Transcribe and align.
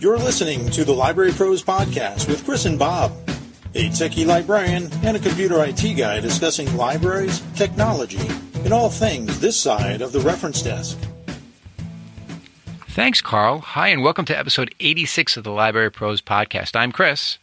You're 0.00 0.18
listening 0.18 0.70
to 0.70 0.84
the 0.84 0.92
Library 0.92 1.32
Pros 1.32 1.60
Podcast 1.64 2.28
with 2.28 2.44
Chris 2.44 2.66
and 2.66 2.78
Bob, 2.78 3.10
a 3.74 3.88
techie 3.88 4.24
librarian 4.24 4.88
and 5.02 5.16
a 5.16 5.20
computer 5.20 5.64
IT 5.64 5.94
guy 5.96 6.20
discussing 6.20 6.72
libraries, 6.76 7.42
technology, 7.56 8.28
and 8.62 8.72
all 8.72 8.90
things 8.90 9.40
this 9.40 9.56
side 9.56 10.00
of 10.00 10.12
the 10.12 10.20
reference 10.20 10.62
desk. 10.62 10.96
Thanks, 12.90 13.20
Carl. 13.20 13.58
Hi, 13.58 13.88
and 13.88 14.04
welcome 14.04 14.24
to 14.26 14.38
episode 14.38 14.72
86 14.78 15.36
of 15.36 15.42
the 15.42 15.50
Library 15.50 15.90
Pros 15.90 16.22
Podcast. 16.22 16.76
I'm 16.76 16.92
Chris. 16.92 17.38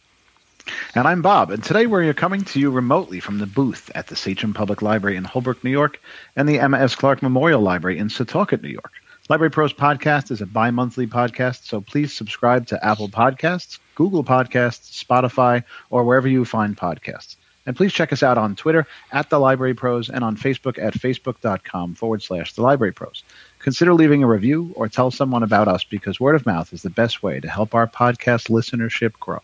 And 0.94 1.06
I'm 1.06 1.20
Bob, 1.20 1.50
and 1.50 1.62
today 1.62 1.84
we're 1.84 2.14
coming 2.14 2.42
to 2.44 2.58
you 2.58 2.70
remotely 2.70 3.20
from 3.20 3.36
the 3.36 3.46
booth 3.46 3.90
at 3.94 4.06
the 4.06 4.16
Sachem 4.16 4.54
Public 4.54 4.80
Library 4.80 5.16
in 5.16 5.24
Holbrook, 5.24 5.62
New 5.62 5.70
York, 5.70 6.00
and 6.36 6.48
the 6.48 6.58
Emma 6.58 6.78
S. 6.78 6.94
Clark 6.94 7.22
Memorial 7.22 7.60
Library 7.60 7.98
in 7.98 8.08
Setauket, 8.08 8.62
New 8.62 8.70
York. 8.70 8.92
Library 9.28 9.50
Pros 9.50 9.72
Podcast 9.72 10.30
is 10.30 10.40
a 10.40 10.46
bi 10.46 10.70
monthly 10.70 11.08
podcast, 11.08 11.64
so 11.64 11.80
please 11.80 12.12
subscribe 12.12 12.68
to 12.68 12.86
Apple 12.86 13.08
Podcasts, 13.08 13.80
Google 13.96 14.22
Podcasts, 14.22 15.04
Spotify, 15.04 15.64
or 15.90 16.04
wherever 16.04 16.28
you 16.28 16.44
find 16.44 16.76
podcasts. 16.76 17.34
And 17.66 17.74
please 17.74 17.92
check 17.92 18.12
us 18.12 18.22
out 18.22 18.38
on 18.38 18.54
Twitter 18.54 18.86
at 19.10 19.28
The 19.28 19.40
Library 19.40 19.74
Pros 19.74 20.08
and 20.08 20.22
on 20.22 20.36
Facebook 20.36 20.80
at 20.80 20.94
facebook.com 20.94 21.96
forward 21.96 22.22
slash 22.22 22.52
The 22.52 22.62
Library 22.62 22.92
Pros. 22.92 23.24
Consider 23.58 23.94
leaving 23.94 24.22
a 24.22 24.28
review 24.28 24.72
or 24.76 24.88
tell 24.88 25.10
someone 25.10 25.42
about 25.42 25.66
us 25.66 25.82
because 25.82 26.20
word 26.20 26.36
of 26.36 26.46
mouth 26.46 26.72
is 26.72 26.82
the 26.82 26.90
best 26.90 27.24
way 27.24 27.40
to 27.40 27.48
help 27.48 27.74
our 27.74 27.88
podcast 27.88 28.48
listenership 28.48 29.14
grow. 29.14 29.40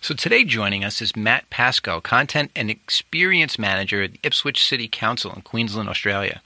So 0.00 0.14
today 0.14 0.44
joining 0.44 0.84
us 0.84 1.02
is 1.02 1.16
Matt 1.16 1.50
Pascoe, 1.50 2.00
Content 2.00 2.52
and 2.54 2.70
Experience 2.70 3.58
Manager 3.58 4.04
at 4.04 4.12
the 4.12 4.20
Ipswich 4.22 4.64
City 4.64 4.86
Council 4.86 5.32
in 5.32 5.42
Queensland, 5.42 5.88
Australia. 5.88 6.40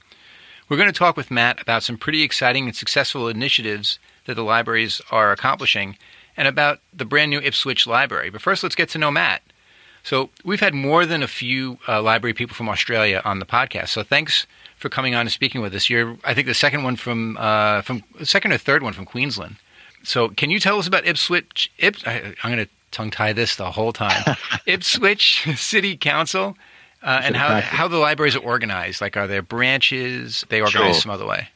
We're 0.69 0.77
going 0.77 0.91
to 0.91 0.97
talk 0.97 1.17
with 1.17 1.31
Matt 1.31 1.61
about 1.61 1.83
some 1.83 1.97
pretty 1.97 2.23
exciting 2.23 2.65
and 2.65 2.75
successful 2.75 3.27
initiatives 3.27 3.99
that 4.25 4.35
the 4.35 4.43
libraries 4.43 5.01
are 5.11 5.31
accomplishing 5.31 5.97
and 6.37 6.47
about 6.47 6.79
the 6.93 7.05
brand 7.05 7.29
new 7.31 7.39
Ipswich 7.39 7.85
Library. 7.85 8.29
But 8.29 8.41
first, 8.41 8.63
let's 8.63 8.75
get 8.75 8.89
to 8.89 8.97
know 8.97 9.11
Matt. 9.11 9.41
So, 10.03 10.29
we've 10.43 10.59
had 10.59 10.73
more 10.73 11.05
than 11.05 11.23
a 11.23 11.27
few 11.27 11.77
uh, 11.87 12.01
library 12.01 12.33
people 12.33 12.55
from 12.55 12.67
Australia 12.67 13.21
on 13.23 13.39
the 13.39 13.45
podcast. 13.45 13.89
So, 13.89 14.03
thanks 14.03 14.45
for 14.75 14.89
coming 14.89 15.15
on 15.15 15.21
and 15.21 15.31
speaking 15.31 15.61
with 15.61 15.73
us. 15.73 15.89
You're, 15.89 16.17
I 16.25 16.33
think, 16.33 16.47
the 16.47 16.53
second 16.53 16.83
one 16.83 16.97
from 16.97 17.37
uh, 17.37 17.83
from 17.83 18.03
second 18.21 18.51
or 18.51 18.57
third 18.57 18.83
one 18.83 18.91
from 18.91 19.05
Queensland. 19.05 19.55
So, 20.03 20.27
can 20.29 20.49
you 20.49 20.59
tell 20.59 20.77
us 20.77 20.87
about 20.87 21.07
Ipswich? 21.07 21.71
Ips, 21.79 22.05
I, 22.05 22.35
I'm 22.43 22.51
going 22.51 22.65
to 22.65 22.71
tongue 22.91 23.11
tie 23.11 23.31
this 23.31 23.55
the 23.55 23.71
whole 23.71 23.93
time. 23.93 24.35
Ipswich 24.65 25.47
City 25.55 25.95
Council 25.95 26.57
uh, 27.03 27.21
and 27.23 27.35
how, 27.35 27.61
how 27.61 27.87
the 27.87 27.97
libraries 27.97 28.35
are 28.35 28.39
organized. 28.43 29.01
Like, 29.01 29.17
are 29.17 29.27
there 29.27 29.41
branches? 29.41 30.45
They 30.49 30.61
organize 30.61 30.95
Sure. 30.95 31.01
some 31.01 31.11
other 31.11 31.25
way. 31.25 31.49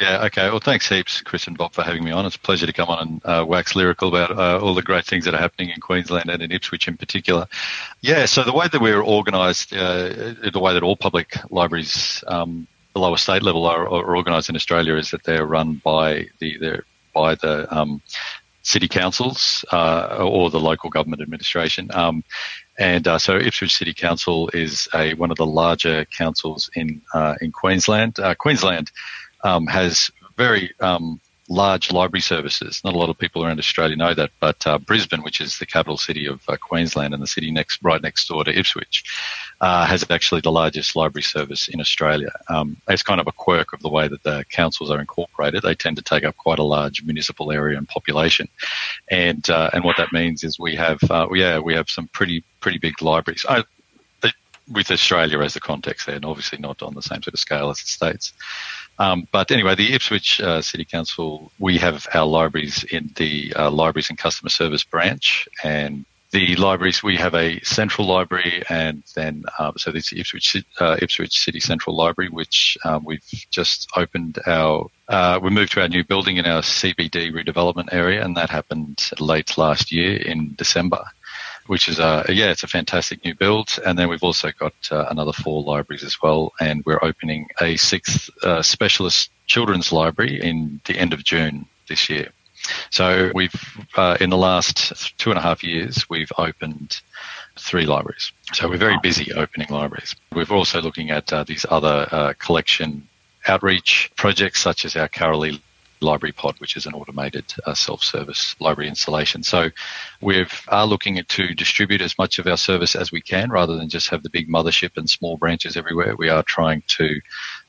Yeah, 0.00 0.24
okay. 0.26 0.48
Well, 0.48 0.60
thanks 0.60 0.88
heaps, 0.88 1.22
Chris 1.22 1.48
and 1.48 1.58
Bob, 1.58 1.72
for 1.72 1.82
having 1.82 2.04
me 2.04 2.12
on. 2.12 2.24
It's 2.24 2.36
a 2.36 2.40
pleasure 2.40 2.66
to 2.66 2.72
come 2.72 2.88
on 2.88 2.98
and 3.00 3.26
uh, 3.26 3.44
wax 3.44 3.74
lyrical 3.74 4.08
about 4.08 4.30
uh, 4.38 4.60
all 4.60 4.74
the 4.74 4.82
great 4.82 5.04
things 5.04 5.24
that 5.24 5.34
are 5.34 5.40
happening 5.40 5.70
in 5.70 5.80
Queensland 5.80 6.30
and 6.30 6.40
in 6.40 6.52
Ipswich 6.52 6.86
in 6.86 6.96
particular. 6.96 7.48
Yeah, 8.00 8.26
so 8.26 8.44
the 8.44 8.52
way 8.52 8.68
that 8.68 8.80
we're 8.80 9.02
organised, 9.02 9.72
uh, 9.72 10.34
the 10.52 10.60
way 10.60 10.72
that 10.72 10.84
all 10.84 10.96
public 10.96 11.36
libraries 11.50 12.22
um, 12.28 12.68
below 12.92 13.12
a 13.12 13.18
state 13.18 13.42
level 13.42 13.66
are, 13.66 13.88
are 13.88 14.16
organised 14.16 14.48
in 14.48 14.54
Australia 14.54 14.94
is 14.94 15.10
that 15.10 15.24
they're 15.24 15.46
run 15.46 15.80
by 15.84 16.26
the 16.38 16.56
they're 16.58 16.84
by 17.12 17.34
the 17.34 17.66
um, 17.76 18.00
city 18.62 18.86
councils 18.86 19.64
uh, 19.72 20.18
or 20.20 20.50
the 20.50 20.60
local 20.60 20.90
government 20.90 21.22
administration. 21.22 21.90
Um, 21.92 22.22
and 22.78 23.08
uh, 23.08 23.18
so 23.18 23.36
Ipswich 23.36 23.76
City 23.76 23.92
Council 23.92 24.48
is 24.54 24.88
a 24.94 25.14
one 25.14 25.30
of 25.30 25.36
the 25.36 25.46
larger 25.46 26.04
councils 26.06 26.70
in 26.74 27.02
uh, 27.12 27.34
in 27.40 27.52
Queensland. 27.52 28.18
Uh, 28.18 28.34
Queensland 28.34 28.90
um, 29.42 29.66
has 29.66 30.10
very 30.36 30.72
um, 30.80 31.20
large 31.48 31.90
library 31.92 32.20
services. 32.20 32.80
Not 32.84 32.94
a 32.94 32.98
lot 32.98 33.10
of 33.10 33.18
people 33.18 33.44
around 33.44 33.58
Australia 33.58 33.96
know 33.96 34.14
that, 34.14 34.30
but 34.38 34.64
uh, 34.66 34.78
Brisbane, 34.78 35.22
which 35.22 35.40
is 35.40 35.58
the 35.58 35.66
capital 35.66 35.96
city 35.96 36.26
of 36.26 36.40
uh, 36.48 36.56
Queensland 36.56 37.14
and 37.14 37.22
the 37.22 37.26
city 37.26 37.50
next 37.50 37.80
right 37.82 38.00
next 38.00 38.28
door 38.28 38.44
to 38.44 38.56
Ipswich, 38.56 39.04
uh, 39.60 39.86
has 39.86 40.04
actually 40.10 40.40
the 40.40 40.52
largest 40.52 40.94
library 40.94 41.22
service 41.22 41.68
in 41.68 41.80
Australia. 41.80 42.30
Um, 42.48 42.76
it's 42.88 43.02
kind 43.02 43.20
of 43.20 43.26
a 43.26 43.32
quirk 43.32 43.72
of 43.72 43.80
the 43.80 43.88
way 43.88 44.06
that 44.06 44.22
the 44.22 44.44
councils 44.50 44.90
are 44.90 45.00
incorporated. 45.00 45.62
They 45.62 45.74
tend 45.74 45.96
to 45.96 46.02
take 46.02 46.24
up 46.24 46.36
quite 46.36 46.58
a 46.58 46.64
large 46.64 47.02
municipal 47.02 47.50
area 47.50 47.76
and 47.76 47.88
population, 47.88 48.48
and 49.10 49.48
uh, 49.50 49.70
and 49.72 49.84
what 49.84 49.96
that 49.96 50.12
means 50.12 50.44
is 50.44 50.58
we 50.58 50.76
have 50.76 50.98
uh, 51.10 51.28
yeah 51.32 51.58
we 51.58 51.74
have 51.74 51.90
some 51.90 52.08
pretty 52.08 52.44
pretty 52.60 52.78
big 52.78 53.02
libraries. 53.02 53.44
I, 53.48 53.64
with 54.70 54.90
Australia 54.90 55.40
as 55.40 55.54
the 55.54 55.60
context 55.60 56.06
there, 56.06 56.16
and 56.16 56.24
obviously 56.24 56.58
not 56.58 56.82
on 56.82 56.94
the 56.94 57.02
same 57.02 57.22
sort 57.22 57.34
of 57.34 57.40
scale 57.40 57.70
as 57.70 57.80
the 57.80 57.86
states. 57.86 58.32
Um, 58.98 59.28
but 59.32 59.50
anyway, 59.50 59.74
the 59.74 59.94
Ipswich 59.94 60.40
uh, 60.40 60.60
City 60.60 60.84
Council, 60.84 61.52
we 61.58 61.78
have 61.78 62.06
our 62.12 62.26
libraries 62.26 62.84
in 62.84 63.10
the 63.16 63.54
uh, 63.54 63.70
Libraries 63.70 64.10
and 64.10 64.18
Customer 64.18 64.50
Service 64.50 64.84
branch, 64.84 65.48
and 65.62 66.04
the 66.30 66.56
libraries 66.56 67.02
we 67.02 67.16
have 67.16 67.34
a 67.34 67.60
central 67.60 68.06
library, 68.06 68.62
and 68.68 69.02
then 69.14 69.44
uh, 69.58 69.72
so 69.76 69.90
this 69.90 70.12
Ipswich 70.12 70.62
uh, 70.78 70.96
Ipswich 71.00 71.40
City 71.40 71.60
Central 71.60 71.96
Library, 71.96 72.30
which 72.30 72.76
um, 72.84 73.04
we've 73.04 73.24
just 73.50 73.88
opened 73.96 74.38
our. 74.46 74.90
Uh, 75.08 75.40
we 75.42 75.48
moved 75.48 75.72
to 75.72 75.80
our 75.80 75.88
new 75.88 76.04
building 76.04 76.36
in 76.36 76.44
our 76.44 76.60
CBD 76.60 77.32
redevelopment 77.32 77.92
area, 77.92 78.22
and 78.22 78.36
that 78.36 78.50
happened 78.50 79.10
late 79.18 79.56
last 79.56 79.90
year 79.90 80.16
in 80.16 80.54
December 80.56 81.04
which 81.68 81.88
is 81.88 81.98
a 81.98 82.24
yeah, 82.30 82.50
it's 82.50 82.62
a 82.62 82.66
fantastic 82.66 83.24
new 83.24 83.34
build. 83.34 83.78
And 83.84 83.98
then 83.98 84.08
we've 84.08 84.22
also 84.22 84.50
got 84.58 84.72
uh, 84.90 85.04
another 85.10 85.32
four 85.32 85.62
libraries 85.62 86.02
as 86.02 86.20
well, 86.20 86.52
and 86.58 86.82
we're 86.84 87.02
opening 87.02 87.48
a 87.60 87.76
sixth 87.76 88.30
uh, 88.42 88.62
specialist 88.62 89.30
children's 89.46 89.92
library 89.92 90.40
in 90.40 90.80
the 90.86 90.98
end 90.98 91.12
of 91.12 91.22
June 91.24 91.66
this 91.88 92.08
year. 92.08 92.32
So 92.90 93.30
we've 93.34 93.54
uh, 93.96 94.16
in 94.20 94.30
the 94.30 94.36
last 94.36 95.18
two 95.18 95.30
and 95.30 95.38
a 95.38 95.42
half 95.42 95.62
years 95.62 96.08
we've 96.08 96.32
opened 96.38 97.00
three 97.58 97.86
libraries. 97.86 98.32
So 98.52 98.68
we're 98.68 98.76
very 98.76 98.98
busy 99.02 99.32
opening 99.32 99.68
libraries. 99.70 100.14
We're 100.32 100.46
also 100.50 100.80
looking 100.80 101.10
at 101.10 101.32
uh, 101.32 101.44
these 101.44 101.66
other 101.68 102.08
uh, 102.10 102.32
collection 102.38 103.08
outreach 103.46 104.10
projects 104.16 104.60
such 104.60 104.84
as 104.84 104.96
our 104.96 105.08
Karalee 105.08 105.60
Library 106.00 106.32
Pod, 106.32 106.54
which 106.58 106.76
is 106.76 106.86
an 106.86 106.94
automated 106.94 107.44
uh, 107.66 107.74
self-service 107.74 108.56
library 108.60 108.88
installation. 108.88 109.42
So 109.42 109.70
we 110.20 110.46
are 110.68 110.86
looking 110.86 111.20
to 111.22 111.54
distribute 111.54 112.00
as 112.00 112.16
much 112.18 112.38
of 112.38 112.46
our 112.46 112.56
service 112.56 112.94
as 112.94 113.10
we 113.10 113.20
can 113.20 113.50
rather 113.50 113.76
than 113.76 113.88
just 113.88 114.10
have 114.10 114.22
the 114.22 114.30
big 114.30 114.48
mothership 114.48 114.96
and 114.96 115.08
small 115.10 115.36
branches 115.36 115.76
everywhere. 115.76 116.14
We 116.16 116.28
are 116.28 116.42
trying 116.42 116.82
to 116.88 117.20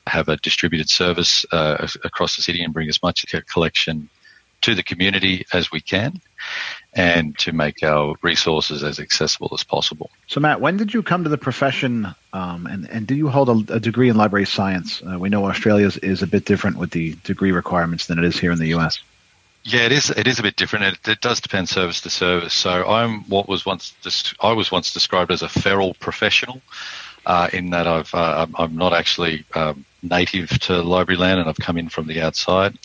have 0.06 0.28
a 0.28 0.36
distributed 0.36 0.88
service 0.88 1.44
uh, 1.52 1.88
across 2.04 2.36
the 2.36 2.42
city 2.42 2.62
and 2.62 2.72
bring 2.72 2.88
as 2.88 3.02
much 3.02 3.24
collection 3.48 4.08
to 4.62 4.74
the 4.74 4.82
community 4.82 5.46
as 5.52 5.70
we 5.70 5.80
can 5.80 6.20
and 6.92 7.38
to 7.38 7.52
make 7.52 7.82
our 7.82 8.14
resources 8.22 8.82
as 8.82 8.98
accessible 8.98 9.50
as 9.54 9.62
possible. 9.62 10.10
So, 10.26 10.40
Matt, 10.40 10.60
when 10.60 10.76
did 10.76 10.92
you 10.92 11.02
come 11.02 11.24
to 11.24 11.30
the 11.30 11.38
profession, 11.38 12.08
um, 12.32 12.66
and 12.66 12.88
and 12.90 13.06
do 13.06 13.14
you 13.14 13.28
hold 13.28 13.48
a, 13.48 13.74
a 13.74 13.80
degree 13.80 14.08
in 14.08 14.16
library 14.16 14.46
science? 14.46 15.02
Uh, 15.02 15.18
we 15.18 15.28
know 15.28 15.44
Australia 15.46 15.86
is, 15.86 15.96
is 15.98 16.22
a 16.22 16.26
bit 16.26 16.44
different 16.44 16.78
with 16.78 16.90
the 16.90 17.14
degree 17.24 17.52
requirements 17.52 18.06
than 18.06 18.18
it 18.18 18.24
is 18.24 18.38
here 18.38 18.52
in 18.52 18.58
the 18.58 18.68
U.S. 18.68 19.00
Yeah, 19.62 19.82
it 19.82 19.92
is. 19.92 20.10
It 20.10 20.26
is 20.26 20.38
a 20.38 20.42
bit 20.42 20.56
different. 20.56 20.84
It, 20.86 21.08
it 21.08 21.20
does 21.20 21.40
depend 21.40 21.68
service 21.68 22.00
to 22.02 22.10
service. 22.10 22.54
So 22.54 22.88
I'm 22.88 23.20
what 23.24 23.48
was 23.48 23.66
once 23.66 23.94
I 24.40 24.52
was 24.52 24.72
once 24.72 24.92
described 24.92 25.30
as 25.30 25.42
a 25.42 25.48
feral 25.48 25.94
professional, 25.94 26.62
uh, 27.26 27.48
in 27.52 27.70
that 27.70 27.86
I've 27.86 28.14
uh, 28.14 28.18
I'm- 28.38 28.54
I'm 28.58 28.76
not 28.76 28.92
actually 28.94 29.44
um, 29.54 29.84
native 30.02 30.48
to 30.60 30.82
library 30.82 31.18
land 31.18 31.40
and 31.40 31.48
I've 31.48 31.58
come 31.58 31.76
in 31.76 31.88
from 31.88 32.06
the 32.06 32.22
outside. 32.22 32.78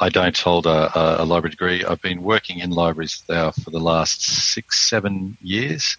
I 0.00 0.08
don't 0.08 0.36
hold 0.36 0.66
a, 0.66 1.22
a, 1.22 1.24
library 1.24 1.50
degree. 1.50 1.84
I've 1.84 2.02
been 2.02 2.22
working 2.22 2.58
in 2.58 2.70
libraries 2.70 3.22
now 3.28 3.52
for 3.52 3.70
the 3.70 3.78
last 3.78 4.22
six, 4.22 4.80
seven 4.80 5.36
years. 5.40 5.96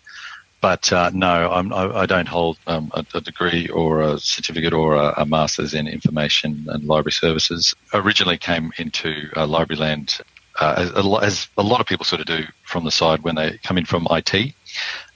But 0.61 0.91
uh, 0.91 1.11
no, 1.13 1.51
I'm, 1.51 1.72
I, 1.72 2.00
I 2.00 2.05
don't 2.05 2.28
hold 2.28 2.57
um, 2.67 2.91
a, 2.94 3.05
a 3.13 3.22
degree 3.22 3.67
or 3.70 4.02
a 4.02 4.17
certificate 4.20 4.73
or 4.73 4.96
a, 4.96 5.14
a 5.17 5.25
master's 5.25 5.73
in 5.73 5.87
information 5.87 6.66
and 6.70 6.84
library 6.85 7.11
services. 7.11 7.73
Originally 7.93 8.37
came 8.37 8.72
into 8.78 9.29
uh, 9.35 9.46
library 9.46 9.79
land 9.79 10.20
uh, 10.59 10.75
as, 10.78 10.90
a 10.91 11.03
lo- 11.03 11.20
as 11.20 11.47
a 11.58 11.64
lot 11.64 11.81
of 11.81 11.87
people 11.87 12.05
sort 12.05 12.22
of 12.22 12.28
do 12.28 12.43
from 12.64 12.84
the 12.84 12.91
side 12.91 13.22
when 13.22 13.35
they 13.35 13.58
come 13.59 13.78
in 13.78 13.85
from 13.85 14.08
IT. 14.09 14.53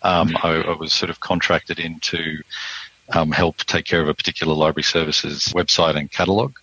Um, 0.02 0.38
I, 0.44 0.62
I 0.62 0.76
was 0.78 0.94
sort 0.94 1.10
of 1.10 1.20
contracted 1.20 1.80
in 1.80 2.00
to 2.02 2.42
um, 3.14 3.32
help 3.32 3.58
take 3.58 3.86
care 3.86 4.02
of 4.02 4.08
a 4.08 4.14
particular 4.14 4.54
library 4.54 4.84
services 4.84 5.46
website 5.56 5.96
and 5.96 6.12
catalogue. 6.12 6.58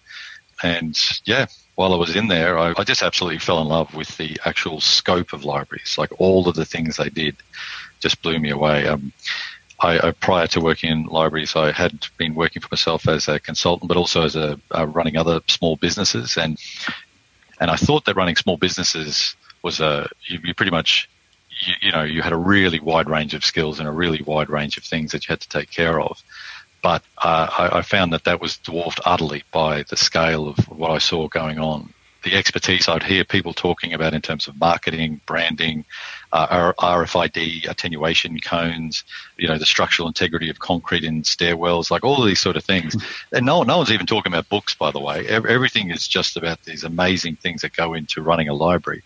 And 0.62 0.98
yeah, 1.24 1.46
while 1.76 1.92
I 1.92 1.96
was 1.96 2.16
in 2.16 2.28
there, 2.28 2.58
I, 2.58 2.74
I 2.76 2.84
just 2.84 3.02
absolutely 3.02 3.38
fell 3.38 3.60
in 3.60 3.68
love 3.68 3.94
with 3.94 4.16
the 4.16 4.38
actual 4.44 4.80
scope 4.80 5.32
of 5.32 5.44
libraries. 5.44 5.96
Like 5.96 6.10
all 6.18 6.48
of 6.48 6.56
the 6.56 6.64
things 6.64 6.96
they 6.96 7.10
did 7.10 7.36
just 8.00 8.20
blew 8.22 8.38
me 8.38 8.50
away. 8.50 8.86
Um, 8.86 9.12
I, 9.80 10.08
I, 10.08 10.10
prior 10.12 10.46
to 10.48 10.60
working 10.60 10.90
in 10.90 11.04
libraries, 11.04 11.54
I 11.54 11.72
had 11.72 12.06
been 12.16 12.34
working 12.34 12.62
for 12.62 12.68
myself 12.72 13.06
as 13.08 13.28
a 13.28 13.38
consultant, 13.38 13.88
but 13.88 13.98
also 13.98 14.24
as 14.24 14.34
a 14.34 14.58
uh, 14.74 14.86
running 14.86 15.18
other 15.18 15.40
small 15.48 15.76
businesses, 15.76 16.38
and 16.38 16.58
and 17.60 17.70
I 17.70 17.76
thought 17.76 18.06
that 18.06 18.16
running 18.16 18.36
small 18.36 18.56
businesses 18.56 19.36
was 19.62 19.80
a 19.80 20.08
you, 20.26 20.38
you 20.44 20.54
pretty 20.54 20.70
much 20.70 21.10
you, 21.60 21.74
you 21.82 21.92
know 21.92 22.04
you 22.04 22.22
had 22.22 22.32
a 22.32 22.38
really 22.38 22.80
wide 22.80 23.10
range 23.10 23.34
of 23.34 23.44
skills 23.44 23.78
and 23.78 23.86
a 23.86 23.92
really 23.92 24.22
wide 24.22 24.48
range 24.48 24.78
of 24.78 24.84
things 24.84 25.12
that 25.12 25.28
you 25.28 25.32
had 25.32 25.40
to 25.40 25.48
take 25.48 25.70
care 25.70 26.00
of. 26.00 26.22
But 26.82 27.02
uh, 27.18 27.48
I, 27.58 27.78
I 27.78 27.82
found 27.82 28.12
that 28.12 28.24
that 28.24 28.40
was 28.40 28.58
dwarfed 28.58 29.00
utterly 29.04 29.44
by 29.52 29.82
the 29.84 29.96
scale 29.96 30.48
of 30.48 30.58
what 30.68 30.90
I 30.90 30.98
saw 30.98 31.28
going 31.28 31.58
on 31.58 31.92
the 32.26 32.34
expertise 32.34 32.88
I'd 32.88 33.04
hear 33.04 33.22
people 33.22 33.54
talking 33.54 33.92
about 33.94 34.12
in 34.12 34.20
terms 34.20 34.48
of 34.48 34.58
marketing, 34.58 35.20
branding, 35.26 35.84
uh, 36.32 36.72
RFID 36.72 37.70
attenuation 37.70 38.40
cones, 38.40 39.04
you 39.36 39.46
know, 39.46 39.58
the 39.58 39.64
structural 39.64 40.08
integrity 40.08 40.50
of 40.50 40.58
concrete 40.58 41.04
in 41.04 41.22
stairwells, 41.22 41.88
like 41.88 42.02
all 42.02 42.20
of 42.20 42.26
these 42.26 42.40
sort 42.40 42.56
of 42.56 42.64
things. 42.64 42.96
and 43.32 43.46
no, 43.46 43.62
no 43.62 43.76
one's 43.76 43.92
even 43.92 44.06
talking 44.06 44.32
about 44.32 44.48
books, 44.48 44.74
by 44.74 44.90
the 44.90 44.98
way. 44.98 45.24
Everything 45.28 45.90
is 45.90 46.08
just 46.08 46.36
about 46.36 46.60
these 46.64 46.82
amazing 46.82 47.36
things 47.36 47.62
that 47.62 47.76
go 47.76 47.94
into 47.94 48.22
running 48.22 48.48
a 48.48 48.54
library. 48.54 49.04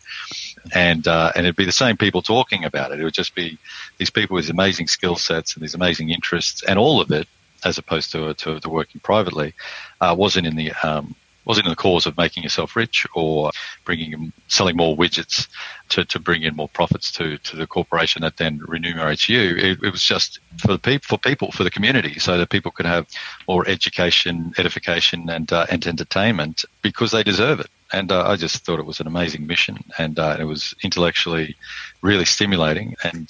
And, 0.73 1.07
uh, 1.07 1.33
and 1.37 1.45
it'd 1.45 1.57
be 1.57 1.67
the 1.67 1.73
same 1.73 1.99
people 1.99 2.23
talking 2.23 2.65
about 2.65 2.91
it. 2.91 3.01
It 3.01 3.05
would 3.05 3.13
just 3.13 3.35
be 3.35 3.59
these 3.99 4.11
people 4.11 4.35
with 4.35 4.49
amazing 4.49 4.87
skill 4.87 5.17
sets 5.17 5.55
and 5.55 5.63
these 5.63 5.75
amazing 5.75 6.09
interests 6.09 6.63
and 6.63 6.79
all 6.79 7.03
of 7.03 7.11
it 7.13 7.29
as 7.65 7.79
opposed 7.79 8.13
to, 8.13 8.35
to, 8.35 8.61
to 8.61 8.69
working 8.69 9.01
privately, 9.01 9.55
uh, 10.01 10.15
wasn't 10.17 10.47
in 10.47 10.57
the 10.57 10.73
um, 10.83 11.15
wasn't 11.45 11.67
in 11.67 11.71
the 11.71 11.77
cause 11.77 12.07
of 12.07 12.17
making 12.17 12.43
yourself 12.43 12.77
rich 12.77 13.07
or 13.15 13.51
bringing 13.85 14.33
selling 14.49 14.77
more 14.77 14.97
widgets 14.97 15.49
to, 15.89 16.05
to 16.05 16.19
bring 16.19 16.43
in 16.43 16.55
more 16.55 16.69
profits 16.69 17.11
to, 17.11 17.39
to 17.39 17.57
the 17.57 17.67
corporation 17.67 18.23
that 18.23 18.37
then 18.37 18.61
remunerates 18.61 19.29
you. 19.29 19.57
It, 19.57 19.83
it 19.83 19.91
was 19.91 20.05
just 20.05 20.39
for 20.59 20.69
the 20.69 20.79
people, 20.79 21.07
for 21.09 21.19
people, 21.19 21.51
for 21.51 21.65
the 21.65 21.71
community, 21.71 22.19
so 22.19 22.39
that 22.39 22.51
people 22.51 22.71
could 22.71 22.87
have 22.87 23.07
more 23.49 23.67
education, 23.67 24.53
edification, 24.59 25.29
and 25.29 25.53
uh, 25.53 25.67
and 25.71 25.87
entertainment 25.87 26.65
because 26.83 27.11
they 27.11 27.23
deserve 27.23 27.61
it. 27.61 27.71
And 27.93 28.13
uh, 28.13 28.29
I 28.29 28.37
just 28.37 28.65
thought 28.65 28.79
it 28.79 28.87
was 28.87 29.01
an 29.01 29.09
amazing 29.09 29.47
mission, 29.47 29.79
and 29.99 30.19
uh, 30.19 30.37
it 30.39 30.45
was 30.45 30.75
intellectually 30.83 31.57
really 32.03 32.27
stimulating. 32.27 32.95
And 33.03 33.29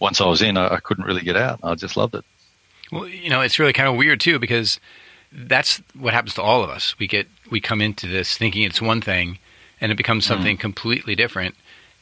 once 0.00 0.20
I 0.20 0.26
was 0.26 0.42
in, 0.42 0.56
I, 0.56 0.74
I 0.74 0.80
couldn't 0.80 1.06
really 1.06 1.22
get 1.22 1.36
out. 1.36 1.60
I 1.62 1.74
just 1.74 1.96
loved 1.96 2.14
it. 2.14 2.24
Well, 2.90 3.06
you 3.06 3.30
know, 3.30 3.40
it's 3.40 3.58
really 3.58 3.72
kind 3.72 3.88
of 3.88 3.96
weird 3.96 4.20
too 4.20 4.38
because 4.38 4.80
that's 5.32 5.82
what 5.98 6.14
happens 6.14 6.34
to 6.34 6.42
all 6.42 6.62
of 6.62 6.70
us. 6.70 6.98
We 6.98 7.06
get 7.06 7.28
we 7.50 7.60
come 7.60 7.80
into 7.80 8.06
this 8.06 8.36
thinking 8.36 8.62
it's 8.62 8.80
one 8.80 9.00
thing, 9.00 9.38
and 9.80 9.92
it 9.92 9.96
becomes 9.96 10.24
mm. 10.24 10.28
something 10.28 10.56
mm. 10.56 10.60
completely 10.60 11.14
different, 11.14 11.54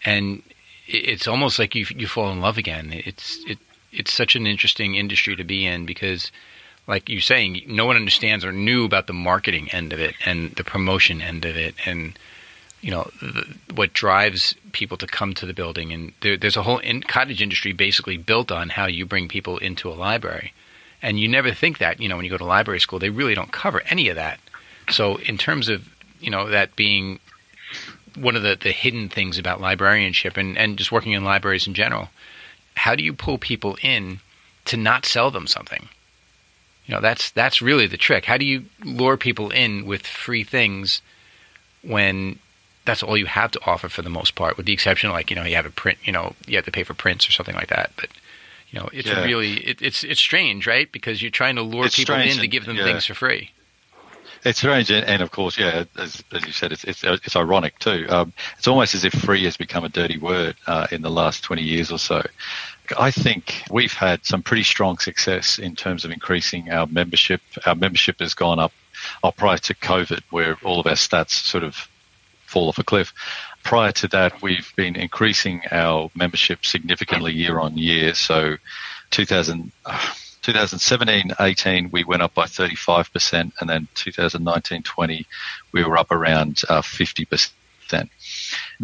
and 0.04 0.42
it's 0.86 1.26
almost 1.26 1.58
like 1.58 1.74
you 1.74 1.86
you 1.94 2.06
fall 2.06 2.30
in 2.30 2.40
love 2.40 2.58
again. 2.58 2.92
It's 2.92 3.44
it 3.46 3.58
it's 3.92 4.12
such 4.12 4.36
an 4.36 4.46
interesting 4.46 4.94
industry 4.94 5.36
to 5.36 5.44
be 5.44 5.66
in 5.66 5.86
because, 5.86 6.30
like 6.86 7.08
you're 7.08 7.20
saying, 7.20 7.62
no 7.66 7.86
one 7.86 7.96
understands 7.96 8.44
or 8.44 8.52
knew 8.52 8.84
about 8.84 9.06
the 9.06 9.12
marketing 9.12 9.70
end 9.72 9.92
of 9.92 10.00
it 10.00 10.14
and 10.24 10.52
the 10.52 10.64
promotion 10.64 11.20
end 11.20 11.44
of 11.44 11.56
it, 11.56 11.74
and 11.84 12.18
you 12.80 12.90
know 12.90 13.10
the, 13.20 13.46
what 13.74 13.92
drives 13.92 14.54
people 14.72 14.96
to 14.98 15.06
come 15.06 15.34
to 15.34 15.46
the 15.46 15.54
building. 15.54 15.92
And 15.92 16.12
there, 16.20 16.36
there's 16.36 16.56
a 16.56 16.62
whole 16.62 16.78
in, 16.78 17.02
cottage 17.02 17.42
industry 17.42 17.72
basically 17.72 18.16
built 18.16 18.52
on 18.52 18.68
how 18.68 18.86
you 18.86 19.04
bring 19.04 19.28
people 19.28 19.58
into 19.58 19.88
a 19.88 19.94
library. 19.94 20.52
And 21.06 21.20
you 21.20 21.28
never 21.28 21.52
think 21.52 21.78
that, 21.78 22.00
you 22.00 22.08
know, 22.08 22.16
when 22.16 22.24
you 22.24 22.32
go 22.32 22.36
to 22.36 22.44
library 22.44 22.80
school, 22.80 22.98
they 22.98 23.10
really 23.10 23.36
don't 23.36 23.52
cover 23.52 23.80
any 23.88 24.08
of 24.08 24.16
that. 24.16 24.40
So 24.90 25.18
in 25.18 25.38
terms 25.38 25.68
of, 25.68 25.88
you 26.18 26.32
know, 26.32 26.48
that 26.48 26.74
being 26.74 27.20
one 28.16 28.34
of 28.34 28.42
the, 28.42 28.58
the 28.60 28.72
hidden 28.72 29.08
things 29.08 29.38
about 29.38 29.60
librarianship 29.60 30.36
and, 30.36 30.58
and 30.58 30.76
just 30.76 30.90
working 30.90 31.12
in 31.12 31.22
libraries 31.22 31.68
in 31.68 31.74
general, 31.74 32.08
how 32.74 32.96
do 32.96 33.04
you 33.04 33.12
pull 33.12 33.38
people 33.38 33.78
in 33.82 34.18
to 34.64 34.76
not 34.76 35.06
sell 35.06 35.30
them 35.30 35.46
something? 35.46 35.88
You 36.86 36.96
know, 36.96 37.00
that's 37.00 37.30
that's 37.30 37.62
really 37.62 37.86
the 37.86 37.96
trick. 37.96 38.24
How 38.24 38.36
do 38.36 38.44
you 38.44 38.64
lure 38.84 39.16
people 39.16 39.50
in 39.50 39.86
with 39.86 40.04
free 40.04 40.42
things 40.42 41.02
when 41.82 42.40
that's 42.84 43.04
all 43.04 43.16
you 43.16 43.26
have 43.26 43.52
to 43.52 43.60
offer 43.64 43.88
for 43.88 44.02
the 44.02 44.10
most 44.10 44.34
part, 44.34 44.56
with 44.56 44.66
the 44.66 44.72
exception 44.72 45.08
of 45.10 45.14
like, 45.14 45.30
you 45.30 45.36
know, 45.36 45.44
you 45.44 45.54
have 45.54 45.66
a 45.66 45.70
print, 45.70 45.98
you 46.02 46.12
know, 46.12 46.34
you 46.48 46.56
have 46.56 46.64
to 46.64 46.72
pay 46.72 46.82
for 46.82 46.94
prints 46.94 47.28
or 47.28 47.30
something 47.30 47.54
like 47.54 47.68
that. 47.68 47.92
But 47.94 48.10
you 48.70 48.80
know, 48.80 48.88
it's 48.92 49.08
yeah. 49.08 49.24
really 49.24 49.54
it, 49.58 49.82
it's 49.82 50.04
it's 50.04 50.20
strange, 50.20 50.66
right? 50.66 50.90
Because 50.90 51.22
you're 51.22 51.30
trying 51.30 51.56
to 51.56 51.62
lure 51.62 51.86
it's 51.86 51.96
people 51.96 52.16
in 52.16 52.36
to 52.38 52.48
give 52.48 52.66
them 52.66 52.76
yeah. 52.76 52.84
things 52.84 53.06
for 53.06 53.14
free. 53.14 53.50
It's 54.44 54.58
strange, 54.58 54.90
and, 54.92 55.04
and, 55.04 55.22
of 55.22 55.32
course, 55.32 55.58
yeah, 55.58 55.84
as, 55.98 56.22
as 56.32 56.46
you 56.46 56.52
said, 56.52 56.70
it's, 56.70 56.84
it's, 56.84 57.02
it's 57.02 57.34
ironic 57.34 57.80
too. 57.80 58.06
Um, 58.08 58.32
it's 58.56 58.68
almost 58.68 58.94
as 58.94 59.04
if 59.04 59.12
free 59.12 59.42
has 59.44 59.56
become 59.56 59.82
a 59.82 59.88
dirty 59.88 60.18
word 60.18 60.54
uh, 60.68 60.86
in 60.92 61.02
the 61.02 61.10
last 61.10 61.42
20 61.42 61.62
years 61.62 61.90
or 61.90 61.98
so. 61.98 62.24
I 62.96 63.10
think 63.10 63.62
we've 63.72 63.92
had 63.92 64.24
some 64.24 64.44
pretty 64.44 64.62
strong 64.62 64.98
success 64.98 65.58
in 65.58 65.74
terms 65.74 66.04
of 66.04 66.12
increasing 66.12 66.70
our 66.70 66.86
membership. 66.86 67.40
Our 67.64 67.74
membership 67.74 68.20
has 68.20 68.34
gone 68.34 68.60
up 68.60 68.70
oh, 69.24 69.32
prior 69.32 69.58
to 69.58 69.74
COVID, 69.74 70.22
where 70.30 70.56
all 70.62 70.78
of 70.78 70.86
our 70.86 70.92
stats 70.92 71.30
sort 71.30 71.64
of 71.64 71.88
fall 72.46 72.68
off 72.68 72.78
a 72.78 72.84
cliff 72.84 73.12
prior 73.66 73.90
to 73.90 74.06
that, 74.06 74.40
we've 74.42 74.72
been 74.76 74.94
increasing 74.94 75.60
our 75.72 76.08
membership 76.14 76.64
significantly 76.64 77.32
year 77.32 77.58
on 77.58 77.76
year. 77.76 78.14
So 78.14 78.56
2000, 79.10 79.72
uh, 79.84 80.14
2017 80.42 81.32
18, 81.40 81.90
we 81.90 82.04
went 82.04 82.22
up 82.22 82.32
by 82.32 82.44
35%, 82.44 83.52
and 83.60 83.68
then 83.68 83.88
2019 83.94 84.84
20, 84.84 85.26
we 85.72 85.82
were 85.82 85.98
up 85.98 86.12
around 86.12 86.62
uh, 86.68 86.80
50%. 86.80 87.50
Mm. 87.90 88.08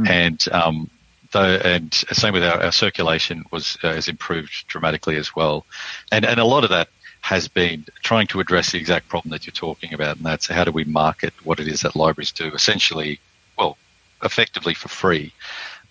And 0.09 0.45
um, 0.51 0.91
though, 1.31 1.61
and 1.65 1.95
same 1.95 2.35
with 2.35 2.43
our, 2.43 2.65
our 2.65 2.73
circulation 2.73 3.45
was 3.53 3.79
uh, 3.85 3.95
has 3.95 4.09
improved 4.09 4.67
dramatically 4.67 5.17
as 5.17 5.35
well, 5.35 5.65
and 6.11 6.25
and 6.25 6.41
a 6.41 6.45
lot 6.45 6.65
of 6.65 6.71
that 6.71 6.89
has 7.21 7.47
been 7.47 7.85
trying 8.03 8.27
to 8.29 8.41
address 8.41 8.73
the 8.73 8.79
exact 8.79 9.09
problem 9.09 9.31
that 9.31 9.47
you're 9.47 9.53
talking 9.53 9.95
about, 9.95 10.17
and 10.17 10.27
that's 10.27 10.47
how 10.49 10.65
do 10.65 10.73
we 10.73 10.85
market 10.85 11.33
what 11.45 11.61
it 11.61 11.69
is 11.69 11.83
that 11.83 11.95
libraries 11.97 12.33
do. 12.33 12.53
Essentially, 12.53 13.21
well, 13.57 13.77
effectively 14.23 14.75
for 14.75 14.89
free. 14.89 15.33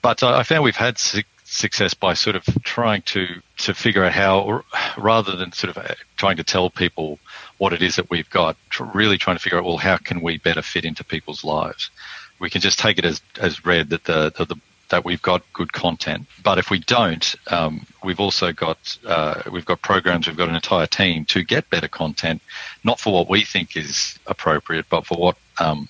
But 0.02 0.24
I 0.24 0.44
found 0.44 0.64
we've 0.64 0.76
had 0.76 0.98
su- 0.98 1.24
success 1.46 1.94
by 1.94 2.14
sort 2.14 2.36
of 2.36 2.44
trying 2.64 3.02
to, 3.04 3.28
to 3.58 3.74
figure 3.74 4.04
out 4.04 4.14
how, 4.14 4.64
rather 4.98 5.36
than 5.36 5.52
sort 5.52 5.76
of 5.76 5.84
uh, 5.84 5.96
trying 6.18 6.38
to 6.38 6.44
tell 6.44 6.70
people 6.70 7.20
what 7.58 7.74
it 7.74 7.82
is 7.82 7.98
that 7.98 8.10
we've 8.10 8.30
got, 8.30 8.58
really 8.94 9.18
trying 9.18 9.36
to 9.36 9.42
figure 9.42 9.60
out, 9.60 9.66
well, 9.66 9.78
how 9.78 9.98
can 9.98 10.22
we 10.22 10.38
better 10.38 10.62
fit 10.62 10.86
into 10.86 11.04
people's 11.04 11.44
lives? 11.44 11.92
We 12.40 12.50
can 12.50 12.62
just 12.62 12.80
take 12.80 12.98
it 12.98 13.06
as, 13.06 13.22
as 13.40 13.66
read 13.66 13.90
that 13.90 14.06
the, 14.06 14.34
the, 14.36 14.46
the 14.46 14.56
that 14.92 15.06
we've 15.06 15.22
got 15.22 15.42
good 15.54 15.74
content. 15.74 16.28
But 16.44 16.58
if 16.58 16.70
we 16.70 16.80
don't, 16.80 17.36
um, 17.48 17.86
we've 18.04 18.20
also 18.20 18.52
got 18.52 18.98
uh, 19.06 19.42
we've 19.52 19.66
got 19.66 19.82
programs, 19.82 20.28
we've 20.28 20.38
got 20.38 20.50
an 20.50 20.56
entire 20.56 20.86
team 20.86 21.26
to 21.26 21.44
get 21.44 21.70
better 21.70 21.88
content, 21.88 22.42
not 22.84 23.00
for 23.00 23.12
what 23.14 23.30
we 23.30 23.44
think 23.44 23.76
is 23.76 24.20
appropriate, 24.28 24.86
but 24.90 25.06
for 25.06 25.18
what 25.18 25.38
um, 25.60 25.88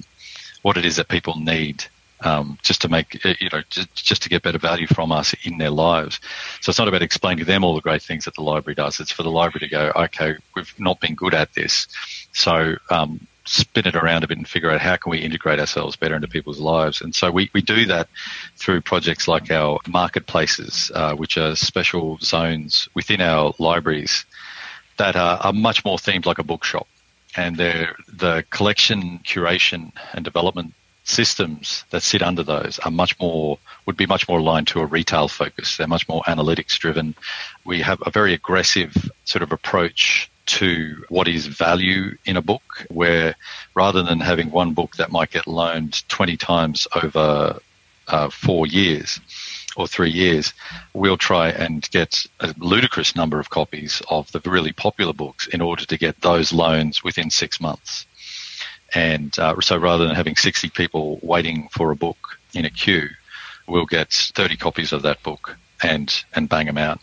what 0.61 0.77
it 0.77 0.85
is 0.85 0.95
that 0.95 1.09
people 1.09 1.35
need 1.35 1.83
um, 2.21 2.57
just 2.61 2.81
to 2.81 2.89
make 2.89 3.25
uh, 3.25 3.33
you 3.39 3.49
know 3.51 3.61
just, 3.69 3.93
just 3.93 4.23
to 4.23 4.29
get 4.29 4.43
better 4.43 4.57
value 4.57 4.87
from 4.87 5.11
us 5.11 5.35
in 5.43 5.57
their 5.57 5.69
lives. 5.69 6.19
So 6.61 6.69
it's 6.69 6.79
not 6.79 6.87
about 6.87 7.01
explaining 7.01 7.39
to 7.39 7.45
them 7.45 7.63
all 7.63 7.75
the 7.75 7.81
great 7.81 8.01
things 8.01 8.25
that 8.25 8.35
the 8.35 8.43
library 8.43 8.75
does. 8.75 8.99
It's 8.99 9.11
for 9.11 9.23
the 9.23 9.31
library 9.31 9.67
to 9.67 9.69
go, 9.69 9.91
okay, 9.95 10.35
we've 10.55 10.73
not 10.79 10.99
been 10.99 11.15
good 11.15 11.33
at 11.33 11.53
this, 11.53 11.87
so 12.33 12.75
um, 12.89 13.27
spin 13.45 13.87
it 13.87 13.95
around 13.95 14.23
a 14.23 14.27
bit 14.27 14.37
and 14.37 14.47
figure 14.47 14.71
out 14.71 14.81
how 14.81 14.95
can 14.95 15.09
we 15.09 15.19
integrate 15.19 15.59
ourselves 15.59 15.95
better 15.95 16.15
into 16.15 16.27
people's 16.27 16.59
lives. 16.59 17.01
And 17.01 17.13
so 17.13 17.31
we, 17.31 17.49
we 17.53 17.61
do 17.61 17.85
that 17.87 18.07
through 18.55 18.81
projects 18.81 19.27
like 19.27 19.49
our 19.51 19.79
marketplaces, 19.87 20.91
uh, 20.93 21.15
which 21.15 21.37
are 21.37 21.55
special 21.55 22.17
zones 22.21 22.87
within 22.93 23.19
our 23.19 23.53
libraries 23.57 24.25
that 24.97 25.15
are, 25.15 25.39
are 25.39 25.53
much 25.53 25.83
more 25.83 25.97
themed 25.97 26.25
like 26.25 26.37
a 26.37 26.43
bookshop 26.43 26.87
and 27.35 27.55
the 27.55 28.45
collection, 28.49 29.19
curation, 29.19 29.91
and 30.13 30.23
development 30.25 30.73
systems 31.03 31.83
that 31.89 32.03
sit 32.03 32.21
under 32.21 32.43
those 32.43 32.79
are 32.79 32.91
much 32.91 33.19
more 33.19 33.57
would 33.85 33.97
be 33.97 34.05
much 34.05 34.27
more 34.27 34.39
aligned 34.39 34.67
to 34.67 34.79
a 34.79 34.85
retail 34.85 35.27
focus. 35.27 35.77
They're 35.77 35.87
much 35.87 36.07
more 36.07 36.21
analytics 36.23 36.77
driven. 36.77 37.15
We 37.65 37.81
have 37.81 38.01
a 38.05 38.11
very 38.11 38.33
aggressive 38.33 38.95
sort 39.25 39.41
of 39.41 39.51
approach 39.51 40.29
to 40.45 41.05
what 41.09 41.27
is 41.27 41.47
value 41.47 42.17
in 42.25 42.37
a 42.37 42.41
book, 42.41 42.85
where 42.89 43.35
rather 43.73 44.03
than 44.03 44.19
having 44.19 44.51
one 44.51 44.73
book 44.73 44.95
that 44.97 45.11
might 45.11 45.31
get 45.31 45.47
loaned 45.47 46.07
20 46.09 46.37
times 46.37 46.87
over 47.01 47.59
uh, 48.07 48.29
four 48.29 48.67
years 48.67 49.19
or 49.77 49.87
three 49.87 50.09
years, 50.09 50.53
we'll 50.93 51.17
try 51.17 51.49
and 51.49 51.89
get 51.91 52.25
a 52.41 52.53
ludicrous 52.57 53.15
number 53.15 53.39
of 53.39 53.49
copies 53.49 54.01
of 54.09 54.31
the 54.31 54.41
really 54.45 54.73
popular 54.73 55.13
books 55.13 55.47
in 55.47 55.61
order 55.61 55.85
to 55.85 55.97
get 55.97 56.19
those 56.21 56.51
loans 56.51 57.03
within 57.03 57.29
six 57.29 57.61
months. 57.61 58.05
And 58.93 59.37
uh, 59.39 59.59
so 59.61 59.77
rather 59.77 60.05
than 60.05 60.15
having 60.15 60.35
60 60.35 60.69
people 60.69 61.19
waiting 61.21 61.69
for 61.71 61.91
a 61.91 61.95
book 61.95 62.39
in 62.53 62.65
a 62.65 62.69
queue, 62.69 63.07
we'll 63.67 63.85
get 63.85 64.11
30 64.11 64.57
copies 64.57 64.91
of 64.91 65.03
that 65.03 65.23
book 65.23 65.57
and 65.83 66.23
and 66.33 66.47
bang 66.49 66.67
them 66.67 66.77
out. 66.77 66.99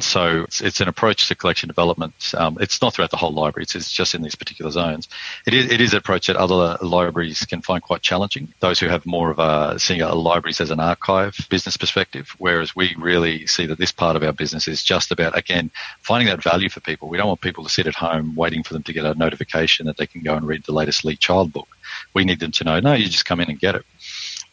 So 0.00 0.42
it's, 0.42 0.60
it's 0.60 0.80
an 0.80 0.88
approach 0.88 1.28
to 1.28 1.34
collection 1.34 1.68
development. 1.68 2.34
Um, 2.36 2.58
it's 2.60 2.82
not 2.82 2.94
throughout 2.94 3.10
the 3.10 3.16
whole 3.16 3.32
library. 3.32 3.62
It's, 3.62 3.74
it's, 3.74 3.92
just 3.92 4.14
in 4.14 4.22
these 4.22 4.34
particular 4.34 4.70
zones. 4.70 5.08
It 5.46 5.54
is, 5.54 5.70
it 5.70 5.80
is 5.80 5.92
an 5.92 5.98
approach 5.98 6.26
that 6.26 6.36
other 6.36 6.76
libraries 6.82 7.44
can 7.44 7.62
find 7.62 7.82
quite 7.82 8.02
challenging. 8.02 8.52
Those 8.60 8.80
who 8.80 8.88
have 8.88 9.06
more 9.06 9.30
of 9.30 9.38
a 9.38 9.78
seeing 9.78 10.00
a 10.00 10.14
libraries 10.14 10.60
as 10.60 10.70
an 10.70 10.80
archive 10.80 11.36
business 11.48 11.76
perspective, 11.76 12.34
whereas 12.38 12.74
we 12.74 12.94
really 12.98 13.46
see 13.46 13.66
that 13.66 13.78
this 13.78 13.92
part 13.92 14.16
of 14.16 14.22
our 14.22 14.32
business 14.32 14.66
is 14.66 14.82
just 14.82 15.12
about 15.12 15.36
again 15.38 15.70
finding 16.00 16.28
that 16.28 16.42
value 16.42 16.68
for 16.68 16.80
people. 16.80 17.08
We 17.08 17.16
don't 17.16 17.28
want 17.28 17.40
people 17.40 17.64
to 17.64 17.70
sit 17.70 17.86
at 17.86 17.94
home 17.94 18.34
waiting 18.34 18.62
for 18.62 18.74
them 18.74 18.82
to 18.84 18.92
get 18.92 19.04
a 19.04 19.14
notification 19.14 19.86
that 19.86 19.96
they 19.96 20.06
can 20.06 20.22
go 20.22 20.34
and 20.34 20.46
read 20.46 20.64
the 20.64 20.72
latest 20.72 21.04
Lee 21.04 21.16
Child 21.16 21.52
book. 21.52 21.68
We 22.14 22.24
need 22.24 22.40
them 22.40 22.52
to 22.52 22.64
know, 22.64 22.80
no, 22.80 22.94
you 22.94 23.06
just 23.06 23.24
come 23.24 23.40
in 23.40 23.50
and 23.50 23.58
get 23.58 23.74
it. 23.76 23.84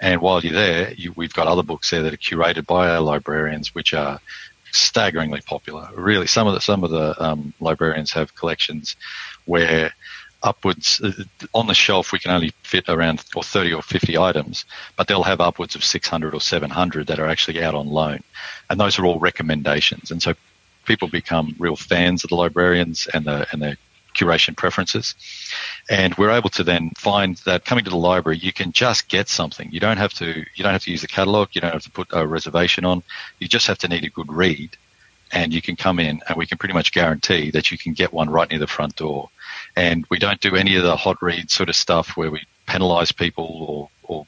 And 0.01 0.19
while 0.19 0.41
you're 0.41 0.53
there, 0.53 0.93
you, 0.93 1.13
we've 1.15 1.33
got 1.33 1.47
other 1.47 1.63
books 1.63 1.91
there 1.91 2.01
that 2.01 2.13
are 2.13 2.17
curated 2.17 2.65
by 2.65 2.89
our 2.89 2.99
librarians, 2.99 3.73
which 3.75 3.93
are 3.93 4.19
staggeringly 4.71 5.41
popular. 5.41 5.89
Really, 5.95 6.27
some 6.27 6.47
of 6.47 6.55
the 6.55 6.61
some 6.61 6.83
of 6.83 6.89
the 6.89 7.23
um, 7.23 7.53
librarians 7.59 8.11
have 8.13 8.35
collections 8.35 8.95
where 9.45 9.93
upwards 10.43 10.99
uh, 11.01 11.11
on 11.53 11.67
the 11.67 11.75
shelf. 11.75 12.11
We 12.11 12.19
can 12.19 12.31
only 12.31 12.51
fit 12.63 12.85
around 12.89 13.23
or 13.35 13.43
30 13.43 13.73
or 13.73 13.83
50 13.83 14.17
items, 14.17 14.65
but 14.97 15.07
they'll 15.07 15.23
have 15.23 15.39
upwards 15.39 15.75
of 15.75 15.83
600 15.83 16.33
or 16.33 16.41
700 16.41 17.07
that 17.07 17.19
are 17.19 17.27
actually 17.27 17.63
out 17.63 17.75
on 17.75 17.87
loan, 17.87 18.23
and 18.69 18.79
those 18.79 18.97
are 18.97 19.05
all 19.05 19.19
recommendations. 19.19 20.09
And 20.09 20.21
so 20.21 20.33
people 20.85 21.07
become 21.09 21.55
real 21.59 21.75
fans 21.75 22.23
of 22.23 22.31
the 22.31 22.35
librarians 22.35 23.07
and 23.13 23.25
the 23.25 23.47
and 23.51 23.61
their 23.61 23.77
curation 24.13 24.55
preferences. 24.55 25.15
And 25.89 26.15
we're 26.15 26.31
able 26.31 26.49
to 26.51 26.63
then 26.63 26.91
find 26.97 27.37
that 27.45 27.65
coming 27.65 27.83
to 27.85 27.89
the 27.89 27.97
library, 27.97 28.37
you 28.37 28.53
can 28.53 28.71
just 28.71 29.07
get 29.07 29.29
something. 29.29 29.69
You 29.71 29.79
don't 29.79 29.97
have 29.97 30.13
to 30.15 30.45
you 30.55 30.63
don't 30.63 30.73
have 30.73 30.83
to 30.83 30.91
use 30.91 31.01
the 31.01 31.07
catalog. 31.07 31.49
You 31.53 31.61
don't 31.61 31.73
have 31.73 31.83
to 31.83 31.91
put 31.91 32.07
a 32.11 32.25
reservation 32.25 32.85
on. 32.85 33.03
You 33.39 33.47
just 33.47 33.67
have 33.67 33.77
to 33.79 33.87
need 33.87 34.03
a 34.03 34.09
good 34.09 34.31
read, 34.31 34.77
and 35.31 35.53
you 35.53 35.61
can 35.61 35.75
come 35.75 35.99
in, 35.99 36.21
and 36.27 36.37
we 36.37 36.45
can 36.45 36.57
pretty 36.57 36.73
much 36.73 36.91
guarantee 36.91 37.51
that 37.51 37.71
you 37.71 37.77
can 37.77 37.93
get 37.93 38.13
one 38.13 38.29
right 38.29 38.49
near 38.49 38.59
the 38.59 38.67
front 38.67 38.95
door. 38.95 39.29
And 39.75 40.05
we 40.09 40.19
don't 40.19 40.39
do 40.39 40.55
any 40.55 40.75
of 40.75 40.83
the 40.83 40.95
hot 40.95 41.21
read 41.21 41.49
sort 41.49 41.69
of 41.69 41.75
stuff 41.75 42.17
where 42.17 42.31
we 42.31 42.43
penalise 42.67 43.15
people 43.15 43.65
or, 43.67 43.89
or 44.03 44.27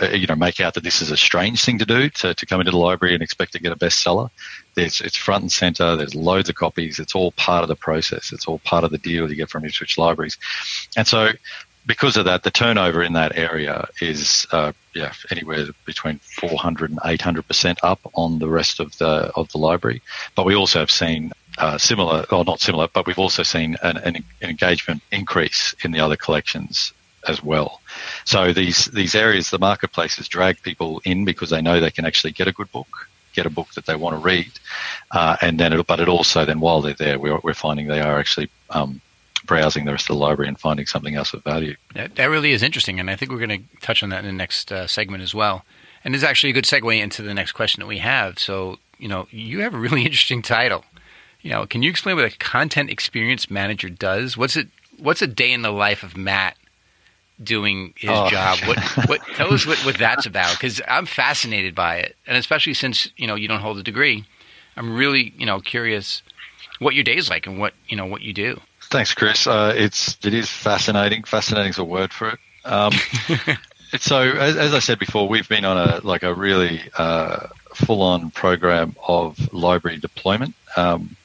uh, 0.00 0.08
you 0.08 0.26
know, 0.26 0.34
make 0.34 0.60
out 0.60 0.74
that 0.74 0.84
this 0.84 1.02
is 1.02 1.10
a 1.10 1.16
strange 1.16 1.64
thing 1.64 1.78
to 1.78 1.84
do 1.84 2.08
to, 2.08 2.34
to 2.34 2.46
come 2.46 2.60
into 2.60 2.70
the 2.70 2.78
library 2.78 3.14
and 3.14 3.22
expect 3.22 3.52
to 3.52 3.60
get 3.60 3.72
a 3.72 3.76
bestseller. 3.76 4.30
There's, 4.74 5.00
it's 5.00 5.16
front 5.16 5.42
and 5.42 5.52
center. 5.52 5.96
There's 5.96 6.14
loads 6.14 6.48
of 6.48 6.54
copies. 6.54 6.98
It's 6.98 7.14
all 7.14 7.32
part 7.32 7.62
of 7.62 7.68
the 7.68 7.76
process. 7.76 8.32
It's 8.32 8.46
all 8.46 8.58
part 8.60 8.84
of 8.84 8.90
the 8.90 8.98
deal 8.98 9.28
you 9.28 9.36
get 9.36 9.50
from 9.50 9.64
Ipswich 9.64 9.98
Libraries. 9.98 10.38
And 10.96 11.06
so 11.06 11.30
because 11.86 12.16
of 12.16 12.26
that, 12.26 12.42
the 12.42 12.50
turnover 12.50 13.02
in 13.02 13.14
that 13.14 13.36
area 13.36 13.88
is 14.00 14.46
uh, 14.52 14.72
yeah 14.94 15.12
anywhere 15.30 15.66
between 15.84 16.18
400 16.18 16.90
and 16.90 17.00
800 17.04 17.46
percent 17.46 17.78
up 17.82 18.00
on 18.14 18.38
the 18.38 18.48
rest 18.48 18.80
of 18.80 18.96
the 18.98 19.32
of 19.34 19.50
the 19.52 19.58
library. 19.58 20.00
But 20.34 20.46
we 20.46 20.54
also 20.54 20.78
have 20.78 20.90
seen 20.90 21.32
uh, 21.58 21.78
similar, 21.78 22.24
or 22.30 22.44
not 22.44 22.60
similar, 22.60 22.88
but 22.92 23.06
we've 23.06 23.18
also 23.18 23.42
seen 23.42 23.76
an, 23.82 23.98
an, 23.98 24.24
engagement 24.40 25.02
increase 25.10 25.74
in 25.84 25.92
the 25.92 26.00
other 26.00 26.16
collections 26.16 26.92
as 27.26 27.42
well. 27.42 27.80
So 28.24 28.52
these 28.52 28.86
these 28.86 29.14
areas, 29.14 29.50
the 29.50 29.58
marketplaces 29.58 30.28
drag 30.28 30.62
people 30.62 31.00
in 31.04 31.24
because 31.24 31.50
they 31.50 31.62
know 31.62 31.80
they 31.80 31.90
can 31.90 32.04
actually 32.04 32.32
get 32.32 32.48
a 32.48 32.52
good 32.52 32.70
book, 32.72 33.08
get 33.34 33.46
a 33.46 33.50
book 33.50 33.72
that 33.74 33.86
they 33.86 33.96
want 33.96 34.14
to 34.14 34.20
read, 34.20 34.52
uh, 35.10 35.36
and 35.40 35.58
then 35.58 35.72
it, 35.72 35.86
but 35.86 36.00
it 36.00 36.08
also 36.08 36.44
then 36.44 36.60
while 36.60 36.80
they're 36.80 36.94
there, 36.94 37.18
we're, 37.18 37.38
we're 37.42 37.54
finding 37.54 37.86
they 37.86 38.00
are 38.00 38.18
actually 38.18 38.50
um, 38.70 39.00
browsing 39.46 39.84
the 39.84 39.92
rest 39.92 40.08
of 40.10 40.16
the 40.16 40.22
library 40.22 40.48
and 40.48 40.58
finding 40.58 40.86
something 40.86 41.14
else 41.14 41.32
of 41.34 41.42
value. 41.44 41.76
That, 41.94 42.16
that 42.16 42.26
really 42.26 42.52
is 42.52 42.62
interesting, 42.62 43.00
and 43.00 43.10
I 43.10 43.16
think 43.16 43.30
we're 43.30 43.44
going 43.46 43.66
to 43.68 43.80
touch 43.80 44.02
on 44.02 44.10
that 44.10 44.20
in 44.20 44.26
the 44.26 44.32
next 44.32 44.72
uh, 44.72 44.86
segment 44.86 45.22
as 45.22 45.34
well. 45.34 45.64
And 46.04 46.16
is 46.16 46.24
actually 46.24 46.50
a 46.50 46.52
good 46.52 46.64
segue 46.64 47.00
into 47.00 47.22
the 47.22 47.32
next 47.32 47.52
question 47.52 47.80
that 47.80 47.86
we 47.86 47.98
have. 47.98 48.36
So, 48.40 48.78
you 48.98 49.06
know, 49.06 49.28
you 49.30 49.60
have 49.60 49.72
a 49.72 49.78
really 49.78 50.02
interesting 50.04 50.42
title. 50.42 50.84
You 51.42 51.50
know, 51.50 51.66
can 51.66 51.82
you 51.82 51.90
explain 51.90 52.16
what 52.16 52.24
a 52.24 52.36
content 52.38 52.90
experience 52.90 53.50
manager 53.50 53.88
does? 53.88 54.36
What's 54.36 54.56
it? 54.56 54.68
What's 54.98 55.22
a 55.22 55.26
day 55.26 55.52
in 55.52 55.62
the 55.62 55.70
life 55.70 56.02
of 56.02 56.16
Matt 56.16 56.56
doing 57.42 57.94
his 57.96 58.10
oh. 58.10 58.28
job. 58.28 58.58
What, 58.66 58.78
what, 59.08 59.20
tell 59.34 59.52
us 59.52 59.66
what, 59.66 59.78
what 59.84 59.98
that's 59.98 60.26
about 60.26 60.52
because 60.52 60.80
I'm 60.86 61.06
fascinated 61.06 61.74
by 61.74 61.96
it, 61.96 62.16
and 62.26 62.36
especially 62.36 62.74
since 62.74 63.08
you 63.16 63.26
know 63.26 63.34
you 63.34 63.48
don't 63.48 63.60
hold 63.60 63.78
a 63.78 63.82
degree, 63.82 64.24
I'm 64.76 64.96
really 64.96 65.32
you 65.36 65.46
know 65.46 65.60
curious 65.60 66.22
what 66.78 66.94
your 66.94 67.04
day 67.04 67.16
is 67.16 67.28
like 67.28 67.46
and 67.46 67.58
what 67.58 67.74
you 67.88 67.96
know 67.96 68.06
what 68.06 68.22
you 68.22 68.32
do. 68.32 68.60
Thanks, 68.90 69.14
Chris. 69.14 69.46
Uh, 69.46 69.72
it's 69.76 70.18
it 70.24 70.34
is 70.34 70.50
fascinating. 70.50 71.24
Fascinating 71.24 71.70
is 71.70 71.78
a 71.78 71.84
word 71.84 72.12
for 72.12 72.30
it. 72.30 72.38
Um, 72.64 72.92
so 73.98 74.20
as, 74.20 74.56
as, 74.56 74.74
I 74.74 74.78
said 74.78 74.98
before, 74.98 75.28
we've 75.28 75.48
been 75.48 75.64
on 75.64 75.76
a 75.76 76.00
like 76.04 76.22
a 76.22 76.34
really 76.34 76.80
uh, 76.96 77.48
full-on 77.74 78.30
program 78.30 78.94
of 79.06 79.52
library 79.52 79.98
deployment. 79.98 80.54
Um, 80.76 81.16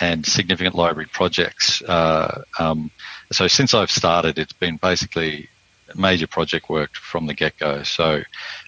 and 0.00 0.26
significant 0.26 0.74
library 0.74 1.08
projects. 1.12 1.80
Uh, 1.82 2.42
um, 2.58 2.90
so 3.30 3.46
since 3.46 3.72
I've 3.72 3.90
started, 3.90 4.36
it's 4.36 4.52
been 4.52 4.76
basically 4.76 5.48
major 5.96 6.26
project 6.26 6.68
work 6.68 6.94
from 6.94 7.26
the 7.26 7.34
get 7.34 7.58
go. 7.58 7.82
So, 7.82 8.22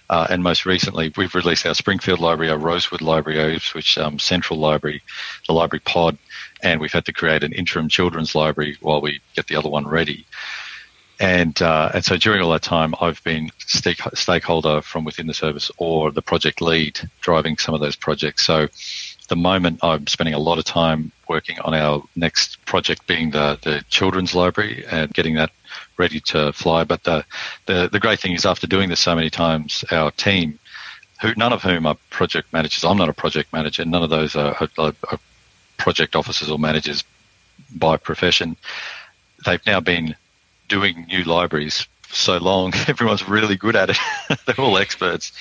uh, 0.09 0.27
and 0.29 0.43
most 0.43 0.65
recently, 0.65 1.11
we've 1.17 1.35
released 1.35 1.65
our 1.65 1.73
Springfield 1.73 2.19
Library, 2.19 2.51
our 2.51 2.57
Rosewood 2.57 3.01
Library, 3.01 3.39
our 3.39 3.49
Ipswich 3.49 3.97
um, 3.97 4.19
Central 4.19 4.59
Library, 4.59 5.01
the 5.47 5.53
Library 5.53 5.81
Pod, 5.85 6.17
and 6.61 6.79
we've 6.79 6.93
had 6.93 7.05
to 7.05 7.13
create 7.13 7.43
an 7.43 7.53
interim 7.53 7.89
children's 7.89 8.35
library 8.35 8.77
while 8.81 9.01
we 9.01 9.21
get 9.35 9.47
the 9.47 9.55
other 9.55 9.69
one 9.69 9.87
ready. 9.87 10.25
And 11.19 11.59
uh, 11.61 11.91
and 11.93 12.03
so 12.03 12.17
during 12.17 12.41
all 12.41 12.51
that 12.51 12.61
time, 12.61 12.93
I've 12.99 13.23
been 13.23 13.49
stake, 13.59 14.01
stakeholder 14.13 14.81
from 14.81 15.05
within 15.05 15.27
the 15.27 15.33
service 15.33 15.71
or 15.77 16.11
the 16.11 16.21
project 16.21 16.61
lead 16.61 16.99
driving 17.21 17.57
some 17.57 17.73
of 17.73 17.79
those 17.79 17.95
projects. 17.95 18.45
So 18.45 18.67
the 19.29 19.35
moment 19.35 19.79
I'm 19.81 20.07
spending 20.07 20.33
a 20.33 20.39
lot 20.39 20.59
of 20.59 20.65
time 20.65 21.11
working 21.27 21.59
on 21.59 21.73
our 21.73 22.03
next 22.15 22.63
project 22.65 23.07
being 23.07 23.31
the, 23.31 23.57
the 23.63 23.83
children's 23.89 24.35
library 24.35 24.85
and 24.91 25.13
getting 25.13 25.35
that 25.35 25.51
ready 25.97 26.19
to 26.19 26.53
fly. 26.53 26.83
But 26.83 27.03
the, 27.03 27.25
the, 27.65 27.89
the 27.91 27.99
great 27.99 28.19
thing 28.19 28.33
is 28.33 28.45
after 28.45 28.67
doing 28.67 28.89
this 28.89 28.99
so 28.99 29.15
many 29.15 29.29
times, 29.29 29.83
our 29.91 30.11
team, 30.11 30.59
who 31.21 31.33
none 31.35 31.53
of 31.53 31.63
whom 31.63 31.85
are 31.85 31.95
project 32.09 32.51
managers, 32.53 32.83
I'm 32.83 32.97
not 32.97 33.09
a 33.09 33.13
project 33.13 33.53
manager, 33.53 33.85
none 33.85 34.03
of 34.03 34.09
those 34.09 34.35
are, 34.35 34.55
are, 34.77 34.93
are 35.09 35.19
project 35.77 36.15
officers 36.15 36.49
or 36.49 36.59
managers 36.59 37.03
by 37.75 37.97
profession. 37.97 38.57
They've 39.45 39.65
now 39.65 39.79
been 39.79 40.15
doing 40.67 41.05
new 41.07 41.23
libraries 41.23 41.87
so 42.11 42.37
long. 42.37 42.73
Everyone's 42.87 43.27
really 43.27 43.55
good 43.55 43.75
at 43.75 43.89
it. 43.91 43.97
They're 44.45 44.59
all 44.59 44.77
experts 44.77 45.31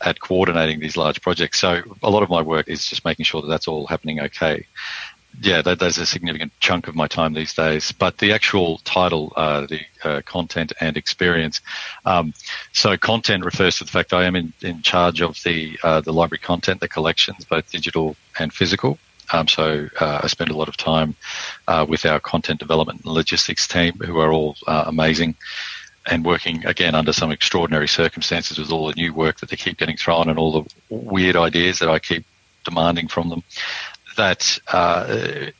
at 0.00 0.20
coordinating 0.20 0.80
these 0.80 0.96
large 0.96 1.20
projects. 1.20 1.60
So 1.60 1.82
a 2.02 2.10
lot 2.10 2.22
of 2.22 2.30
my 2.30 2.42
work 2.42 2.68
is 2.68 2.88
just 2.88 3.04
making 3.04 3.24
sure 3.24 3.42
that 3.42 3.48
that's 3.48 3.68
all 3.68 3.86
happening 3.86 4.20
okay. 4.20 4.66
Yeah, 5.40 5.62
that, 5.62 5.78
that's 5.78 5.98
a 5.98 6.06
significant 6.06 6.52
chunk 6.60 6.88
of 6.88 6.94
my 6.94 7.06
time 7.06 7.32
these 7.32 7.54
days. 7.54 7.90
But 7.92 8.18
the 8.18 8.32
actual 8.32 8.78
title, 8.78 9.32
uh, 9.34 9.66
the 9.66 9.80
uh, 10.04 10.20
content 10.24 10.72
and 10.80 10.96
experience. 10.96 11.60
Um, 12.04 12.34
so 12.72 12.96
content 12.96 13.44
refers 13.44 13.78
to 13.78 13.84
the 13.84 13.90
fact 13.90 14.12
I 14.12 14.24
am 14.24 14.36
in, 14.36 14.52
in 14.60 14.82
charge 14.82 15.22
of 15.22 15.42
the 15.42 15.78
uh, 15.82 16.00
the 16.00 16.12
library 16.12 16.40
content, 16.40 16.80
the 16.80 16.88
collections, 16.88 17.44
both 17.44 17.70
digital 17.70 18.16
and 18.38 18.52
physical. 18.52 18.98
Um, 19.32 19.48
so 19.48 19.88
uh, 19.98 20.20
I 20.22 20.26
spend 20.26 20.50
a 20.50 20.56
lot 20.56 20.68
of 20.68 20.76
time 20.76 21.16
uh, 21.66 21.86
with 21.88 22.04
our 22.04 22.20
content 22.20 22.60
development 22.60 23.02
and 23.04 23.14
logistics 23.14 23.66
team, 23.66 23.94
who 23.94 24.18
are 24.18 24.32
all 24.32 24.56
uh, 24.66 24.84
amazing 24.86 25.34
and 26.06 26.24
working 26.24 26.66
again 26.66 26.94
under 26.94 27.12
some 27.12 27.30
extraordinary 27.30 27.88
circumstances 27.88 28.58
with 28.58 28.70
all 28.70 28.88
the 28.88 28.94
new 28.94 29.14
work 29.14 29.38
that 29.38 29.48
they 29.48 29.56
keep 29.56 29.78
getting 29.78 29.96
thrown 29.96 30.28
and 30.28 30.38
all 30.38 30.62
the 30.62 30.74
weird 30.90 31.36
ideas 31.36 31.78
that 31.78 31.88
I 31.88 31.98
keep 31.98 32.26
demanding 32.64 33.08
from 33.08 33.28
them. 33.28 33.42
That 34.16 34.58
uh, 34.68 35.50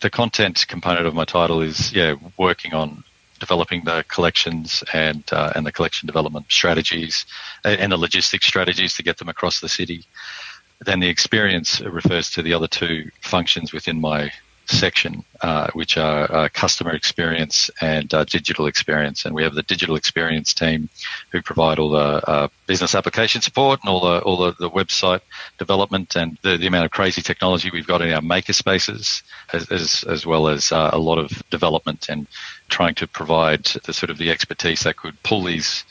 the 0.00 0.10
content 0.10 0.66
component 0.68 1.06
of 1.06 1.14
my 1.14 1.24
title 1.24 1.60
is 1.60 1.92
yeah 1.92 2.14
working 2.38 2.74
on 2.74 3.04
developing 3.40 3.84
the 3.84 4.04
collections 4.08 4.84
and 4.92 5.24
uh, 5.32 5.52
and 5.54 5.66
the 5.66 5.72
collection 5.72 6.06
development 6.06 6.46
strategies 6.48 7.26
and 7.64 7.90
the 7.90 7.96
logistics 7.96 8.46
strategies 8.46 8.94
to 8.96 9.02
get 9.02 9.18
them 9.18 9.28
across 9.28 9.60
the 9.60 9.68
city. 9.68 10.04
Then 10.80 11.00
the 11.00 11.08
experience 11.08 11.80
refers 11.80 12.30
to 12.30 12.42
the 12.42 12.54
other 12.54 12.68
two 12.68 13.10
functions 13.20 13.72
within 13.72 14.00
my 14.00 14.32
section, 14.72 15.24
uh, 15.40 15.68
which 15.72 15.96
are 15.96 16.30
uh, 16.32 16.48
customer 16.52 16.92
experience 16.92 17.70
and 17.80 18.12
uh, 18.12 18.24
digital 18.24 18.66
experience. 18.66 19.24
And 19.24 19.34
we 19.34 19.42
have 19.42 19.54
the 19.54 19.62
digital 19.62 19.96
experience 19.96 20.54
team 20.54 20.88
who 21.30 21.42
provide 21.42 21.78
all 21.78 21.90
the 21.90 21.98
uh, 22.28 22.48
business 22.66 22.94
application 22.94 23.40
support 23.40 23.80
and 23.82 23.88
all 23.88 24.00
the 24.00 24.20
all 24.22 24.36
the, 24.36 24.52
the 24.58 24.70
website 24.70 25.20
development 25.58 26.16
and 26.16 26.38
the, 26.42 26.56
the, 26.56 26.66
amount 26.66 26.86
of 26.86 26.90
crazy 26.90 27.22
technology 27.22 27.70
we've 27.70 27.86
got 27.86 28.02
in 28.02 28.12
our 28.12 28.22
maker 28.22 28.52
spaces, 28.52 29.22
as 29.52 29.70
as, 29.70 30.04
as 30.04 30.26
well 30.26 30.48
as 30.48 30.72
uh, 30.72 30.90
a 30.92 30.98
lot 30.98 31.18
of 31.18 31.30
development 31.50 32.08
and 32.08 32.26
trying 32.68 32.94
to 32.94 33.06
provide 33.06 33.64
the 33.84 33.92
sort 33.92 34.10
of 34.10 34.18
the 34.18 34.30
expertise 34.30 34.82
that 34.82 34.96
could 34.96 35.22
pull 35.22 35.44
these 35.44 35.84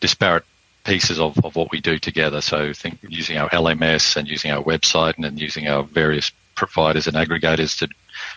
disparate 0.00 0.44
pieces 0.84 1.18
of, 1.18 1.36
of 1.44 1.56
what 1.56 1.70
we 1.72 1.80
do 1.80 1.98
together. 1.98 2.40
So 2.40 2.72
think 2.72 2.98
using 3.02 3.36
our 3.36 3.50
LMS 3.50 4.16
and 4.16 4.28
using 4.28 4.52
our 4.52 4.62
website 4.62 5.16
and 5.16 5.24
then 5.24 5.36
using 5.36 5.66
our 5.66 5.82
various 5.82 6.30
providers 6.54 7.06
and 7.06 7.16
aggregators 7.16 7.78
to 7.78 7.88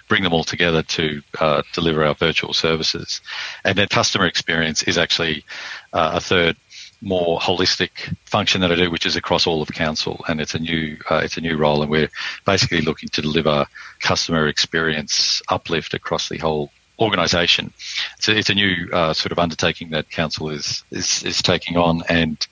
bring 0.07 0.24
them 0.24 0.33
all 0.33 0.43
together 0.43 0.83
to 0.83 1.21
uh, 1.39 1.62
deliver 1.74 2.03
our 2.03 2.15
virtual 2.15 2.53
services. 2.53 3.21
And 3.63 3.77
then 3.77 3.88
customer 3.88 4.25
experience 4.25 4.83
is 4.83 4.98
actually 4.98 5.45
uh, 5.93 6.12
a 6.15 6.21
third 6.21 6.55
more 7.01 7.39
holistic 7.39 8.15
function 8.25 8.62
that 8.62 8.71
I 8.71 8.75
do, 8.75 8.91
which 8.91 9.05
is 9.05 9.15
across 9.15 9.48
all 9.48 9.62
of 9.62 9.69
council, 9.69 10.24
and 10.27 10.41
it's 10.41 10.53
a 10.53 10.59
new 10.59 10.98
uh, 11.09 11.21
it's 11.24 11.38
a 11.38 11.41
new 11.41 11.57
role, 11.57 11.81
and 11.81 11.89
we're 11.89 12.09
basically 12.45 12.81
looking 12.81 13.09
to 13.09 13.21
deliver 13.21 13.65
customer 14.01 14.48
experience 14.48 15.41
uplift 15.48 15.93
across 15.93 16.29
the 16.29 16.38
whole 16.38 16.71
organisation. 17.00 17.71
So 18.19 18.33
it's 18.33 18.50
a 18.50 18.53
new 18.53 18.89
uh, 18.91 19.13
sort 19.13 19.31
of 19.31 19.39
undertaking 19.39 19.91
that 19.91 20.09
council 20.09 20.50
is, 20.50 20.83
is 20.91 21.24
is 21.24 21.41
taking 21.41 21.77
on, 21.77 22.03
and 22.09 22.45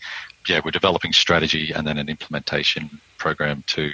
yeah, 0.48 0.62
we're 0.64 0.72
developing 0.72 1.14
strategy 1.14 1.72
and 1.74 1.86
then 1.86 1.98
an 1.98 2.10
implementation 2.10 3.02
program 3.18 3.64
to 3.68 3.92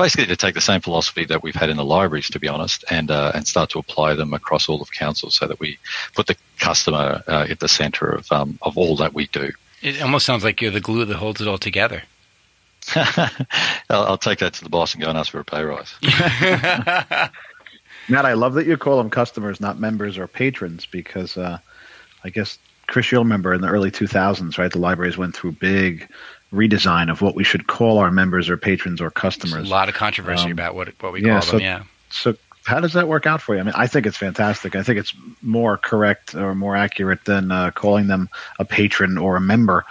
basically 0.00 0.26
to 0.26 0.36
take 0.36 0.54
the 0.54 0.60
same 0.60 0.80
philosophy 0.80 1.26
that 1.26 1.42
we've 1.42 1.54
had 1.54 1.68
in 1.68 1.76
the 1.76 1.84
libraries, 1.84 2.30
to 2.30 2.40
be 2.40 2.48
honest, 2.48 2.84
and 2.90 3.10
uh, 3.10 3.32
and 3.34 3.46
start 3.46 3.70
to 3.70 3.78
apply 3.78 4.14
them 4.14 4.32
across 4.32 4.68
all 4.68 4.80
of 4.80 4.90
council, 4.92 5.30
so 5.30 5.46
that 5.46 5.60
we 5.60 5.78
put 6.14 6.26
the 6.26 6.36
customer 6.58 7.22
uh, 7.28 7.46
at 7.48 7.60
the 7.60 7.68
centre 7.68 8.06
of 8.06 8.32
um, 8.32 8.58
of 8.62 8.78
all 8.78 8.96
that 8.96 9.12
we 9.12 9.26
do. 9.26 9.52
It 9.82 10.00
almost 10.02 10.26
sounds 10.26 10.42
like 10.42 10.60
you're 10.60 10.70
the 10.70 10.80
glue 10.80 11.04
that 11.04 11.16
holds 11.16 11.40
it 11.40 11.48
all 11.48 11.58
together. 11.58 12.02
I'll, 12.96 14.04
I'll, 14.04 14.18
take 14.18 14.38
that 14.38 14.54
to 14.54 14.64
the 14.64 14.70
boss 14.70 14.94
and 14.94 15.02
go 15.02 15.10
and 15.10 15.18
ask 15.18 15.30
for 15.30 15.40
a 15.40 15.44
pay 15.44 15.62
rise. 15.62 15.94
Matt, 18.08 18.24
I 18.24 18.32
love 18.32 18.54
that 18.54 18.66
you 18.66 18.76
call 18.78 18.96
them 18.96 19.10
customers, 19.10 19.60
not 19.60 19.78
members 19.78 20.16
or 20.16 20.26
patrons, 20.26 20.86
because 20.86 21.36
uh, 21.36 21.58
I 22.24 22.30
guess 22.30 22.58
Chris, 22.86 23.12
you'll 23.12 23.22
remember 23.22 23.52
in 23.52 23.60
the 23.60 23.68
early 23.68 23.90
2000s, 23.90 24.58
right? 24.58 24.72
The 24.72 24.78
libraries 24.78 25.18
went 25.18 25.36
through 25.36 25.52
big 25.52 26.08
redesign 26.52 27.10
of 27.10 27.22
what 27.22 27.34
we 27.34 27.44
should 27.44 27.66
call 27.66 27.98
our 27.98 28.10
members 28.10 28.48
or 28.48 28.56
patrons 28.56 29.00
or 29.00 29.10
customers. 29.10 29.66
A 29.66 29.70
lot 29.70 29.88
of 29.88 29.94
controversy 29.94 30.46
um, 30.46 30.52
about 30.52 30.74
what 30.74 30.88
what 31.00 31.12
we 31.12 31.22
yeah, 31.22 31.34
call 31.34 31.42
so, 31.42 31.52
them. 31.52 31.60
Yeah. 31.60 31.82
So 32.10 32.36
how 32.64 32.80
does 32.80 32.92
that 32.94 33.08
work 33.08 33.26
out 33.26 33.40
for 33.40 33.54
you? 33.54 33.60
I 33.60 33.64
mean, 33.64 33.74
I 33.76 33.86
think 33.86 34.06
it's 34.06 34.16
fantastic. 34.16 34.74
I 34.76 34.82
think 34.82 34.98
it's 34.98 35.14
more 35.42 35.76
correct 35.76 36.34
or 36.34 36.54
more 36.54 36.76
accurate 36.76 37.24
than 37.24 37.50
uh, 37.50 37.70
calling 37.70 38.06
them 38.06 38.28
a 38.58 38.64
patron 38.64 39.16
or 39.16 39.36
a 39.36 39.40
member. 39.40 39.84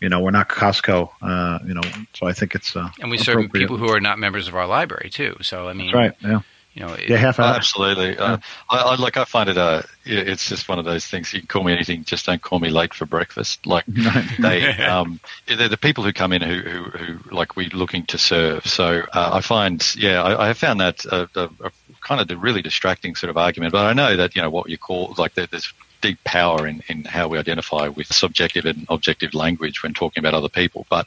You 0.00 0.08
know, 0.08 0.20
we're 0.20 0.30
not 0.30 0.48
Costco. 0.48 1.10
Uh, 1.22 1.58
you 1.66 1.74
know, 1.74 1.82
so 2.12 2.26
I 2.26 2.32
think 2.32 2.54
it's 2.54 2.76
uh, 2.76 2.90
and 3.00 3.10
we 3.10 3.18
serve 3.18 3.50
people 3.52 3.76
who 3.76 3.88
are 3.90 4.00
not 4.00 4.18
members 4.18 4.48
of 4.48 4.54
our 4.54 4.66
library 4.66 5.10
too. 5.10 5.36
So 5.42 5.68
I 5.68 5.72
mean, 5.72 5.92
That's 5.92 5.94
right? 5.94 6.12
Yeah 6.22 6.40
you 6.76 6.84
know, 6.84 6.94
yeah, 7.08 7.16
half 7.16 7.40
hour. 7.40 7.54
absolutely. 7.54 8.18
Uh, 8.18 8.36
I, 8.68 8.76
I, 8.76 8.94
like. 8.96 9.16
I 9.16 9.24
find 9.24 9.48
it. 9.48 9.56
Uh, 9.56 9.80
it's 10.04 10.50
just 10.50 10.68
one 10.68 10.78
of 10.78 10.84
those 10.84 11.06
things. 11.06 11.32
You 11.32 11.40
can 11.40 11.48
call 11.48 11.64
me 11.64 11.72
anything, 11.72 12.04
just 12.04 12.26
don't 12.26 12.42
call 12.42 12.60
me 12.60 12.68
late 12.68 12.92
for 12.92 13.06
breakfast. 13.06 13.66
Like 13.66 13.86
they, 14.38 14.68
um, 14.84 15.18
they're 15.46 15.70
the 15.70 15.78
people 15.78 16.04
who 16.04 16.12
come 16.12 16.34
in 16.34 16.42
who, 16.42 16.60
who, 16.60 16.82
who 16.84 17.34
like 17.34 17.56
we're 17.56 17.70
looking 17.70 18.04
to 18.06 18.18
serve. 18.18 18.66
So 18.66 19.02
uh, 19.10 19.30
I 19.32 19.40
find, 19.40 19.82
yeah, 19.96 20.22
I, 20.22 20.44
I 20.44 20.46
have 20.48 20.58
found 20.58 20.80
that 20.80 21.06
a, 21.06 21.26
a, 21.34 21.44
a 21.64 21.70
kind 22.02 22.20
of 22.20 22.30
a 22.30 22.36
really 22.38 22.60
distracting 22.60 23.14
sort 23.14 23.30
of 23.30 23.38
argument. 23.38 23.72
But 23.72 23.86
I 23.86 23.94
know 23.94 24.14
that 24.14 24.36
you 24.36 24.42
know 24.42 24.50
what 24.50 24.68
you 24.68 24.76
call 24.76 25.14
like 25.16 25.32
there's 25.32 25.72
deep 26.00 26.22
power 26.24 26.66
in, 26.66 26.82
in 26.88 27.04
how 27.04 27.28
we 27.28 27.38
identify 27.38 27.88
with 27.88 28.06
subjective 28.06 28.64
and 28.64 28.86
objective 28.88 29.34
language 29.34 29.82
when 29.82 29.94
talking 29.94 30.22
about 30.22 30.34
other 30.34 30.48
people. 30.48 30.86
But 30.88 31.06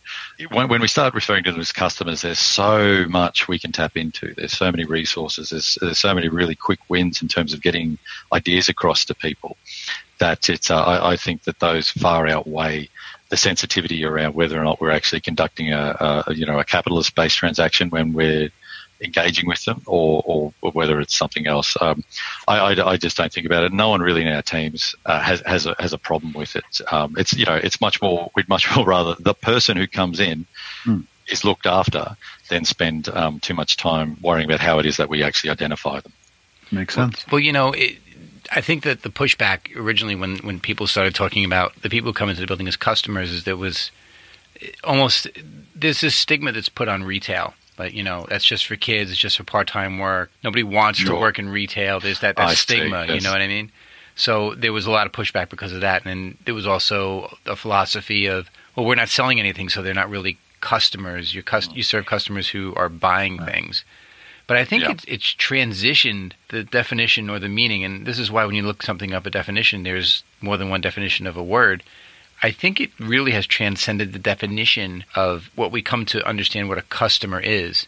when, 0.51 0.67
when 0.67 0.81
we 0.81 0.87
start 0.87 1.13
referring 1.13 1.43
to 1.45 1.51
them 1.51 1.61
as 1.61 1.71
customers, 1.71 2.21
there's 2.21 2.39
so 2.39 3.05
much 3.07 3.47
we 3.47 3.59
can 3.59 3.71
tap 3.71 3.97
into. 3.97 4.33
There's 4.33 4.53
so 4.53 4.71
many 4.71 4.85
resources. 4.85 5.51
There's, 5.51 5.77
there's 5.81 5.99
so 5.99 6.13
many 6.13 6.29
really 6.29 6.55
quick 6.55 6.79
wins 6.89 7.21
in 7.21 7.27
terms 7.27 7.53
of 7.53 7.61
getting 7.61 7.97
ideas 8.33 8.69
across 8.69 9.05
to 9.05 9.15
people 9.15 9.57
that 10.19 10.49
it's, 10.49 10.69
uh, 10.69 10.83
I, 10.83 11.13
I 11.13 11.15
think 11.17 11.43
that 11.43 11.59
those 11.59 11.89
far 11.89 12.27
outweigh 12.27 12.89
the 13.29 13.37
sensitivity 13.37 14.03
around 14.03 14.33
whether 14.33 14.59
or 14.59 14.63
not 14.63 14.81
we're 14.81 14.91
actually 14.91 15.21
conducting 15.21 15.71
a, 15.71 16.23
a 16.27 16.33
you 16.33 16.45
know 16.45 16.59
a 16.59 16.65
capitalist 16.65 17.13
based 17.15 17.37
transaction 17.37 17.89
when 17.89 18.11
we're 18.11 18.49
engaging 19.01 19.47
with 19.47 19.63
them 19.65 19.81
or, 19.85 20.21
or, 20.25 20.53
or 20.61 20.71
whether 20.71 20.99
it's 20.99 21.15
something 21.15 21.47
else. 21.47 21.77
Um, 21.79 22.03
I, 22.47 22.57
I, 22.57 22.91
I, 22.91 22.97
just 22.97 23.17
don't 23.17 23.31
think 23.31 23.45
about 23.45 23.63
it. 23.63 23.71
No 23.71 23.89
one 23.89 24.01
really 24.01 24.21
in 24.21 24.27
our 24.27 24.41
teams 24.41 24.95
uh, 25.05 25.19
has 25.19 25.41
has 25.45 25.65
a, 25.65 25.75
has 25.79 25.93
a 25.93 25.97
problem 25.97 26.33
with 26.33 26.55
it. 26.55 26.81
Um, 26.91 27.15
it's 27.17 27.33
you 27.33 27.45
know 27.45 27.55
it's 27.55 27.79
much 27.79 28.01
more 28.01 28.31
we'd 28.35 28.49
much 28.49 28.73
more 28.75 28.85
rather 28.85 29.15
the 29.19 29.33
person 29.33 29.77
who 29.77 29.87
comes 29.87 30.19
in 30.19 30.45
mm. 30.83 31.05
is 31.27 31.43
looked 31.45 31.65
after 31.65 32.17
than 32.49 32.65
spend 32.65 33.09
um, 33.09 33.39
too 33.39 33.53
much 33.53 33.77
time 33.77 34.17
worrying 34.21 34.45
about 34.45 34.59
how 34.59 34.79
it 34.79 34.85
is 34.85 34.97
that 34.97 35.09
we 35.09 35.23
actually 35.23 35.49
identify 35.49 35.99
them. 35.99 36.13
Makes 36.71 36.95
sense. 36.95 37.25
Well, 37.27 37.33
well 37.33 37.39
you 37.39 37.51
know. 37.51 37.71
It, 37.71 37.97
I 38.51 38.61
think 38.61 38.81
that 38.81 39.03
the 39.03 39.09
pushback 39.09 39.75
originally, 39.75 40.15
when, 40.15 40.37
when 40.37 40.59
people 40.59 40.87
started 40.87 41.13
talking 41.13 41.45
about 41.45 41.83
the 41.83 41.89
people 41.89 42.09
who 42.09 42.13
come 42.13 42.29
into 42.29 42.41
the 42.41 42.47
building 42.47 42.67
as 42.67 42.75
customers, 42.75 43.31
is 43.31 43.43
there 43.43 43.55
was 43.55 43.91
almost 44.83 45.27
there's 45.75 46.01
this 46.01 46.15
stigma 46.15 46.51
that's 46.51 46.67
put 46.67 46.87
on 46.87 47.03
retail 47.03 47.53
but 47.79 47.93
you 47.93 48.03
know 48.03 48.25
that's 48.27 48.43
just 48.43 48.65
for 48.65 48.75
kids. 48.75 49.09
It's 49.09 49.17
just 49.17 49.37
for 49.37 49.45
part 49.45 49.65
time 49.65 49.99
work. 49.99 50.29
Nobody 50.43 50.63
wants 50.63 51.01
to 51.01 51.15
work 51.15 51.39
in 51.39 51.47
retail. 51.47 52.01
There's 52.01 52.19
that, 52.19 52.35
that 52.35 52.57
stigma. 52.57 53.05
You 53.05 53.21
know 53.21 53.31
what 53.31 53.41
I 53.41 53.47
mean? 53.47 53.71
So 54.17 54.53
there 54.53 54.73
was 54.73 54.85
a 54.85 54.91
lot 54.91 55.07
of 55.07 55.13
pushback 55.13 55.49
because 55.49 55.71
of 55.71 55.79
that, 55.79 56.05
and 56.05 56.37
there 56.43 56.53
was 56.53 56.67
also 56.67 57.37
a 57.45 57.55
philosophy 57.55 58.25
of 58.25 58.49
well, 58.75 58.85
we're 58.85 58.95
not 58.95 59.07
selling 59.07 59.39
anything, 59.39 59.69
so 59.69 59.81
they're 59.81 59.93
not 59.93 60.09
really 60.09 60.37
customers. 60.59 61.33
You 61.33 61.41
cust- 61.41 61.73
you 61.73 61.81
serve 61.81 62.05
customers 62.05 62.49
who 62.49 62.73
are 62.75 62.89
buying 62.89 63.37
right. 63.37 63.49
things. 63.49 63.85
But 64.45 64.57
I 64.57 64.65
think 64.65 64.83
yeah. 64.83 64.91
it's, 64.91 65.05
it's 65.07 65.33
transitioned 65.35 66.33
the 66.49 66.65
definition 66.65 67.29
or 67.29 67.39
the 67.39 67.47
meaning, 67.47 67.85
and 67.85 68.05
this 68.05 68.19
is 68.19 68.29
why 68.29 68.43
when 68.43 68.55
you 68.55 68.63
look 68.63 68.83
something 68.83 69.13
up 69.13 69.25
a 69.25 69.29
definition, 69.29 69.83
there's 69.83 70.23
more 70.41 70.57
than 70.57 70.69
one 70.69 70.81
definition 70.81 71.27
of 71.27 71.37
a 71.37 71.43
word. 71.43 71.81
I 72.41 72.51
think 72.51 72.79
it 72.79 72.91
really 72.99 73.31
has 73.31 73.45
transcended 73.45 74.13
the 74.13 74.19
definition 74.19 75.03
of 75.15 75.49
what 75.55 75.71
we 75.71 75.81
come 75.81 76.05
to 76.07 76.25
understand 76.25 76.69
what 76.69 76.77
a 76.77 76.83
customer 76.83 77.39
is. 77.39 77.85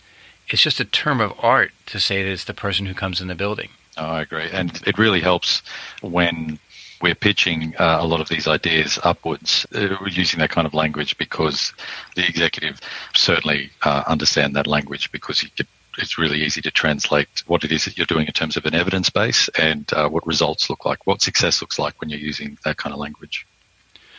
It's 0.50 0.62
just 0.62 0.80
a 0.80 0.86
term 0.86 1.22
of 1.22 1.34
art 1.40 1.72
to 1.88 2.00
say 2.00 2.24
that 2.24 2.32
it's 2.32 2.46
the 2.46 2.54
person 2.54 2.86
who 2.86 2.94
comes 2.94 3.22
in 3.22 3.28
the 3.28 3.36
building. 3.36 3.70
Oh, 3.98 4.06
I 4.06 4.22
agree. 4.22 4.50
And 4.52 4.82
it 4.86 4.98
really 4.98 5.22
helps 5.22 5.62
when 6.02 6.60
we're 7.02 7.16
pitching 7.16 7.76
uh, 7.78 7.98
a 8.00 8.06
lot 8.06 8.22
of 8.22 8.30
these 8.30 8.48
ideas 8.48 9.00
upwards 9.04 9.66
uh, 9.74 9.98
using 10.06 10.40
that 10.40 10.52
kind 10.52 10.68
of 10.68 10.74
language 10.74 11.18
because 11.18 11.74
the 12.16 12.28
executive 12.28 12.80
certainly 13.16 13.72
uh, 13.84 14.04
understand 14.08 14.56
that 14.56 14.68
language 14.68 15.12
because 15.12 15.44
it's 15.98 16.18
really 16.18 16.42
easy 16.42 16.62
to 16.62 16.72
translate 16.72 17.44
what 17.48 17.64
it 17.64 17.72
is 17.72 17.86
that 17.86 17.98
you're 17.98 18.06
doing 18.06 18.28
in 18.28 18.34
terms 18.34 18.56
of 18.56 18.66
an 18.66 18.76
evidence 18.76 19.10
base 19.10 19.50
and 19.58 19.92
uh, 19.94 20.08
what 20.08 20.26
results 20.28 20.70
look 20.70 20.86
like, 20.86 21.06
what 21.08 21.22
success 21.22 21.62
looks 21.62 21.80
like 21.80 22.00
when 22.00 22.10
you're 22.10 22.20
using 22.20 22.58
that 22.64 22.78
kind 22.78 22.94
of 22.94 23.00
language. 23.00 23.46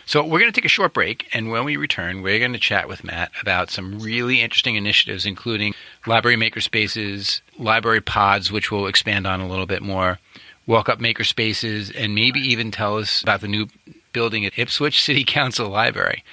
So 0.05 0.25
we're 0.25 0.41
going 0.41 0.53
to 0.53 0.61
take 0.61 0.65
a 0.65 0.69
short 0.69 0.93
break, 0.93 1.29
and 1.33 1.51
when 1.51 1.65
we 1.65 1.77
return, 1.77 2.23
we're 2.23 2.39
going 2.39 2.53
to 2.53 2.59
chat 2.59 2.89
with 2.89 3.05
Matt 3.05 3.31
about 3.41 3.71
some 3.71 4.01
really 4.01 4.41
interesting 4.41 4.75
initiatives, 4.77 5.25
including 5.25 5.75
library 6.07 6.37
makerspaces, 6.37 7.41
library 7.59 8.01
pods, 8.01 8.51
which 8.51 8.71
we'll 8.71 8.87
expand 8.87 9.27
on 9.27 9.41
a 9.41 9.49
little 9.49 9.67
bit 9.67 9.83
more, 9.83 10.19
walk 10.67 10.89
up 10.89 10.99
makerspaces, 10.99 11.93
and 11.97 12.15
maybe 12.15 12.41
even 12.41 12.71
tell 12.71 12.99
us 12.99 13.23
about 13.23 13.41
the 13.41 13.49
new 13.49 13.69
building 14.13 14.45
at 14.45 14.59
Ipswich 14.59 15.01
City 15.05 15.25
Council 15.25 15.69
Library. 15.69 16.25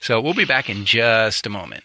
So 0.00 0.20
we'll 0.20 0.34
be 0.34 0.44
back 0.44 0.70
in 0.70 0.84
just 0.84 1.46
a 1.46 1.50
moment. 1.50 1.84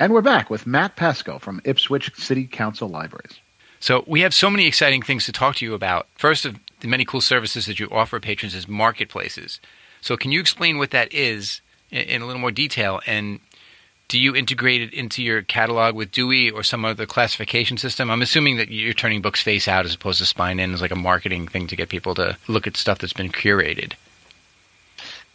And 0.00 0.14
we're 0.14 0.22
back 0.22 0.48
with 0.48 0.66
Matt 0.66 0.96
Pascoe 0.96 1.38
from 1.38 1.60
Ipswich 1.62 2.14
City 2.16 2.46
Council 2.46 2.88
Libraries. 2.88 3.38
So 3.80 4.02
we 4.06 4.22
have 4.22 4.32
so 4.32 4.48
many 4.48 4.66
exciting 4.66 5.02
things 5.02 5.26
to 5.26 5.32
talk 5.32 5.56
to 5.56 5.64
you 5.66 5.74
about. 5.74 6.06
First 6.16 6.46
of 6.46 6.58
the 6.80 6.88
many 6.88 7.04
cool 7.04 7.20
services 7.20 7.66
that 7.66 7.78
you 7.78 7.86
offer 7.90 8.18
patrons 8.18 8.54
is 8.54 8.66
marketplaces. 8.66 9.60
So 10.00 10.16
can 10.16 10.32
you 10.32 10.40
explain 10.40 10.78
what 10.78 10.92
that 10.92 11.12
is 11.12 11.60
in, 11.90 12.22
a 12.22 12.26
little 12.26 12.40
more 12.40 12.50
detail? 12.50 13.02
And 13.06 13.40
do 14.08 14.18
you 14.18 14.34
integrate 14.34 14.80
it 14.80 14.94
into 14.94 15.22
your 15.22 15.42
catalog 15.42 15.94
with 15.94 16.12
Dewey 16.12 16.48
or 16.48 16.62
some 16.62 16.86
other 16.86 17.04
classification 17.04 17.76
system? 17.76 18.10
I'm 18.10 18.22
assuming 18.22 18.56
that 18.56 18.70
you're 18.70 18.94
turning 18.94 19.20
books 19.20 19.42
face 19.42 19.68
out 19.68 19.84
as 19.84 19.94
opposed 19.94 20.20
to 20.20 20.24
spine 20.24 20.60
in 20.60 20.72
as 20.72 20.80
like 20.80 20.92
a 20.92 20.96
marketing 20.96 21.46
thing 21.46 21.66
to 21.66 21.76
get 21.76 21.90
people 21.90 22.14
to 22.14 22.38
look 22.48 22.66
at 22.66 22.78
stuff 22.78 23.00
that's 23.00 23.12
been 23.12 23.30
curated. 23.30 23.92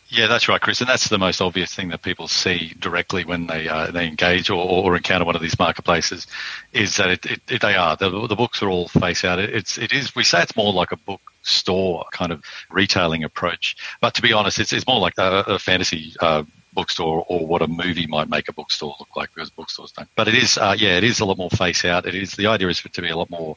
Yeah, 0.09 0.27
that's 0.27 0.47
right, 0.47 0.61
Chris, 0.61 0.81
and 0.81 0.89
that's 0.89 1.09
the 1.09 1.17
most 1.17 1.41
obvious 1.41 1.73
thing 1.73 1.89
that 1.89 2.03
people 2.03 2.27
see 2.27 2.75
directly 2.79 3.25
when 3.25 3.47
they 3.47 3.67
uh, 3.67 3.89
they 3.89 4.05
engage 4.05 4.51
or, 4.51 4.63
or, 4.63 4.95
encounter 4.95 5.25
one 5.25 5.35
of 5.35 5.41
these 5.41 5.57
marketplaces, 5.57 6.27
is 6.73 6.97
that 6.97 7.09
it, 7.09 7.25
it, 7.25 7.41
it, 7.49 7.61
they 7.61 7.75
are 7.75 7.95
the, 7.97 8.27
the, 8.27 8.35
books 8.35 8.61
are 8.61 8.69
all 8.69 8.87
face 8.87 9.25
out. 9.25 9.39
It's 9.39 9.79
it 9.79 9.93
is 9.93 10.15
we 10.15 10.23
say 10.23 10.43
it's 10.43 10.55
more 10.55 10.71
like 10.71 10.91
a 10.91 10.97
book 10.97 11.21
store 11.41 12.05
kind 12.11 12.31
of 12.31 12.43
retailing 12.69 13.23
approach, 13.23 13.77
but 13.99 14.13
to 14.15 14.21
be 14.21 14.31
honest, 14.31 14.59
it's 14.59 14.73
it's 14.73 14.85
more 14.85 14.99
like 14.99 15.17
a, 15.17 15.43
a 15.47 15.59
fantasy. 15.59 16.13
Uh, 16.19 16.43
bookstore 16.75 17.25
or 17.29 17.47
what 17.47 17.61
a 17.61 17.67
movie 17.67 18.05
might 18.05 18.29
make 18.29 18.49
a 18.49 18.53
bookstore 18.53 18.93
look 18.99 19.15
like 19.15 19.33
because 19.33 19.49
bookstores 19.49 19.93
don't. 19.93 20.09
But 20.13 20.27
it 20.27 20.35
is, 20.35 20.57
uh, 20.57 20.75
yeah, 20.77 20.97
it 20.97 21.05
is 21.05 21.21
a 21.21 21.25
lot 21.25 21.37
more 21.37 21.49
face 21.49 21.85
out. 21.85 22.05
It 22.05 22.13
is 22.13 22.35
the 22.35 22.47
idea 22.47 22.67
is 22.67 22.79
for 22.79 22.89
it 22.89 22.93
to 22.95 23.01
be 23.01 23.07
a 23.07 23.15
lot 23.15 23.29
more 23.29 23.55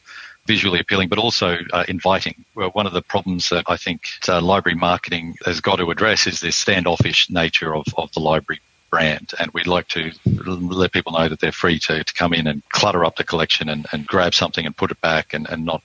visually 0.49 0.81
appealing, 0.81 1.09
but 1.09 1.19
also 1.19 1.59
uh, 1.73 1.85
inviting. 1.87 2.45
Well, 2.57 2.71
one 2.71 2.87
of 2.89 2.95
the 2.95 3.03
problems 3.03 3.51
that 3.51 3.65
I 3.69 3.77
think 3.77 4.01
uh, 4.27 4.41
library 4.41 4.77
marketing 4.77 5.37
has 5.45 5.61
got 5.61 5.77
to 5.77 5.91
address 5.91 6.27
is 6.27 6.41
this 6.41 6.57
standoffish 6.57 7.31
nature 7.31 7.77
of, 7.77 7.85
of 7.97 8.11
the 8.13 8.21
library 8.21 8.61
brand. 8.91 9.35
And 9.39 9.51
we'd 9.53 9.67
like 9.67 9.89
to 9.89 10.11
let 10.25 10.93
people 10.93 11.13
know 11.13 11.29
that 11.29 11.41
they're 11.41 11.53
free 11.53 11.79
to, 11.81 12.03
to 12.03 12.15
come 12.15 12.33
in 12.33 12.47
and 12.47 12.63
clutter 12.71 13.05
up 13.05 13.17
the 13.17 13.25
collection 13.25 13.69
and, 13.69 13.87
and 13.93 14.07
grab 14.07 14.35
something 14.35 14.65
and 14.65 14.75
put 14.75 14.91
it 14.91 15.01
back 15.03 15.35
and, 15.35 15.47
and 15.49 15.67
not 15.67 15.83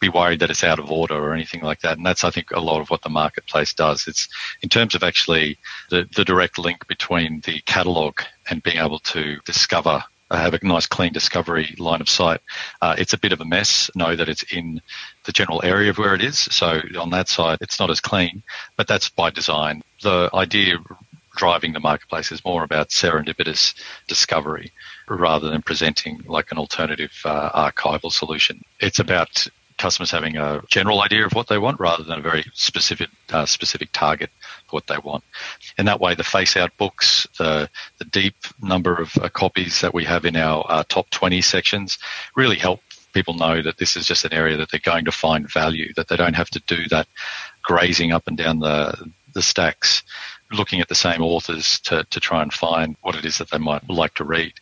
be 0.00 0.08
worried 0.08 0.40
that 0.40 0.50
it's 0.50 0.64
out 0.64 0.78
of 0.78 0.90
order 0.90 1.14
or 1.14 1.34
anything 1.34 1.62
like 1.62 1.80
that. 1.80 1.98
And 1.98 2.06
that's, 2.06 2.24
I 2.24 2.30
think, 2.30 2.50
a 2.52 2.60
lot 2.60 2.80
of 2.80 2.88
what 2.88 3.02
the 3.02 3.10
marketplace 3.10 3.74
does. 3.74 4.08
It's 4.08 4.28
in 4.62 4.70
terms 4.70 4.94
of 4.94 5.02
actually 5.02 5.58
the, 5.90 6.08
the 6.16 6.24
direct 6.24 6.58
link 6.58 6.86
between 6.86 7.42
the 7.44 7.60
catalogue 7.66 8.22
and 8.48 8.62
being 8.62 8.78
able 8.78 9.00
to 9.00 9.38
discover 9.44 10.02
have 10.30 10.54
a 10.54 10.58
nice 10.62 10.86
clean 10.86 11.12
discovery 11.12 11.74
line 11.78 12.00
of 12.00 12.08
sight. 12.08 12.40
Uh, 12.82 12.94
it's 12.98 13.12
a 13.12 13.18
bit 13.18 13.32
of 13.32 13.40
a 13.40 13.44
mess. 13.44 13.90
Know 13.94 14.16
that 14.16 14.28
it's 14.28 14.42
in 14.44 14.80
the 15.24 15.32
general 15.32 15.60
area 15.64 15.90
of 15.90 15.98
where 15.98 16.14
it 16.14 16.22
is. 16.22 16.38
So 16.38 16.80
on 16.98 17.10
that 17.10 17.28
side, 17.28 17.58
it's 17.60 17.78
not 17.78 17.90
as 17.90 18.00
clean, 18.00 18.42
but 18.76 18.88
that's 18.88 19.08
by 19.08 19.30
design. 19.30 19.82
The 20.02 20.30
idea 20.34 20.78
driving 21.36 21.72
the 21.72 21.80
marketplace 21.80 22.32
is 22.32 22.44
more 22.44 22.64
about 22.64 22.88
serendipitous 22.88 23.74
discovery 24.08 24.72
rather 25.06 25.50
than 25.50 25.62
presenting 25.62 26.22
like 26.26 26.50
an 26.50 26.58
alternative 26.58 27.12
uh, 27.24 27.70
archival 27.70 28.10
solution. 28.10 28.64
It's 28.80 28.98
about 28.98 29.46
customers 29.78 30.10
having 30.10 30.36
a 30.36 30.62
general 30.68 31.02
idea 31.02 31.26
of 31.26 31.32
what 31.32 31.48
they 31.48 31.58
want 31.58 31.80
rather 31.80 32.02
than 32.02 32.18
a 32.18 32.22
very 32.22 32.44
specific 32.54 33.08
uh, 33.30 33.46
specific 33.46 33.90
target 33.92 34.30
for 34.66 34.76
what 34.76 34.86
they 34.86 34.98
want. 34.98 35.24
In 35.78 35.86
that 35.86 36.00
way, 36.00 36.14
the 36.14 36.24
face 36.24 36.56
out 36.56 36.76
books, 36.76 37.26
the 37.38 37.68
the 37.98 38.04
deep 38.04 38.36
number 38.60 38.94
of 38.94 39.16
uh, 39.16 39.28
copies 39.28 39.80
that 39.80 39.94
we 39.94 40.04
have 40.04 40.24
in 40.24 40.36
our 40.36 40.64
uh, 40.68 40.84
top 40.88 41.10
20 41.10 41.40
sections, 41.42 41.98
really 42.34 42.56
help 42.56 42.80
people 43.12 43.34
know 43.34 43.62
that 43.62 43.78
this 43.78 43.96
is 43.96 44.06
just 44.06 44.24
an 44.24 44.32
area 44.32 44.56
that 44.56 44.70
they're 44.70 44.80
going 44.80 45.06
to 45.06 45.12
find 45.12 45.50
value, 45.50 45.92
that 45.94 46.08
they 46.08 46.16
don't 46.16 46.34
have 46.34 46.50
to 46.50 46.60
do 46.66 46.86
that 46.88 47.06
grazing 47.62 48.12
up 48.12 48.26
and 48.26 48.36
down 48.36 48.58
the 48.58 49.10
the 49.34 49.42
stacks 49.42 50.02
looking 50.50 50.80
at 50.80 50.88
the 50.88 50.94
same 50.94 51.22
authors 51.22 51.80
to, 51.80 52.04
to 52.10 52.20
try 52.20 52.42
and 52.42 52.52
find 52.52 52.96
what 53.02 53.16
it 53.16 53.24
is 53.24 53.38
that 53.38 53.50
they 53.50 53.58
might 53.58 53.88
like 53.90 54.14
to 54.14 54.24
read. 54.24 54.52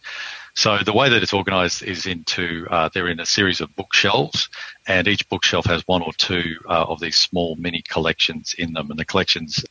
So 0.57 0.79
the 0.79 0.93
way 0.93 1.09
that 1.09 1.21
it's 1.21 1.35
organised 1.35 1.83
is 1.83 2.07
into 2.07 2.67
uh, 2.71 2.89
they're 2.95 3.09
in 3.09 3.19
a 3.19 3.27
series 3.27 3.61
of 3.61 3.75
bookshelves, 3.75 4.49
and 4.87 5.09
each 5.09 5.29
bookshelf 5.29 5.67
has 5.67 5.83
one 5.89 6.01
or 6.01 6.13
two 6.13 6.57
uh, 6.69 6.85
of 6.85 7.01
these 7.01 7.17
small 7.17 7.57
mini 7.57 7.83
collections 7.83 8.55
in 8.57 8.73
them, 8.73 8.89
and 8.89 8.99
the 8.99 9.05
collections 9.05 9.65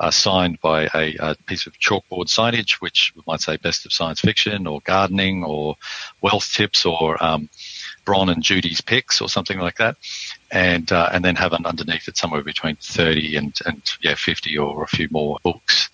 are 0.00 0.10
signed 0.10 0.58
by 0.62 0.88
a, 0.94 1.14
a, 1.18 1.36
piece 1.46 1.66
of 1.66 1.78
chalkboard 1.78 2.28
signage, 2.28 2.80
which 2.80 3.12
we 3.14 3.22
might 3.26 3.42
say 3.42 3.58
best 3.58 3.84
of 3.84 3.92
science 3.92 4.22
fiction, 4.22 4.66
or 4.66 4.80
gardening, 4.80 5.44
or 5.44 5.76
wealth 6.22 6.50
tips, 6.54 6.86
or 6.86 7.22
um, 7.22 7.50
Bron 8.06 8.30
and 8.30 8.42
Judy's 8.42 8.80
picks, 8.80 9.20
or 9.20 9.28
something 9.28 9.58
like 9.58 9.76
that, 9.76 9.96
and 10.50 10.90
uh, 10.90 11.10
and 11.12 11.22
then 11.22 11.36
have 11.36 11.52
an 11.52 11.66
underneath 11.66 12.08
it 12.08 12.16
somewhere 12.16 12.42
between 12.42 12.76
thirty 12.76 13.36
and 13.36 13.58
and 13.66 13.82
yeah 14.00 14.14
fifty 14.14 14.56
or 14.56 14.84
a 14.84 14.88
few 14.88 15.08
more 15.10 15.38
books. 15.42 15.90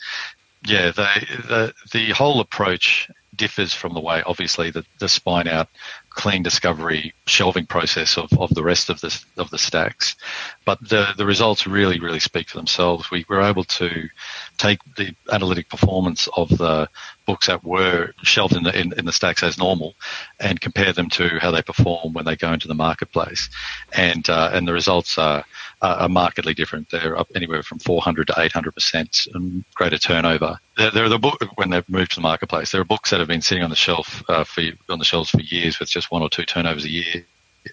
Yeah, 0.65 0.93
the 0.93 1.75
the 1.93 2.11
whole 2.11 2.39
approach 2.41 3.11
differs 3.37 3.73
from 3.73 3.95
the 3.95 4.01
way, 4.01 4.23
obviously, 4.25 4.71
the, 4.71 4.85
the 4.99 5.09
spine 5.09 5.49
out 5.49 5.69
clean 6.17 6.43
discovery 6.43 7.15
shelving 7.27 7.67
process 7.67 8.17
of, 8.17 8.33
of 8.41 8.53
the 8.55 8.63
rest 8.63 8.89
of 8.89 9.01
the 9.01 9.25
of 9.37 9.51
the 9.51 9.59
stacks. 9.59 10.17
But 10.65 10.81
the 10.81 11.13
the 11.17 11.27
results 11.27 11.67
really 11.67 12.01
really 12.01 12.21
speak 12.21 12.49
for 12.49 12.57
themselves. 12.57 13.11
We 13.11 13.25
were 13.29 13.43
able 13.43 13.65
to 13.65 14.09
take 14.57 14.81
the 14.97 15.15
analytic 15.31 15.69
performance 15.69 16.29
of 16.35 16.49
the 16.49 16.89
books 17.27 17.49
that 17.49 17.63
were 17.65 18.13
shelved 18.23 18.57
in 18.57 18.63
the 18.63 18.79
in, 18.79 18.93
in, 18.99 19.05
the 19.05 19.13
stacks 19.13 19.43
as 19.43 19.59
normal 19.59 19.95
and 20.41 20.61
compare 20.61 20.93
them 20.93 21.11
to 21.11 21.39
how 21.41 21.51
they 21.51 21.63
perform 21.63 22.15
when 22.15 22.25
they 22.25 22.37
go 22.37 22.53
into 22.53 22.69
the 22.69 22.75
marketplace, 22.75 23.51
and 23.93 24.31
uh, 24.31 24.51
and 24.53 24.67
the 24.67 24.73
results 24.73 25.19
are, 25.19 25.45
are 25.83 26.09
markedly 26.09 26.55
different. 26.55 26.89
They're 26.89 27.19
up 27.19 27.29
anywhere 27.35 27.63
from 27.63 27.79
400 27.81 28.29
to 28.29 28.35
800 28.41 28.73
percent 28.73 29.29
greater 29.75 29.99
turnover. 29.99 30.59
They're, 30.77 30.91
they're 30.91 31.09
the 31.09 31.19
book 31.19 31.45
when 31.57 31.71
they've 31.71 31.89
moved 31.89 32.13
to 32.13 32.17
the 32.17 32.23
marketplace. 32.23 32.73
There 32.73 32.81
are 32.81 32.85
books 32.85 33.11
that 33.11 33.19
have 33.21 33.29
been 33.29 33.43
sitting 33.43 33.65
on 33.65 33.71
the 33.71 33.77
shelf 33.77 34.23
uh, 34.29 34.45
for 34.45 34.63
on 34.89 34.99
the 34.99 35.05
shelves 35.05 35.31
for 35.31 35.41
years 35.41 35.79
with 35.79 35.91
just 35.91 36.06
one 36.11 36.23
or 36.23 36.29
two 36.29 36.45
turnovers 36.45 36.85
a 36.85 36.91
year 36.91 37.25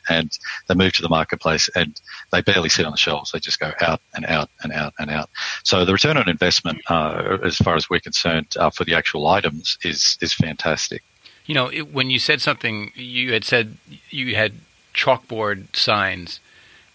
and 0.09 0.37
they 0.67 0.75
move 0.75 0.93
to 0.93 1.01
the 1.01 1.09
marketplace 1.09 1.69
and 1.75 1.99
they 2.31 2.41
barely 2.41 2.69
sit 2.69 2.85
on 2.85 2.91
the 2.91 2.97
shelves. 2.97 3.31
They 3.31 3.39
just 3.39 3.59
go 3.59 3.71
out 3.81 4.01
and 4.13 4.25
out 4.25 4.49
and 4.61 4.71
out 4.71 4.93
and 4.99 5.09
out. 5.09 5.29
So 5.63 5.85
the 5.85 5.93
return 5.93 6.17
on 6.17 6.29
investment, 6.29 6.81
uh, 6.89 7.37
as 7.43 7.57
far 7.57 7.75
as 7.75 7.89
we're 7.89 7.99
concerned, 7.99 8.47
uh, 8.57 8.69
for 8.69 8.85
the 8.85 8.95
actual 8.95 9.27
items 9.27 9.77
is 9.83 10.17
is 10.21 10.33
fantastic. 10.33 11.03
You 11.45 11.55
know, 11.55 11.67
it, 11.67 11.93
when 11.93 12.09
you 12.09 12.19
said 12.19 12.41
something, 12.41 12.91
you 12.95 13.33
had 13.33 13.43
said 13.43 13.77
you 14.09 14.35
had 14.35 14.53
chalkboard 14.93 15.75
signs, 15.75 16.39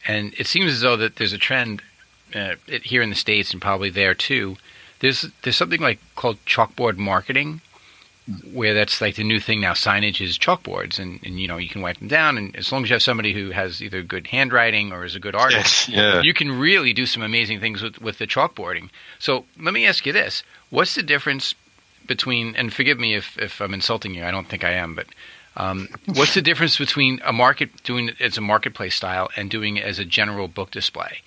and 0.07 0.35
it 0.39 0.47
seems 0.47 0.73
as 0.73 0.81
though 0.81 0.97
that 0.97 1.17
there's 1.17 1.33
a 1.33 1.39
trend 1.39 1.83
uh, 2.35 2.55
here 2.67 3.03
in 3.03 3.11
the 3.11 3.17
states 3.17 3.53
and 3.53 3.61
probably 3.61 3.91
there 3.91 4.15
too. 4.15 4.57
There's 5.01 5.27
there's 5.43 5.57
something 5.57 5.81
like 5.81 6.01
called 6.17 6.45
chalkboard 6.45 6.97
marketing, 6.97 7.61
where 8.53 8.75
that's 8.75 9.01
like 9.01 9.17
the 9.17 9.25
new 9.25 9.41
thing 9.41 9.61
now. 9.61 9.73
Signage 9.73 10.21
is 10.21 10.39
chalkboards, 10.39 10.99
and, 10.99 11.21
and 11.25 11.41
you 11.41 11.49
know 11.49 11.57
you 11.57 11.69
can 11.69 11.81
wipe 11.81 11.99
them 11.99 12.09
down, 12.09 12.37
and 12.37 12.55
as 12.57 12.71
long 12.71 12.83
as 12.83 12.91
you 12.91 12.95
have 12.95 13.03
somebody 13.03 13.33
who 13.33 13.51
has 13.51 13.83
either 13.83 14.03
good 14.03 14.27
handwriting 14.27 14.93
or 14.93 15.05
is 15.05 15.15
a 15.15 15.21
good 15.21 15.35
artist, 15.35 15.89
yes, 15.89 15.97
yeah. 15.97 16.21
you 16.21 16.35
can 16.35 16.59
really 16.59 16.93
do 16.93 17.07
some 17.07 17.23
amazing 17.23 17.61
things 17.61 17.83
with 17.83 18.01
with 18.01 18.19
the 18.19 18.27
chalkboarding. 18.27 18.91
So 19.19 19.45
let 19.59 19.73
me 19.73 19.87
ask 19.87 20.05
you 20.05 20.13
this: 20.13 20.43
What's 20.71 20.95
the 20.95 21.03
difference 21.03 21.55
between? 22.07 22.55
And 22.57 22.73
forgive 22.73 22.99
me 22.99 23.15
if 23.15 23.39
if 23.39 23.61
I'm 23.61 23.75
insulting 23.75 24.15
you. 24.15 24.25
I 24.25 24.31
don't 24.31 24.49
think 24.49 24.65
I 24.65 24.73
am, 24.73 24.95
but 24.95 25.07
um, 25.57 25.89
what's 26.07 26.35
the 26.35 26.43
difference 26.43 26.79
between 26.79 27.21
a 27.25 27.33
market 27.33 27.83
doing 27.83 28.11
it 28.11 28.21
as 28.21 28.39
a 28.39 28.43
marketplace 28.43 28.95
style 28.95 29.29
and 29.37 29.51
doing 29.51 29.77
it 29.77 29.85
as 29.85 29.99
a 29.99 30.05
general 30.05 30.49
book 30.49 30.71
display? 30.71 31.23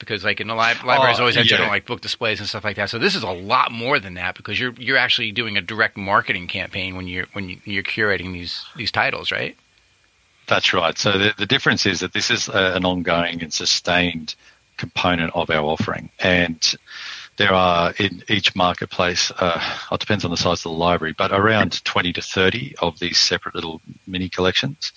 Because 0.00 0.24
like 0.24 0.40
in 0.40 0.48
the 0.48 0.54
li- 0.54 0.74
libraries 0.84 1.18
uh, 1.18 1.22
always 1.22 1.36
have 1.36 1.44
yeah. 1.44 1.50
general 1.50 1.68
like 1.68 1.86
book 1.86 2.00
displays 2.00 2.40
and 2.40 2.48
stuff 2.48 2.64
like 2.64 2.74
that. 2.76 2.90
So 2.90 2.98
this 2.98 3.14
is 3.14 3.22
a 3.22 3.30
lot 3.30 3.70
more 3.70 4.00
than 4.00 4.14
that 4.14 4.36
because 4.36 4.58
you're 4.58 4.72
you're 4.72 4.96
actually 4.96 5.30
doing 5.30 5.56
a 5.56 5.60
direct 5.60 5.96
marketing 5.96 6.48
campaign 6.48 6.96
when 6.96 7.06
you're 7.06 7.26
when 7.34 7.60
you're 7.64 7.84
curating 7.84 8.32
these 8.32 8.66
these 8.74 8.90
titles, 8.90 9.30
right? 9.30 9.56
That's 10.48 10.72
right. 10.72 10.98
So 10.98 11.12
the, 11.12 11.34
the 11.38 11.46
difference 11.46 11.86
is 11.86 12.00
that 12.00 12.12
this 12.12 12.28
is 12.28 12.48
a, 12.48 12.74
an 12.74 12.84
ongoing 12.84 13.40
and 13.40 13.52
sustained 13.52 14.34
component 14.76 15.32
of 15.36 15.50
our 15.50 15.64
offering, 15.64 16.10
and 16.18 16.74
there 17.40 17.54
are 17.54 17.94
in 17.98 18.22
each 18.28 18.54
marketplace, 18.54 19.32
uh, 19.38 19.58
it 19.90 19.98
depends 19.98 20.26
on 20.26 20.30
the 20.30 20.36
size 20.36 20.58
of 20.58 20.72
the 20.72 20.78
library, 20.78 21.14
but 21.16 21.32
around 21.32 21.82
20 21.86 22.12
to 22.12 22.20
30 22.20 22.74
of 22.82 22.98
these 22.98 23.16
separate 23.16 23.54
little 23.54 23.80
mini 24.06 24.28
collections. 24.28 24.92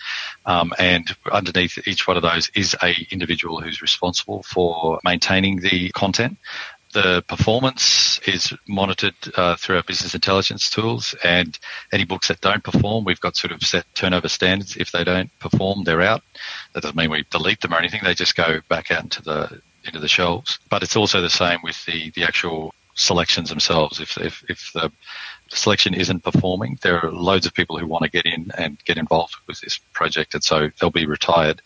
Um, 0.45 0.73
and 0.77 1.15
underneath 1.31 1.87
each 1.87 2.05
one 2.05 2.17
of 2.17 2.23
those 2.23 2.51
is 2.53 2.75
a 2.83 2.93
individual 3.11 3.61
who's 3.61 3.81
responsible 3.81 4.43
for 4.43 4.99
maintaining 5.05 5.61
the 5.61 5.89
content. 5.91 6.37
The 6.91 7.23
performance 7.29 8.19
is 8.27 8.53
monitored 8.67 9.15
uh, 9.37 9.55
through 9.55 9.77
our 9.77 9.83
business 9.83 10.13
intelligence 10.13 10.69
tools, 10.69 11.15
and 11.23 11.57
any 11.93 12.03
books 12.03 12.27
that 12.27 12.41
don't 12.41 12.61
perform, 12.61 13.05
we've 13.05 13.21
got 13.21 13.37
sort 13.37 13.53
of 13.53 13.63
set 13.63 13.85
turnover 13.95 14.27
standards. 14.27 14.75
If 14.75 14.91
they 14.91 15.05
don't 15.05 15.31
perform, 15.39 15.85
they're 15.85 16.01
out. 16.01 16.23
That 16.73 16.81
doesn't 16.81 16.97
mean 16.97 17.09
we 17.09 17.23
delete 17.31 17.61
them 17.61 17.73
or 17.73 17.79
anything. 17.79 18.01
They 18.03 18.13
just 18.13 18.35
go 18.35 18.59
back 18.67 18.91
out 18.91 19.03
into 19.03 19.21
the 19.21 19.61
into 19.85 19.99
the 19.99 20.07
shelves. 20.07 20.59
But 20.69 20.83
it's 20.83 20.95
also 20.95 21.21
the 21.21 21.29
same 21.29 21.59
with 21.63 21.83
the, 21.85 22.11
the 22.11 22.23
actual 22.23 22.73
selections 22.95 23.49
themselves. 23.49 23.99
If, 23.99 24.17
if, 24.17 24.43
if 24.47 24.71
the 24.73 24.91
selection 25.49 25.93
isn't 25.93 26.23
performing, 26.23 26.77
there 26.81 27.03
are 27.03 27.11
loads 27.11 27.45
of 27.45 27.53
people 27.53 27.77
who 27.77 27.87
want 27.87 28.03
to 28.03 28.09
get 28.09 28.25
in 28.25 28.51
and 28.57 28.77
get 28.85 28.97
involved 28.97 29.35
with 29.47 29.59
this 29.61 29.79
project, 29.93 30.33
and 30.33 30.43
so 30.43 30.69
they'll 30.79 30.91
be 30.91 31.05
retired, 31.05 31.61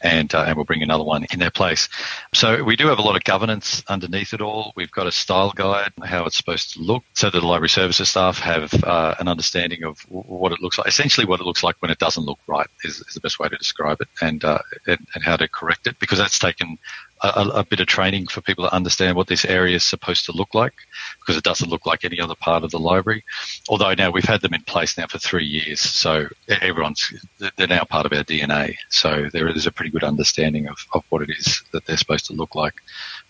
and 0.00 0.34
uh, 0.34 0.44
and 0.46 0.56
we'll 0.56 0.64
bring 0.64 0.82
another 0.82 1.04
one 1.04 1.26
in 1.32 1.38
their 1.38 1.50
place. 1.50 1.88
So 2.34 2.62
we 2.62 2.76
do 2.76 2.88
have 2.88 2.98
a 2.98 3.02
lot 3.02 3.16
of 3.16 3.24
governance 3.24 3.82
underneath 3.88 4.34
it 4.34 4.40
all. 4.40 4.72
We've 4.76 4.90
got 4.90 5.06
a 5.06 5.12
style 5.12 5.52
guide, 5.52 5.92
how 6.04 6.24
it's 6.26 6.36
supposed 6.36 6.74
to 6.74 6.80
look, 6.80 7.04
so 7.14 7.30
that 7.30 7.40
the 7.40 7.46
library 7.46 7.68
services 7.68 8.08
staff 8.08 8.38
have 8.40 8.72
uh, 8.84 9.14
an 9.18 9.28
understanding 9.28 9.84
of 9.84 10.00
what 10.08 10.52
it 10.52 10.60
looks 10.60 10.78
like. 10.78 10.88
Essentially, 10.88 11.26
what 11.26 11.40
it 11.40 11.46
looks 11.46 11.62
like 11.62 11.76
when 11.80 11.90
it 11.90 11.98
doesn't 11.98 12.24
look 12.24 12.38
right 12.46 12.68
is, 12.84 13.00
is 13.00 13.14
the 13.14 13.20
best 13.20 13.38
way 13.38 13.48
to 13.48 13.56
describe 13.56 14.00
it, 14.00 14.08
and, 14.20 14.44
uh, 14.44 14.58
and 14.86 14.98
and 15.14 15.24
how 15.24 15.36
to 15.36 15.48
correct 15.48 15.86
it, 15.86 15.98
because 15.98 16.18
that's 16.18 16.38
taken 16.38 16.78
a, 17.22 17.48
a, 17.54 17.64
bit 17.64 17.80
of 17.80 17.86
training 17.86 18.26
for 18.26 18.40
people 18.40 18.64
to 18.64 18.74
understand 18.74 19.16
what 19.16 19.28
this 19.28 19.44
area 19.44 19.76
is 19.76 19.84
supposed 19.84 20.24
to 20.26 20.32
look 20.32 20.54
like 20.54 20.74
because 21.20 21.36
it 21.36 21.44
doesn't 21.44 21.70
look 21.70 21.86
like 21.86 22.04
any 22.04 22.20
other 22.20 22.34
part 22.34 22.64
of 22.64 22.70
the 22.70 22.78
library. 22.78 23.24
Although 23.68 23.94
now 23.94 24.10
we've 24.10 24.24
had 24.24 24.40
them 24.40 24.54
in 24.54 24.62
place 24.62 24.98
now 24.98 25.06
for 25.06 25.18
three 25.18 25.46
years, 25.46 25.80
so 25.80 26.26
everyone's 26.48 27.12
they're 27.56 27.66
now 27.68 27.84
part 27.84 28.06
of 28.06 28.12
our 28.12 28.24
DNA. 28.24 28.76
So 28.90 29.28
there 29.32 29.48
is 29.48 29.66
a 29.66 29.72
pretty 29.72 29.90
good 29.90 30.04
understanding 30.04 30.66
of, 30.66 30.78
of 30.92 31.04
what 31.10 31.22
it 31.22 31.30
is 31.30 31.62
that 31.72 31.86
they're 31.86 31.96
supposed 31.96 32.26
to 32.26 32.32
look 32.32 32.54
like. 32.54 32.74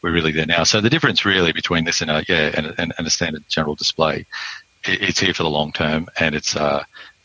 We're 0.01 0.13
really 0.13 0.33
there 0.33 0.47
now. 0.47 0.65
So 0.65 0.81
the 0.81 0.91
difference 0.91 1.25
really 1.25 1.53
between 1.53 1.85
this 1.85 2.01
and 2.01 2.11
a 2.11 2.25
yeah 2.29 2.51
and, 2.55 2.75
and, 2.79 2.95
and 2.97 3.07
a 3.07 3.11
standard 3.11 3.45
general 3.49 3.75
display, 3.75 4.27
it, 4.85 5.03
it's 5.03 5.21
here 5.21 5.35
for 5.35 5.43
the 5.43 5.51
long 5.51 5.73
term 5.73 6.09
and 6.19 6.35
it's 6.35 6.57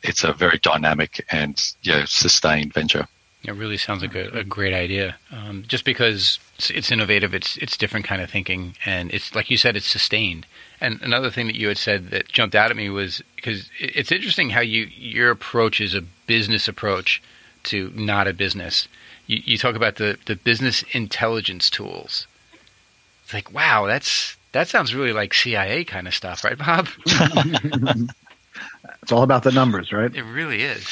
it's 0.04 0.24
a 0.24 0.34
very 0.34 0.60
dynamic 0.60 1.26
and 1.32 1.62
yeah 1.82 2.04
sustained 2.06 2.74
venture. 2.74 3.08
It 3.44 3.52
really 3.52 3.78
sounds 3.78 4.02
like 4.02 4.16
a, 4.16 4.40
a 4.40 4.44
great 4.44 4.74
idea. 4.74 5.16
Um, 5.32 5.64
just 5.68 5.86
because 5.86 6.40
it's, 6.58 6.70
it's, 6.72 6.92
innovative, 6.92 7.34
it's 7.34 7.56
it's 7.58 7.78
different 7.78 8.06
kind 8.06 8.22
of 8.22 8.30
thinking, 8.30 8.76
and 8.86 9.14
it's 9.14 9.36
like 9.36 9.50
you 9.50 9.58
said, 9.58 9.76
it's 9.76 9.86
sustained. 9.86 10.46
And 10.82 11.02
another 11.02 11.30
thing 11.30 11.48
that 11.48 11.56
you 11.56 11.68
had 11.68 11.78
said 11.78 12.10
that 12.10 12.28
jumped 12.28 12.56
out 12.56 12.72
at 12.72 12.78
me 12.78 12.90
was 12.90 13.22
because 13.36 13.70
it's 13.80 14.12
interesting 14.12 14.50
how 14.50 14.62
you 14.62 14.90
your 14.96 15.32
approach 15.32 15.80
is 15.80 15.94
a 15.94 16.02
business 16.02 16.68
approach 16.68 17.22
to 17.66 17.92
not 17.96 18.28
a 18.28 18.34
business. 18.34 18.88
You, 19.28 19.42
you 19.46 19.58
talk 19.58 19.76
about 19.76 19.96
the 19.96 20.18
the 20.26 20.36
business 20.36 20.84
intelligence 20.92 21.70
tools. 21.70 22.28
It's 23.24 23.34
like 23.34 23.54
wow, 23.54 23.86
that's 23.86 24.36
that 24.52 24.68
sounds 24.68 24.96
really 24.96 25.14
like 25.14 25.34
CIA 25.34 25.84
kind 25.84 26.08
of 26.08 26.16
stuff, 26.16 26.44
right, 26.44 26.58
Bob? 26.58 26.88
it's 27.06 28.12
all 29.12 29.24
about 29.24 29.44
the 29.44 29.52
numbers, 29.52 29.94
right? 29.94 30.14
It 30.14 30.24
really 30.24 30.64
is. 30.64 30.88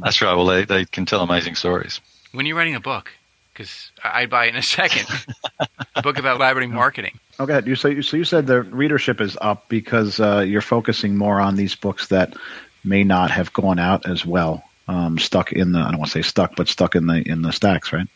That's 0.00 0.22
right. 0.22 0.34
Well, 0.34 0.46
they, 0.46 0.64
they 0.64 0.84
can 0.84 1.06
tell 1.06 1.20
amazing 1.20 1.54
stories. 1.54 2.00
When 2.32 2.46
you're 2.46 2.56
writing 2.56 2.74
a 2.74 2.80
book, 2.80 3.10
because 3.52 3.90
I'd 4.02 4.30
buy 4.30 4.46
it 4.46 4.50
in 4.50 4.56
a 4.56 4.62
second, 4.62 5.06
a 5.94 6.02
book 6.02 6.18
about 6.18 6.38
library 6.38 6.66
marketing. 6.68 7.18
Okay, 7.38 7.60
you 7.66 7.74
say 7.76 8.00
so. 8.02 8.16
You 8.16 8.24
said 8.24 8.46
the 8.46 8.62
readership 8.62 9.20
is 9.20 9.36
up 9.40 9.68
because 9.68 10.20
uh, 10.20 10.40
you're 10.40 10.60
focusing 10.60 11.16
more 11.16 11.40
on 11.40 11.56
these 11.56 11.74
books 11.74 12.08
that 12.08 12.34
may 12.84 13.04
not 13.04 13.30
have 13.30 13.52
gone 13.52 13.78
out 13.78 14.06
as 14.06 14.24
well, 14.24 14.64
um, 14.88 15.18
stuck 15.18 15.52
in 15.52 15.72
the. 15.72 15.78
I 15.78 15.90
don't 15.90 15.98
want 15.98 16.10
to 16.12 16.22
say 16.22 16.26
stuck, 16.26 16.56
but 16.56 16.68
stuck 16.68 16.94
in 16.96 17.06
the 17.06 17.22
in 17.26 17.42
the 17.42 17.52
stacks, 17.52 17.92
right? 17.92 18.06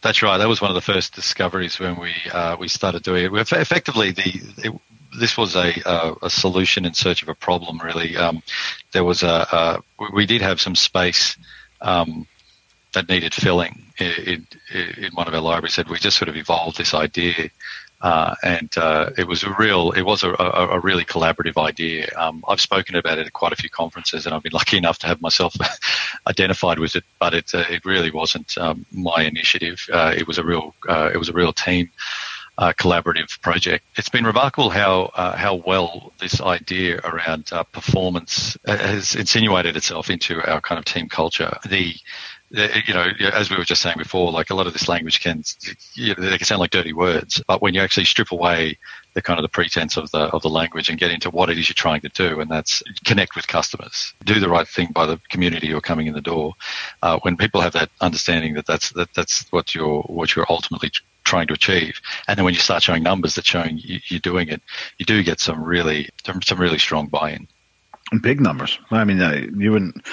That's 0.00 0.22
right. 0.22 0.38
That 0.38 0.48
was 0.48 0.60
one 0.60 0.70
of 0.70 0.76
the 0.76 0.80
first 0.80 1.14
discoveries 1.14 1.78
when 1.78 1.98
we 1.98 2.14
uh, 2.32 2.56
we 2.56 2.68
started 2.68 3.02
doing 3.02 3.24
it. 3.24 3.52
Effectively, 3.52 4.12
the 4.12 4.42
it, 4.58 4.72
this 5.18 5.36
was 5.36 5.56
a, 5.56 5.72
a, 5.84 6.14
a, 6.22 6.30
solution 6.30 6.84
in 6.84 6.94
search 6.94 7.22
of 7.22 7.28
a 7.28 7.34
problem. 7.34 7.78
Really, 7.78 8.16
um, 8.16 8.42
there 8.92 9.04
was 9.04 9.22
a, 9.22 9.26
a, 9.28 9.82
we 10.12 10.26
did 10.26 10.42
have 10.42 10.60
some 10.60 10.74
space 10.74 11.36
um, 11.80 12.26
that 12.92 13.08
needed 13.08 13.34
filling 13.34 13.84
in, 13.98 14.46
in, 14.72 14.80
in, 15.04 15.12
one 15.12 15.28
of 15.28 15.34
our 15.34 15.40
libraries. 15.40 15.76
That 15.76 15.88
we 15.88 15.98
just 15.98 16.16
sort 16.16 16.28
of 16.28 16.36
evolved 16.36 16.78
this 16.78 16.94
idea, 16.94 17.50
uh, 18.00 18.34
and 18.42 18.76
uh, 18.76 19.10
it 19.18 19.26
was 19.26 19.42
a 19.42 19.54
real, 19.58 19.92
it 19.92 20.02
was 20.02 20.22
a, 20.22 20.30
a 20.30 20.80
really 20.80 21.04
collaborative 21.04 21.62
idea. 21.62 22.08
Um, 22.16 22.44
I've 22.48 22.60
spoken 22.60 22.96
about 22.96 23.18
it 23.18 23.26
at 23.26 23.32
quite 23.32 23.52
a 23.52 23.56
few 23.56 23.70
conferences, 23.70 24.26
and 24.26 24.34
I've 24.34 24.42
been 24.42 24.52
lucky 24.52 24.76
enough 24.76 24.98
to 25.00 25.06
have 25.06 25.20
myself 25.20 25.54
identified 26.26 26.78
with 26.78 26.96
it. 26.96 27.04
But 27.18 27.34
it 27.34 27.54
uh, 27.54 27.64
it 27.68 27.84
really 27.84 28.10
wasn't 28.10 28.56
um, 28.58 28.86
my 28.92 29.22
initiative. 29.22 29.86
Uh, 29.92 30.14
it 30.16 30.26
was 30.26 30.38
a 30.38 30.44
real 30.44 30.74
uh, 30.88 31.10
it 31.12 31.18
was 31.18 31.28
a 31.28 31.34
real 31.34 31.52
team 31.52 31.90
uh, 32.58 32.72
collaborative 32.72 33.40
project. 33.40 33.84
It's 33.96 34.08
been 34.08 34.24
remarkable 34.24 34.68
how 34.68 35.12
uh, 35.14 35.36
how 35.36 35.54
well 35.54 36.12
this 36.20 36.40
idea 36.40 37.00
around 37.04 37.52
uh, 37.52 37.62
performance 37.62 38.58
has 38.66 39.14
insinuated 39.14 39.76
itself 39.76 40.10
into 40.10 40.42
our 40.42 40.60
kind 40.60 40.78
of 40.78 40.84
team 40.84 41.08
culture. 41.08 41.56
The 41.68 41.94
you 42.50 42.94
know, 42.94 43.10
as 43.32 43.50
we 43.50 43.56
were 43.56 43.64
just 43.64 43.82
saying 43.82 43.98
before, 43.98 44.32
like 44.32 44.50
a 44.50 44.54
lot 44.54 44.66
of 44.66 44.72
this 44.72 44.88
language 44.88 45.20
can, 45.20 45.44
you 45.94 46.14
know, 46.14 46.30
they 46.30 46.38
can 46.38 46.46
sound 46.46 46.60
like 46.60 46.70
dirty 46.70 46.94
words, 46.94 47.42
but 47.46 47.60
when 47.60 47.74
you 47.74 47.82
actually 47.82 48.06
strip 48.06 48.32
away 48.32 48.78
the 49.18 49.22
kind 49.22 49.40
of 49.40 49.42
the 49.42 49.48
pretense 49.48 49.96
of 49.96 50.08
the 50.12 50.20
of 50.32 50.42
the 50.42 50.48
language 50.48 50.88
and 50.88 50.96
get 50.96 51.10
into 51.10 51.28
what 51.28 51.50
it 51.50 51.58
is 51.58 51.68
you're 51.68 51.74
trying 51.74 52.00
to 52.00 52.08
do, 52.10 52.40
and 52.40 52.48
that's 52.48 52.84
connect 53.04 53.34
with 53.34 53.48
customers, 53.48 54.14
do 54.24 54.38
the 54.38 54.48
right 54.48 54.68
thing 54.68 54.92
by 54.92 55.06
the 55.06 55.20
community 55.28 55.66
who 55.66 55.76
are 55.76 55.80
coming 55.80 56.06
in 56.06 56.14
the 56.14 56.20
door. 56.20 56.54
Uh, 57.02 57.18
when 57.22 57.36
people 57.36 57.60
have 57.60 57.72
that 57.72 57.90
understanding 58.00 58.54
that 58.54 58.64
that's 58.64 58.90
that, 58.92 59.12
that's 59.14 59.50
what 59.50 59.74
you're 59.74 60.02
what 60.02 60.36
you're 60.36 60.46
ultimately 60.48 60.92
trying 61.24 61.48
to 61.48 61.52
achieve, 61.52 62.00
and 62.28 62.38
then 62.38 62.44
when 62.44 62.54
you 62.54 62.60
start 62.60 62.80
showing 62.80 63.02
numbers 63.02 63.34
that 63.34 63.44
showing 63.44 63.78
you, 63.78 63.98
you're 64.06 64.20
doing 64.20 64.48
it, 64.48 64.62
you 64.98 65.04
do 65.04 65.20
get 65.24 65.40
some 65.40 65.64
really 65.64 66.08
some 66.44 66.60
really 66.60 66.78
strong 66.78 67.08
buy-in. 67.08 67.48
Big 68.22 68.40
numbers. 68.40 68.78
I 68.92 69.02
mean, 69.02 69.20
uh, 69.20 69.46
you 69.56 69.72
wouldn't 69.72 70.06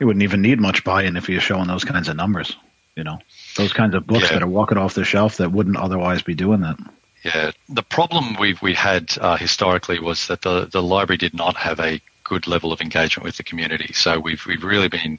you 0.00 0.06
wouldn't 0.06 0.22
even 0.22 0.40
need 0.40 0.58
much 0.58 0.84
buy-in 0.84 1.18
if 1.18 1.28
you're 1.28 1.42
showing 1.42 1.68
those 1.68 1.84
kinds 1.84 2.08
of 2.08 2.16
numbers. 2.16 2.56
You 2.96 3.04
know, 3.04 3.18
those 3.56 3.74
kinds 3.74 3.94
of 3.94 4.06
books 4.06 4.24
yeah. 4.24 4.32
that 4.32 4.42
are 4.42 4.48
walking 4.48 4.78
off 4.78 4.94
the 4.94 5.04
shelf 5.04 5.36
that 5.36 5.52
wouldn't 5.52 5.76
otherwise 5.76 6.22
be 6.22 6.34
doing 6.34 6.62
that. 6.62 6.78
Yeah, 7.24 7.50
the 7.68 7.82
problem 7.82 8.36
we 8.38 8.56
we 8.62 8.74
had 8.74 9.16
uh, 9.20 9.36
historically 9.36 9.98
was 9.98 10.28
that 10.28 10.42
the 10.42 10.66
the 10.66 10.82
library 10.82 11.18
did 11.18 11.34
not 11.34 11.56
have 11.56 11.80
a 11.80 12.00
good 12.24 12.46
level 12.46 12.72
of 12.72 12.80
engagement 12.80 13.24
with 13.24 13.36
the 13.36 13.42
community. 13.42 13.92
So 13.92 14.20
we've 14.20 14.44
we've 14.46 14.62
really 14.62 14.88
been 14.88 15.18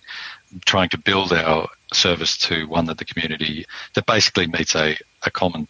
trying 0.65 0.89
to 0.89 0.97
build 0.97 1.33
our 1.33 1.67
service 1.93 2.37
to 2.37 2.67
one 2.67 2.85
that 2.85 2.97
the 2.97 3.05
community 3.05 3.65
that 3.95 4.05
basically 4.05 4.47
meets 4.47 4.75
a, 4.75 4.97
a 5.23 5.31
common 5.31 5.67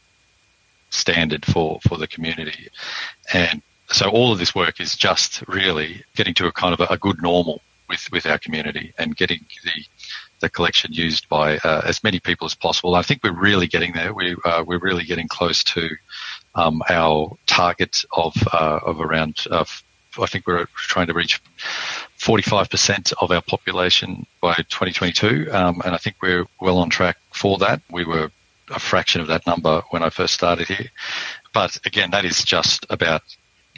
standard 0.92 1.46
for 1.46 1.80
for 1.88 1.98
the 1.98 2.08
community, 2.08 2.70
and 3.34 3.62
so 3.92 4.10
all 4.10 4.32
of 4.32 4.40
this 4.40 4.54
work 4.54 4.80
is 4.80 4.96
just 4.96 5.44
really 5.48 6.04
getting 6.16 6.34
to 6.36 6.48
a 6.48 6.52
kind 6.52 6.74
of 6.74 6.80
a, 6.80 6.94
a 6.94 6.98
good 6.98 7.22
normal 7.22 7.62
with, 7.88 8.08
with 8.12 8.26
our 8.26 8.38
community 8.38 8.94
and 8.98 9.16
getting 9.16 9.46
the 9.64 9.72
the 10.40 10.50
collection 10.50 10.94
used 10.94 11.28
by 11.30 11.58
uh, 11.58 11.82
as 11.86 12.04
many 12.04 12.20
people 12.20 12.46
as 12.46 12.56
possible. 12.56 12.96
I 12.96 13.02
think 13.02 13.24
we're 13.24 13.40
really 13.40 13.68
getting 13.68 13.94
there. 13.94 14.14
We 14.14 14.36
uh, 14.46 14.64
we're 14.66 14.80
really 14.80 15.04
getting 15.04 15.28
close 15.28 15.64
to 15.66 15.90
um, 16.56 16.82
our 16.90 17.38
target 17.46 18.04
of 18.12 18.36
uh, 18.52 18.80
of 18.84 19.02
around. 19.02 19.46
Uh, 19.50 19.66
I 20.20 20.26
think 20.26 20.48
we're 20.48 20.66
trying 20.76 21.08
to 21.08 21.14
reach 21.14 21.40
45% 22.18 23.14
of 23.22 23.32
our 23.32 23.42
population 23.42 24.26
by 24.42 24.56
2022, 24.56 25.48
um, 25.52 25.82
and 25.86 25.94
I 25.94 25.98
think 25.98 26.16
we're 26.22 26.46
well 26.60 26.80
on 26.80 26.90
track 26.90 27.18
for 27.32 27.60
that. 27.60 27.82
We 27.92 28.06
were 28.06 28.32
a 28.70 28.80
fraction 28.80 29.22
of 29.22 29.28
that 29.28 29.46
number 29.46 29.84
when 29.92 30.04
I 30.04 30.10
first 30.10 30.34
started 30.34 30.68
here, 30.68 30.90
but 31.54 31.78
again, 31.86 32.12
that 32.12 32.26
is 32.26 32.44
just 32.44 32.86
about 32.90 33.22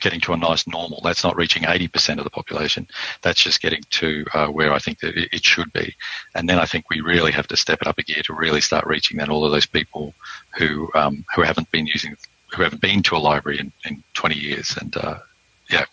getting 0.01 0.19
to 0.21 0.33
a 0.33 0.37
nice 0.37 0.67
normal. 0.67 1.01
That's 1.03 1.23
not 1.23 1.35
reaching 1.35 1.63
80% 1.63 2.17
of 2.17 2.23
the 2.23 2.29
population. 2.29 2.87
That's 3.21 3.41
just 3.41 3.61
getting 3.61 3.81
to 3.91 4.25
uh, 4.33 4.47
where 4.47 4.73
I 4.73 4.79
think 4.79 4.99
that 4.99 5.15
it 5.15 5.45
should 5.45 5.71
be. 5.71 5.95
And 6.35 6.49
then 6.49 6.59
I 6.59 6.65
think 6.65 6.89
we 6.89 7.01
really 7.01 7.31
have 7.31 7.47
to 7.47 7.57
step 7.57 7.81
it 7.81 7.87
up 7.87 7.97
a 7.97 8.03
gear 8.03 8.21
to 8.23 8.33
really 8.33 8.61
start 8.61 8.85
reaching 8.85 9.17
then 9.17 9.29
all 9.29 9.45
of 9.45 9.51
those 9.51 9.65
people 9.65 10.13
who 10.57 10.89
um, 10.93 11.25
who 11.33 11.43
haven't 11.43 11.71
been 11.71 11.87
using, 11.87 12.17
who 12.53 12.63
haven't 12.63 12.81
been 12.81 13.03
to 13.03 13.15
a 13.15 13.19
library 13.19 13.59
in, 13.59 13.71
in 13.85 14.03
20 14.13 14.35
years. 14.35 14.75
And 14.79 14.95
uh, 14.97 15.19
yeah. 15.69 15.85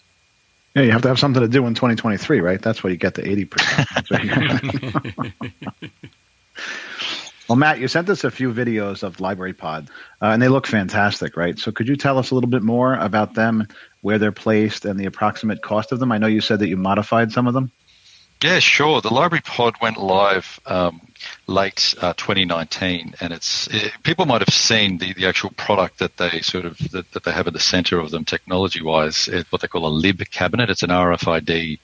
Yeah, 0.75 0.83
you 0.83 0.91
have 0.93 1.03
to 1.03 1.09
have 1.09 1.19
something 1.19 1.43
to 1.43 1.49
do 1.49 1.67
in 1.67 1.75
2023, 1.75 2.41
right? 2.41 2.61
That's 2.61 2.83
where 2.83 2.93
you 2.93 2.99
get 2.99 3.15
the 3.15 3.23
80%. 3.23 5.93
Well, 7.49 7.57
Matt, 7.57 7.81
you 7.81 7.89
sent 7.89 8.11
us 8.11 8.25
a 8.25 8.31
few 8.31 8.53
videos 8.53 9.03
of 9.03 9.21
Library 9.21 9.55
Pod, 9.55 9.89
uh, 10.21 10.27
and 10.27 10.43
they 10.43 10.49
look 10.49 10.67
fantastic, 10.67 11.35
right? 11.35 11.59
So, 11.59 11.73
could 11.73 11.89
you 11.89 11.97
tell 11.97 12.19
us 12.19 12.31
a 12.31 12.35
little 12.35 12.51
bit 12.51 12.63
more 12.63 12.95
about 12.95 13.33
them, 13.33 13.67
where 14.01 14.19
they're 14.19 14.33
placed, 14.33 14.85
and 14.85 14.99
the 14.99 15.07
approximate 15.07 15.63
cost 15.63 15.93
of 15.93 15.99
them? 15.99 16.13
I 16.13 16.19
know 16.19 16.27
you 16.27 16.41
said 16.41 16.61
that 16.61 16.69
you 16.69 16.77
modified 16.77 17.33
some 17.33 17.47
of 17.47 17.55
them. 17.55 17.71
Yeah, 18.43 18.61
sure. 18.61 19.01
The 19.01 19.13
Library 19.13 19.43
Pod 19.45 19.75
went 19.83 19.97
live 19.97 20.61
um, 20.65 21.01
late 21.49 21.95
uh, 22.01 22.13
2019, 22.13 23.15
and 23.21 23.33
it's 23.33 23.67
it, 23.67 23.93
people 24.05 24.27
might 24.27 24.43
have 24.43 24.55
seen 24.55 24.99
the, 24.99 25.13
the 25.13 25.27
actual 25.27 25.51
product 25.51 25.99
that 25.99 26.17
they 26.19 26.41
sort 26.41 26.65
of 26.65 26.79
that, 26.93 27.11
that 27.13 27.25
they 27.25 27.33
have 27.33 27.49
at 27.49 27.53
the 27.53 27.59
center 27.59 27.99
of 27.99 28.13
them, 28.13 28.25
technology-wise, 28.25 29.27
it's 29.27 29.51
what 29.51 29.61
they 29.61 29.67
call 29.69 29.87
a 29.87 29.89
lib 29.89 30.23
cabinet. 30.31 30.71
It's 30.71 30.85
an 30.85 30.91
RFID 30.91 31.81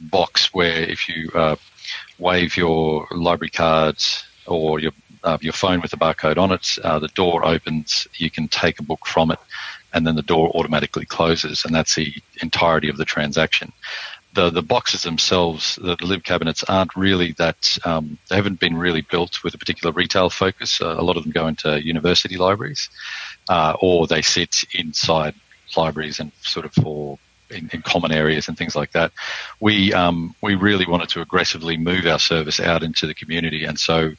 box 0.00 0.52
where 0.52 0.82
if 0.82 1.08
you 1.08 1.30
uh, 1.32 1.56
wave 2.18 2.56
your 2.56 3.06
library 3.12 3.50
cards 3.50 4.24
or 4.46 4.80
your 4.80 4.92
uh, 5.22 5.38
your 5.40 5.52
phone 5.52 5.80
with 5.80 5.92
a 5.92 5.96
barcode 5.96 6.36
on 6.36 6.52
it. 6.52 6.78
Uh, 6.82 6.98
the 6.98 7.08
door 7.08 7.46
opens. 7.46 8.06
You 8.16 8.30
can 8.30 8.48
take 8.48 8.78
a 8.78 8.82
book 8.82 9.06
from 9.06 9.30
it, 9.30 9.38
and 9.94 10.06
then 10.06 10.16
the 10.16 10.22
door 10.22 10.50
automatically 10.54 11.06
closes, 11.06 11.64
and 11.64 11.74
that's 11.74 11.94
the 11.94 12.12
entirety 12.42 12.88
of 12.88 12.96
the 12.96 13.04
transaction. 13.04 13.72
The 14.34 14.50
the 14.50 14.62
boxes 14.62 15.04
themselves, 15.04 15.76
the, 15.76 15.94
the 15.96 16.06
lib 16.06 16.24
cabinets, 16.24 16.64
aren't 16.64 16.96
really 16.96 17.32
that. 17.38 17.78
Um, 17.84 18.18
they 18.28 18.34
haven't 18.34 18.58
been 18.58 18.76
really 18.76 19.02
built 19.02 19.44
with 19.44 19.54
a 19.54 19.58
particular 19.58 19.92
retail 19.92 20.28
focus. 20.28 20.80
Uh, 20.80 20.96
a 20.98 21.02
lot 21.02 21.16
of 21.16 21.22
them 21.22 21.32
go 21.32 21.46
into 21.46 21.82
university 21.82 22.36
libraries, 22.36 22.90
uh, 23.48 23.76
or 23.80 24.08
they 24.08 24.22
sit 24.22 24.64
inside 24.74 25.34
libraries 25.76 26.18
and 26.18 26.32
sort 26.42 26.66
of 26.66 26.74
for 26.74 27.18
in, 27.50 27.70
in, 27.72 27.82
common 27.82 28.10
areas 28.10 28.48
and 28.48 28.58
things 28.58 28.74
like 28.74 28.92
that. 28.92 29.12
We 29.60 29.92
um, 29.92 30.34
we 30.42 30.56
really 30.56 30.86
wanted 30.86 31.10
to 31.10 31.20
aggressively 31.20 31.76
move 31.76 32.04
our 32.06 32.18
service 32.18 32.58
out 32.58 32.82
into 32.82 33.06
the 33.06 33.14
community, 33.14 33.64
and 33.64 33.78
so 33.78 34.10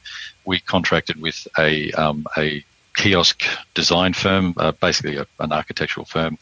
we 0.46 0.60
contracted 0.60 1.20
with 1.20 1.46
a 1.58 1.92
um, 1.92 2.26
a 2.38 2.64
kiosk 2.96 3.44
design 3.74 4.12
firm, 4.12 4.54
uh, 4.56 4.72
basically 4.72 5.16
a, 5.16 5.26
an 5.38 5.52
architectural 5.52 6.06
firm, 6.06 6.38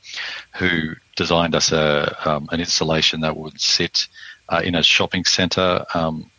who 0.57 0.95
designed 1.17 1.55
us 1.55 1.73
a 1.73 2.17
um, 2.25 2.49
an 2.53 2.61
installation 2.61 3.21
that 3.21 3.37
would 3.37 3.61
sit 3.61 4.09
uh, 4.49 4.63
in 4.65 4.75
a 4.75 4.83
shopping 4.83 5.25
centre. 5.25 5.85
Um, 5.95 6.31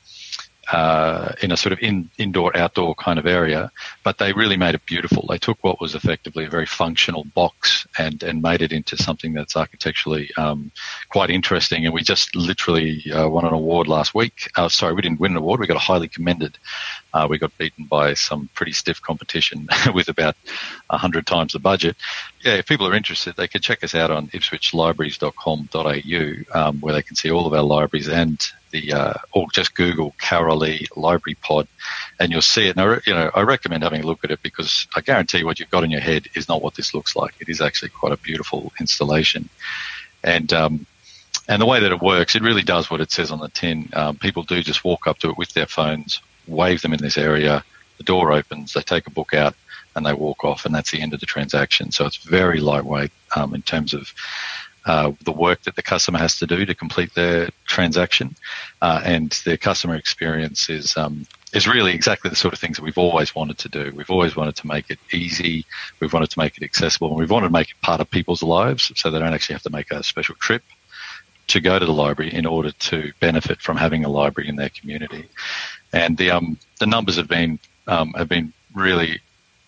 uh, 0.72 1.34
in 1.42 1.52
a 1.52 1.58
sort 1.58 1.74
of 1.74 1.80
in, 1.80 2.10
indoor 2.18 2.56
outdoor 2.58 2.96
kind 2.96 3.20
of 3.20 3.26
area, 3.28 3.72
but 4.04 4.18
they 4.18 4.34
really 4.34 4.58
made 4.58 4.74
it 4.74 4.86
beautiful. 4.86 5.26
They 5.30 5.38
took 5.38 5.64
what 5.64 5.80
was 5.80 5.96
effectively 5.96 6.46
a 6.46 6.50
very 6.50 6.66
functional 6.66 7.24
box 7.24 7.86
and 7.98 8.24
and 8.24 8.42
made 8.42 8.62
it 8.62 8.72
into 8.72 8.98
something 8.98 9.34
that's 9.34 9.56
architecturally 9.56 10.32
um, 10.38 10.72
quite 11.10 11.30
interesting. 11.30 11.86
And 11.86 11.94
we 11.94 12.02
just 12.02 12.36
literally 12.36 13.04
uh, 13.12 13.30
won 13.30 13.46
an 13.46 13.54
award 13.54 13.88
last 13.88 14.16
week. 14.16 14.50
Uh, 14.56 14.70
sorry, 14.70 14.94
we 14.94 15.02
didn't 15.02 15.20
win 15.20 15.32
an 15.32 15.38
award. 15.38 15.60
We 15.60 15.68
got 15.68 15.78
a 15.78 15.80
highly 15.80 16.08
commended. 16.08 16.58
Uh, 17.16 17.28
we 17.30 17.38
got 17.38 17.58
beaten 17.58 17.86
by 17.86 18.14
some 18.14 18.50
pretty 18.54 18.74
stiff 18.74 19.02
competition 19.02 19.70
with 19.94 20.10
about 20.10 20.36
hundred 20.90 21.26
times 21.26 21.54
the 21.54 21.60
budget. 21.60 21.96
Yeah, 22.44 22.56
if 22.56 22.68
people 22.68 22.86
are 22.88 22.94
interested, 22.94 23.38
they 23.38 23.48
can 23.48 23.62
check 23.62 23.86
us 23.86 23.96
out 23.96 24.12
on 24.12 24.28
ipswichlibraries.com.au, 24.28 26.60
um, 26.60 26.82
where 26.82 26.94
they 26.94 27.04
can 27.04 27.16
see 27.16 27.32
all 27.32 27.48
of 27.48 27.54
our 27.54 27.64
libraries 27.64 28.10
and 28.10 28.46
the 28.72 28.92
uh, 28.92 29.14
or 29.32 29.48
just 29.54 29.76
Google 29.76 30.14
Karalee 30.22 30.90
Library 30.98 31.38
Pod, 31.42 31.70
and 32.20 32.34
you'll 32.34 32.42
see 32.42 32.68
it. 32.68 32.76
And 32.76 32.82
I, 32.82 33.00
you 33.06 33.14
know, 33.14 33.32
I 33.34 33.44
recommend 33.44 33.84
having 33.84 34.04
a 34.04 34.06
look 34.06 34.26
at 34.26 34.32
it 34.32 34.44
because 34.44 34.86
I 34.94 35.00
guarantee 35.00 35.46
what 35.46 35.62
you've 35.62 35.70
got 35.70 35.86
in 35.86 35.92
your 35.92 36.02
head 36.02 36.28
is 36.36 36.50
not 36.50 36.62
what 36.62 36.76
this 36.76 36.94
looks 36.94 37.16
like. 37.16 37.36
It 37.40 37.48
is 37.48 37.62
actually 37.62 37.90
quite 37.90 38.12
a 38.12 38.18
beautiful 38.18 38.74
installation, 38.78 39.48
and 40.22 40.52
um, 40.52 40.86
and 41.48 41.62
the 41.62 41.66
way 41.66 41.80
that 41.80 41.94
it 41.94 42.02
works, 42.02 42.36
it 42.36 42.42
really 42.42 42.64
does 42.64 42.92
what 42.92 43.02
it 43.02 43.12
says 43.12 43.32
on 43.32 43.40
the 43.40 43.50
tin. 43.50 43.90
Um, 43.94 44.18
people 44.18 44.44
do 44.44 44.64
just 44.64 44.84
walk 44.84 45.08
up 45.08 45.20
to 45.20 45.30
it 45.30 45.38
with 45.38 45.54
their 45.54 45.68
phones, 45.68 46.20
wave 46.48 46.82
them 46.82 46.94
in 46.94 47.02
this 47.02 47.18
area. 47.18 47.64
The 47.98 48.04
door 48.04 48.32
opens, 48.32 48.74
they 48.74 48.82
take 48.82 49.08
a 49.08 49.12
book 49.12 49.34
out, 49.34 49.56
and 49.96 50.06
they 50.06 50.14
walk 50.14 50.44
off, 50.44 50.66
and 50.66 50.76
that's 50.76 50.92
the 50.92 51.02
end 51.02 51.14
of 51.14 51.20
the 51.20 51.26
transaction. 51.26 51.92
So 51.92 52.06
it's 52.06 52.18
very 52.18 52.60
lightweight 52.60 53.12
um, 53.36 53.56
in 53.56 53.62
terms 53.62 53.94
of 53.94 54.14
uh, 54.86 55.14
the 55.24 55.32
work 55.32 55.64
that 55.64 55.76
the 55.76 55.82
customer 55.82 56.20
has 56.20 56.38
to 56.40 56.46
do 56.46 56.66
to 56.66 56.76
complete 56.76 57.14
their 57.16 57.50
transaction, 57.66 58.36
uh, 58.82 59.02
and 59.04 59.32
their 59.46 59.58
customer 59.58 59.96
experience 59.96 60.70
is 60.70 60.96
um, 60.96 61.26
is 61.54 61.68
really 61.68 61.94
exactly 61.94 62.30
the 62.30 62.36
sort 62.36 62.54
of 62.54 62.60
things 62.60 62.78
that 62.78 62.84
we've 62.84 62.98
always 62.98 63.34
wanted 63.34 63.58
to 63.58 63.70
do. 63.70 63.92
We've 63.96 64.12
always 64.12 64.36
wanted 64.36 64.58
to 64.58 64.68
make 64.68 64.92
it 64.92 65.00
easy. 65.12 65.66
We've 66.00 66.14
wanted 66.14 66.30
to 66.32 66.40
make 66.40 66.58
it 66.58 66.64
accessible, 66.64 67.08
and 67.10 67.18
we've 67.18 67.32
wanted 67.32 67.48
to 67.48 67.54
make 67.54 67.72
it 67.72 67.82
part 67.82 68.00
of 68.00 68.12
people's 68.12 68.44
lives, 68.44 68.92
so 68.96 69.10
they 69.10 69.20
don't 69.20 69.34
actually 69.34 69.54
have 69.54 69.64
to 69.64 69.72
make 69.72 69.90
a 69.92 70.04
special 70.04 70.36
trip 70.36 70.64
to 71.48 71.60
go 71.60 71.80
to 71.80 71.86
the 71.86 71.94
library 71.94 72.34
in 72.34 72.46
order 72.46 72.72
to 72.72 73.12
benefit 73.20 73.62
from 73.62 73.78
having 73.78 74.04
a 74.04 74.10
library 74.10 74.50
in 74.50 74.56
their 74.56 74.70
community. 74.70 75.30
And 75.96 76.18
the 76.18 76.30
um, 76.30 76.60
the 76.80 76.86
numbers 76.86 77.16
have 77.16 77.30
been 77.30 77.58
um, 77.88 78.14
have 78.18 78.30
been 78.30 78.54
really 78.74 79.22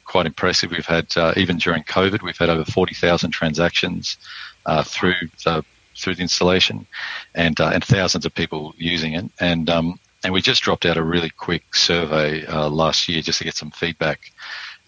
quite 0.03 0.25
impressive. 0.25 0.71
We've 0.71 0.85
had 0.85 1.07
uh, 1.15 1.33
even 1.37 1.57
during 1.57 1.83
COVID, 1.83 2.21
we've 2.21 2.37
had 2.37 2.49
over 2.49 2.65
forty 2.65 2.93
thousand 2.93 3.31
transactions 3.31 4.17
uh, 4.65 4.83
through 4.83 5.15
the 5.45 5.63
through 5.95 6.15
the 6.15 6.21
installation, 6.21 6.85
and 7.33 7.59
uh, 7.59 7.71
and 7.73 7.83
thousands 7.83 8.25
of 8.25 8.35
people 8.35 8.73
using 8.77 9.13
it. 9.13 9.25
And 9.39 9.69
um, 9.69 9.99
and 10.23 10.33
we 10.33 10.41
just 10.41 10.63
dropped 10.63 10.85
out 10.85 10.97
a 10.97 11.03
really 11.03 11.29
quick 11.29 11.73
survey 11.73 12.45
uh, 12.45 12.69
last 12.69 13.07
year 13.07 13.21
just 13.21 13.39
to 13.39 13.45
get 13.45 13.55
some 13.55 13.71
feedback. 13.71 14.19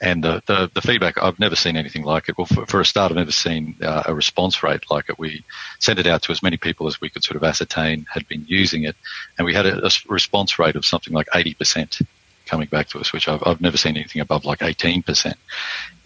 And 0.01 0.23
the, 0.23 0.41
the, 0.45 0.71
the, 0.73 0.81
feedback, 0.81 1.21
I've 1.21 1.39
never 1.39 1.57
seen 1.57 1.75
anything 1.75 2.03
like 2.03 2.29
it. 2.29 2.37
Well, 2.37 2.47
for, 2.47 2.65
for 2.65 2.79
a 2.79 2.85
start, 2.85 3.11
I've 3.11 3.17
never 3.17 3.33
seen 3.33 3.75
uh, 3.81 4.03
a 4.05 4.13
response 4.15 4.63
rate 4.63 4.89
like 4.89 5.09
it. 5.09 5.19
We 5.19 5.43
sent 5.79 5.99
it 5.99 6.07
out 6.07 6.21
to 6.23 6.31
as 6.31 6.41
many 6.41 6.55
people 6.55 6.87
as 6.87 7.01
we 7.01 7.09
could 7.09 7.23
sort 7.23 7.35
of 7.35 7.43
ascertain 7.43 8.05
had 8.09 8.25
been 8.27 8.45
using 8.47 8.83
it, 8.83 8.95
and 9.37 9.45
we 9.45 9.53
had 9.53 9.65
a, 9.65 9.85
a 9.85 9.89
response 10.07 10.57
rate 10.57 10.77
of 10.77 10.85
something 10.85 11.13
like 11.13 11.27
80%. 11.27 12.05
coming 12.45 12.67
back 12.67 12.87
to 12.89 12.99
us, 12.99 13.13
which 13.13 13.27
I've, 13.27 13.43
I've 13.45 13.61
never 13.61 13.77
seen 13.77 13.95
anything 13.95 14.21
above 14.21 14.43
like 14.45 14.59
18%. 14.59 15.35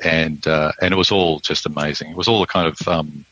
And, 0.04 0.46
uh, 0.46 0.74
and 0.82 0.94
it 0.94 0.98
was 0.98 1.12
all 1.12 1.40
just 1.40 1.66
amazing. 1.66 2.12
It 2.12 2.18
was 2.18 2.28
all 2.28 2.42
the 2.42 2.48
kind 2.48 2.68
of, 2.68 2.88
um, 2.88 3.26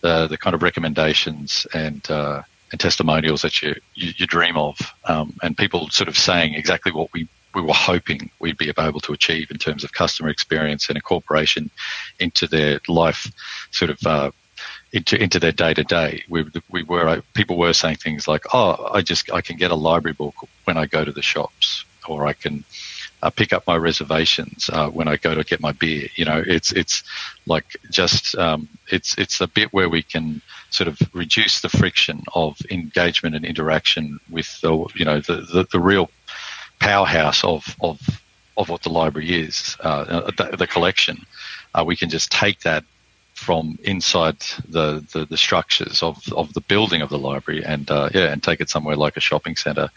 the, 0.00 0.28
the 0.28 0.38
kind 0.38 0.54
of 0.54 0.62
recommendations 0.62 1.66
and, 1.74 2.08
uh, 2.10 2.42
and 2.70 2.80
testimonials 2.80 3.42
that 3.42 3.60
you, 3.60 3.74
you, 3.94 4.12
you 4.16 4.26
dream 4.26 4.56
of, 4.56 4.78
um, 5.04 5.36
and 5.42 5.56
people 5.56 5.90
sort 5.90 6.08
of 6.08 6.16
saying 6.16 6.54
exactly 6.54 6.90
what 6.90 7.12
we 7.12 7.28
we 7.54 7.62
were 7.62 7.72
hoping 7.72 8.30
we'd 8.38 8.58
be 8.58 8.72
able 8.76 9.00
to 9.00 9.12
achieve 9.12 9.50
in 9.50 9.58
terms 9.58 9.84
of 9.84 9.92
customer 9.92 10.28
experience 10.28 10.88
and 10.88 10.96
incorporation 10.96 11.70
into 12.18 12.46
their 12.46 12.80
life, 12.88 13.30
sort 13.70 13.90
of 13.90 14.06
uh, 14.06 14.30
into 14.92 15.20
into 15.20 15.38
their 15.38 15.52
day 15.52 15.74
to 15.74 15.84
day. 15.84 16.24
We 16.28 16.44
we 16.70 16.82
were 16.82 17.22
people 17.34 17.58
were 17.58 17.72
saying 17.72 17.96
things 17.96 18.28
like, 18.28 18.44
"Oh, 18.52 18.90
I 18.92 19.02
just 19.02 19.30
I 19.32 19.40
can 19.40 19.56
get 19.56 19.70
a 19.70 19.76
library 19.76 20.14
book 20.14 20.34
when 20.64 20.76
I 20.76 20.86
go 20.86 21.04
to 21.04 21.12
the 21.12 21.22
shops, 21.22 21.84
or 22.08 22.26
I 22.26 22.32
can." 22.32 22.64
Uh, 23.24 23.30
pick 23.30 23.52
up 23.52 23.64
my 23.68 23.76
reservations 23.76 24.68
uh, 24.72 24.88
when 24.88 25.06
I 25.06 25.16
go 25.16 25.32
to 25.32 25.44
get 25.44 25.60
my 25.60 25.70
beer. 25.70 26.08
You 26.16 26.24
know, 26.24 26.42
it's 26.44 26.72
it's 26.72 27.04
like 27.46 27.76
just 27.88 28.34
um, 28.34 28.68
it's 28.90 29.16
it's 29.16 29.40
a 29.40 29.46
bit 29.46 29.72
where 29.72 29.88
we 29.88 30.02
can 30.02 30.42
sort 30.70 30.88
of 30.88 30.98
reduce 31.12 31.60
the 31.60 31.68
friction 31.68 32.24
of 32.34 32.58
engagement 32.68 33.36
and 33.36 33.44
interaction 33.44 34.18
with 34.28 34.60
the 34.60 34.86
you 34.96 35.04
know 35.04 35.20
the 35.20 35.36
the, 35.36 35.68
the 35.70 35.78
real 35.78 36.10
powerhouse 36.82 37.44
of 37.44 37.76
of 37.80 38.00
of 38.56 38.68
what 38.68 38.82
the 38.82 38.90
library 38.90 39.32
is, 39.32 39.76
uh, 39.80 40.30
the, 40.36 40.56
the, 40.58 40.66
collection. 40.66 41.24
Uh, 41.74 41.82
we 41.86 41.96
can 41.96 42.10
just 42.10 42.30
take 42.30 42.60
that 42.60 42.84
from 43.32 43.78
inside 43.82 44.38
the, 44.68 45.02
the, 45.12 45.24
the, 45.24 45.38
structures 45.38 46.02
of, 46.02 46.22
of 46.34 46.52
the 46.52 46.60
building 46.60 47.00
of 47.00 47.08
the 47.08 47.18
library 47.18 47.64
and 47.64 47.90
uh, 47.90 48.10
yeah 48.12 48.30
and 48.30 48.42
take 48.42 48.60
it 48.60 48.68
somewhere 48.68 48.94
like 48.94 49.16
a 49.16 49.20
shopping 49.20 49.56
centre 49.56 49.88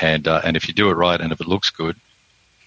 and 0.00 0.28
uh, 0.28 0.40
and 0.44 0.56
if 0.56 0.68
you 0.68 0.72
do 0.72 0.88
it 0.88 0.94
right 0.94 1.20
and 1.20 1.32
if 1.32 1.40
it 1.40 1.48
looks 1.48 1.68
good 1.68 1.96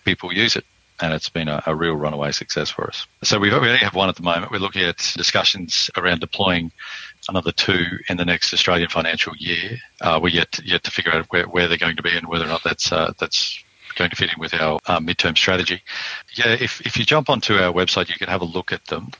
people 0.03 0.31
use 0.33 0.57
it 0.57 0.65
and 1.01 1.13
it's 1.13 1.29
been 1.29 1.47
a, 1.47 1.61
a 1.65 1.75
real 1.75 1.95
runaway 1.95 2.31
success 2.31 2.69
for 2.69 2.87
us 2.87 3.07
so 3.23 3.39
we 3.39 3.51
only 3.51 3.77
have 3.77 3.95
one 3.95 4.09
at 4.09 4.15
the 4.15 4.23
moment 4.23 4.51
we're 4.51 4.59
looking 4.59 4.83
at 4.83 4.97
discussions 5.15 5.89
around 5.95 6.19
deploying 6.19 6.71
another 7.29 7.51
two 7.51 7.85
in 8.09 8.17
the 8.17 8.25
next 8.25 8.53
Australian 8.53 8.89
financial 8.89 9.35
year. 9.37 9.77
Uh, 10.01 10.19
we're 10.21 10.29
yet 10.29 10.51
to, 10.53 10.65
yet 10.65 10.83
to 10.83 10.91
figure 10.91 11.13
out 11.13 11.25
where, 11.29 11.47
where 11.47 11.67
they're 11.67 11.77
going 11.77 11.95
to 11.95 12.03
be 12.03 12.15
and 12.15 12.27
whether 12.27 12.45
or 12.45 12.47
not 12.47 12.63
that's 12.63 12.91
uh, 12.91 13.13
that's 13.19 13.63
going 13.95 14.09
to 14.09 14.15
fit 14.15 14.33
in 14.33 14.39
with 14.39 14.53
our 14.53 14.79
uh, 14.87 14.99
midterm 14.99 15.37
strategy. 15.37 15.81
Yeah, 16.33 16.53
if, 16.53 16.81
if 16.85 16.97
you 16.97 17.05
jump 17.05 17.29
onto 17.29 17.55
our 17.55 17.73
website, 17.73 18.09
you 18.09 18.15
can 18.15 18.29
have 18.29 18.41
a 18.41 18.45
look 18.45 18.71
at 18.71 18.85
them. 18.85 19.11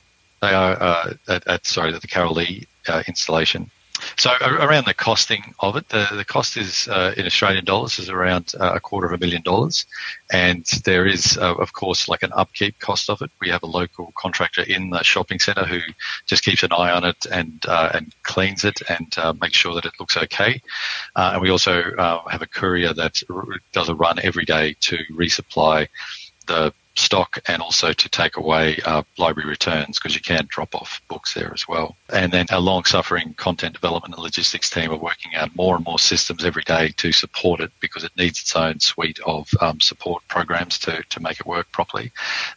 They 0.41 0.53
are 0.53 0.81
uh, 0.81 1.13
at, 1.27 1.47
at, 1.47 1.65
sorry, 1.65 1.93
at 1.93 2.01
the 2.01 2.07
Karalee 2.07 2.65
uh, 2.87 3.03
installation. 3.07 3.69
So 4.17 4.31
around 4.41 4.85
the 4.85 4.93
costing 4.93 5.53
of 5.59 5.75
it, 5.75 5.89
the, 5.89 6.07
the 6.15 6.25
cost 6.25 6.57
is 6.57 6.87
uh, 6.87 7.13
in 7.17 7.25
Australian 7.25 7.65
dollars 7.65 7.99
is 7.99 8.09
around 8.09 8.53
uh, 8.59 8.73
a 8.75 8.79
quarter 8.79 9.07
of 9.07 9.13
a 9.13 9.17
million 9.17 9.41
dollars, 9.41 9.85
and 10.31 10.65
there 10.85 11.05
is 11.05 11.37
uh, 11.37 11.55
of 11.55 11.73
course 11.73 12.07
like 12.07 12.23
an 12.23 12.31
upkeep 12.33 12.79
cost 12.79 13.09
of 13.09 13.21
it. 13.21 13.31
We 13.39 13.49
have 13.49 13.63
a 13.63 13.67
local 13.67 14.13
contractor 14.17 14.63
in 14.63 14.89
the 14.89 15.03
shopping 15.03 15.39
centre 15.39 15.65
who 15.65 15.79
just 16.25 16.43
keeps 16.43 16.63
an 16.63 16.73
eye 16.73 16.91
on 16.91 17.03
it 17.03 17.25
and 17.31 17.63
uh, 17.67 17.91
and 17.93 18.13
cleans 18.23 18.65
it 18.65 18.81
and 18.89 19.13
uh, 19.17 19.33
makes 19.41 19.57
sure 19.57 19.75
that 19.75 19.85
it 19.85 19.93
looks 19.99 20.17
okay. 20.17 20.61
Uh, 21.15 21.31
and 21.33 21.41
we 21.41 21.49
also 21.49 21.83
have 22.29 22.41
a 22.41 22.47
courier 22.47 22.93
that 22.93 23.21
does 23.73 23.89
a 23.89 23.95
run 23.95 24.19
every 24.23 24.45
day 24.45 24.75
to 24.81 24.97
resupply 25.11 25.87
the 26.47 26.73
stock 26.99 27.39
and 27.47 27.61
also 27.61 27.93
to 27.93 28.09
take 28.09 28.37
away 28.37 28.77
uh, 28.85 29.03
library 29.17 29.49
returns 29.49 29.97
because 29.97 30.15
you 30.15 30.21
can 30.21 30.45
drop 30.49 30.75
off 30.75 31.01
books 31.07 31.33
there 31.33 31.51
as 31.53 31.67
well. 31.67 31.95
And 32.11 32.31
then 32.31 32.45
our 32.51 32.59
long 32.59 32.85
suffering 32.85 33.33
content 33.35 33.73
development 33.73 34.15
and 34.15 34.23
logistics 34.23 34.69
team 34.69 34.91
are 34.91 34.97
working 34.97 35.35
out 35.35 35.55
more 35.55 35.75
and 35.75 35.85
more 35.85 35.99
systems 35.99 36.45
every 36.45 36.63
day 36.63 36.93
to 36.97 37.11
support 37.11 37.59
it 37.59 37.71
because 37.79 38.03
it 38.03 38.11
needs 38.17 38.41
its 38.41 38.55
own 38.55 38.79
suite 38.79 39.19
of 39.25 39.49
um, 39.61 39.79
support 39.79 40.23
programs 40.27 40.77
to, 40.79 41.03
to 41.09 41.19
make 41.19 41.39
it 41.39 41.45
work 41.45 41.71
properly. 41.71 42.11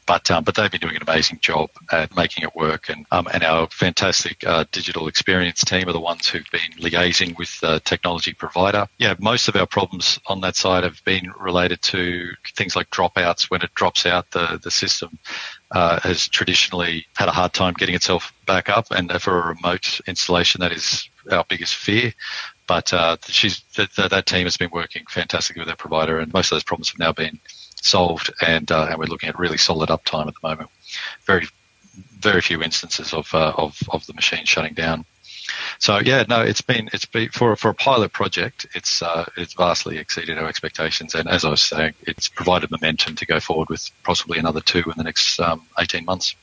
But 0.06 0.30
um, 0.30 0.44
but 0.44 0.54
they've 0.54 0.70
been 0.70 0.80
doing 0.80 0.96
an 0.96 1.02
amazing 1.02 1.38
job 1.40 1.70
at 1.90 2.14
making 2.16 2.44
it 2.44 2.54
work. 2.54 2.88
And 2.88 3.06
um, 3.10 3.28
and 3.32 3.42
our 3.44 3.68
fantastic 3.68 4.44
uh, 4.46 4.64
digital 4.72 5.06
experience 5.08 5.64
team 5.64 5.88
are 5.88 5.92
the 5.92 6.00
ones 6.00 6.28
who've 6.28 6.50
been 6.50 6.72
liaising 6.78 7.38
with 7.38 7.60
the 7.60 7.80
technology 7.80 8.32
provider. 8.32 8.88
Yeah, 8.98 9.14
most 9.18 9.48
of 9.48 9.56
our 9.56 9.66
problems 9.66 10.18
on 10.26 10.40
that 10.40 10.56
side 10.56 10.84
have 10.84 11.02
been 11.04 11.32
related 11.38 11.82
to 11.82 12.30
things 12.54 12.76
like 12.76 12.90
dropouts 12.90 13.44
when 13.44 13.62
it 13.62 13.74
drops 13.74 14.06
out 14.06 14.30
the, 14.32 14.60
the 14.62 14.70
system 14.70 15.18
uh, 15.70 16.00
has 16.00 16.28
traditionally 16.28 17.06
had 17.16 17.28
a 17.28 17.32
hard 17.32 17.52
time 17.52 17.74
getting 17.74 17.94
itself 17.94 18.32
back 18.46 18.68
up, 18.68 18.90
and 18.90 19.10
for 19.20 19.38
a 19.38 19.54
remote 19.54 20.00
installation, 20.06 20.60
that 20.60 20.72
is 20.72 21.08
our 21.30 21.44
biggest 21.48 21.74
fear. 21.74 22.12
But 22.66 22.92
uh, 22.92 23.16
she's 23.26 23.62
that, 23.76 24.10
that 24.10 24.26
team 24.26 24.44
has 24.44 24.56
been 24.56 24.70
working 24.72 25.04
fantastically 25.08 25.60
with 25.60 25.68
their 25.68 25.76
provider, 25.76 26.18
and 26.18 26.32
most 26.32 26.50
of 26.50 26.56
those 26.56 26.64
problems 26.64 26.90
have 26.90 26.98
now 26.98 27.12
been 27.12 27.38
solved, 27.82 28.32
and 28.40 28.70
uh, 28.70 28.86
and 28.90 28.98
we're 28.98 29.06
looking 29.06 29.28
at 29.28 29.38
really 29.38 29.58
solid 29.58 29.88
uptime 29.88 30.28
at 30.28 30.34
the 30.40 30.48
moment. 30.48 30.70
Very 31.26 31.46
very 32.18 32.40
few 32.40 32.62
instances 32.62 33.12
of 33.12 33.32
uh, 33.34 33.52
of 33.56 33.78
of 33.88 34.06
the 34.06 34.14
machine 34.14 34.44
shutting 34.44 34.74
down. 34.74 35.04
So 35.78 35.98
yeah, 35.98 36.24
no, 36.28 36.42
it's 36.42 36.60
been 36.60 36.88
it's 36.92 37.06
been 37.06 37.30
for 37.30 37.56
for 37.56 37.70
a 37.70 37.74
pilot 37.74 38.12
project. 38.12 38.66
It's 38.74 39.02
uh, 39.02 39.24
it's 39.36 39.54
vastly 39.54 39.98
exceeded 39.98 40.38
our 40.38 40.48
expectations, 40.48 41.14
and 41.14 41.28
as 41.28 41.44
I 41.44 41.50
was 41.50 41.60
saying, 41.60 41.94
it's 42.02 42.28
provided 42.28 42.70
momentum 42.70 43.16
to 43.16 43.26
go 43.26 43.40
forward 43.40 43.68
with 43.68 43.90
possibly 44.04 44.38
another 44.38 44.60
two 44.60 44.82
in 44.84 44.94
the 44.96 45.04
next 45.04 45.38
um, 45.40 45.62
eighteen 45.78 46.04
months. 46.04 46.34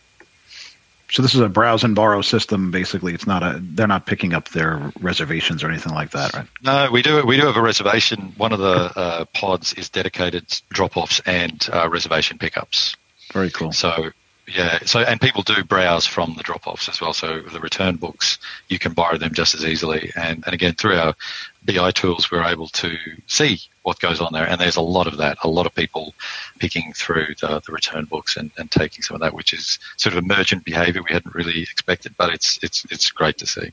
So 1.12 1.24
this 1.24 1.34
is 1.34 1.42
a 1.42 1.50
browse 1.50 1.84
and 1.84 1.96
borrow 1.96 2.22
system. 2.22 2.70
Basically, 2.70 3.16
it's 3.16 3.26
not 3.26 3.42
a. 3.42 3.60
They're 3.62 3.88
not 3.88 4.06
picking 4.06 4.34
up 4.34 4.50
their 4.50 4.92
reservations 5.00 5.64
or 5.64 5.70
anything 5.70 5.94
like 5.94 6.12
that, 6.12 6.34
right? 6.36 6.46
No, 6.62 6.90
we 6.92 7.02
do. 7.02 7.26
We 7.26 7.38
do 7.38 7.48
have 7.48 7.58
a 7.58 7.62
reservation. 7.62 8.34
One 8.38 8.54
of 8.54 8.60
the 8.60 8.92
uh, 8.96 9.26
pods 9.34 9.74
is 9.74 9.90
dedicated 9.90 10.46
drop-offs 10.70 11.20
and 11.26 11.68
uh, 11.74 11.90
reservation 11.90 12.38
pickups. 12.38 12.96
Very 13.34 13.50
cool. 13.50 13.72
So 13.72 14.12
yeah, 14.54 14.80
so 14.86 15.00
and 15.00 15.22
people 15.22 15.44
do 15.44 15.64
browse 15.64 16.06
from 16.06 16.34
the 16.36 16.44
drop-offs 16.44 16.90
as 16.90 17.00
well. 17.00 17.14
So 17.14 17.42
the 17.42 17.60
return 17.60 17.98
books, 17.98 18.40
you 18.68 18.80
can 18.80 18.94
borrow 18.94 19.18
them 19.18 19.34
just 19.34 19.54
as 19.56 19.66
easily. 19.66 20.12
And, 20.16 20.44
and 20.46 20.54
again, 20.54 20.74
through 20.74 20.98
our 20.98 21.16
BI 21.64 21.92
tools, 21.92 22.32
we're 22.32 22.44
able 22.44 22.68
to 22.68 22.96
see 23.28 23.60
what 23.84 24.00
goes 24.00 24.20
on 24.20 24.34
there. 24.34 24.48
And 24.48 24.60
there's 24.60 24.76
a 24.76 24.82
lot 24.82 25.08
of 25.08 25.18
that, 25.18 25.38
a 25.44 25.50
lot 25.50 25.66
of 25.66 25.76
people 25.76 26.14
picking 26.60 26.94
through 26.94 27.36
the, 27.42 27.62
the 27.66 27.72
return 27.72 28.06
books 28.06 28.38
and, 28.38 28.52
and 28.58 28.72
taking 28.72 29.04
some 29.04 29.16
of 29.16 29.22
that, 29.22 29.34
which 29.34 29.54
is 29.54 29.80
sort 29.98 30.16
of 30.16 30.24
emergent 30.24 30.64
behaviour 30.64 31.02
we 31.02 31.14
hadn't 31.14 31.36
really 31.36 31.62
expected, 31.62 32.16
but 32.18 32.34
it's 32.34 32.60
it's 32.64 32.86
it's 32.90 33.12
great 33.12 33.38
to 33.40 33.46
see. 33.46 33.72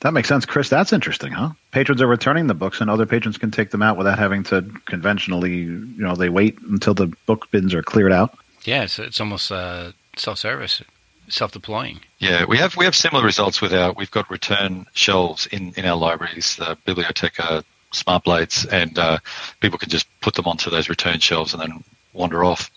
That 0.00 0.12
makes 0.12 0.28
sense, 0.28 0.44
Chris. 0.44 0.68
That's 0.68 0.92
interesting, 0.92 1.32
huh? 1.32 1.50
Patrons 1.70 2.02
are 2.02 2.06
returning 2.06 2.46
the 2.46 2.54
books, 2.54 2.80
and 2.80 2.90
other 2.90 3.06
patrons 3.06 3.38
can 3.38 3.50
take 3.50 3.70
them 3.70 3.82
out 3.82 3.96
without 3.96 4.18
having 4.18 4.42
to 4.44 4.62
conventionally, 4.86 5.54
you 5.54 5.94
know, 5.98 6.16
they 6.16 6.28
wait 6.28 6.58
until 6.62 6.94
the 6.94 7.06
book 7.26 7.50
bins 7.50 7.74
are 7.74 7.82
cleared 7.82 8.12
out. 8.12 8.36
Yeah, 8.64 8.82
it's, 8.82 8.98
it's 8.98 9.20
almost 9.20 9.52
uh, 9.52 9.92
self-service, 10.16 10.82
self-deploying. 11.28 12.00
Yeah, 12.18 12.44
we 12.46 12.58
have 12.58 12.76
we 12.76 12.84
have 12.84 12.96
similar 12.96 13.24
results 13.24 13.60
with 13.60 13.72
our. 13.72 13.92
We've 13.92 14.10
got 14.10 14.30
return 14.30 14.86
shelves 14.94 15.46
in 15.46 15.72
in 15.76 15.84
our 15.84 15.96
libraries, 15.96 16.56
the 16.56 16.76
Bibliotheca 16.86 17.64
Smart 17.92 18.24
Blades, 18.24 18.64
and 18.66 18.98
uh, 18.98 19.18
people 19.60 19.78
can 19.78 19.88
just 19.88 20.06
put 20.20 20.34
them 20.34 20.46
onto 20.46 20.70
those 20.70 20.88
return 20.88 21.20
shelves 21.20 21.52
and 21.52 21.62
then 21.62 21.84
wander 22.12 22.44
off, 22.44 22.70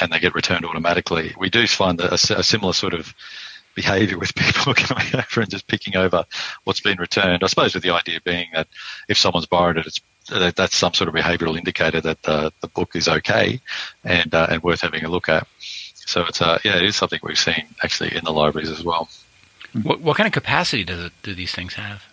and 0.00 0.12
they 0.12 0.18
get 0.18 0.34
returned 0.34 0.64
automatically. 0.64 1.34
We 1.38 1.50
do 1.50 1.66
find 1.66 2.00
a, 2.00 2.14
a 2.14 2.18
similar 2.18 2.72
sort 2.72 2.94
of 2.94 3.14
behaviour 3.74 4.18
with 4.18 4.34
people 4.34 4.74
coming 4.76 5.14
over 5.14 5.40
and 5.40 5.50
just 5.50 5.66
picking 5.66 5.96
over 5.96 6.24
what's 6.64 6.80
been 6.80 6.98
returned. 6.98 7.42
I 7.42 7.46
suppose 7.46 7.74
with 7.74 7.82
the 7.82 7.94
idea 7.94 8.20
being 8.22 8.48
that 8.54 8.68
if 9.08 9.18
someone's 9.18 9.46
borrowed 9.46 9.78
it, 9.78 9.86
it's 9.86 10.00
that's 10.28 10.76
some 10.76 10.94
sort 10.94 11.08
of 11.08 11.14
behavioural 11.14 11.58
indicator 11.58 12.00
that 12.00 12.22
the, 12.22 12.52
the 12.60 12.68
book 12.68 12.94
is 12.94 13.08
okay 13.08 13.60
and 14.04 14.32
uh, 14.34 14.46
and 14.50 14.62
worth 14.62 14.80
having 14.80 15.04
a 15.04 15.08
look 15.08 15.28
at. 15.28 15.46
So 16.06 16.24
it's 16.26 16.42
uh, 16.42 16.58
yeah, 16.64 16.76
it 16.76 16.84
is 16.84 16.96
something 16.96 17.20
we've 17.22 17.38
seen 17.38 17.66
actually 17.82 18.14
in 18.14 18.24
the 18.24 18.32
libraries 18.32 18.70
as 18.70 18.84
well. 18.84 19.08
What, 19.82 20.00
what 20.00 20.16
kind 20.16 20.26
of 20.26 20.32
capacity 20.32 20.84
does 20.84 21.04
it, 21.04 21.12
do 21.22 21.34
these 21.34 21.52
things 21.52 21.74
have? 21.74 22.04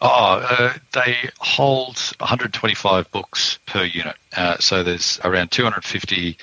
Oh, 0.00 0.38
uh, 0.48 0.74
they 0.92 1.16
hold 1.40 1.98
125 2.18 3.10
books 3.10 3.58
per 3.66 3.84
unit. 3.84 4.16
Uh, 4.34 4.56
so 4.58 4.82
there's 4.82 5.20
around 5.24 5.50
250 5.50 6.38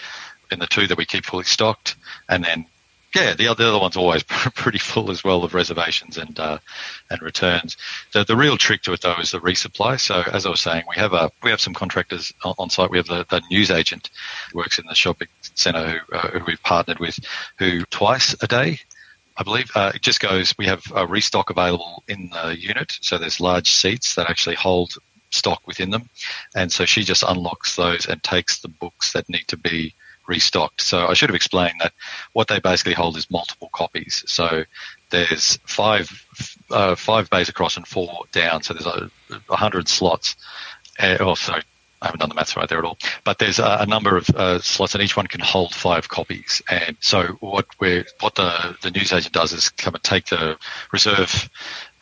in 0.52 0.60
the 0.60 0.68
two 0.68 0.88
that 0.88 0.98
we 0.98 1.06
keep 1.06 1.26
fully 1.26 1.44
stocked, 1.44 1.96
and 2.30 2.44
then 2.44 2.66
yeah, 3.16 3.34
the 3.34 3.48
other, 3.48 3.64
the 3.64 3.70
other 3.70 3.80
one's 3.80 3.98
always 3.98 4.24
pretty 4.28 4.78
full 4.78 5.10
as 5.12 5.24
well 5.24 5.44
of 5.44 5.54
reservations 5.54 6.18
and 6.18 6.40
uh, 6.40 6.60
and 7.10 7.22
returns. 7.22 7.78
The, 8.14 8.24
the 8.24 8.36
real 8.36 8.58
trick 8.58 8.84
to 8.84 8.94
it 8.94 9.02
though 9.02 9.20
is 9.20 9.32
the 9.32 9.40
resupply. 9.40 10.00
So 10.00 10.22
as 10.22 10.46
I 10.46 10.50
was 10.50 10.62
saying, 10.62 10.84
we 10.90 10.96
have 10.96 11.14
a 11.14 11.32
we 11.44 11.50
have 11.52 11.62
some 11.62 11.74
contractors 11.74 12.34
on 12.44 12.70
site. 12.70 12.92
We 12.92 12.98
have 12.98 13.08
the, 13.08 13.26
the 13.30 13.42
news 13.50 13.72
agent 13.72 14.10
who 14.52 14.60
works 14.60 14.80
in 14.80 14.86
the 14.88 14.96
shopping 14.96 15.30
centre 15.56 16.02
who, 16.10 16.16
uh, 16.16 16.28
who 16.30 16.46
we've 16.46 16.64
partnered 16.64 17.00
with, 17.00 17.20
who 17.58 17.84
twice 17.86 18.36
a 18.42 18.48
day 18.48 18.80
I 19.38 19.44
believe 19.44 19.72
uh, 19.76 19.92
it 19.94 20.02
just 20.02 20.20
goes. 20.20 20.56
We 20.58 20.66
have 20.66 20.84
a 20.94 21.06
restock 21.06 21.52
available 21.52 22.04
in 22.08 22.32
the 22.32 22.58
unit, 22.60 22.98
so 23.02 23.18
there's 23.20 23.40
large 23.40 23.70
seats 23.70 24.16
that 24.16 24.30
actually 24.30 24.56
hold 24.56 24.94
stock 25.30 25.62
within 25.68 25.92
them, 25.92 26.10
and 26.56 26.72
so 26.72 26.86
she 26.86 27.04
just 27.04 27.24
unlocks 27.24 27.76
those 27.76 28.08
and 28.08 28.22
takes 28.24 28.60
the 28.60 28.68
books 28.68 29.14
that 29.14 29.30
need 29.30 29.48
to 29.50 29.58
be 29.58 29.94
restocked. 30.28 30.82
So 30.82 31.08
I 31.08 31.14
should 31.14 31.30
have 31.30 31.36
explained 31.36 31.76
that 31.82 31.94
what 32.34 32.48
they 32.48 32.60
basically 32.60 32.94
hold 32.94 33.18
is 33.18 33.30
multiple 33.32 33.70
copies. 33.72 34.24
So 34.28 34.64
there's 35.10 35.58
five 35.66 36.26
uh, 36.70 36.96
five 36.96 37.30
bays 37.30 37.50
across 37.50 37.78
and 37.78 37.88
four 37.88 38.26
down. 38.32 38.64
So 38.64 38.74
there's 38.74 38.86
a, 38.86 39.10
a 39.50 39.56
hundred 39.56 39.88
slots. 39.88 40.36
Uh, 41.00 41.18
oh, 41.20 41.36
sorry, 41.36 41.62
I 42.02 42.08
haven't 42.08 42.20
done 42.20 42.30
the 42.30 42.36
maths 42.36 42.56
right 42.56 42.68
there 42.68 42.80
at 42.80 42.86
all. 42.86 42.98
But 43.24 43.40
there's 43.40 43.60
a, 43.60 43.78
a 43.82 43.86
number 43.86 44.18
of 44.18 44.30
uh, 44.30 44.60
slots, 44.60 44.94
and 44.96 45.04
each 45.04 45.18
one 45.18 45.28
can 45.28 45.42
hold 45.42 45.74
five 45.74 46.10
copies. 46.10 46.62
And 46.70 46.98
so 47.00 47.38
what 47.40 47.66
we 47.80 48.04
what 48.20 48.36
the 48.36 48.78
the 48.82 48.92
newsagent 48.92 49.34
does 49.34 49.54
is 49.54 49.70
come 49.70 49.96
and 49.96 50.04
take 50.04 50.26
the 50.28 50.58
reserve 50.92 51.50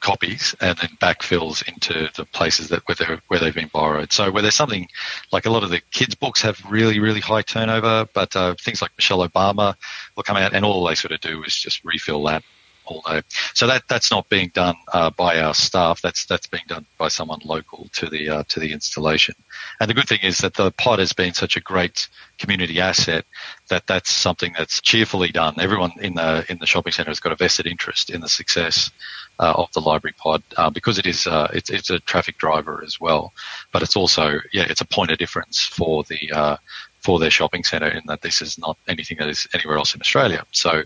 copies 0.06 0.54
and 0.62 0.78
then 0.78 0.90
backfills 1.02 1.68
into 1.68 2.10
the 2.16 2.26
places 2.26 2.70
that 2.70 2.88
where, 2.88 2.96
they 2.96 3.06
where 3.28 3.40
they've 3.40 3.56
been 3.56 3.72
borrowed. 3.74 4.14
So 4.14 4.30
where 4.32 4.44
there's 4.44 4.54
something 4.54 4.88
like 5.32 5.48
a 5.48 5.50
lot 5.50 5.64
of 5.64 5.72
the 5.72 5.82
kids' 5.90 6.14
books 6.14 6.44
have 6.44 6.62
really 6.70 7.00
really 7.00 7.22
high 7.22 7.42
turnover, 7.42 8.08
but 8.14 8.36
uh, 8.36 8.54
things 8.62 8.84
like 8.84 8.92
Michelle 8.98 9.28
Obama 9.28 9.76
will 10.16 10.24
come 10.24 10.38
out, 10.38 10.54
and 10.54 10.64
all 10.64 10.86
they 10.86 10.94
sort 10.94 11.12
of 11.12 11.22
do 11.22 11.44
is 11.44 11.56
just 11.56 11.84
refill 11.84 12.24
that 12.26 12.44
all 12.86 13.02
day. 13.02 13.22
So 13.54 13.68
that 13.68 13.84
that's 13.88 14.12
not 14.12 14.30
being 14.30 14.52
done 14.54 14.76
uh, 14.94 15.10
by 15.10 15.40
our 15.40 15.54
staff. 15.54 16.02
That's 16.02 16.26
that's 16.26 16.48
being 16.48 16.64
done 16.68 16.86
by 16.98 17.08
someone 17.08 17.40
local 17.44 17.88
to 17.94 18.08
the 18.08 18.30
uh, 18.30 18.44
to 18.50 18.60
the 18.60 18.72
installation. 18.72 19.36
And 19.80 19.90
the 19.90 19.94
good 19.94 20.08
thing 20.08 20.22
is 20.22 20.38
that 20.40 20.54
the 20.54 20.72
pod 20.72 21.00
has 21.00 21.14
been 21.14 21.34
such 21.34 21.58
a 21.58 21.62
great 21.62 22.08
community 22.38 22.80
asset 22.80 23.26
that 23.70 23.88
that's 23.88 24.12
something 24.12 24.54
that's 24.58 24.82
cheerfully 24.82 25.32
done. 25.32 25.56
Everyone 25.60 25.94
in 26.00 26.16
the 26.16 26.46
in 26.50 26.60
the 26.60 26.68
shopping 26.68 26.94
centre 26.94 27.12
has 27.12 27.20
got 27.20 27.32
a 27.32 27.36
vested 27.36 27.66
interest 27.66 28.10
in 28.10 28.22
the 28.22 28.30
success 28.30 28.92
uh, 29.40 29.54
of 29.56 29.72
the 29.74 29.82
library 29.82 30.16
pod 30.18 30.44
uh, 30.58 30.70
because 30.70 30.98
it 30.98 31.06
is 31.06 31.28
uh, 31.28 31.50
it's 31.54 31.70
it's 31.70 31.90
a 31.90 32.00
traffic 32.00 32.38
driver 32.38 32.84
as 32.86 33.00
well. 33.00 33.34
But 33.72 33.82
it's 33.84 33.96
also 33.96 34.40
yeah 34.54 34.66
it's 34.70 34.82
a 34.82 34.86
point 34.86 35.12
of 35.12 35.18
difference 35.18 35.60
for 35.60 36.04
the 36.04 36.32
uh, 36.32 36.58
for 37.02 37.20
their 37.20 37.32
shopping 37.32 37.64
centre 37.64 37.90
in 37.90 38.02
that 38.08 38.22
this 38.22 38.42
is 38.42 38.58
not 38.58 38.78
anything 38.88 39.18
that 39.20 39.30
is 39.30 39.48
anywhere 39.54 39.78
else 39.78 39.94
in 39.94 40.02
Australia. 40.02 40.44
So 40.52 40.84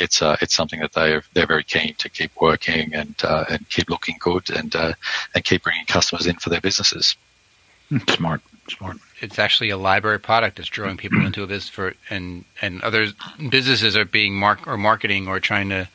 it's 0.00 0.22
uh, 0.22 0.36
it's 0.40 0.54
something 0.54 0.80
that 0.80 0.92
they 0.92 1.20
they're 1.34 1.46
very 1.46 1.64
keen 1.64 1.94
to 1.94 2.08
keep 2.08 2.30
working 2.40 2.94
and 2.94 3.14
uh, 3.24 3.44
and 3.50 3.68
keep 3.68 3.90
looking 3.90 4.16
good 4.20 4.50
and 4.50 4.74
uh, 4.74 4.92
and 5.34 5.44
keep 5.44 5.64
bringing 5.64 5.86
customers 5.86 6.26
in 6.26 6.36
for 6.36 6.50
their 6.50 6.60
businesses. 6.60 7.16
Smart, 8.10 8.42
smart. 8.68 8.98
It's 9.20 9.38
actually 9.38 9.70
a 9.70 9.78
library 9.78 10.20
product 10.20 10.58
that's 10.58 10.68
drawing 10.68 10.98
people 10.98 11.24
into 11.26 11.42
a 11.42 11.46
business 11.46 11.70
for 11.70 11.94
and 12.10 12.44
and 12.60 12.82
other 12.82 13.08
businesses 13.48 13.96
are 13.96 14.04
being 14.04 14.34
mark 14.34 14.66
or 14.66 14.76
marketing 14.76 15.26
or 15.26 15.40
trying 15.40 15.70
to 15.70 15.88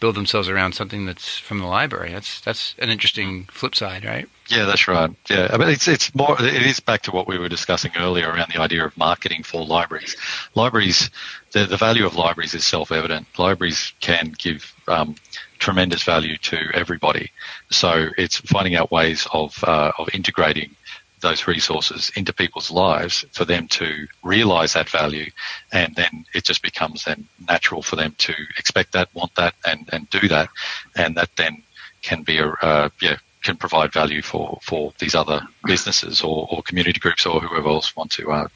build 0.00 0.14
themselves 0.14 0.48
around 0.48 0.74
something 0.74 1.06
that's 1.06 1.38
from 1.38 1.58
the 1.58 1.66
library. 1.66 2.12
That's 2.12 2.40
that's 2.40 2.74
an 2.78 2.88
interesting 2.88 3.44
flip 3.50 3.74
side, 3.74 4.04
right? 4.04 4.28
Yeah, 4.48 4.64
that's 4.64 4.88
right. 4.88 5.10
Yeah, 5.28 5.48
I 5.52 5.56
mean, 5.58 5.68
it's 5.68 5.88
it's 5.88 6.14
more. 6.14 6.36
It 6.40 6.62
is 6.62 6.80
back 6.80 7.02
to 7.02 7.10
what 7.10 7.26
we 7.26 7.38
were 7.38 7.48
discussing 7.48 7.92
earlier 7.96 8.28
around 8.28 8.52
the 8.52 8.60
idea 8.60 8.84
of 8.84 8.96
marketing 8.96 9.42
for 9.42 9.64
libraries. 9.64 10.16
Libraries, 10.54 11.10
the 11.52 11.64
the 11.64 11.76
value 11.76 12.06
of 12.06 12.16
libraries 12.16 12.54
is 12.54 12.64
self 12.64 12.92
evident. 12.92 13.26
Libraries 13.38 13.92
can 14.00 14.34
give 14.38 14.72
um, 14.86 15.16
tremendous 15.58 16.02
value 16.02 16.36
to 16.38 16.58
everybody. 16.72 17.30
So 17.70 18.08
it's 18.16 18.38
finding 18.38 18.74
out 18.74 18.90
ways 18.90 19.26
of 19.32 19.62
uh, 19.64 19.92
of 19.98 20.08
integrating 20.14 20.74
those 21.20 21.46
resources 21.46 22.10
into 22.16 22.32
people's 22.32 22.70
lives 22.70 23.24
for 23.32 23.44
them 23.44 23.68
to 23.68 24.06
realize 24.22 24.74
that 24.74 24.88
value 24.88 25.30
and 25.72 25.94
then 25.94 26.24
it 26.34 26.44
just 26.44 26.62
becomes 26.62 27.04
then 27.04 27.26
natural 27.48 27.82
for 27.82 27.96
them 27.96 28.14
to 28.18 28.34
expect 28.56 28.92
that 28.92 29.08
want 29.14 29.34
that 29.34 29.54
and, 29.66 29.88
and 29.92 30.08
do 30.10 30.28
that 30.28 30.48
and 30.96 31.16
that 31.16 31.30
then 31.36 31.62
can 32.02 32.22
be 32.22 32.38
a 32.38 32.48
uh, 32.62 32.88
yeah 33.00 33.16
can 33.42 33.56
provide 33.56 33.92
value 33.92 34.22
for, 34.22 34.58
for 34.62 34.92
these 34.98 35.14
other 35.14 35.46
businesses 35.64 36.22
or, 36.22 36.48
or 36.50 36.62
community 36.62 36.98
groups 36.98 37.24
or 37.24 37.40
whoever 37.40 37.68
else 37.68 37.94
want 37.96 38.10
to 38.12 38.30
uh, 38.30 38.48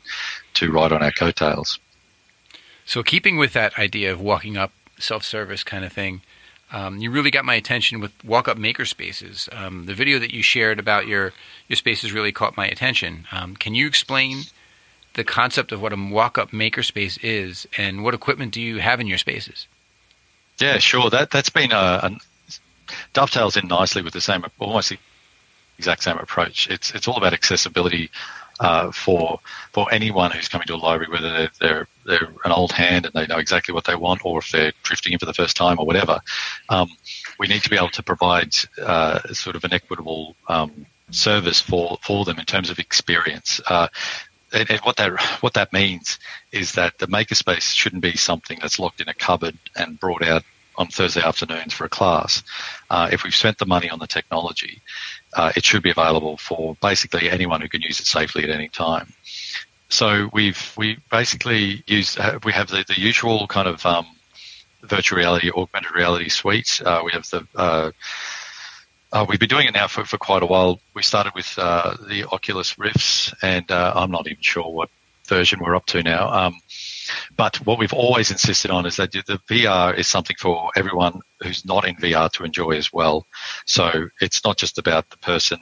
to 0.55 0.71
ride 0.71 0.93
on 0.93 1.03
our 1.03 1.13
coattails. 1.13 1.79
So 2.85 3.03
keeping 3.03 3.37
with 3.37 3.53
that 3.53 3.79
idea 3.79 4.13
of 4.13 4.21
walking 4.21 4.57
up 4.57 4.73
self 4.99 5.25
service 5.25 5.65
kind 5.65 5.85
of 5.85 5.93
thing, 5.93 6.23
um, 6.73 6.99
you 6.99 7.11
really 7.11 7.31
got 7.31 7.45
my 7.45 7.55
attention 7.55 8.01
with 8.01 8.13
walk 8.25 8.49
up 8.49 8.57
makerspaces. 8.57 9.49
Um, 9.55 9.87
the 9.87 9.95
video 9.95 10.19
that 10.19 10.33
you 10.33 10.43
shared 10.43 10.79
about 10.79 11.07
your 11.07 11.33
your 11.69 11.77
spaces 11.77 12.13
really 12.13 12.33
caught 12.33 12.57
my 12.57 12.67
attention. 12.67 13.27
Um, 13.31 13.55
can 13.55 13.75
you 13.75 13.87
explain 13.87 14.45
the 15.15 15.25
concept 15.25 15.73
of 15.73 15.83
what 15.83 15.93
a 15.93 15.97
walk 15.97 16.39
up 16.39 16.51
makerspace 16.51 17.19
is 17.23 17.69
and 17.77 18.03
what 18.03 18.15
equipment 18.15 18.53
do 18.53 18.61
you 18.61 18.79
have 18.79 19.01
in 19.01 19.07
your 19.07 19.19
spaces? 19.19 19.67
Yeah, 20.59 20.79
sure. 20.79 21.11
That 21.11 21.31
that's 21.31 21.51
been 21.51 21.73
a, 21.73 21.77
a 21.77 22.11
dovetails 23.13 23.57
in 23.57 23.69
nicely 23.69 24.03
with 24.03 24.15
the 24.15 24.21
same 24.21 24.45
almost 24.59 24.89
the 24.89 24.99
exact 25.79 26.03
same 26.03 26.17
approach. 26.17 26.69
It's 26.69 26.91
it's 26.95 27.07
all 27.07 27.17
about 27.17 27.35
accessibility 27.35 28.11
uh, 28.63 28.93
for 28.93 29.41
for 29.73 29.93
anyone 29.93 30.31
who's 30.31 30.49
coming 30.49 30.67
to 30.69 30.75
a 30.75 30.77
library, 30.77 31.11
whether 31.11 31.33
they're, 31.33 31.51
they're, 31.61 31.89
they're 32.07 32.29
an 32.45 32.53
old 32.53 32.71
hand 32.71 33.05
and 33.05 33.13
they 33.13 33.27
know 33.27 33.39
exactly 33.39 33.75
what 33.75 33.85
they 33.85 33.97
want, 33.97 34.25
or 34.25 34.39
if 34.39 34.53
they're 34.53 34.73
drifting 34.85 35.13
in 35.13 35.19
for 35.19 35.27
the 35.27 35.35
first 35.35 35.57
time 35.57 35.81
or 35.81 35.85
whatever. 35.85 36.21
Um, 36.69 36.89
we 37.41 37.49
need 37.49 37.63
to 37.65 37.71
be 37.71 37.77
able 37.77 37.89
to 37.91 38.05
provide 38.05 38.55
uh, 38.81 39.19
sort 39.33 39.57
of 39.57 39.65
an 39.65 39.73
equitable 39.73 40.37
um, 40.49 40.87
service 41.11 41.61
for 41.61 41.99
for 42.03 42.25
them 42.25 42.39
in 42.39 42.45
terms 42.45 42.71
of 42.71 42.79
experience. 42.79 43.61
Uh, 43.67 43.89
and, 44.53 44.71
and, 44.71 44.81
what 44.83 44.97
that 44.97 45.21
what 45.41 45.55
that 45.55 45.73
means 45.73 46.21
is 46.53 46.73
that 46.73 46.99
the 46.99 47.09
makerspace 47.09 47.75
shouldn't 47.75 48.03
be 48.03 48.17
something 48.17 48.59
that's 48.63 48.79
locked 48.79 49.01
in 49.01 49.09
a 49.09 49.15
cupboard 49.15 49.59
and 49.75 49.99
brought 49.99 50.23
out 50.23 50.45
on 50.77 50.87
Thursday 50.87 51.23
afternoons 51.23 51.75
for 51.75 51.85
a 51.85 51.89
class. 51.89 52.45
Uh, 52.89 53.09
if 53.11 53.25
we've 53.25 53.35
spent 53.35 53.59
the 53.59 53.67
money 53.67 53.91
on 53.91 53.99
the 53.99 54.07
technology, 54.07 54.81
uh, 55.33 55.53
it 55.57 55.65
should 55.65 55.83
be 55.83 55.91
available 55.91 56.37
for 56.37 56.77
basically 56.81 57.31
anyone 57.31 57.61
who 57.61 57.69
can 57.69 57.83
use 57.83 58.01
it 58.01 58.07
safely 58.07 58.45
at 58.45 58.51
any 58.51 58.69
time. 58.69 59.13
So 59.89 60.31
we've 60.33 60.73
we 60.77 60.99
basically 61.11 61.83
use 61.87 62.17
uh, 62.19 62.39
we 62.45 62.53
have 62.53 62.69
the, 62.69 62.85
the 62.87 62.99
usual 62.99 63.47
kind 63.47 63.69
of 63.69 63.85
um, 63.85 64.07
virtual 64.83 65.19
reality, 65.19 65.51
augmented 65.51 65.95
reality 65.95 66.29
suite. 66.29 66.81
Uh, 66.85 67.03
we 67.05 67.13
have 67.13 67.29
the 67.31 67.47
uh, 67.55 67.91
uh, 69.13 69.27
we've 69.29 69.39
been 69.39 69.49
doing 69.49 69.67
it 69.67 69.75
now 69.75 69.89
for, 69.89 70.05
for 70.07 70.17
quite 70.17 70.43
a 70.43 70.47
while. 70.47 70.81
We 70.95 71.03
started 71.03 71.35
with 71.35 71.55
the 71.55 72.27
Oculus 72.33 72.79
Rifts, 72.79 73.35
and 73.43 73.71
I'm 73.71 74.11
not 74.11 74.27
even 74.27 74.41
sure 74.41 74.71
what 74.71 74.89
version 75.27 75.61
we're 75.61 75.77
up 75.77 75.87
to 75.87 76.03
now. 76.03 76.29
Um, 76.31 76.61
but 77.37 77.57
what 77.67 77.79
we've 77.79 77.93
always 77.93 78.31
insisted 78.31 78.71
on 78.71 78.87
is 78.87 78.97
that 78.97 79.13
the 79.13 79.41
VR 79.49 79.97
is 79.97 80.07
something 80.07 80.37
for 80.39 80.71
everyone 80.77 81.21
who's 81.43 81.65
not 81.65 81.87
in 81.87 81.97
VR 81.97 82.31
to 82.33 82.45
enjoy 82.45 82.73
as 82.73 82.93
well. 82.93 83.27
So 83.67 84.09
it's 84.21 84.45
not 84.45 84.57
just 84.57 84.79
about 84.79 85.09
the 85.11 85.19
person 85.19 85.59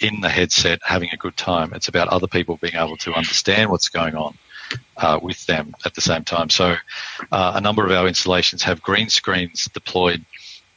in 0.00 0.20
the 0.20 0.28
headset 0.28 0.80
having 0.82 1.10
a 1.12 1.16
good 1.16 1.36
time. 1.36 1.72
It's 1.74 1.88
about 1.88 2.08
other 2.08 2.26
people 2.26 2.56
being 2.56 2.74
able 2.74 2.96
to 2.98 3.14
understand 3.14 3.70
what's 3.70 3.88
going 3.88 4.14
on 4.14 4.36
uh, 4.96 5.18
with 5.22 5.44
them 5.46 5.74
at 5.84 5.94
the 5.94 6.00
same 6.00 6.24
time. 6.24 6.50
So 6.50 6.76
uh, 7.32 7.52
a 7.54 7.60
number 7.60 7.84
of 7.84 7.92
our 7.92 8.06
installations 8.06 8.62
have 8.64 8.82
green 8.82 9.08
screens 9.08 9.68
deployed 9.72 10.24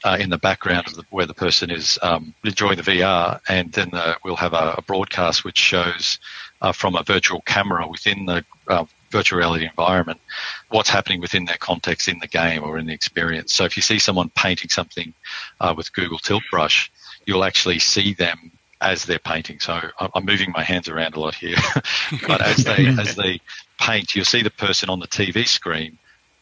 uh, 0.03 0.17
in 0.19 0.29
the 0.29 0.37
background 0.37 0.87
of 0.87 0.95
the, 0.95 1.03
where 1.09 1.25
the 1.25 1.33
person 1.33 1.69
is 1.69 1.99
um, 2.01 2.33
enjoying 2.43 2.77
the 2.77 2.83
VR, 2.83 3.39
and 3.49 3.71
then 3.73 3.89
the, 3.89 4.17
we'll 4.23 4.35
have 4.35 4.53
a, 4.53 4.75
a, 4.77 4.81
broadcast 4.81 5.43
which 5.43 5.57
shows 5.57 6.19
uh, 6.61 6.71
from 6.71 6.95
a 6.95 7.03
virtual 7.03 7.41
camera 7.41 7.85
within 7.87 8.25
the 8.25 8.45
uh, 8.67 8.85
virtual 9.11 9.39
reality 9.39 9.65
environment, 9.65 10.19
what's 10.69 10.89
happening 10.89 11.21
within 11.21 11.45
that 11.45 11.59
context 11.59 12.07
in 12.07 12.19
the 12.19 12.27
game 12.27 12.63
or 12.63 12.77
in 12.77 12.85
the 12.85 12.93
experience. 12.93 13.53
So 13.53 13.65
if 13.65 13.75
you 13.75 13.81
see 13.81 13.99
someone 13.99 14.29
painting 14.29 14.69
something 14.69 15.13
uh, 15.59 15.73
with 15.75 15.93
Google 15.93 16.19
Tilt 16.19 16.43
Brush, 16.51 16.91
you'll 17.25 17.43
actually 17.43 17.79
see 17.79 18.13
them 18.13 18.51
as 18.81 19.03
they're 19.03 19.19
painting. 19.19 19.59
So 19.59 19.79
I'm 19.99 20.25
moving 20.25 20.51
my 20.51 20.63
hands 20.63 20.87
around 20.87 21.15
a 21.15 21.19
lot 21.19 21.35
here, 21.35 21.57
but 22.27 22.41
as 22.41 22.63
they 22.63 22.87
as 22.99 23.15
they 23.15 23.41
paint, 23.79 24.15
you'll 24.15 24.25
see 24.25 24.43
the 24.43 24.49
person 24.49 24.89
on 24.89 24.99
the 24.99 25.07
TV 25.07 25.47
screen 25.47 25.97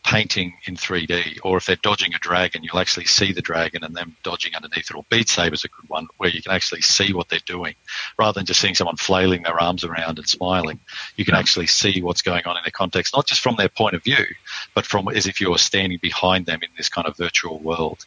painting 0.07 0.53
in 0.65 0.77
3D, 0.77 1.39
or 1.43 1.57
if 1.57 1.65
they're 1.65 1.75
dodging 1.75 2.13
a 2.13 2.19
dragon, 2.19 2.63
you'll 2.63 2.79
actually 2.79 3.05
see 3.05 3.33
the 3.33 3.41
dragon 3.41 3.83
and 3.83 3.93
them 3.93 4.15
dodging 4.23 4.55
underneath 4.55 4.89
it. 4.89 4.95
Or 4.95 5.03
Beat 5.09 5.27
Saber's 5.27 5.65
a 5.65 5.67
good 5.67 5.89
one 5.89 6.07
where 6.15 6.29
you 6.29 6.41
can 6.41 6.53
actually 6.53 6.79
see 6.79 7.11
what 7.11 7.27
they're 7.27 7.39
doing 7.45 7.75
rather 8.17 8.39
than 8.39 8.45
just 8.45 8.61
seeing 8.61 8.73
someone 8.73 8.95
flailing 8.95 9.43
their 9.43 9.61
arms 9.61 9.83
around 9.83 10.17
and 10.17 10.25
smiling. 10.25 10.79
You 11.17 11.25
can 11.25 11.35
actually 11.35 11.67
see 11.67 12.01
what's 12.01 12.21
going 12.21 12.45
on 12.45 12.55
in 12.55 12.63
their 12.63 12.71
context, 12.71 13.13
not 13.13 13.27
just 13.27 13.41
from 13.41 13.57
their 13.57 13.67
point 13.67 13.95
of 13.95 14.03
view, 14.03 14.25
but 14.73 14.85
from 14.85 15.09
as 15.09 15.27
if 15.27 15.41
you're 15.41 15.57
standing 15.57 15.99
behind 16.01 16.45
them 16.45 16.59
in 16.63 16.69
this 16.77 16.87
kind 16.87 17.05
of 17.05 17.17
virtual 17.17 17.59
world. 17.59 18.05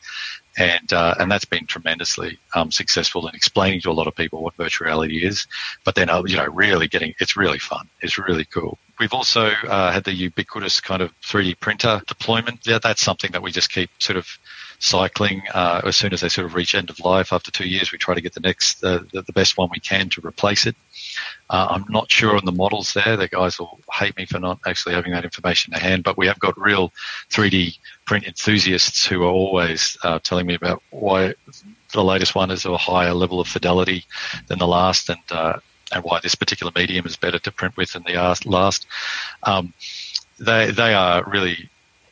And, 0.56 0.90
uh, 0.94 1.16
and 1.18 1.30
that's 1.30 1.44
been 1.44 1.66
tremendously 1.66 2.38
um, 2.54 2.70
successful 2.70 3.28
in 3.28 3.34
explaining 3.34 3.82
to 3.82 3.90
a 3.90 3.92
lot 3.92 4.06
of 4.06 4.16
people 4.16 4.42
what 4.42 4.54
virtual 4.54 4.86
reality 4.86 5.22
is. 5.22 5.46
But 5.84 5.96
then, 5.96 6.08
uh, 6.08 6.22
you 6.24 6.36
know, 6.36 6.46
really 6.46 6.88
getting 6.88 7.14
it's 7.20 7.36
really 7.36 7.58
fun. 7.58 7.88
It's 8.00 8.16
really 8.16 8.46
cool. 8.46 8.78
We've 9.00 9.14
also 9.14 9.46
uh, 9.46 9.90
had 9.90 10.04
the 10.04 10.12
ubiquitous 10.12 10.82
kind 10.82 11.00
of 11.00 11.10
3D 11.22 11.58
printer 11.58 12.02
deployment. 12.06 12.66
Yeah, 12.66 12.78
that's 12.82 13.00
something 13.00 13.32
that 13.32 13.40
we 13.40 13.50
just 13.50 13.72
keep 13.72 13.88
sort 13.98 14.18
of 14.18 14.28
cycling. 14.78 15.42
Uh, 15.54 15.80
as 15.84 15.96
soon 15.96 16.12
as 16.12 16.20
they 16.20 16.28
sort 16.28 16.46
of 16.46 16.54
reach 16.54 16.74
end 16.74 16.90
of 16.90 17.00
life 17.00 17.32
after 17.32 17.50
two 17.50 17.66
years, 17.66 17.92
we 17.92 17.98
try 17.98 18.14
to 18.14 18.20
get 18.20 18.34
the 18.34 18.40
next, 18.40 18.84
uh, 18.84 19.00
the, 19.12 19.22
the, 19.22 19.32
best 19.32 19.56
one 19.56 19.70
we 19.72 19.80
can 19.80 20.10
to 20.10 20.26
replace 20.26 20.66
it. 20.66 20.76
Uh, 21.48 21.68
I'm 21.70 21.86
not 21.88 22.10
sure 22.10 22.36
on 22.36 22.44
the 22.44 22.52
models 22.52 22.92
there. 22.92 23.16
The 23.16 23.28
guys 23.28 23.58
will 23.58 23.80
hate 23.90 24.16
me 24.18 24.26
for 24.26 24.38
not 24.38 24.60
actually 24.66 24.94
having 24.94 25.12
that 25.12 25.24
information 25.24 25.72
to 25.72 25.80
hand, 25.80 26.04
but 26.04 26.18
we 26.18 26.26
have 26.26 26.38
got 26.38 26.60
real 26.60 26.92
3D 27.30 27.78
print 28.04 28.26
enthusiasts 28.26 29.06
who 29.06 29.22
are 29.22 29.30
always 29.30 29.96
uh, 30.02 30.18
telling 30.18 30.46
me 30.46 30.54
about 30.54 30.82
why 30.90 31.34
the 31.92 32.04
latest 32.04 32.34
one 32.34 32.50
is 32.50 32.66
of 32.66 32.72
a 32.72 32.78
higher 32.78 33.14
level 33.14 33.40
of 33.40 33.48
fidelity 33.48 34.04
than 34.48 34.58
the 34.58 34.66
last, 34.66 35.08
and 35.08 35.20
uh, 35.30 35.58
and 35.92 36.04
why 36.04 36.20
this 36.20 36.34
particular 36.34 36.72
medium 36.74 37.06
is 37.06 37.16
better 37.16 37.38
to 37.38 37.50
print 37.52 37.76
with 37.76 37.92
than 37.92 38.04
the 38.04 38.14
last. 38.46 38.86
Um, 39.42 39.72
they 40.38 40.70
they 40.70 40.94
are 40.94 41.24
really 41.24 41.68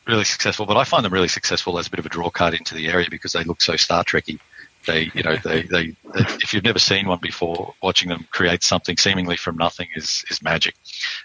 really 0.09 0.25
successful, 0.25 0.67
but 0.67 0.77
I 0.77 0.85
find 0.85 1.05
them 1.05 1.13
really 1.13 1.29
successful 1.29 1.79
as 1.79 1.87
a 1.87 1.91
bit 1.91 2.01
of 2.01 2.07
a 2.07 2.09
draw 2.09 2.31
card 2.31 2.55
into 2.55 2.75
the 2.75 2.89
area 2.89 3.09
because 3.11 3.33
they 3.33 3.45
look 3.45 3.61
so 3.61 3.77
Star 3.77 4.03
Trekky. 4.03 4.41
They, 4.87 5.11
you 5.13 5.23
know, 5.23 5.37
they, 5.37 5.63
they, 5.63 5.89
they, 5.89 6.21
if 6.41 6.55
you've 6.55 6.65
never 6.65 6.79
seen 6.79 7.07
one 7.07 7.19
before, 7.21 7.75
watching 7.83 8.09
them 8.09 8.27
create 8.31 8.63
something 8.63 8.97
seemingly 8.97 9.37
from 9.37 9.57
nothing 9.57 9.89
is 9.95 10.25
is 10.31 10.43
magic. 10.43 10.75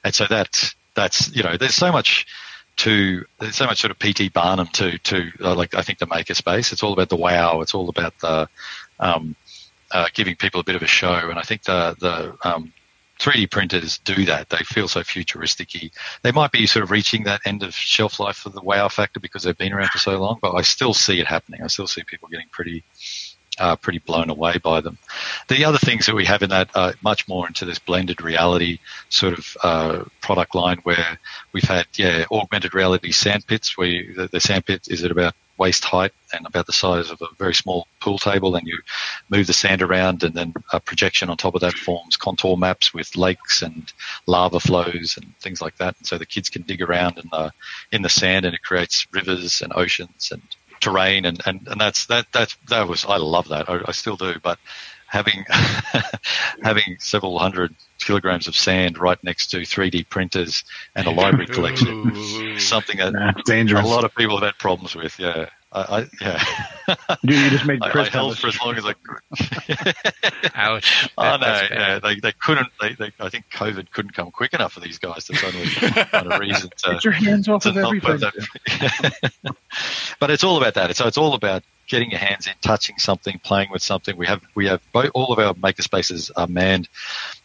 And 0.03 0.13
so 0.13 0.25
that's 0.29 0.75
that's 0.95 1.33
you 1.33 1.43
know, 1.43 1.55
there's 1.55 1.75
so 1.75 1.91
much 1.91 2.27
to 2.75 3.23
there's 3.39 3.55
so 3.55 3.65
much 3.65 3.79
sort 3.79 3.91
of 3.91 3.99
PT 3.99 4.33
Barnum 4.33 4.67
to 4.73 4.97
to 4.97 5.31
uh, 5.41 5.55
like 5.55 5.75
I 5.75 5.81
think 5.81 5.99
the 5.99 6.07
makerspace. 6.07 6.73
It's 6.73 6.83
all 6.83 6.93
about 6.93 7.09
the 7.09 7.15
wow. 7.15 7.61
It's 7.61 7.73
all 7.73 7.87
about 7.87 8.19
the 8.19 8.49
um, 8.99 9.35
uh, 9.93 10.07
giving 10.13 10.35
people 10.35 10.59
a 10.59 10.63
bit 10.63 10.75
of 10.75 10.81
a 10.81 10.87
show. 10.87 11.29
And 11.29 11.39
I 11.39 11.43
think 11.43 11.63
the 11.63 11.95
the 11.99 12.37
um, 12.47 12.73
3D 13.19 13.49
printers 13.51 13.99
do 13.99 14.25
that. 14.25 14.49
They 14.49 14.57
feel 14.57 14.87
so 14.87 15.03
futuristic 15.03 15.69
They 16.23 16.31
might 16.31 16.51
be 16.51 16.65
sort 16.65 16.83
of 16.83 16.91
reaching 16.91 17.23
that 17.23 17.41
end 17.45 17.63
of 17.63 17.73
shelf 17.73 18.19
life 18.19 18.37
for 18.37 18.49
the 18.49 18.61
wow 18.61 18.89
factor 18.89 19.19
because 19.19 19.43
they've 19.43 19.57
been 19.57 19.71
around 19.71 19.89
for 19.89 19.99
so 19.99 20.19
long, 20.19 20.39
but 20.41 20.55
I 20.55 20.61
still 20.61 20.93
see 20.93 21.19
it 21.19 21.27
happening. 21.27 21.61
I 21.63 21.67
still 21.67 21.87
see 21.87 22.03
people 22.03 22.27
getting 22.27 22.49
pretty 22.51 22.83
uh, 23.59 23.75
pretty 23.75 23.99
blown 23.99 24.31
away 24.31 24.57
by 24.57 24.81
them. 24.81 24.97
The 25.47 25.65
other 25.65 25.77
things 25.77 26.07
that 26.07 26.15
we 26.15 26.25
have 26.25 26.41
in 26.41 26.49
that 26.49 26.69
are 26.75 26.95
much 27.03 27.27
more 27.27 27.45
into 27.47 27.65
this 27.65 27.77
blended 27.77 28.21
reality 28.21 28.79
sort 29.09 29.37
of 29.37 29.57
uh, 29.61 30.03
product 30.21 30.55
line 30.55 30.79
where 30.83 31.19
we've 31.51 31.63
had, 31.63 31.85
yeah, 31.93 32.25
augmented 32.31 32.73
reality 32.73 33.11
sandpits 33.11 33.77
where 33.77 33.87
you, 33.87 34.13
the, 34.15 34.27
the 34.27 34.39
sand 34.39 34.65
pit 34.65 34.87
is 34.89 35.03
at 35.03 35.11
about 35.11 35.35
waist 35.57 35.83
height 35.83 36.11
and 36.33 36.45
about 36.45 36.65
the 36.65 36.73
size 36.73 37.11
of 37.11 37.21
a 37.21 37.27
very 37.37 37.53
small 37.53 37.87
pool 37.99 38.17
table 38.17 38.55
and 38.55 38.67
you 38.67 38.79
move 39.29 39.47
the 39.47 39.53
sand 39.53 39.81
around 39.81 40.23
and 40.23 40.33
then 40.33 40.53
a 40.71 40.79
projection 40.79 41.29
on 41.29 41.37
top 41.37 41.55
of 41.55 41.61
that 41.61 41.73
forms 41.73 42.17
contour 42.17 42.57
maps 42.57 42.93
with 42.93 43.15
lakes 43.15 43.61
and 43.61 43.93
lava 44.25 44.59
flows 44.59 45.17
and 45.17 45.37
things 45.39 45.61
like 45.61 45.77
that. 45.77 45.95
And 45.97 46.07
so 46.07 46.17
the 46.17 46.25
kids 46.25 46.49
can 46.49 46.63
dig 46.63 46.81
around 46.81 47.17
in 47.17 47.29
the, 47.31 47.51
in 47.91 48.01
the 48.01 48.09
sand 48.09 48.45
and 48.45 48.55
it 48.55 48.63
creates 48.63 49.07
rivers 49.11 49.61
and 49.61 49.73
oceans 49.75 50.31
and 50.31 50.41
terrain, 50.83 51.25
and, 51.25 51.41
and, 51.45 51.65
and 51.67 51.79
that's 51.79 52.07
that 52.07 52.29
that 52.33 52.53
that 52.67 52.87
was 52.87 53.05
I 53.05 53.17
love 53.17 53.47
that 53.49 53.69
I, 53.69 53.79
I 53.87 53.91
still 53.93 54.17
do, 54.17 54.35
but 54.43 54.59
having 55.13 55.45
having 56.63 56.97
several 56.99 57.37
hundred 57.37 57.75
kilograms 57.99 58.47
of 58.47 58.55
sand 58.55 58.97
right 58.97 59.23
next 59.23 59.51
to 59.51 59.57
3D 59.57 60.09
printers 60.09 60.63
and 60.95 61.05
a 61.05 61.11
library 61.11 61.45
collection, 61.45 62.59
something 62.59 62.97
that 62.97 63.13
nah, 63.13 63.31
dangerous. 63.45 63.85
a 63.85 63.87
lot 63.87 64.03
of 64.03 64.13
people 64.15 64.37
have 64.37 64.47
had 64.47 64.57
problems 64.57 64.95
with. 64.95 65.19
Yeah, 65.19 65.49
I, 65.71 65.81
I 65.81 66.09
yeah. 66.19 66.43
you, 67.21 67.35
you 67.43 67.49
just 67.51 67.65
made 67.67 67.79
Chris 67.81 68.07
I, 68.07 68.09
I 68.09 68.11
held 68.11 68.39
for 68.39 68.47
as 68.47 68.59
long 68.59 68.75
as 68.75 68.85
I 68.85 68.93
could. 68.93 70.51
Ouch! 70.55 71.09
oh 71.15 71.37
no, 71.37 71.61
yeah, 71.69 71.99
they, 71.99 72.15
they 72.15 72.31
couldn't. 72.31 72.69
They, 72.81 72.93
they, 72.95 73.11
I 73.19 73.29
think 73.29 73.45
COVID 73.51 73.91
couldn't 73.91 74.15
come 74.15 74.31
quick 74.31 74.55
enough 74.55 74.73
for 74.73 74.79
these 74.79 74.97
guys 74.97 75.25
to 75.25 75.35
suddenly 75.35 75.67
find 75.67 76.33
a 76.33 76.39
reason 76.39 76.71
to 76.75 76.89
uh, 76.89 76.93
get 76.93 77.03
your 77.03 77.13
hands 77.13 77.47
off 77.47 77.67
of 77.67 77.77
everything. 77.77 78.19
but 80.19 80.31
it's 80.31 80.43
all 80.43 80.57
about 80.57 80.73
that. 80.73 80.95
So 80.95 81.05
it's 81.05 81.19
all 81.19 81.35
about 81.35 81.61
getting 81.87 82.11
your 82.11 82.19
hands 82.19 82.47
in, 82.47 82.53
touching 82.61 82.97
something, 82.97 83.39
playing 83.43 83.69
with 83.71 83.81
something. 83.81 84.15
We 84.17 84.27
have 84.27 84.41
we 84.55 84.67
have 84.67 84.81
both, 84.91 85.11
all 85.13 85.33
of 85.33 85.39
our 85.39 85.53
makerspaces 85.53 86.31
are 86.35 86.47
manned 86.47 86.89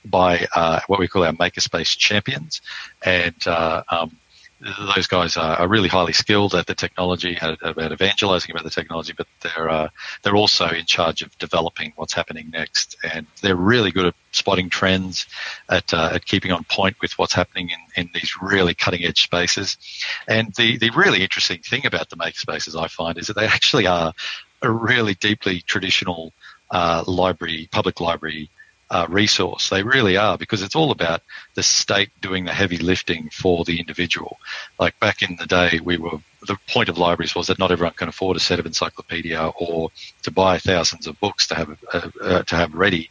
by 0.05 0.47
uh, 0.55 0.81
what 0.87 0.99
we 0.99 1.09
call 1.09 1.25
our 1.25 1.33
makerspace 1.33 1.97
champions, 1.97 2.61
and 3.05 3.35
uh, 3.47 3.83
um, 3.89 4.17
those 4.61 5.07
guys 5.07 5.37
are, 5.37 5.57
are, 5.57 5.69
really 5.69 5.89
highly 5.89 6.13
skilled 6.13 6.55
at 6.55 6.67
the 6.67 6.75
technology, 6.75 7.37
at, 7.41 7.59
about 7.63 7.93
evangelizing 7.93 8.51
about 8.51 8.65
the 8.65 8.71
technology, 8.71 9.13
but 9.17 9.27
they're 9.41 9.69
uh, 9.69 9.89
they're 10.23 10.37
also 10.37 10.69
in 10.69 10.85
charge 10.85 11.23
of 11.23 11.37
developing 11.39 11.93
what's 11.97 12.13
happening 12.13 12.51
next, 12.51 12.97
and 13.03 13.27
they're 13.41 13.57
really 13.57 13.93
good 13.93 14.07
at 14.07 14.15
spotting 14.33 14.69
trends, 14.69 15.27
at 15.69 15.95
uh, 15.95 16.11
at 16.13 16.25
keeping 16.25 16.51
on 16.51 16.65
point 16.65 16.97
with 17.01 17.17
what's 17.19 17.35
happening 17.35 17.71
in, 17.71 18.03
in 18.03 18.11
these 18.13 18.33
really 18.43 18.75
cutting 18.75 19.05
edge 19.05 19.23
spaces. 19.23 19.79
And 20.27 20.53
the 20.55 20.77
the 20.79 20.91
really 20.91 21.23
interesting 21.23 21.61
thing 21.61 21.87
about 21.87 22.11
the 22.11 22.17
makerspaces 22.17 22.81
I 22.81 22.89
find 22.89 23.17
is 23.19 23.29
that 23.29 23.37
they 23.37 23.47
actually 23.47 23.87
are 23.87 24.13
a 24.61 24.71
really 24.71 25.15
deeply 25.15 25.61
traditional 25.61 26.33
uh, 26.71 27.05
library, 27.07 27.69
public 27.71 28.01
library 28.01 28.51
uh, 28.91 29.07
resource. 29.09 29.69
They 29.69 29.83
really 29.83 30.17
are 30.17 30.39
because 30.39 30.63
it's 30.63 30.77
all 30.77 30.91
about 30.91 31.23
the 31.55 31.63
state 31.63 32.11
doing 32.21 32.45
the 32.45 32.53
heavy 32.53 32.79
lifting 32.79 33.31
for 33.31 33.65
the 33.65 33.81
individual. 33.81 34.39
Like 34.79 34.99
back 35.01 35.23
in 35.23 35.37
the 35.37 35.47
day, 35.47 35.81
we 35.83 35.97
were 35.97 36.19
the 36.47 36.57
point 36.69 36.89
of 36.89 36.99
libraries 36.99 37.35
was 37.35 37.49
that 37.49 37.59
not 37.59 37.73
everyone 37.73 37.95
can 37.95 38.09
afford 38.09 38.37
a 38.37 38.41
set 38.41 38.61
of 38.61 38.67
encyclopedia 38.67 39.53
or 39.59 39.91
to 40.23 40.31
buy 40.31 40.59
thousands 40.59 41.07
of 41.07 41.19
books 41.21 41.49
to 41.49 41.55
have 41.55 41.79
uh, 41.93 42.11
uh, 42.23 42.43
to 42.45 42.57
have 42.57 42.75
ready, 42.75 43.11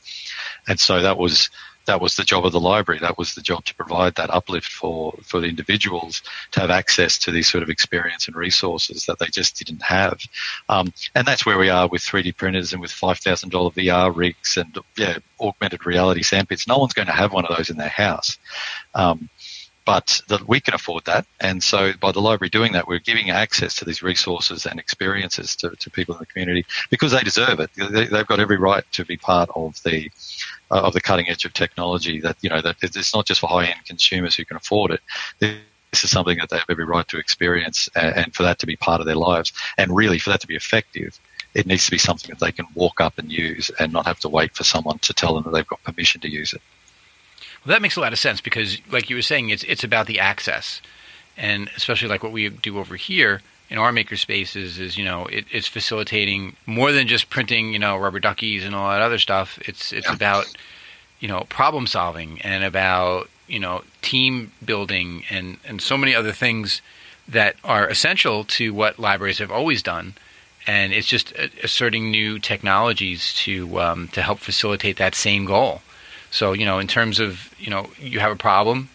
and 0.68 0.80
so 0.80 1.02
that 1.02 1.18
was 1.18 1.50
that 1.88 2.02
was 2.02 2.16
the 2.16 2.24
job 2.24 2.46
of 2.46 2.52
the 2.52 2.60
library. 2.60 3.00
That 3.00 3.18
was 3.18 3.34
the 3.34 3.42
job 3.42 3.66
to 3.66 3.76
provide 3.76 4.16
that 4.16 4.30
uplift 4.30 4.72
for, 4.72 5.14
for 5.24 5.40
the 5.40 5.48
individuals 5.48 6.22
to 6.52 6.60
have 6.60 6.70
access 6.70 7.18
to 7.20 7.32
these 7.32 7.50
sort 7.50 7.64
of 7.64 7.70
experience 7.70 8.28
and 8.28 8.36
resources 8.36 9.06
that 9.06 9.20
they 9.20 9.28
just 9.28 9.58
didn't 9.58 9.82
have. 9.82 10.20
Um, 10.70 10.94
and 11.16 11.26
that's 11.26 11.46
where 11.46 11.58
we 11.58 11.70
are 11.70 11.88
with 11.88 12.02
3D 12.02 12.38
printers 12.38 12.74
and 12.74 12.82
with 12.82 12.92
$5,000 12.92 13.50
VR 13.50 14.16
rigs 14.16 14.58
and 14.58 14.78
yeah, 14.98 15.18
augmented 15.40 15.86
reality 15.86 16.24
sandpits. 16.24 16.68
No 16.68 16.78
one's 16.78 16.94
going 16.94 17.08
to 17.08 17.14
have 17.14 17.34
one 17.34 17.46
of 17.46 17.56
those 17.56 17.70
in 17.70 17.78
their 17.78 17.88
house. 17.88 18.38
Um, 18.94 19.30
but 19.88 20.22
that 20.28 20.46
we 20.50 20.60
can 20.60 20.74
afford 20.74 21.06
that. 21.06 21.26
And 21.40 21.64
so 21.64 21.94
by 21.94 22.12
the 22.12 22.20
library 22.20 22.50
doing 22.50 22.74
that, 22.74 22.90
we're 22.90 23.00
giving 23.00 23.30
access 23.30 23.74
to 23.76 23.86
these 23.86 24.04
resources 24.04 24.66
and 24.66 24.82
experiences 24.82 25.56
to, 25.56 25.70
to 25.78 25.90
people 25.90 26.14
in 26.14 26.20
the 26.20 26.26
community 26.26 26.66
because 26.90 27.14
they 27.14 27.22
deserve 27.22 27.62
it. 27.62 27.70
They, 27.74 28.06
have 28.08 28.28
got 28.28 28.42
every 28.42 28.58
right 28.58 28.84
to 28.92 29.06
be 29.06 29.16
part 29.16 29.50
of 29.56 29.82
the 29.84 30.12
uh, 30.70 30.82
of 30.82 30.92
the 30.92 31.00
cutting 31.00 31.30
edge 31.30 31.46
of 31.46 31.54
technology. 31.54 32.20
That 32.20 32.36
you 32.42 32.50
know 32.50 32.60
that 32.60 32.76
it's 32.82 33.16
not 33.16 33.26
just 33.26 33.40
for 33.40 33.48
high 33.48 33.68
end 33.68 33.86
consumers 33.86 34.36
who 34.36 34.44
can 34.44 34.58
afford 34.58 34.92
it. 34.92 35.00
This 35.40 36.04
is 36.04 36.12
something 36.12 36.38
that 36.40 36.50
they 36.50 36.58
have 36.58 36.70
every 36.70 36.84
right 36.84 37.08
to 37.08 37.18
experience, 37.18 37.88
and, 37.96 38.14
and 38.14 38.36
for 38.36 38.44
that 38.44 38.60
to 38.60 38.66
be 38.66 38.76
part 38.76 39.00
of 39.00 39.08
their 39.08 39.16
lives, 39.16 39.54
and 39.78 39.96
really 39.96 40.20
for 40.20 40.32
that 40.32 40.42
to 40.42 40.48
be 40.48 40.58
effective, 40.58 41.18
it 41.54 41.66
needs 41.66 41.86
to 41.86 41.92
be 41.92 41.98
something 41.98 42.30
that 42.32 42.46
they 42.46 42.52
can 42.52 42.68
walk 42.76 43.00
up 43.00 43.18
and 43.20 43.32
use, 43.32 43.72
and 43.80 43.94
not 43.94 44.06
have 44.06 44.20
to 44.20 44.28
wait 44.28 44.54
for 44.54 44.66
someone 44.66 45.00
to 45.00 45.14
tell 45.14 45.34
them 45.34 45.46
that 45.46 45.52
they've 45.52 45.66
got 45.66 45.82
permission 45.84 46.20
to 46.20 46.30
use 46.30 46.52
it. 46.52 46.62
Well, 47.68 47.74
that 47.74 47.82
makes 47.82 47.98
a 47.98 48.00
lot 48.00 48.14
of 48.14 48.20
sense 48.20 48.40
because, 48.40 48.78
like 48.90 49.10
you 49.10 49.18
were 49.18 49.22
saying, 49.22 49.50
it's 49.50 49.64
it's 49.64 49.84
about 49.84 50.08
the 50.08 50.22
access, 50.22 50.82
and 51.36 51.70
especially 51.76 52.08
like 52.08 52.24
what 52.24 52.32
we 52.32 52.48
do 52.48 52.80
over 52.80 52.96
here 52.96 53.42
in 53.70 53.78
our 53.78 53.92
maker 53.92 54.16
spaces 54.16 54.80
is 54.80 54.98
you 54.98 55.04
know 55.04 55.26
it, 55.26 55.44
it's 55.52 55.68
facilitating 55.68 56.56
more 56.66 56.94
than 56.94 57.10
just 57.10 57.30
printing 57.30 57.74
you 57.74 57.80
know 57.80 57.98
rubber 57.98 58.22
duckies 58.22 58.64
and 58.64 58.74
all 58.74 58.90
that 58.90 59.02
other 59.02 59.18
stuff. 59.18 59.60
It's 59.68 59.92
it's 59.92 60.08
yeah. 60.08 60.14
about 60.14 60.46
you 61.20 61.28
know 61.28 61.42
problem 61.50 61.88
solving 61.88 62.40
and 62.42 62.64
about 62.64 63.30
you 63.50 63.60
know 63.60 63.84
team 64.02 64.54
building 64.64 65.26
and 65.30 65.58
and 65.66 65.82
so 65.82 65.98
many 65.98 66.16
other 66.16 66.32
things 66.32 66.82
that 67.28 67.58
are 67.66 67.90
essential 67.90 68.46
to 68.46 68.74
what 68.74 68.98
libraries 68.98 69.40
have 69.40 69.52
always 69.52 69.84
done. 69.84 70.14
And 70.66 70.94
it's 70.94 71.08
just 71.08 71.34
asserting 71.64 72.12
new 72.12 72.40
technologies 72.40 73.34
to 73.44 73.82
um, 73.82 74.08
to 74.10 74.22
help 74.22 74.40
facilitate 74.40 74.96
that 74.96 75.16
same 75.16 75.44
goal. 75.44 75.82
So, 76.32 76.54
you 76.54 76.66
know, 76.66 76.80
in 76.80 76.88
terms 76.88 77.20
of, 77.20 77.54
you 77.58 77.70
know, 77.70 77.90
you 78.00 78.20
have 78.20 78.32
a 78.32 78.36
problem, 78.36 78.90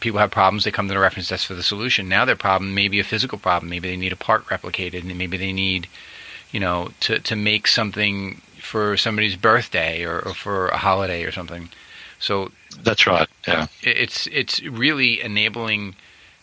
people 0.00 0.20
have 0.20 0.30
problems, 0.30 0.64
they 0.64 0.70
come 0.70 0.88
to 0.88 0.94
the 0.94 1.00
reference 1.00 1.28
desk 1.28 1.46
for 1.46 1.54
the 1.54 1.62
solution. 1.62 2.08
Now 2.08 2.24
their 2.24 2.36
problem 2.36 2.74
may 2.74 2.88
be 2.88 3.00
a 3.00 3.04
physical 3.04 3.38
problem. 3.38 3.70
Maybe 3.70 3.88
they 3.88 3.96
need 3.96 4.12
a 4.12 4.16
part 4.16 4.46
replicated 4.46 5.00
and 5.00 5.18
maybe 5.18 5.36
they 5.36 5.52
need, 5.52 5.88
you 6.50 6.60
know, 6.60 6.90
to, 7.00 7.18
to 7.18 7.36
make 7.36 7.66
something 7.66 8.40
for 8.60 8.96
somebody's 8.96 9.36
birthday 9.36 10.04
or, 10.04 10.20
or 10.20 10.34
for 10.34 10.68
a 10.68 10.78
holiday 10.78 11.24
or 11.24 11.32
something. 11.32 11.68
So 12.18 12.50
that's 12.82 13.06
right. 13.06 13.28
Yeah. 13.46 13.66
It's 13.82 14.26
it's 14.28 14.62
really 14.62 15.20
enabling 15.20 15.94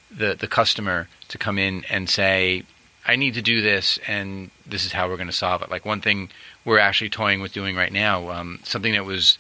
the 0.09 0.35
the 0.35 0.47
customer 0.47 1.07
to 1.27 1.37
come 1.37 1.57
in 1.57 1.83
and 1.89 2.09
say, 2.09 2.63
I 3.05 3.15
need 3.15 3.33
to 3.35 3.41
do 3.41 3.61
this, 3.61 3.99
and 4.07 4.51
this 4.65 4.85
is 4.85 4.93
how 4.93 5.09
we're 5.09 5.17
going 5.17 5.27
to 5.27 5.33
solve 5.33 5.61
it. 5.61 5.69
Like 5.69 5.85
one 5.85 6.01
thing 6.01 6.29
we're 6.63 6.79
actually 6.79 7.09
toying 7.09 7.41
with 7.41 7.53
doing 7.53 7.75
right 7.75 7.91
now, 7.91 8.31
um, 8.31 8.59
something 8.63 8.93
that 8.93 9.05
was 9.05 9.37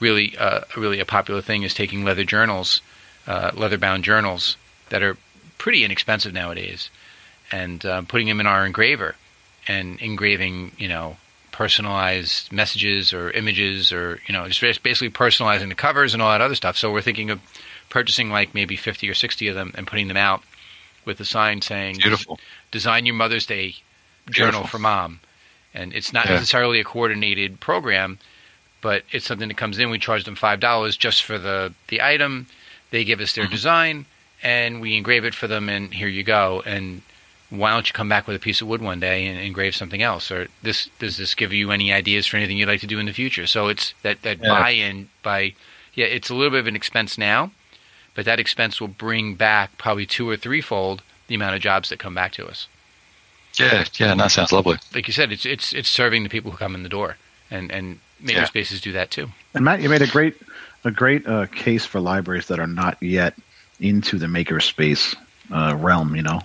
really 0.00 0.36
uh, 0.36 0.60
really 0.76 1.00
a 1.00 1.04
popular 1.04 1.40
thing 1.40 1.62
is 1.62 1.74
taking 1.74 2.04
leather 2.04 2.24
journals, 2.24 2.82
uh, 3.26 3.50
leather 3.54 3.78
bound 3.78 4.04
journals 4.04 4.56
that 4.90 5.02
are 5.02 5.16
pretty 5.58 5.84
inexpensive 5.84 6.32
nowadays, 6.32 6.90
and 7.50 7.84
uh, 7.84 8.02
putting 8.02 8.26
them 8.26 8.40
in 8.40 8.46
our 8.46 8.66
engraver 8.66 9.16
and 9.68 10.00
engraving, 10.00 10.72
you 10.78 10.88
know, 10.88 11.16
personalized 11.52 12.52
messages 12.52 13.12
or 13.12 13.30
images 13.30 13.90
or 13.90 14.20
you 14.26 14.32
know 14.32 14.46
just 14.48 14.82
basically 14.82 15.10
personalizing 15.10 15.68
the 15.68 15.74
covers 15.74 16.12
and 16.12 16.22
all 16.22 16.30
that 16.30 16.40
other 16.40 16.54
stuff. 16.54 16.76
So 16.76 16.92
we're 16.92 17.00
thinking 17.02 17.30
of 17.30 17.40
purchasing 17.88 18.30
like 18.30 18.54
maybe 18.54 18.76
fifty 18.76 19.08
or 19.08 19.14
sixty 19.14 19.48
of 19.48 19.54
them 19.54 19.72
and 19.74 19.86
putting 19.86 20.08
them 20.08 20.16
out 20.16 20.42
with 21.04 21.18
a 21.20 21.24
sign 21.24 21.62
saying 21.62 21.96
Beautiful. 21.96 22.38
"Design 22.70 23.06
your 23.06 23.14
Mother's 23.14 23.46
Day 23.46 23.76
journal 24.30 24.60
Beautiful. 24.60 24.66
for 24.66 24.78
mom." 24.78 25.20
And 25.72 25.92
it's 25.94 26.12
not 26.12 26.26
yeah. 26.26 26.32
necessarily 26.32 26.80
a 26.80 26.84
coordinated 26.84 27.60
program 27.60 28.18
but 28.80 29.02
it's 29.10 29.26
something 29.26 29.48
that 29.48 29.56
comes 29.56 29.78
in. 29.78 29.90
We 29.90 29.98
charge 29.98 30.24
them 30.24 30.36
five 30.36 30.60
dollars 30.60 30.96
just 30.96 31.22
for 31.24 31.38
the 31.38 31.72
the 31.88 32.02
item. 32.02 32.46
They 32.90 33.04
give 33.04 33.20
us 33.20 33.32
their 33.34 33.44
mm-hmm. 33.44 33.52
design, 33.52 34.06
and 34.42 34.80
we 34.80 34.96
engrave 34.96 35.24
it 35.24 35.34
for 35.34 35.46
them. 35.46 35.68
And 35.68 35.92
here 35.92 36.08
you 36.08 36.22
go. 36.22 36.62
And 36.64 37.02
why 37.50 37.70
don't 37.70 37.86
you 37.86 37.92
come 37.92 38.08
back 38.08 38.26
with 38.26 38.36
a 38.36 38.40
piece 38.40 38.60
of 38.60 38.68
wood 38.68 38.82
one 38.82 39.00
day 39.00 39.26
and 39.26 39.38
engrave 39.38 39.76
something 39.76 40.02
else? 40.02 40.30
Or 40.30 40.48
this 40.62 40.88
does 40.98 41.16
this 41.16 41.34
give 41.34 41.52
you 41.52 41.70
any 41.70 41.92
ideas 41.92 42.26
for 42.26 42.36
anything 42.36 42.56
you'd 42.56 42.68
like 42.68 42.80
to 42.80 42.86
do 42.86 42.98
in 42.98 43.06
the 43.06 43.12
future? 43.12 43.46
So 43.46 43.68
it's 43.68 43.94
that 44.02 44.22
that 44.22 44.38
yeah. 44.42 44.48
buy-in 44.48 45.08
by 45.22 45.54
yeah, 45.94 46.06
it's 46.06 46.30
a 46.30 46.34
little 46.34 46.50
bit 46.50 46.60
of 46.60 46.66
an 46.66 46.76
expense 46.76 47.16
now, 47.16 47.50
but 48.14 48.24
that 48.24 48.38
expense 48.38 48.80
will 48.80 48.88
bring 48.88 49.34
back 49.34 49.78
probably 49.78 50.06
two 50.06 50.28
or 50.28 50.36
threefold 50.36 51.02
the 51.28 51.34
amount 51.34 51.56
of 51.56 51.62
jobs 51.62 51.88
that 51.88 51.98
come 51.98 52.14
back 52.14 52.32
to 52.32 52.46
us. 52.46 52.68
Yeah, 53.58 53.84
yeah, 53.94 54.12
and 54.12 54.20
that 54.20 54.30
sounds 54.30 54.52
lovely. 54.52 54.76
Like 54.94 55.06
you 55.06 55.14
said, 55.14 55.32
it's 55.32 55.46
it's 55.46 55.72
it's 55.72 55.88
serving 55.88 56.22
the 56.22 56.28
people 56.28 56.50
who 56.50 56.58
come 56.58 56.74
in 56.74 56.82
the 56.82 56.88
door, 56.88 57.16
and 57.50 57.70
and 57.72 58.00
makerspaces 58.22 58.74
yeah. 58.74 58.80
do 58.82 58.92
that 58.92 59.10
too. 59.10 59.28
And 59.54 59.64
Matt, 59.64 59.80
you 59.80 59.88
made 59.88 60.02
a 60.02 60.06
great 60.06 60.36
a 60.84 60.90
great 60.90 61.26
uh, 61.26 61.46
case 61.46 61.84
for 61.84 62.00
libraries 62.00 62.46
that 62.46 62.60
are 62.60 62.66
not 62.66 63.02
yet 63.02 63.34
into 63.80 64.18
the 64.18 64.26
makerspace 64.26 65.16
uh, 65.50 65.76
realm. 65.78 66.14
You 66.14 66.22
know, 66.22 66.40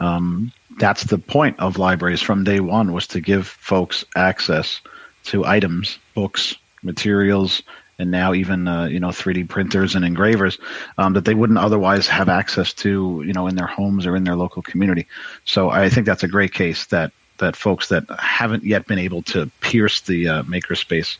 um, 0.00 0.52
that's 0.78 1.04
the 1.04 1.18
point 1.18 1.58
of 1.58 1.78
libraries 1.78 2.22
from 2.22 2.44
day 2.44 2.60
one 2.60 2.92
was 2.92 3.06
to 3.08 3.20
give 3.20 3.46
folks 3.46 4.04
access 4.16 4.80
to 5.24 5.44
items, 5.44 5.98
books, 6.14 6.54
materials, 6.82 7.62
and 7.98 8.10
now 8.10 8.32
even 8.32 8.66
uh, 8.66 8.86
you 8.86 8.98
know 8.98 9.08
3D 9.08 9.48
printers 9.48 9.94
and 9.94 10.04
engravers 10.04 10.58
um, 10.98 11.12
that 11.12 11.26
they 11.26 11.34
wouldn't 11.34 11.58
otherwise 11.58 12.06
have 12.08 12.28
access 12.28 12.72
to 12.72 13.22
you 13.26 13.32
know 13.32 13.46
in 13.46 13.56
their 13.56 13.66
homes 13.66 14.06
or 14.06 14.16
in 14.16 14.24
their 14.24 14.36
local 14.36 14.62
community. 14.62 15.06
So 15.44 15.70
I 15.70 15.88
think 15.90 16.06
that's 16.06 16.22
a 16.22 16.28
great 16.28 16.54
case 16.54 16.86
that 16.86 17.12
that 17.40 17.56
folks 17.56 17.88
that 17.88 18.04
haven't 18.18 18.64
yet 18.64 18.86
been 18.86 18.98
able 18.98 19.22
to 19.22 19.50
pierce 19.60 20.00
the 20.02 20.28
uh, 20.28 20.42
makerspace 20.44 21.18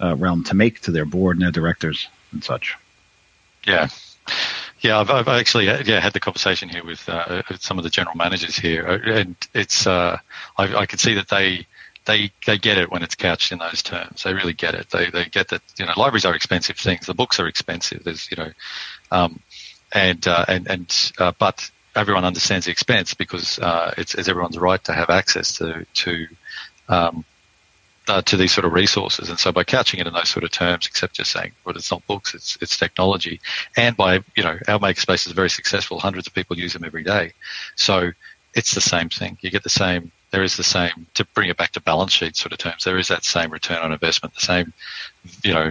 uh, 0.00 0.16
realm 0.16 0.42
to 0.44 0.54
make 0.54 0.80
to 0.80 0.90
their 0.90 1.04
board 1.04 1.36
and 1.36 1.44
their 1.44 1.52
directors 1.52 2.08
and 2.32 2.42
such. 2.42 2.76
Yeah. 3.66 3.88
Yeah, 4.80 4.98
I've, 4.98 5.10
I've 5.10 5.28
actually 5.28 5.66
yeah 5.66 6.00
had 6.00 6.14
the 6.14 6.20
conversation 6.20 6.70
here 6.70 6.84
with 6.84 7.06
uh, 7.06 7.42
some 7.58 7.76
of 7.76 7.84
the 7.84 7.90
general 7.90 8.16
managers 8.16 8.56
here, 8.56 8.86
uh, 8.88 9.10
and 9.12 9.36
it's 9.52 9.86
uh, 9.86 10.18
I, 10.56 10.74
I 10.74 10.86
can 10.86 10.98
see 10.98 11.14
that 11.14 11.28
they 11.28 11.66
they 12.06 12.32
they 12.46 12.56
get 12.56 12.78
it 12.78 12.90
when 12.90 13.02
it's 13.02 13.14
couched 13.14 13.52
in 13.52 13.58
those 13.58 13.82
terms. 13.82 14.22
They 14.22 14.32
really 14.32 14.54
get 14.54 14.74
it. 14.74 14.88
They 14.88 15.10
they 15.10 15.26
get 15.26 15.48
that 15.48 15.60
you 15.78 15.84
know 15.84 15.92
libraries 15.96 16.24
are 16.24 16.34
expensive 16.34 16.78
things. 16.78 17.06
The 17.06 17.14
books 17.14 17.38
are 17.40 17.46
expensive. 17.46 18.04
There's 18.04 18.30
you 18.30 18.38
know, 18.38 18.52
um, 19.10 19.40
and 19.92 20.26
uh, 20.26 20.46
and 20.48 20.66
and 20.66 21.12
uh, 21.18 21.32
but 21.38 21.70
everyone 21.96 22.24
understands 22.24 22.66
the 22.66 22.72
expense 22.72 23.14
because 23.14 23.58
uh, 23.58 23.94
it's, 23.98 24.14
it's 24.14 24.28
everyone's 24.28 24.58
right 24.58 24.82
to 24.84 24.92
have 24.92 25.10
access 25.10 25.58
to 25.58 25.86
to 25.94 26.26
um, 26.88 27.24
uh, 28.08 28.22
to 28.22 28.36
these 28.36 28.52
sort 28.52 28.64
of 28.64 28.72
resources. 28.72 29.30
And 29.30 29.38
so 29.38 29.52
by 29.52 29.62
couching 29.62 30.00
it 30.00 30.06
in 30.06 30.12
those 30.12 30.28
sort 30.28 30.44
of 30.44 30.50
terms, 30.50 30.86
except 30.86 31.14
just 31.14 31.30
saying, 31.30 31.52
well, 31.64 31.76
it's 31.76 31.90
not 31.90 32.04
books, 32.06 32.34
it's, 32.34 32.58
it's 32.60 32.76
technology. 32.76 33.40
And 33.76 33.96
by, 33.96 34.24
you 34.36 34.42
know, 34.42 34.58
our 34.66 34.80
makerspace 34.80 35.26
is 35.26 35.32
very 35.32 35.50
successful. 35.50 36.00
Hundreds 36.00 36.26
of 36.26 36.34
people 36.34 36.58
use 36.58 36.72
them 36.72 36.84
every 36.84 37.04
day. 37.04 37.34
So 37.76 38.10
it's 38.54 38.74
the 38.74 38.80
same 38.80 39.10
thing. 39.10 39.38
You 39.42 39.50
get 39.50 39.62
the 39.62 39.68
same, 39.68 40.10
there 40.32 40.42
is 40.42 40.56
the 40.56 40.64
same, 40.64 41.06
to 41.14 41.24
bring 41.34 41.50
it 41.50 41.56
back 41.56 41.72
to 41.72 41.80
balance 41.80 42.12
sheet 42.12 42.36
sort 42.36 42.52
of 42.52 42.58
terms, 42.58 42.82
there 42.82 42.98
is 42.98 43.08
that 43.08 43.24
same 43.24 43.50
return 43.50 43.78
on 43.78 43.92
investment, 43.92 44.34
the 44.34 44.40
same, 44.40 44.72
you 45.44 45.54
know, 45.54 45.70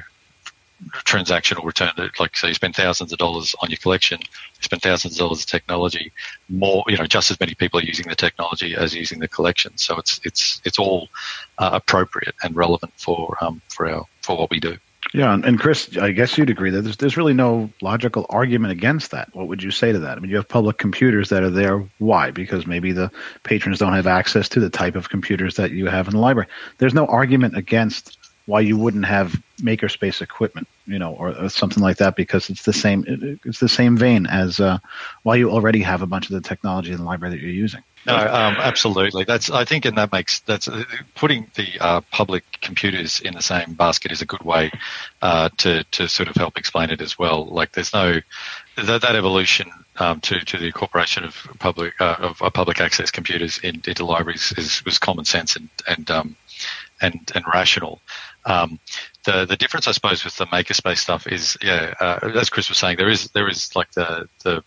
transactional 1.05 1.63
return. 1.65 1.91
Like, 2.19 2.35
so 2.35 2.47
you 2.47 2.53
spend 2.53 2.75
thousands 2.75 3.11
of 3.11 3.19
dollars 3.19 3.55
on 3.61 3.69
your 3.69 3.77
collection, 3.77 4.19
you 4.21 4.63
spend 4.63 4.81
thousands 4.81 5.15
of 5.15 5.19
dollars 5.19 5.41
of 5.41 5.47
technology. 5.47 6.11
More, 6.49 6.83
you 6.87 6.97
know, 6.97 7.05
just 7.05 7.31
as 7.31 7.39
many 7.39 7.55
people 7.55 7.79
are 7.79 7.83
using 7.83 8.07
the 8.07 8.15
technology 8.15 8.75
as 8.75 8.93
using 8.93 9.19
the 9.19 9.27
collection. 9.27 9.77
So 9.77 9.97
it's 9.97 10.19
it's 10.23 10.61
it's 10.65 10.79
all 10.79 11.09
uh, 11.57 11.71
appropriate 11.73 12.35
and 12.43 12.55
relevant 12.55 12.93
for 12.97 13.37
um, 13.41 13.61
for 13.69 13.89
our 13.89 14.05
for 14.21 14.37
what 14.37 14.49
we 14.49 14.59
do. 14.59 14.77
Yeah, 15.13 15.33
and 15.33 15.59
Chris, 15.59 15.97
I 15.97 16.11
guess 16.11 16.37
you'd 16.37 16.51
agree 16.51 16.69
that 16.69 16.81
there's, 16.81 16.97
there's 16.97 17.17
really 17.17 17.33
no 17.33 17.71
logical 17.81 18.27
argument 18.29 18.73
against 18.73 19.09
that. 19.11 19.33
What 19.33 19.47
would 19.47 19.63
you 19.63 19.71
say 19.71 19.91
to 19.91 19.97
that? 19.99 20.17
I 20.17 20.21
mean, 20.21 20.29
you 20.29 20.35
have 20.35 20.47
public 20.47 20.77
computers 20.77 21.29
that 21.29 21.41
are 21.41 21.49
there. 21.49 21.83
Why? 21.97 22.29
Because 22.29 22.67
maybe 22.67 22.91
the 22.91 23.09
patrons 23.41 23.79
don't 23.79 23.93
have 23.93 24.05
access 24.05 24.47
to 24.49 24.59
the 24.59 24.69
type 24.69 24.95
of 24.95 25.09
computers 25.09 25.55
that 25.55 25.71
you 25.71 25.87
have 25.87 26.07
in 26.07 26.13
the 26.13 26.19
library. 26.19 26.47
There's 26.77 26.93
no 26.93 27.07
argument 27.07 27.57
against 27.57 28.18
why 28.49 28.59
you 28.59 28.75
wouldn't 28.75 29.05
have 29.05 29.39
makerspace 29.61 30.23
equipment, 30.23 30.67
you 30.87 30.97
know, 30.97 31.13
or, 31.13 31.37
or, 31.37 31.49
something 31.49 31.83
like 31.83 31.97
that, 31.97 32.15
because 32.15 32.49
it's 32.49 32.63
the 32.63 32.73
same. 32.73 33.05
It's 33.45 33.59
the 33.59 33.69
same 33.69 33.95
vein 33.95 34.25
as 34.25 34.59
uh, 34.59 34.79
why 35.21 35.35
you 35.35 35.51
already 35.51 35.81
have 35.81 36.01
a 36.01 36.07
bunch 36.07 36.25
of 36.25 36.31
the 36.31 36.41
technology 36.41 36.91
in 36.91 36.97
the 36.97 37.03
library 37.03 37.35
that 37.35 37.41
you're 37.41 37.51
using. 37.51 37.83
No, 38.07 38.15
um, 38.15 38.55
absolutely. 38.55 39.23
That's 39.23 39.51
I 39.51 39.65
think, 39.65 39.85
and 39.85 39.97
that 39.99 40.11
makes 40.11 40.39
that's 40.39 40.67
uh, 40.67 40.83
putting 41.13 41.51
the 41.53 41.67
uh, 41.79 42.01
public 42.11 42.43
computers 42.59 43.21
in 43.21 43.35
the 43.35 43.41
same 43.41 43.73
basket 43.73 44.11
is 44.11 44.23
a 44.23 44.25
good 44.25 44.41
way 44.41 44.71
uh, 45.21 45.49
to 45.57 45.83
to 45.83 46.09
sort 46.09 46.27
of 46.27 46.35
help 46.35 46.57
explain 46.57 46.89
it 46.89 47.01
as 47.01 47.19
well. 47.19 47.45
Like, 47.45 47.73
there's 47.73 47.93
no 47.93 48.19
that, 48.77 49.01
that 49.03 49.15
evolution 49.15 49.69
um, 49.97 50.21
to 50.21 50.39
to 50.39 50.57
the 50.57 50.65
incorporation 50.65 51.23
of 51.23 51.35
public 51.59 51.93
uh, 52.01 52.15
of 52.17 52.41
uh, 52.41 52.49
public 52.49 52.81
access 52.81 53.11
computers 53.11 53.59
in, 53.59 53.83
into 53.85 54.05
libraries 54.05 54.53
is 54.57 54.83
was 54.85 54.97
common 54.97 55.25
sense 55.25 55.55
and 55.55 55.69
and 55.87 56.09
um, 56.09 56.35
and 57.01 57.31
and 57.35 57.45
rational. 57.53 58.01
Um, 58.45 58.79
the 59.25 59.45
the 59.45 59.57
difference, 59.57 59.87
I 59.87 59.91
suppose, 59.91 60.23
with 60.23 60.37
the 60.37 60.45
makerspace 60.45 60.97
stuff 60.97 61.27
is, 61.27 61.57
yeah, 61.61 61.93
uh, 61.99 62.31
as 62.35 62.49
Chris 62.49 62.69
was 62.69 62.77
saying, 62.77 62.97
there 62.97 63.09
is 63.09 63.29
there 63.31 63.49
is 63.49 63.75
like 63.75 63.91
the 63.91 64.27
the 64.43 64.63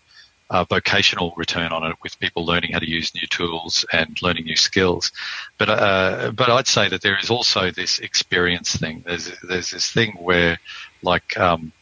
uh, 0.53 0.65
vocational 0.65 1.33
return 1.37 1.73
on 1.73 1.83
it 1.91 1.97
with 2.03 2.19
people 2.21 2.45
learning 2.45 2.73
how 2.73 2.79
to 2.79 2.89
use 2.89 3.15
new 3.15 3.27
tools 3.27 3.87
and 3.91 4.21
learning 4.21 4.45
new 4.45 4.57
skills. 4.57 5.11
But 5.57 5.71
uh, 5.71 6.33
but 6.35 6.51
I'd 6.51 6.67
say 6.67 6.89
that 6.89 7.01
there 7.01 7.19
is 7.19 7.31
also 7.31 7.71
this 7.71 7.99
experience 7.99 8.77
thing. 8.77 9.03
There's 9.07 9.33
there's 9.41 9.71
this 9.71 9.91
thing 9.91 10.13
where 10.21 10.59
like 11.03 11.39
um, 11.39 11.73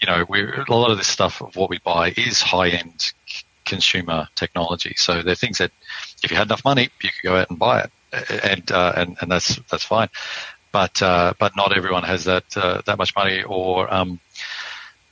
you 0.00 0.06
know 0.06 0.24
a 0.30 0.72
lot 0.72 0.92
of 0.92 0.98
this 0.98 1.08
stuff 1.08 1.42
of 1.42 1.56
what 1.56 1.68
we 1.68 1.78
buy 1.78 2.14
is 2.16 2.40
high 2.40 2.68
end 2.68 3.12
consumer 3.64 4.28
technology. 4.36 4.94
So 4.96 5.22
there 5.22 5.32
are 5.32 5.36
things 5.36 5.58
that 5.58 5.72
if 6.22 6.30
you 6.30 6.36
had 6.36 6.46
enough 6.46 6.64
money, 6.64 6.90
you 7.02 7.10
could 7.10 7.28
go 7.28 7.36
out 7.36 7.50
and 7.50 7.58
buy 7.58 7.80
it, 7.80 7.90
and 8.44 8.70
uh, 8.70 8.92
and 8.96 9.16
and 9.20 9.30
that's 9.30 9.56
that's 9.70 9.84
fine 9.84 10.08
but 10.74 11.00
uh, 11.02 11.32
but 11.38 11.54
not 11.54 11.76
everyone 11.76 12.02
has 12.02 12.24
that 12.24 12.44
uh, 12.56 12.82
that 12.84 12.98
much 12.98 13.14
money 13.14 13.44
or 13.44 13.94
um, 13.94 14.18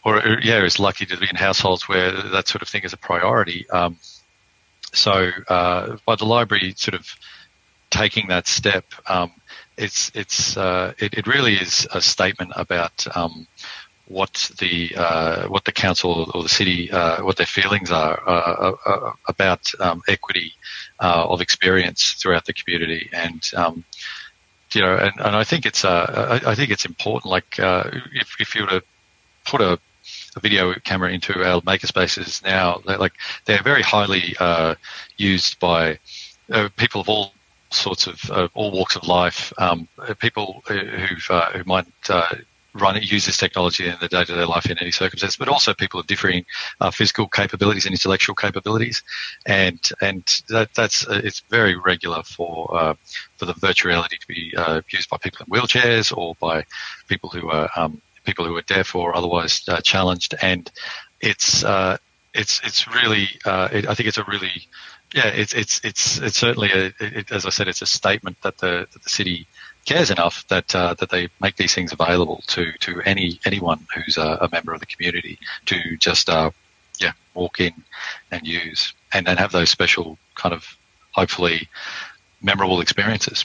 or 0.05 0.21
yeah 0.43 0.65
is 0.65 0.81
lucky 0.81 1.07
to 1.07 1.17
be 1.17 1.29
in 1.31 1.37
households 1.37 1.89
where 1.89 2.11
that 2.11 2.49
sort 2.49 2.63
of 2.63 2.69
thing 2.69 2.83
is 2.83 2.93
a 2.93 2.97
priority. 2.97 3.71
Um, 3.71 3.97
so 4.93 5.31
uh, 5.49 5.99
by 6.05 6.17
the 6.17 6.25
library 6.25 6.75
sort 6.77 6.97
of 6.97 7.07
taking 7.91 8.27
that 8.27 8.49
step, 8.49 8.87
um, 9.07 9.31
it's 9.77 10.11
it's 10.17 10.57
uh, 10.57 10.95
it, 10.99 11.15
it, 11.15 11.29
really 11.29 11.55
is 11.55 11.87
a 11.95 12.01
statement 12.03 12.51
about 12.57 13.07
um, 13.17 13.47
what 14.09 14.51
the 14.59 14.93
uh, 14.97 15.47
what 15.47 15.65
the 15.65 15.71
council 15.71 16.29
or 16.35 16.43
the 16.43 16.49
city 16.49 16.91
uh, 16.91 17.25
what 17.25 17.37
their 17.37 17.47
feelings 17.47 17.93
are 17.93 18.21
uh, 18.27 18.73
uh 18.85 19.13
about 19.29 19.71
um, 19.79 20.03
equity 20.09 20.55
uh, 20.99 21.25
of 21.29 21.41
experience 21.41 22.15
throughout 22.15 22.47
the 22.47 22.53
community 22.53 23.09
and 23.13 23.49
um, 23.57 23.85
you 24.75 24.83
know, 24.83 24.97
and, 24.97 25.13
and 25.19 25.37
I 25.37 25.45
think 25.45 25.67
it's 25.67 25.85
uh, 25.85 26.41
I, 26.45 26.51
I 26.51 26.55
think 26.55 26.71
it's 26.71 26.85
important. 26.85 27.31
Like 27.31 27.59
uh, 27.59 27.91
if 28.13 28.37
if 28.41 28.55
you 28.55 28.63
were 28.63 28.81
to 28.81 28.83
put 29.45 29.61
a, 29.61 29.79
a 30.37 30.41
video 30.41 30.75
camera 30.75 31.11
into 31.11 31.33
our 31.45 31.61
makerspaces 31.63 32.45
now, 32.45 32.81
they're 32.87 32.99
like 32.99 33.15
they're 33.45 33.63
very 33.63 33.83
highly 33.83 34.37
uh, 34.39 34.75
used 35.17 35.59
by 35.61 35.99
uh, 36.51 36.69
people 36.77 37.01
of 37.01 37.09
all 37.09 37.33
sorts 37.71 38.07
of 38.07 38.31
uh, 38.31 38.49
all 38.55 38.71
walks 38.71 38.97
of 38.97 39.07
life. 39.07 39.53
Um, 39.59 39.89
people 40.19 40.63
who've 40.67 41.27
uh, 41.31 41.51
who 41.53 41.65
might 41.65 41.87
uh, 42.81 42.93
it, 42.97 43.11
use 43.11 43.27
this 43.27 43.37
technology 43.37 43.87
in 43.87 43.97
their 44.01 44.09
day-to-day 44.09 44.45
life 44.45 44.71
in 44.71 44.79
any 44.79 44.91
circumstance, 44.91 45.37
but 45.37 45.49
also 45.49 45.75
people 45.75 46.01
of 46.01 46.07
differing 46.07 46.45
uh, 46.81 46.91
physical 46.91 47.29
capabilities 47.29 47.85
and 47.87 47.93
intellectual 47.93 48.35
capabilities, 48.35 49.03
and 49.47 49.91
and 50.01 50.43
that, 50.49 50.73
that's 50.75 51.07
uh, 51.07 51.21
it's 51.23 51.41
very 51.51 51.77
regular 51.77 52.23
for 52.23 52.75
uh, 52.77 52.95
for 53.37 53.47
the 53.47 53.55
virtuality 53.55 54.19
to 54.19 54.27
be 54.27 54.55
uh, 54.57 54.81
used 54.91 55.11
by 55.11 55.17
people 55.19 55.45
in 55.47 55.53
wheelchairs 55.53 56.17
or 56.17 56.35
by 56.41 56.65
people 57.09 57.29
who 57.31 57.51
are 57.51 57.69
um, 57.77 58.01
people 58.25 58.45
who 58.45 58.57
are 58.57 58.63
deaf 58.63 58.95
or 58.95 59.15
otherwise 59.17 59.63
uh, 59.69 59.81
challenged, 59.81 60.35
and 60.41 60.71
it's 61.21 61.65
uh, 61.65 61.97
it's 62.35 62.61
it's 62.65 62.89
really 62.89 63.29
it, 63.45 63.87
I 63.89 63.95
think 63.95 64.09
it's 64.09 64.19
a 64.19 64.25
really 64.25 64.69
yeah 65.15 65.27
it's 65.27 65.53
it's 65.53 65.81
it's 65.85 66.19
it's 66.19 66.39
certainly 66.39 66.71
a, 66.73 66.93
it, 67.01 67.31
as 67.31 67.45
I 67.45 67.51
said 67.51 67.69
it's 67.69 67.83
a 67.83 67.87
statement 67.87 68.39
that 68.43 68.59
the 68.59 68.89
that 68.93 69.03
the 69.03 69.11
city 69.11 69.47
cares 69.85 70.11
enough 70.11 70.47
that 70.49 70.75
uh, 70.75 70.95
that 70.95 71.11
they 71.11 71.29
make 71.41 71.57
these 71.57 71.75
things 71.75 71.93
available 71.93 72.43
to 72.49 72.73
to 72.81 73.01
any 73.03 73.41
anyone 73.45 73.87
who's 73.95 74.17
a, 74.17 74.39
a 74.43 74.49
member 74.53 74.73
of 74.73 74.81
the 74.81 74.87
community 74.87 75.39
to 75.67 75.97
just 75.97 76.29
uh, 76.29 76.51
yeah 76.99 77.13
walk 77.35 77.61
in 77.61 77.73
and 78.31 78.47
use 78.47 78.95
and 79.13 79.27
then 79.27 79.37
have 79.37 79.53
those 79.53 79.71
special 79.71 80.19
kind 80.35 80.55
of 80.55 80.77
hopefully 81.13 81.69
memorable 82.41 82.81
experiences. 82.81 83.45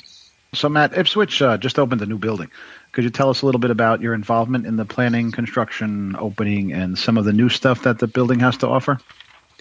So 0.54 0.70
Matt, 0.70 0.98
Ipswich 0.98 1.42
uh, 1.42 1.58
just 1.58 1.78
opened 1.78 2.02
a 2.02 2.06
new 2.06 2.18
building. 2.18 2.50
Could 2.94 3.04
you 3.04 3.10
tell 3.10 3.30
us 3.30 3.42
a 3.42 3.46
little 3.46 3.60
bit 3.60 3.70
about 3.70 4.02
your 4.02 4.14
involvement 4.14 4.66
in 4.66 4.78
the 4.78 4.86
planning, 4.86 5.32
construction, 5.32 6.16
opening, 6.18 6.72
and 6.72 6.98
some 6.98 7.18
of 7.18 7.26
the 7.26 7.34
new 7.34 7.50
stuff 7.50 7.84
that 7.84 8.00
the 8.00 8.08
building 8.08 8.40
has 8.40 8.58
to 8.58 8.68
offer? 8.68 9.00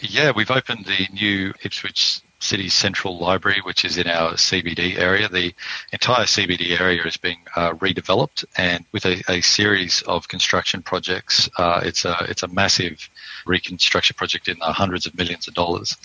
Yeah, 0.01 0.33
we've 0.35 0.51
opened 0.51 0.87
the 0.87 1.09
new 1.13 1.53
Ipswich 1.63 2.21
City 2.39 2.69
Central 2.69 3.19
Library, 3.19 3.61
which 3.65 3.85
is 3.85 3.97
in 3.97 4.07
our 4.07 4.35
CBD 4.35 4.99
area. 4.99 5.29
The 5.29 5.55
entire 5.93 6.25
CBD 6.25 6.79
area 6.79 7.03
is 7.05 7.17
being 7.17 7.39
uh, 7.55 7.73
redeveloped, 7.73 8.45
and 8.57 8.85
with 8.93 9.07
a, 9.07 9.23
a, 9.29 9.41
series 9.41 10.03
of 10.03 10.29
construction 10.29 10.83
projects, 10.83 11.49
uh, 11.57 11.81
it's 11.83 12.05
a 12.05 12.27
it's 12.29 12.43
a 12.43 12.49
massive 12.49 13.09
reconstruction 13.47 14.15
project 14.17 14.49
in 14.49 14.59
the 14.59 14.67
hundreds 14.67 15.07
of 15.07 15.17
millions 15.17 15.49
of 15.49 15.55
dollars. 15.55 15.97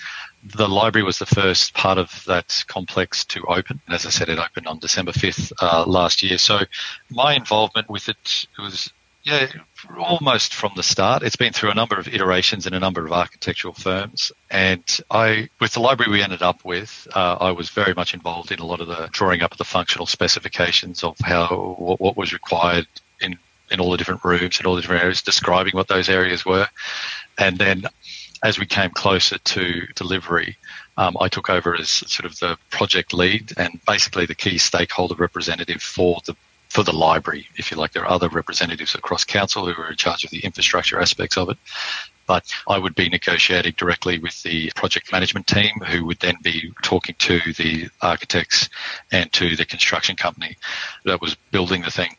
The 0.44 0.70
library 0.70 1.04
was 1.04 1.20
the 1.20 1.26
first 1.26 1.74
part 1.74 1.98
of 1.98 2.24
that 2.26 2.64
complex 2.68 3.26
to 3.26 3.44
open, 3.46 3.82
as 3.90 4.06
I 4.06 4.10
said, 4.10 4.30
it 4.30 4.40
opened 4.40 4.68
on 4.68 4.80
December 4.80 5.12
fifth 5.12 5.52
uh, 5.62 5.84
last 5.86 6.24
year. 6.24 6.38
So 6.38 6.62
my 7.10 7.34
involvement 7.36 7.90
with 7.90 8.08
it 8.08 8.48
was 8.58 8.92
Yeah, 9.24 9.48
almost 10.00 10.56
from 10.56 10.72
the 10.76 10.82
start. 10.82 11.22
It's 11.22 11.36
been 11.36 11.54
through 11.54 11.70
a 11.70 11.76
number 11.76 11.96
of 11.96 12.08
iterations 12.08 12.66
in 12.66 12.74
a 12.74 12.80
number 12.80 13.06
of 13.06 13.12
architectural 13.12 13.74
firms. 13.74 14.32
And 14.50 14.84
I, 15.12 15.50
with 15.60 15.74
the 15.74 15.80
library 15.80 16.12
we 16.12 16.24
ended 16.24 16.42
up 16.42 16.66
with, 16.66 17.08
uh, 17.14 17.38
I 17.40 17.52
was 17.52 17.70
very 17.70 17.94
much 17.94 18.16
involved 18.16 18.52
in 18.52 18.60
a 18.60 18.66
lot 18.66 18.82
of 18.82 18.88
the 18.88 19.10
drawing 19.12 19.44
up 19.44 19.52
of 19.52 19.60
the 19.60 19.64
functional 19.64 20.08
specifications 20.08 21.04
of 21.04 21.18
how 21.24 21.76
what, 21.78 22.00
what 22.00 22.18
was 22.18 22.34
required 22.34 22.88
in 23.20 23.38
in 23.70 23.80
all 23.80 23.92
the 23.92 23.98
different 23.98 24.26
rooms 24.26 24.58
and 24.58 24.68
all 24.68 24.76
the 24.76 24.82
different 24.82 25.04
areas, 25.04 25.22
describing 25.22 25.74
what 25.74 25.88
those 25.88 26.10
areas 26.10 26.44
were. 26.44 26.68
And 27.38 27.58
then 27.58 27.86
as 28.44 28.60
we 28.60 28.66
came 28.66 28.90
closer 28.90 29.38
to 29.38 29.88
delivery, 29.96 30.58
um, 30.98 31.16
I 31.22 31.30
took 31.30 31.50
over 31.50 31.76
as 31.76 31.90
sort 31.90 32.26
of 32.26 32.38
the 32.40 32.58
project 32.70 33.14
lead 33.14 33.54
and 33.56 33.80
basically 33.86 34.26
the 34.26 34.36
key 34.36 34.58
stakeholder 34.58 35.16
representative 35.16 35.82
for 35.82 36.20
the 36.26 36.36
for 36.72 36.84
the 36.84 36.94
library, 36.94 37.48
if 37.58 37.70
you 37.70 37.76
like. 37.76 37.92
There 37.92 38.04
are 38.04 38.12
other 38.12 38.30
representatives 38.30 38.96
across 38.96 39.26
council 39.26 39.66
who 39.66 39.82
are 39.82 39.90
in 39.90 39.98
charge 39.98 40.24
of 40.24 40.32
the 40.32 40.40
infrastructure 40.40 41.02
aspects 41.02 41.38
of 41.38 41.50
it. 41.50 41.58
But 42.28 42.50
I 42.66 42.78
would 42.78 42.96
be 42.96 43.10
negotiating 43.10 43.74
directly 43.76 44.20
with 44.20 44.42
the 44.44 44.72
project 44.74 45.12
management 45.12 45.48
team, 45.48 45.82
who 45.86 46.06
would 46.06 46.20
then 46.20 46.38
be 46.42 46.72
talking 46.82 47.16
to 47.20 47.40
the 47.58 47.90
architects 48.02 48.70
and 49.12 49.30
to 49.34 49.58
the 49.58 49.66
construction 49.66 50.16
company 50.16 50.56
that 51.04 51.20
was 51.20 51.36
building 51.52 51.82
the 51.82 51.92
thing 51.92 52.16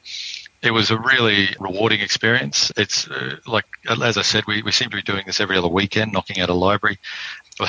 it 0.62 0.70
was 0.70 0.92
a 0.92 0.98
really 0.98 1.48
rewarding 1.58 2.00
experience. 2.00 2.70
It's 2.76 3.08
uh, 3.08 3.36
like, 3.46 3.64
as 3.88 4.16
I 4.16 4.22
said, 4.22 4.44
we, 4.46 4.62
we 4.62 4.70
seem 4.70 4.90
to 4.90 4.96
be 4.96 5.02
doing 5.02 5.24
this 5.26 5.40
every 5.40 5.58
other 5.58 5.68
weekend, 5.68 6.12
knocking 6.12 6.40
out 6.40 6.50
a 6.50 6.54
library. 6.54 6.98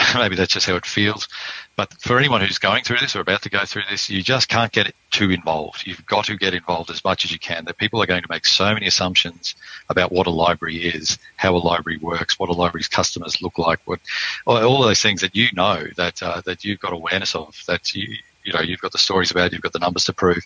Maybe 0.15 0.35
that's 0.35 0.53
just 0.53 0.67
how 0.67 0.75
it 0.75 0.85
feels. 0.85 1.27
But 1.75 1.93
for 2.01 2.19
anyone 2.19 2.41
who's 2.41 2.59
going 2.59 2.83
through 2.83 2.99
this 2.99 3.15
or 3.15 3.21
about 3.21 3.41
to 3.43 3.49
go 3.49 3.65
through 3.65 3.83
this, 3.89 4.09
you 4.09 4.21
just 4.21 4.47
can't 4.47 4.71
get 4.71 4.93
too 5.09 5.31
involved. 5.31 5.87
You've 5.87 6.05
got 6.05 6.25
to 6.25 6.37
get 6.37 6.53
involved 6.53 6.89
as 6.89 7.03
much 7.03 7.25
as 7.25 7.31
you 7.31 7.39
can. 7.39 7.65
That 7.65 7.77
people 7.77 8.01
are 8.01 8.05
going 8.05 8.21
to 8.21 8.29
make 8.29 8.45
so 8.45 8.73
many 8.73 8.87
assumptions 8.87 9.55
about 9.89 10.11
what 10.11 10.27
a 10.27 10.31
library 10.31 10.77
is, 10.77 11.17
how 11.35 11.55
a 11.55 11.57
library 11.57 11.97
works, 11.97 12.37
what 12.37 12.49
a 12.49 12.53
library's 12.53 12.87
customers 12.87 13.41
look 13.41 13.57
like, 13.57 13.79
what 13.85 13.99
all 14.45 14.83
those 14.83 15.01
things 15.01 15.21
that 15.21 15.35
you 15.35 15.47
know 15.53 15.85
that 15.97 16.21
uh, 16.21 16.41
that 16.45 16.63
you've 16.63 16.79
got 16.79 16.93
awareness 16.93 17.35
of, 17.35 17.55
that 17.67 17.93
you 17.95 18.15
you 18.43 18.53
know 18.53 18.61
you've 18.61 18.81
got 18.81 18.91
the 18.91 18.97
stories 18.97 19.31
about, 19.31 19.51
you've 19.51 19.61
got 19.61 19.73
the 19.73 19.79
numbers 19.79 20.05
to 20.05 20.13
prove. 20.13 20.43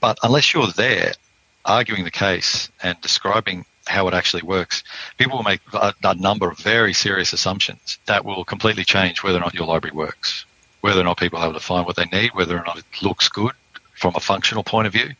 But 0.00 0.18
unless 0.22 0.52
you're 0.52 0.66
there 0.68 1.12
arguing 1.64 2.04
the 2.04 2.10
case 2.10 2.70
and 2.82 3.00
describing 3.00 3.64
how 3.86 4.08
it 4.08 4.14
actually 4.14 4.42
works, 4.42 4.82
people 5.16 5.36
will 5.36 5.44
make 5.44 5.60
a, 5.72 5.94
a, 6.02 6.14
number 6.14 6.50
of 6.50 6.58
very 6.58 6.92
serious 6.92 7.32
assumptions 7.32 7.98
that 8.06 8.24
will 8.24 8.44
completely 8.44 8.84
change 8.84 9.22
whether 9.22 9.38
or 9.38 9.40
not 9.40 9.54
your 9.54 9.66
library 9.66 9.96
works, 9.96 10.44
whether 10.80 11.00
or 11.00 11.04
not 11.04 11.18
people 11.18 11.38
are 11.38 11.44
able 11.44 11.58
to 11.58 11.64
find 11.64 11.86
what 11.86 11.96
they 11.96 12.04
need, 12.06 12.34
whether 12.34 12.58
or 12.58 12.64
not 12.64 12.78
it 12.78 12.84
looks 13.02 13.28
good 13.28 13.52
from 13.94 14.14
a 14.14 14.20
functional 14.20 14.62
point 14.62 14.86
of 14.86 14.92
view. 14.92 15.10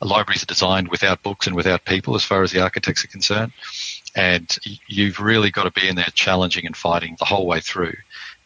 Libraries 0.00 0.42
are 0.42 0.46
designed 0.46 0.88
without 0.88 1.22
books 1.22 1.46
and 1.46 1.56
without 1.56 1.84
people 1.84 2.14
as 2.14 2.24
far 2.24 2.42
as 2.42 2.52
the 2.52 2.60
architects 2.60 3.04
are 3.04 3.08
concerned. 3.08 3.52
And 4.14 4.56
you've 4.86 5.20
really 5.20 5.50
got 5.50 5.64
to 5.64 5.70
be 5.70 5.88
in 5.88 5.96
there 5.96 6.08
challenging 6.14 6.66
and 6.66 6.76
fighting 6.76 7.16
the 7.18 7.24
whole 7.24 7.46
way 7.46 7.60
through 7.60 7.94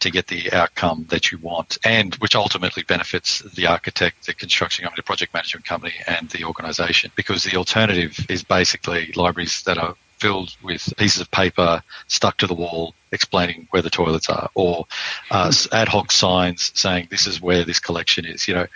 to 0.01 0.11
get 0.11 0.27
the 0.27 0.53
outcome 0.53 1.07
that 1.11 1.31
you 1.31 1.39
want, 1.39 1.79
and 1.85 2.15
which 2.17 2.35
ultimately 2.35 2.83
benefits 2.83 3.41
the 3.55 3.67
architect, 3.67 4.27
the 4.27 4.35
construction 4.35 4.83
company, 4.83 5.01
the 5.01 5.05
project 5.05 5.33
management 5.35 5.65
company, 5.65 5.95
and 6.07 6.29
the 6.31 6.45
organisation. 6.45 7.11
Because 7.15 7.45
the 7.45 7.57
alternative 7.57 8.27
is 8.29 8.43
basically 8.43 9.13
libraries 9.15 9.63
that 9.63 9.79
are 9.79 9.95
filled 10.19 10.55
with 10.63 10.93
pieces 10.99 11.23
of 11.23 11.31
paper 11.31 11.83
stuck 12.07 12.37
to 12.37 12.47
the 12.47 12.55
wall 12.55 12.95
explaining 13.13 13.67
where 13.71 13.83
the 13.83 13.91
toilets 13.91 14.29
are, 14.29 14.51
or 14.55 14.87
uh, 15.31 15.53
ad 15.73 15.89
hoc 15.89 16.13
signs 16.13 16.71
saying 16.75 17.09
this 17.11 17.27
is 17.27 17.41
where 17.41 17.65
this 17.65 17.81
collection 17.81 18.25
is. 18.25 18.47
You 18.47 18.55
know, 18.55 18.67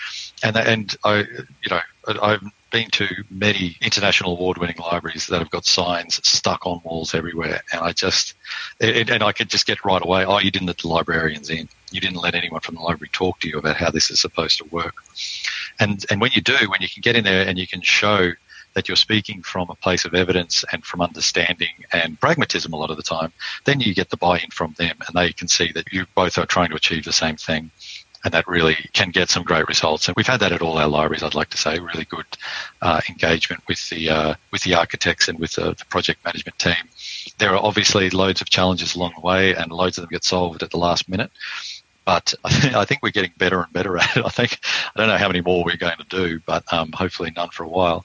and 0.43 0.57
and 0.57 0.97
I 1.05 1.19
you 1.19 1.71
know 1.71 1.81
I've 2.07 2.43
been 2.75 2.91
to 2.91 3.07
many 3.31 3.77
international 3.81 4.33
award-winning 4.33 4.79
libraries 4.81 5.29
that 5.29 5.39
have 5.39 5.49
got 5.49 5.65
signs 5.65 6.21
stuck 6.29 6.67
on 6.67 6.81
walls 6.83 7.15
everywhere, 7.15 7.63
and 7.73 7.81
I 7.81 7.93
just 7.93 8.35
it, 8.81 9.11
and 9.11 9.23
I 9.23 9.31
could 9.31 9.49
just 9.49 9.65
get 9.65 9.85
right 9.85 10.03
away. 10.03 10.25
Oh, 10.25 10.41
you 10.41 10.51
didn't 10.51 10.67
let 10.67 10.79
the 10.79 10.89
librarians 10.89 11.51
in. 11.51 11.69
You 11.93 12.01
didn't 12.01 12.21
let 12.21 12.35
anyone 12.35 12.63
from 12.63 12.75
the 12.75 12.81
library 12.81 13.11
talk 13.13 13.39
to 13.41 13.49
you 13.49 13.59
about 13.59 13.77
how 13.77 13.93
this 13.93 14.11
is 14.11 14.19
supposed 14.19 14.59
to 14.59 14.65
work. 14.65 14.97
And 15.79 16.05
and 16.11 16.21
when 16.21 16.33
you 16.35 16.43
do, 16.43 16.57
when 16.69 16.83
you 16.83 16.89
can 16.89 17.01
get 17.01 17.15
in 17.15 17.23
there 17.23 17.47
and 17.47 17.57
you 17.57 17.69
can 17.69 17.81
show 17.81 18.33
that 18.75 18.89
you're 18.89 18.97
speaking 18.97 19.41
from 19.43 19.71
a 19.71 19.77
place 19.77 20.05
of 20.05 20.13
evidence 20.13 20.65
and 20.73 20.85
from 20.85 21.01
understanding 21.01 21.85
and 21.93 22.19
pragmatism 22.19 22.73
a 22.73 22.77
lot 22.77 22.91
of 22.91 22.97
the 22.97 23.05
time, 23.05 23.33
then 23.67 23.79
you 23.79 23.95
get 23.95 24.11
the 24.11 24.17
buy-in 24.17 24.51
from 24.51 24.75
them 24.79 24.97
and 25.07 25.15
they 25.15 25.33
can 25.33 25.47
see 25.47 25.71
that 25.71 25.93
you 25.93 26.07
both 26.17 26.39
are 26.39 26.47
trying 26.47 26.71
to 26.71 26.75
achieve 26.75 27.05
the 27.05 27.13
same 27.13 27.37
thing. 27.37 27.71
And 28.25 28.33
that 28.33 28.49
really 28.49 28.75
can 28.95 29.11
get 29.11 29.29
some 29.29 29.43
great 29.43 29.69
results. 29.69 30.09
And 30.09 30.17
we've 30.17 30.27
had 30.27 30.41
that 30.41 30.53
at 30.53 30.63
all 30.63 30.79
our 30.79 30.89
libraries, 30.89 31.23
I'd 31.23 31.35
like 31.35 31.51
to 31.51 31.59
say, 31.59 31.79
really 31.79 32.07
good 32.07 32.25
uh, 32.81 33.01
engagement 33.09 33.63
with 33.69 33.89
the, 33.91 34.09
uh, 34.09 34.35
with 34.51 34.63
the 34.63 34.75
architects 34.75 35.29
and 35.29 35.39
with 35.39 35.53
the, 35.53 35.75
the 35.75 35.85
project 35.91 36.25
management 36.25 36.59
team. 36.59 36.89
There 37.39 37.51
are 37.51 37.63
obviously 37.63 38.09
loads 38.11 38.41
of 38.41 38.49
challenges 38.49 38.95
along 38.95 39.13
the 39.15 39.21
way 39.21 39.55
and 39.55 39.71
loads 39.71 39.99
of 39.99 40.03
them 40.03 40.11
get 40.11 40.25
solved 40.25 40.63
at 40.63 40.71
the 40.71 40.79
last 40.79 41.09
minute 41.09 41.31
but 42.05 42.35
I 42.45 42.85
think 42.85 43.03
we're 43.03 43.11
getting 43.11 43.33
better 43.37 43.63
and 43.63 43.73
better 43.73 43.97
at 43.97 44.17
it. 44.17 44.25
I 44.25 44.29
think 44.29 44.59
I 44.95 45.01
don't 45.01 45.09
know 45.09 45.17
how 45.17 45.29
many 45.29 45.41
more 45.41 45.65
we're 45.65 45.77
going 45.77 45.97
to 45.99 46.05
do, 46.05 46.41
but 46.45 46.71
um, 46.73 46.93
hopefully 46.93 47.33
none 47.35 47.51
for 47.51 47.65
a 47.65 47.69
while. 47.69 48.05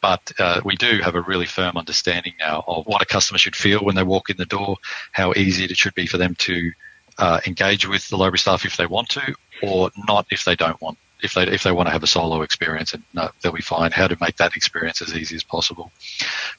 But 0.00 0.32
uh, 0.38 0.60
we 0.64 0.76
do 0.76 0.98
have 0.98 1.14
a 1.14 1.22
really 1.22 1.46
firm 1.46 1.76
understanding 1.76 2.34
now 2.38 2.62
of 2.66 2.86
what 2.86 3.00
a 3.00 3.06
customer 3.06 3.38
should 3.38 3.56
feel 3.56 3.80
when 3.80 3.94
they 3.94 4.02
walk 4.02 4.28
in 4.28 4.36
the 4.36 4.44
door, 4.44 4.76
how 5.12 5.32
easy 5.34 5.64
it 5.64 5.76
should 5.76 5.94
be 5.94 6.06
for 6.06 6.18
them 6.18 6.34
to 6.40 6.72
uh, 7.18 7.40
engage 7.46 7.86
with 7.86 8.08
the 8.08 8.16
library 8.16 8.38
staff 8.38 8.64
if 8.64 8.76
they 8.76 8.86
want 8.86 9.08
to, 9.10 9.34
or 9.62 9.90
not 10.08 10.26
if 10.30 10.44
they 10.44 10.56
don't 10.56 10.80
want. 10.80 10.98
If 11.22 11.34
they 11.34 11.44
if 11.44 11.62
they 11.62 11.72
want 11.72 11.86
to 11.86 11.92
have 11.92 12.02
a 12.02 12.06
solo 12.06 12.42
experience, 12.42 12.92
and 12.92 13.02
no, 13.14 13.30
they'll 13.40 13.52
be 13.52 13.62
fine. 13.62 13.92
How 13.92 14.08
to 14.08 14.16
make 14.20 14.36
that 14.36 14.56
experience 14.56 15.00
as 15.00 15.14
easy 15.14 15.36
as 15.36 15.44
possible. 15.44 15.90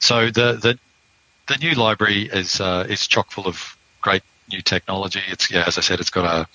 So 0.00 0.26
the 0.26 0.54
the 0.54 0.78
the 1.46 1.58
new 1.58 1.74
library 1.74 2.22
is 2.22 2.60
uh, 2.60 2.86
is 2.88 3.06
chock 3.06 3.30
full 3.30 3.46
of 3.46 3.76
great 4.00 4.22
new 4.50 4.62
technology. 4.62 5.22
It's 5.28 5.50
yeah, 5.50 5.64
as 5.66 5.78
I 5.78 5.82
said, 5.82 6.00
it's 6.00 6.10
got 6.10 6.24
a 6.24 6.48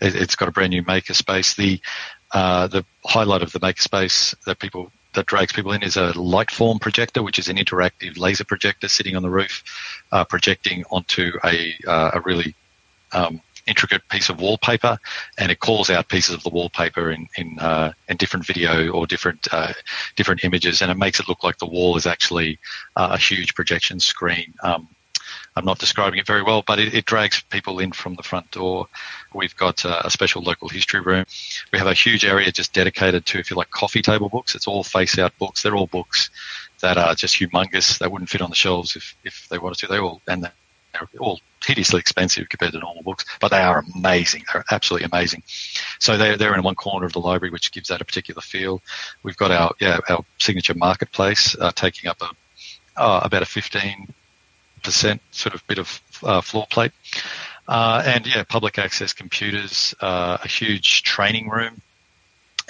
it's 0.00 0.36
got 0.36 0.48
a 0.48 0.52
brand 0.52 0.70
new 0.70 0.82
makerspace. 0.82 1.56
The 1.56 1.80
uh, 2.32 2.68
the 2.68 2.84
highlight 3.04 3.42
of 3.42 3.52
the 3.52 3.60
makerspace 3.60 4.34
that 4.46 4.58
people 4.58 4.90
that 5.14 5.26
drags 5.26 5.52
people 5.52 5.72
in 5.72 5.82
is 5.82 5.96
a 5.96 6.12
Lightform 6.12 6.80
projector, 6.80 7.22
which 7.22 7.38
is 7.38 7.48
an 7.48 7.56
interactive 7.56 8.16
laser 8.18 8.44
projector 8.44 8.88
sitting 8.88 9.16
on 9.16 9.22
the 9.22 9.30
roof, 9.30 9.64
uh, 10.12 10.24
projecting 10.24 10.84
onto 10.90 11.32
a, 11.44 11.74
uh, 11.86 12.12
a 12.14 12.20
really 12.20 12.54
um, 13.12 13.40
intricate 13.66 14.02
piece 14.08 14.28
of 14.28 14.40
wallpaper, 14.40 14.98
and 15.38 15.50
it 15.52 15.60
calls 15.60 15.90
out 15.90 16.08
pieces 16.08 16.34
of 16.34 16.42
the 16.42 16.50
wallpaper 16.50 17.10
in 17.10 17.28
in, 17.36 17.58
uh, 17.58 17.92
in 18.08 18.16
different 18.16 18.46
video 18.46 18.90
or 18.90 19.06
different 19.06 19.46
uh, 19.52 19.72
different 20.16 20.44
images, 20.44 20.82
and 20.82 20.90
it 20.90 20.96
makes 20.96 21.20
it 21.20 21.28
look 21.28 21.44
like 21.44 21.58
the 21.58 21.66
wall 21.66 21.96
is 21.96 22.06
actually 22.06 22.58
uh, 22.96 23.10
a 23.12 23.18
huge 23.18 23.54
projection 23.54 24.00
screen. 24.00 24.54
Um, 24.62 24.88
I'm 25.56 25.64
not 25.64 25.78
describing 25.78 26.18
it 26.18 26.26
very 26.26 26.42
well, 26.42 26.62
but 26.66 26.78
it, 26.78 26.94
it 26.94 27.04
drags 27.04 27.42
people 27.50 27.78
in 27.78 27.92
from 27.92 28.14
the 28.14 28.22
front 28.22 28.50
door. 28.50 28.88
We've 29.34 29.56
got 29.56 29.84
uh, 29.84 30.02
a 30.04 30.10
special 30.10 30.42
local 30.42 30.68
history 30.68 31.00
room. 31.00 31.24
We 31.72 31.78
have 31.78 31.88
a 31.88 31.94
huge 31.94 32.24
area 32.24 32.50
just 32.50 32.72
dedicated 32.72 33.26
to, 33.26 33.38
if 33.38 33.50
you 33.50 33.56
like, 33.56 33.70
coffee 33.70 34.02
table 34.02 34.28
books. 34.28 34.54
It's 34.54 34.66
all 34.66 34.82
face 34.82 35.18
out 35.18 35.36
books. 35.38 35.62
They're 35.62 35.76
all 35.76 35.86
books 35.86 36.30
that 36.80 36.98
are 36.98 37.14
just 37.14 37.36
humongous. 37.36 37.98
They 37.98 38.08
wouldn't 38.08 38.30
fit 38.30 38.42
on 38.42 38.50
the 38.50 38.56
shelves 38.56 38.96
if, 38.96 39.16
if 39.24 39.48
they 39.50 39.58
wanted 39.58 39.78
to. 39.80 39.86
They 39.88 39.98
all, 39.98 40.20
and 40.26 40.42
they're 40.42 41.08
all 41.18 41.40
hideously 41.64 42.00
expensive 42.00 42.48
compared 42.48 42.72
to 42.72 42.78
normal 42.78 43.02
books, 43.02 43.24
but 43.40 43.50
they 43.50 43.60
are 43.60 43.84
amazing. 43.94 44.44
They're 44.52 44.64
absolutely 44.70 45.08
amazing. 45.12 45.42
So 45.98 46.16
they're, 46.16 46.36
they're 46.36 46.54
in 46.54 46.62
one 46.62 46.74
corner 46.74 47.06
of 47.06 47.12
the 47.12 47.20
library, 47.20 47.52
which 47.52 47.72
gives 47.72 47.88
that 47.88 48.00
a 48.00 48.04
particular 48.04 48.40
feel. 48.40 48.80
We've 49.22 49.36
got 49.36 49.50
our, 49.50 49.74
yeah, 49.80 49.98
our 50.08 50.24
signature 50.38 50.74
marketplace, 50.74 51.56
uh, 51.58 51.72
taking 51.72 52.08
up 52.08 52.22
a, 52.22 52.30
uh, 53.00 53.20
about 53.24 53.42
a 53.42 53.46
15 53.46 54.12
percent 54.82 55.20
sort 55.30 55.54
of 55.54 55.66
bit 55.66 55.78
of 55.78 56.00
uh, 56.22 56.40
floor 56.40 56.66
plate. 56.70 56.92
Uh, 57.68 58.02
and 58.04 58.26
yeah, 58.26 58.42
public 58.42 58.78
access 58.78 59.12
computers, 59.12 59.94
uh, 60.00 60.38
a 60.42 60.48
huge 60.48 61.02
training 61.02 61.48
room. 61.48 61.80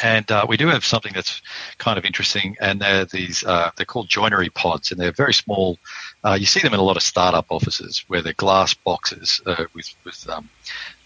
And 0.03 0.31
uh, 0.31 0.47
we 0.49 0.57
do 0.57 0.69
have 0.69 0.85
something 0.85 1.13
that's 1.13 1.43
kind 1.79 1.99
of 1.99 2.05
interesting, 2.05 2.57
and 2.61 2.81
they're 2.81 3.05
these 3.05 3.45
uh, 3.45 3.71
they're 3.77 3.87
called 3.87 4.09
joinery 4.09 4.49
pods, 4.51 4.91
and 4.91 5.01
they're 5.01 5.13
very 5.13 5.35
small. 5.35 5.79
Uh, 6.25 6.37
you 6.41 6.47
see 6.47 6.61
them 6.61 6.75
in 6.75 6.81
a 6.81 6.85
lot 6.85 6.97
of 6.97 7.03
startup 7.03 7.47
offices 7.51 8.05
where 8.09 8.23
they're 8.23 8.33
glass 8.33 8.75
boxes 8.75 9.41
with 9.75 9.95
with 10.05 10.29
um, 10.29 10.49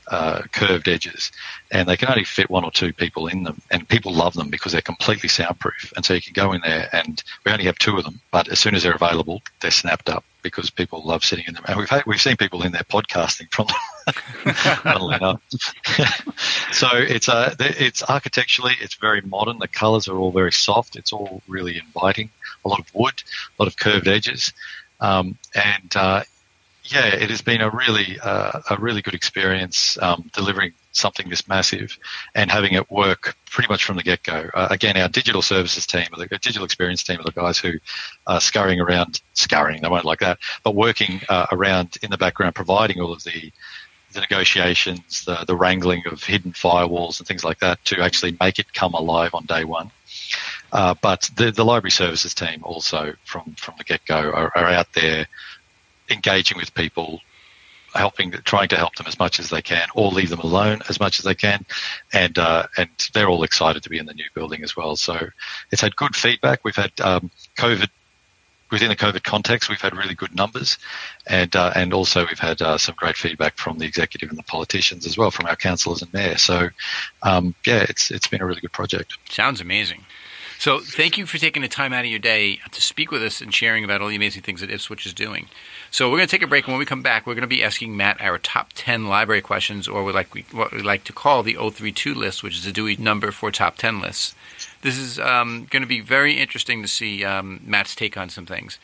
uh, 0.09 0.43
curved 0.53 0.89
edges, 0.89 1.33
and 1.71 1.89
they 1.89 1.97
can 1.97 2.09
only 2.09 2.25
fit 2.25 2.51
one 2.51 2.65
or 2.65 2.71
two 2.71 2.93
people 2.93 3.27
in 3.27 3.43
them. 3.43 3.61
And 3.71 3.89
people 3.89 4.13
love 4.13 4.35
them 4.35 4.49
because 4.49 4.73
they're 4.73 4.83
completely 4.83 5.29
soundproof. 5.29 5.93
And 5.97 6.05
so 6.05 6.15
you 6.15 6.21
can 6.21 6.33
go 6.33 6.53
in 6.53 6.61
there, 6.61 6.89
and 6.93 7.23
we 7.45 7.53
only 7.53 7.65
have 7.65 7.79
two 7.79 7.97
of 7.97 8.05
them, 8.05 8.21
but 8.31 8.49
as 8.49 8.59
soon 8.59 8.75
as 8.75 8.83
they're 8.83 8.95
available, 8.95 9.43
they're 9.61 9.71
snapped 9.71 10.09
up 10.09 10.25
because 10.43 10.71
people 10.71 11.03
love 11.05 11.25
sitting 11.25 11.47
in 11.49 11.55
them. 11.55 11.65
And 11.67 11.79
we've 11.79 11.89
had, 11.89 12.05
we've 12.07 12.21
seen 12.21 12.37
people 12.37 12.63
in 12.63 12.73
there 12.73 12.83
podcasting 12.83 13.51
from. 13.51 13.67
so 16.73 16.89
it's 16.93 17.29
uh, 17.29 17.55
it's 17.59 18.03
architecturally, 18.03 18.75
it's 18.81 18.95
very 18.95 19.21
modern. 19.23 19.59
The 19.59 19.69
colours 19.69 20.09
are 20.09 20.17
all 20.17 20.33
very 20.33 20.53
soft. 20.53 20.97
It's 20.97 21.13
all 21.13 21.43
really 21.49 21.79
inviting. 21.79 22.31
A 22.65 22.69
lot 22.69 22.81
of 22.81 22.95
wood, 22.95 23.23
a 23.59 23.63
lot 23.63 23.67
of 23.67 23.77
curved 23.77 24.09
edges, 24.09 24.53
um, 25.01 25.39
and 25.55 25.97
uh, 25.97 26.23
yeah, 26.85 27.07
it 27.07 27.31
has 27.31 27.41
been 27.41 27.63
a 27.63 27.71
really 27.71 28.19
uh, 28.23 28.61
a 28.71 28.77
really 28.79 29.01
good 29.01 29.15
experience 29.15 29.99
um, 30.03 30.31
delivering 30.35 30.73
something 30.93 31.29
this 31.29 31.49
massive 31.49 31.99
and 32.35 32.51
having 32.51 32.75
it 32.75 32.91
work 32.91 33.37
pretty 33.51 33.69
much 33.69 33.85
from 33.85 33.97
the 33.97 34.03
get 34.03 34.23
go. 34.23 34.49
Uh, 34.55 34.69
again, 34.71 34.97
our 34.97 35.09
digital 35.09 35.43
services 35.43 35.87
team, 35.87 36.07
the 36.17 36.27
digital 36.27 36.65
experience 36.65 37.03
team, 37.03 37.19
are 37.21 37.25
the 37.25 37.33
guys 37.33 37.59
who 37.59 37.73
are 38.27 38.41
scurrying 38.41 38.81
around, 38.81 39.21
scurrying, 39.33 39.83
they 39.83 39.89
won't 39.89 40.05
like 40.05 40.21
that, 40.21 40.39
but 40.63 40.75
working 40.75 41.21
uh, 41.29 41.47
around 41.53 41.97
in 42.03 42.11
the 42.11 42.19
background, 42.19 42.55
providing 42.55 43.01
all 43.01 43.13
of 43.13 43.25
the 43.25 43.51
the 44.15 44.21
negotiations, 44.21 45.25
the, 45.25 45.45
the 45.47 45.57
wrangling 45.57 46.03
of 46.11 46.23
hidden 46.23 46.53
firewalls 46.53 47.19
and 47.19 47.29
things 47.29 47.45
like 47.45 47.59
that 47.61 47.85
to 47.85 48.01
actually 48.01 48.37
make 48.41 48.59
it 48.59 48.73
come 48.73 48.95
alive 48.95 49.35
on 49.35 49.45
day 49.45 49.65
one. 49.65 49.91
Uh, 50.73 50.95
but 51.01 51.31
the, 51.37 51.51
the 51.51 51.65
library 51.65 51.91
services 51.91 52.35
team 52.35 52.61
also 52.63 53.15
from, 53.25 53.55
from 53.57 53.75
the 53.79 53.85
get 53.85 54.05
go 54.07 54.17
are, 54.17 54.51
are 54.57 54.67
out 54.67 54.93
there 54.93 55.27
engaging 56.11 56.59
with 56.59 56.75
people, 56.75 57.21
helping, 57.95 58.33
trying 58.45 58.69
to 58.69 58.77
help 58.77 58.95
them 58.97 59.07
as 59.07 59.19
much 59.19 59.39
as 59.39 59.51
they 59.51 59.63
can, 59.63 59.87
or 59.95 60.11
leave 60.11 60.31
them 60.31 60.41
alone 60.41 60.81
as 60.89 60.99
much 60.99 61.19
as 61.19 61.25
they 61.25 61.35
can, 61.35 61.65
and 62.13 62.39
uh, 62.39 62.67
and 62.77 62.91
they're 63.13 63.29
all 63.29 63.45
excited 63.45 63.83
to 63.83 63.89
be 63.89 63.99
in 63.99 64.07
the 64.07 64.15
new 64.15 64.29
building 64.35 64.63
as 64.65 64.77
well. 64.77 64.97
So 64.97 65.29
it's 65.71 65.81
had 65.81 65.95
good 65.97 66.17
feedback. 66.17 66.65
We've 66.65 66.77
had 66.77 66.93
um, 67.01 67.31
COVID 67.57 67.89
within 68.71 68.89
the 68.89 68.97
COVID 68.97 69.23
context, 69.23 69.69
we've 69.69 69.81
had 69.81 69.97
really 69.97 70.15
good 70.15 70.35
numbers, 70.35 70.79
and 71.27 71.55
uh, 71.55 71.73
and 71.75 71.93
also 71.93 72.27
we've 72.27 72.39
had 72.39 72.61
uh, 72.63 72.79
some 72.79 72.95
great 72.97 73.17
feedback 73.17 73.57
from 73.57 73.79
the 73.79 73.87
executive 73.87 74.31
and 74.31 74.39
the 74.39 74.45
politicians 74.45 75.07
as 75.07 75.17
well, 75.17 75.31
from 75.31 75.47
our 75.47 75.57
councillors 75.57 76.03
and 76.03 76.13
mayor. 76.13 76.37
So, 76.39 76.69
um, 77.23 77.55
yeah, 77.67 77.85
it's 77.89 78.11
it's 78.11 78.27
been 78.27 78.43
a 78.43 78.47
really 78.47 78.61
good 78.61 78.73
project. 78.73 79.17
Sounds 79.29 79.61
amazing. 79.61 80.05
So, 80.59 80.79
thank 80.79 81.19
you 81.19 81.27
for 81.27 81.37
taking 81.37 81.63
the 81.63 81.69
time 81.69 81.93
out 81.93 82.05
of 82.05 82.11
your 82.11 82.21
day 82.21 82.61
to 82.71 82.81
speak 82.81 83.11
with 83.11 83.23
us 83.23 83.41
and 83.41 83.53
sharing 83.53 83.85
about 83.85 84.01
all 84.01 84.09
the 84.09 84.17
amazing 84.17 84.43
things 84.43 84.61
that 84.61 84.71
Ipswich 84.71 85.05
is 85.05 85.13
doing. 85.13 85.49
So 85.95 86.11
we're 86.11 86.17
going 86.17 86.27
to 86.27 86.37
take 86.37 86.43
a 86.43 86.49
break, 86.49 86.65
and 86.65 86.73
when 86.73 86.81
we 86.81 86.87
come 86.87 87.03
back, 87.03 87.25
we're 87.25 87.35
going 87.35 87.43
to 87.43 87.47
be 87.47 87.63
asking 87.63 87.97
Matt 87.97 88.21
our 88.21 88.37
top 88.37 88.71
10 88.75 89.07
library 89.07 89.41
questions, 89.41 89.87
or 89.87 90.03
we 90.03 90.13
like 90.13 90.35
we, 90.35 90.45
what 90.51 90.73
we 90.73 90.83
like 90.83 91.05
to 91.05 91.13
call 91.13 91.45
the 91.45 91.55
032 91.55 92.13
list, 92.13 92.43
which 92.43 92.57
is 92.57 92.67
a 92.67 92.73
Dewey 92.73 92.97
number 92.97 93.31
for 93.31 93.53
top 93.53 93.77
10 93.77 94.01
lists. 94.01 94.35
This 94.85 94.99
is 94.99 95.19
um, 95.19 95.67
going 95.71 95.81
to 95.81 95.89
be 95.89 96.01
very 96.01 96.39
interesting 96.39 96.83
to 96.83 96.89
see 96.89 97.25
um, 97.25 97.59
Matt's 97.65 97.95
take 97.95 98.19
on 98.19 98.29
some 98.29 98.45
things. 98.45 98.79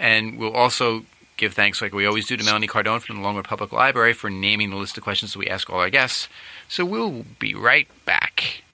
And 0.00 0.36
we'll 0.36 0.52
also 0.52 1.06
give 1.36 1.54
thanks, 1.54 1.80
like 1.80 1.92
we 1.92 2.06
always 2.06 2.26
do, 2.26 2.36
to 2.36 2.44
Melanie 2.44 2.66
Cardone 2.66 3.00
from 3.00 3.18
the 3.18 3.22
Longwood 3.22 3.44
Public 3.44 3.70
Library 3.70 4.14
for 4.14 4.28
naming 4.28 4.70
the 4.70 4.76
list 4.76 4.98
of 4.98 5.04
questions 5.04 5.32
that 5.32 5.38
we 5.38 5.46
ask 5.46 5.70
all 5.70 5.78
our 5.78 5.90
guests. 5.90 6.28
So 6.68 6.84
we'll 6.84 7.24
be 7.38 7.54
right 7.54 7.86
back. 8.04 8.64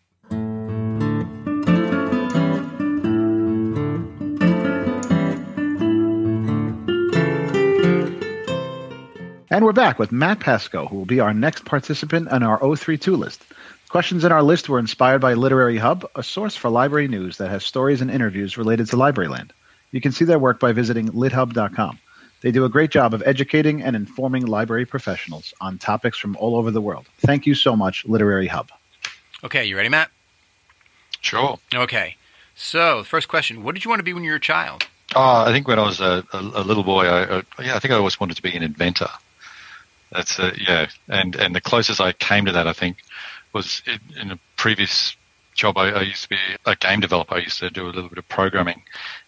And 9.52 9.66
we're 9.66 9.72
back 9.72 9.98
with 9.98 10.12
Matt 10.12 10.40
Pascoe, 10.40 10.86
who 10.86 10.96
will 10.96 11.04
be 11.04 11.20
our 11.20 11.34
next 11.34 11.66
participant 11.66 12.28
on 12.28 12.42
our 12.42 12.58
032 12.58 13.16
list. 13.16 13.44
Questions 13.90 14.24
in 14.24 14.30
our 14.30 14.44
list 14.44 14.68
were 14.68 14.78
inspired 14.78 15.20
by 15.20 15.34
Literary 15.34 15.76
Hub, 15.76 16.08
a 16.14 16.22
source 16.22 16.54
for 16.54 16.70
library 16.70 17.08
news 17.08 17.38
that 17.38 17.50
has 17.50 17.66
stories 17.66 18.00
and 18.00 18.08
interviews 18.08 18.56
related 18.56 18.86
to 18.86 18.96
Libraryland. 18.96 19.50
You 19.90 20.00
can 20.00 20.12
see 20.12 20.24
their 20.24 20.38
work 20.38 20.60
by 20.60 20.70
visiting 20.70 21.08
lithub.com. 21.08 21.98
They 22.40 22.52
do 22.52 22.64
a 22.64 22.68
great 22.68 22.92
job 22.92 23.14
of 23.14 23.22
educating 23.26 23.82
and 23.82 23.96
informing 23.96 24.46
library 24.46 24.86
professionals 24.86 25.52
on 25.60 25.78
topics 25.78 26.18
from 26.18 26.36
all 26.36 26.54
over 26.54 26.70
the 26.70 26.80
world. 26.80 27.08
Thank 27.18 27.46
you 27.46 27.56
so 27.56 27.74
much, 27.74 28.04
Literary 28.04 28.46
Hub. 28.46 28.70
Okay, 29.42 29.64
you 29.64 29.76
ready, 29.76 29.88
Matt? 29.88 30.12
Sure. 31.20 31.58
Okay. 31.74 32.14
So, 32.54 33.02
first 33.02 33.26
question 33.26 33.64
What 33.64 33.74
did 33.74 33.84
you 33.84 33.88
want 33.88 33.98
to 33.98 34.04
be 34.04 34.14
when 34.14 34.22
you 34.22 34.30
were 34.30 34.36
a 34.36 34.40
child? 34.40 34.86
Oh, 35.16 35.44
I 35.44 35.50
think 35.50 35.66
when 35.66 35.80
I 35.80 35.82
was 35.82 36.00
a, 36.00 36.24
a, 36.32 36.38
a 36.38 36.62
little 36.62 36.84
boy, 36.84 37.06
I, 37.06 37.38
I, 37.38 37.42
yeah, 37.58 37.74
I 37.74 37.80
think 37.80 37.92
I 37.92 37.96
always 37.96 38.20
wanted 38.20 38.36
to 38.36 38.42
be 38.42 38.54
an 38.54 38.62
inventor. 38.62 39.10
That's 40.12 40.38
a, 40.38 40.52
yeah, 40.56 40.86
and 41.08 41.34
and 41.34 41.56
the 41.56 41.60
closest 41.60 42.00
I 42.00 42.12
came 42.12 42.44
to 42.46 42.52
that, 42.52 42.68
I 42.68 42.72
think, 42.72 42.98
was 43.52 43.82
in, 44.18 44.30
a 44.30 44.38
previous 44.56 45.16
job. 45.54 45.76
I, 45.78 45.90
I, 45.90 46.02
used 46.02 46.22
to 46.24 46.28
be 46.30 46.38
a 46.66 46.76
game 46.76 47.00
developer. 47.00 47.34
I 47.34 47.38
used 47.38 47.58
to 47.60 47.70
do 47.70 47.86
a 47.86 47.90
little 47.90 48.08
bit 48.08 48.18
of 48.18 48.28
programming, 48.28 48.82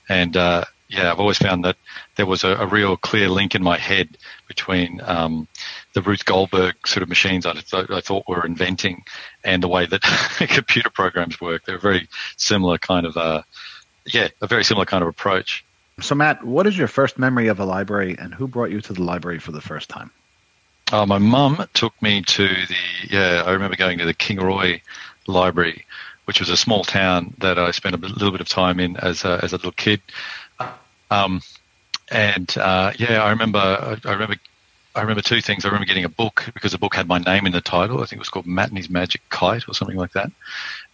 and 0.08 0.36
uh, 0.36 0.64
yeah, 0.92 1.10
I've 1.10 1.20
always 1.20 1.38
found 1.38 1.64
that 1.64 1.76
there 2.16 2.26
was 2.26 2.44
a, 2.44 2.48
a 2.48 2.66
real 2.66 2.96
clear 2.98 3.28
link 3.28 3.54
in 3.54 3.62
my 3.62 3.78
head 3.78 4.18
between 4.46 5.00
um, 5.02 5.48
the 5.94 6.02
Rube 6.02 6.24
Goldberg 6.24 6.86
sort 6.86 7.02
of 7.02 7.08
machines 7.08 7.46
I, 7.46 7.54
th- 7.54 7.90
I 7.90 8.00
thought 8.00 8.28
were 8.28 8.44
inventing 8.44 9.04
and 9.42 9.62
the 9.62 9.68
way 9.68 9.86
that 9.86 10.02
computer 10.48 10.90
programs 10.90 11.40
work. 11.40 11.64
They're 11.64 11.76
a 11.76 11.80
very 11.80 12.08
similar 12.36 12.76
kind 12.76 13.06
of, 13.06 13.16
uh, 13.16 13.42
yeah, 14.06 14.28
a 14.42 14.46
very 14.46 14.64
similar 14.64 14.84
kind 14.84 15.02
of 15.02 15.08
approach. 15.08 15.64
So, 16.00 16.14
Matt, 16.14 16.44
what 16.44 16.66
is 16.66 16.76
your 16.76 16.88
first 16.88 17.18
memory 17.18 17.48
of 17.48 17.60
a 17.60 17.64
library, 17.64 18.16
and 18.18 18.34
who 18.34 18.46
brought 18.46 18.70
you 18.70 18.80
to 18.82 18.92
the 18.92 19.02
library 19.02 19.38
for 19.38 19.52
the 19.52 19.60
first 19.60 19.88
time? 19.88 20.10
Uh, 20.90 21.06
my 21.06 21.18
mum 21.18 21.64
took 21.72 22.00
me 22.02 22.22
to 22.22 22.48
the, 22.48 22.76
yeah, 23.08 23.42
I 23.46 23.52
remember 23.52 23.76
going 23.76 23.98
to 23.98 24.04
the 24.04 24.14
Kingaroy 24.14 24.80
Library, 25.26 25.86
which 26.24 26.40
was 26.40 26.50
a 26.50 26.56
small 26.56 26.84
town 26.84 27.34
that 27.38 27.58
I 27.58 27.70
spent 27.70 27.94
a 27.94 27.98
little 27.98 28.30
bit 28.30 28.40
of 28.40 28.48
time 28.48 28.80
in 28.80 28.96
as 28.96 29.24
a, 29.24 29.40
as 29.42 29.52
a 29.52 29.56
little 29.56 29.72
kid. 29.72 30.02
Um, 31.10 31.40
and 32.10 32.56
uh, 32.58 32.92
yeah, 32.98 33.22
I 33.22 33.30
remember, 33.30 33.58
I 34.04 34.12
remember, 34.12 34.36
I 34.94 35.00
remember 35.00 35.22
two 35.22 35.40
things. 35.40 35.64
I 35.64 35.68
remember 35.68 35.86
getting 35.86 36.04
a 36.04 36.10
book 36.10 36.50
because 36.52 36.72
the 36.72 36.78
book 36.78 36.94
had 36.94 37.08
my 37.08 37.18
name 37.18 37.46
in 37.46 37.52
the 37.52 37.62
title. 37.62 38.02
I 38.02 38.06
think 38.06 38.14
it 38.14 38.18
was 38.18 38.28
called 38.28 38.46
Matt 38.46 38.68
and 38.68 38.76
His 38.76 38.90
Magic 38.90 39.22
Kite 39.30 39.68
or 39.68 39.74
something 39.74 39.96
like 39.96 40.12
that. 40.12 40.30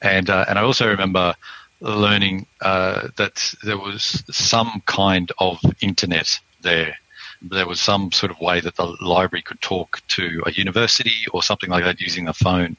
And 0.00 0.30
uh, 0.30 0.44
and 0.48 0.58
I 0.58 0.62
also 0.62 0.88
remember 0.88 1.34
learning 1.80 2.46
uh, 2.60 3.08
that 3.16 3.54
there 3.64 3.78
was 3.78 4.22
some 4.30 4.82
kind 4.86 5.32
of 5.38 5.58
internet 5.80 6.38
there 6.60 6.96
there 7.42 7.66
was 7.66 7.80
some 7.80 8.10
sort 8.12 8.32
of 8.32 8.40
way 8.40 8.60
that 8.60 8.76
the 8.76 8.96
library 9.00 9.42
could 9.42 9.60
talk 9.60 10.00
to 10.08 10.42
a 10.46 10.52
university 10.52 11.26
or 11.32 11.42
something 11.42 11.70
like 11.70 11.84
that 11.84 12.00
using 12.00 12.24
the 12.24 12.32
phone. 12.32 12.76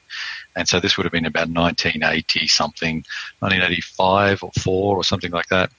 And 0.54 0.68
so 0.68 0.80
this 0.80 0.96
would 0.96 1.04
have 1.04 1.12
been 1.12 1.26
about 1.26 1.48
1980 1.48 2.46
something, 2.46 2.96
1985 3.38 4.42
or 4.42 4.50
four 4.60 4.96
or 4.96 5.04
something 5.04 5.30
like 5.30 5.48
that. 5.48 5.70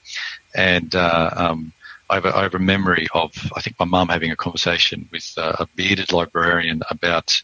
And 0.55 0.95
uh, 0.95 1.29
um, 1.35 1.73
I, 2.09 2.15
have 2.15 2.25
a, 2.25 2.35
I 2.35 2.43
have 2.43 2.55
a 2.55 2.59
memory 2.59 3.07
of, 3.13 3.31
I 3.55 3.61
think 3.61 3.79
my 3.79 3.85
mum 3.85 4.09
having 4.09 4.31
a 4.31 4.35
conversation 4.35 5.07
with 5.11 5.31
uh, 5.37 5.57
a 5.59 5.67
bearded 5.75 6.11
librarian 6.11 6.81
about 6.89 7.41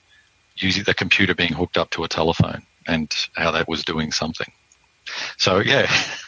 using 0.55 0.83
the 0.83 0.93
computer 0.93 1.35
being 1.35 1.53
hooked 1.53 1.77
up 1.77 1.91
to 1.91 2.03
a 2.03 2.07
telephone 2.07 2.63
and 2.87 3.13
how 3.35 3.51
that 3.51 3.67
was 3.67 3.83
doing 3.83 4.11
something. 4.11 4.51
So 5.37 5.59
yeah, 5.59 5.89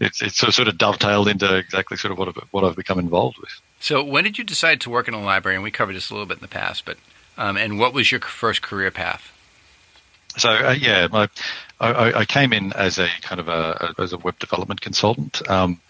it's 0.00 0.22
it's 0.22 0.36
sort 0.38 0.68
of 0.68 0.78
dovetailed 0.78 1.28
into 1.28 1.56
exactly 1.56 1.98
sort 1.98 2.12
of 2.12 2.18
what 2.18 2.28
I've, 2.28 2.36
what 2.50 2.64
I've 2.64 2.76
become 2.76 2.98
involved 2.98 3.38
with. 3.38 3.50
So 3.82 4.04
when 4.04 4.22
did 4.22 4.38
you 4.38 4.44
decide 4.44 4.80
to 4.82 4.90
work 4.90 5.08
in 5.08 5.14
a 5.14 5.20
library? 5.20 5.56
And 5.56 5.64
we 5.64 5.72
covered 5.72 5.94
this 5.94 6.08
a 6.08 6.14
little 6.14 6.26
bit 6.26 6.36
in 6.38 6.42
the 6.42 6.46
past, 6.46 6.84
but 6.84 6.98
um, 7.36 7.56
and 7.56 7.80
what 7.80 7.92
was 7.92 8.12
your 8.12 8.20
first 8.20 8.62
career 8.62 8.92
path? 8.92 9.32
So 10.36 10.50
uh, 10.50 10.76
yeah, 10.78 11.08
my, 11.10 11.28
I, 11.80 12.12
I, 12.20 12.24
came 12.24 12.52
in 12.52 12.72
as 12.74 13.00
a 13.00 13.08
kind 13.22 13.40
of 13.40 13.48
a, 13.48 13.92
as 13.98 14.12
a 14.12 14.18
web 14.18 14.38
development 14.38 14.80
consultant, 14.80 15.42
um, 15.50 15.80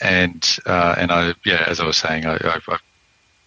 and 0.00 0.58
uh, 0.66 0.96
and 0.98 1.12
I 1.12 1.34
yeah, 1.44 1.62
as 1.68 1.78
I 1.78 1.86
was 1.86 1.96
saying, 1.96 2.26
I, 2.26 2.38
I, 2.42 2.78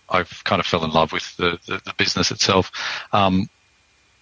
I've 0.09 0.41
kind 0.45 0.61
of 0.61 0.65
fell 0.65 0.85
in 0.85 0.91
love 0.91 1.11
with 1.11 1.35
the, 1.35 1.59
the, 1.67 1.81
the 1.83 1.93
business 1.97 2.31
itself. 2.31 2.71
Um, 3.11 3.49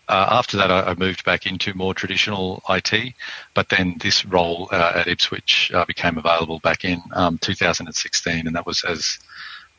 uh, 0.07 0.25
after 0.31 0.57
that, 0.57 0.71
I, 0.71 0.81
I, 0.81 0.95
moved 0.95 1.23
back 1.23 1.45
into 1.45 1.75
more 1.75 1.93
traditional 1.93 2.63
IT, 2.67 3.13
but 3.53 3.69
then 3.69 3.97
this 3.99 4.25
role 4.25 4.67
uh, 4.71 4.93
at 4.95 5.07
Ipswich 5.07 5.71
uh, 5.71 5.85
became 5.85 6.17
available 6.17 6.57
back 6.57 6.83
in 6.83 6.99
um, 7.13 7.37
2016, 7.37 8.47
and 8.47 8.55
that 8.55 8.65
was 8.65 8.83
as 8.83 9.19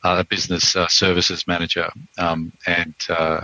a 0.03 0.23
business 0.23 0.75
uh, 0.75 0.87
services 0.87 1.47
manager. 1.47 1.89
Um, 2.17 2.51
and 2.65 2.95
uh, 3.09 3.41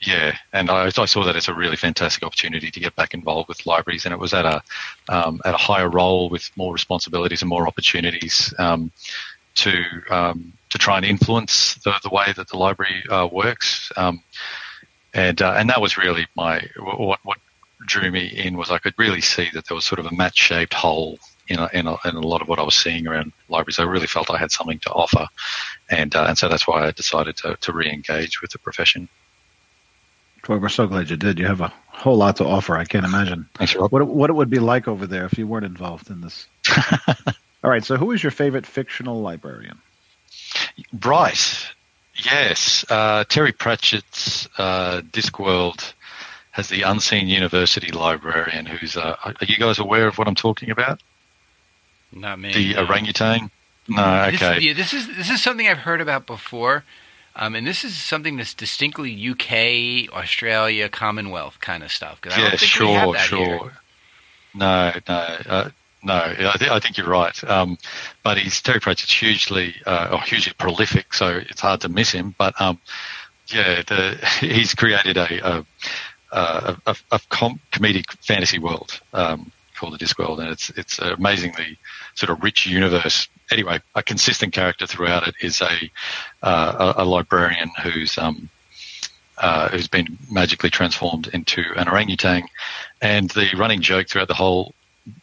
yeah, 0.00 0.36
and 0.52 0.70
I, 0.70 0.86
I, 0.86 1.04
saw 1.06 1.24
that 1.24 1.36
as 1.36 1.48
a 1.48 1.54
really 1.54 1.76
fantastic 1.76 2.24
opportunity 2.24 2.70
to 2.70 2.80
get 2.80 2.96
back 2.96 3.14
involved 3.14 3.48
with 3.48 3.66
libraries, 3.66 4.04
and 4.04 4.12
it 4.12 4.18
was 4.18 4.34
at 4.34 4.44
a 4.44 4.62
um, 5.08 5.40
at 5.44 5.54
a 5.54 5.58
higher 5.58 5.88
role 5.88 6.28
with 6.28 6.50
more 6.56 6.72
responsibilities 6.72 7.42
and 7.42 7.48
more 7.48 7.68
opportunities 7.68 8.52
um, 8.58 8.90
to 9.54 9.84
um, 10.10 10.52
to 10.70 10.78
try 10.78 10.96
and 10.96 11.06
influence 11.06 11.74
the, 11.84 11.94
the 12.02 12.10
way 12.10 12.32
that 12.36 12.48
the 12.48 12.56
library 12.56 13.04
uh, 13.10 13.28
works. 13.30 13.92
Um, 13.96 14.22
and 15.14 15.40
uh, 15.40 15.54
and 15.56 15.70
that 15.70 15.80
was 15.80 15.96
really 15.96 16.26
my 16.34 16.66
what 16.78 17.20
what 17.22 17.38
drew 17.86 18.10
me 18.10 18.26
in 18.26 18.56
was 18.56 18.70
I 18.70 18.78
could 18.78 18.94
really 18.98 19.20
see 19.20 19.50
that 19.54 19.66
there 19.68 19.74
was 19.74 19.84
sort 19.84 19.98
of 19.98 20.06
a 20.06 20.14
match 20.14 20.36
shaped 20.36 20.74
hole 20.74 21.18
in 21.48 21.58
a, 21.58 21.68
in 21.72 21.86
a, 21.86 21.96
in 22.04 22.16
a 22.16 22.20
lot 22.20 22.42
of 22.42 22.48
what 22.48 22.58
I 22.58 22.62
was 22.62 22.74
seeing 22.74 23.06
around 23.06 23.32
libraries. 23.48 23.78
I 23.78 23.84
really 23.84 24.06
felt 24.06 24.30
I 24.30 24.38
had 24.38 24.50
something 24.50 24.78
to 24.80 24.90
offer, 24.90 25.26
and 25.90 26.14
uh, 26.14 26.26
and 26.28 26.38
so 26.38 26.48
that's 26.48 26.66
why 26.66 26.86
I 26.86 26.90
decided 26.90 27.36
to 27.38 27.56
to 27.60 27.72
re-engage 27.72 28.40
with 28.40 28.52
the 28.52 28.58
profession. 28.58 29.08
Well, 30.48 30.58
we're 30.58 30.68
so 30.70 30.86
glad 30.86 31.08
you 31.08 31.16
did. 31.16 31.38
You 31.38 31.46
have 31.46 31.60
a 31.60 31.72
whole 31.88 32.16
lot 32.16 32.36
to 32.36 32.44
offer. 32.44 32.76
I 32.76 32.84
can't 32.84 33.04
imagine 33.04 33.48
Thanks, 33.54 33.74
Rob. 33.76 33.92
what 33.92 34.06
what 34.06 34.30
it 34.30 34.32
would 34.34 34.50
be 34.50 34.58
like 34.58 34.88
over 34.88 35.06
there 35.06 35.24
if 35.24 35.38
you 35.38 35.46
weren't 35.46 35.66
involved 35.66 36.10
in 36.10 36.20
this. 36.20 36.46
All 37.64 37.70
right. 37.70 37.84
So, 37.84 37.96
who 37.96 38.10
is 38.10 38.22
your 38.22 38.32
favorite 38.32 38.66
fictional 38.66 39.20
librarian? 39.20 39.80
Right. 41.04 41.72
Yes, 42.14 42.84
uh, 42.90 43.24
Terry 43.24 43.52
Pratchett's 43.52 44.48
uh, 44.58 45.00
Discworld 45.00 45.94
has 46.50 46.68
the 46.68 46.82
unseen 46.82 47.28
university 47.28 47.90
librarian. 47.90 48.66
Who's 48.66 48.96
uh, 48.96 49.16
are 49.24 49.34
you 49.40 49.56
guys 49.56 49.78
aware 49.78 50.08
of 50.08 50.18
what 50.18 50.28
I'm 50.28 50.34
talking 50.34 50.70
about? 50.70 51.00
Not 52.12 52.38
me. 52.38 52.52
The 52.52 52.74
no. 52.74 52.84
orangutan. 52.86 53.50
No, 53.88 54.30
This, 54.30 54.40
okay. 54.42 54.60
yeah, 54.60 54.72
this 54.74 54.94
is 54.94 55.06
this 55.16 55.28
is 55.30 55.42
something 55.42 55.66
I've 55.66 55.78
heard 55.78 56.00
about 56.00 56.26
before, 56.26 56.84
um, 57.34 57.54
and 57.56 57.66
this 57.66 57.82
is 57.84 57.96
something 57.96 58.36
that's 58.36 58.54
distinctly 58.54 59.10
UK, 59.30 60.08
Australia, 60.16 60.88
Commonwealth 60.88 61.58
kind 61.60 61.82
of 61.82 61.90
stuff. 61.90 62.20
'cause 62.20 62.32
I 62.34 62.36
don't 62.36 62.44
yeah, 62.44 62.50
think 62.50 62.60
sure, 62.70 62.86
we 62.86 62.92
have 62.94 63.12
that 63.14 63.26
sure. 63.26 63.44
here. 63.46 63.72
No, 64.54 64.92
no, 65.08 65.14
uh, 65.14 65.70
no. 66.02 66.14
I, 66.14 66.56
th- 66.58 66.70
I 66.70 66.78
think 66.78 66.96
you're 66.96 67.08
right. 67.08 67.42
Um, 67.44 67.76
but 68.22 68.38
his 68.38 68.60
Terry 68.62 68.78
Pratchett's 68.80 69.12
hugely, 69.12 69.74
uh, 69.86 70.10
or 70.12 70.20
hugely 70.20 70.52
prolific, 70.58 71.12
so 71.14 71.28
it's 71.38 71.60
hard 71.60 71.80
to 71.80 71.88
miss 71.88 72.12
him. 72.12 72.34
But 72.38 72.60
um, 72.60 72.78
yeah, 73.48 73.82
the, 73.82 74.18
he's 74.40 74.74
created 74.74 75.16
a 75.16 75.56
a, 75.56 75.66
a, 76.30 76.76
a, 76.86 76.96
a 77.12 77.20
com- 77.30 77.60
comedic 77.72 78.12
fantasy 78.24 78.58
world 78.60 79.00
um, 79.12 79.50
called 79.82 79.98
the 79.98 80.04
Discworld, 80.04 80.38
and 80.38 80.48
it's 80.48 80.70
it's 80.70 81.00
an 81.00 81.12
amazingly 81.12 81.76
sort 82.14 82.30
of 82.30 82.40
rich 82.42 82.66
universe. 82.66 83.28
Anyway, 83.50 83.80
a 83.96 84.02
consistent 84.02 84.54
character 84.54 84.86
throughout 84.86 85.26
it 85.26 85.34
is 85.40 85.60
a 85.60 85.90
uh, 86.40 86.94
a, 86.96 87.02
a 87.02 87.04
librarian 87.04 87.68
who's 87.82 88.16
um, 88.16 88.48
uh, 89.38 89.68
who's 89.70 89.88
been 89.88 90.16
magically 90.30 90.70
transformed 90.70 91.26
into 91.32 91.64
an 91.76 91.88
orangutan. 91.88 92.44
And 93.00 93.28
the 93.30 93.50
running 93.56 93.80
joke 93.80 94.08
throughout 94.08 94.28
the 94.28 94.34
whole 94.34 94.72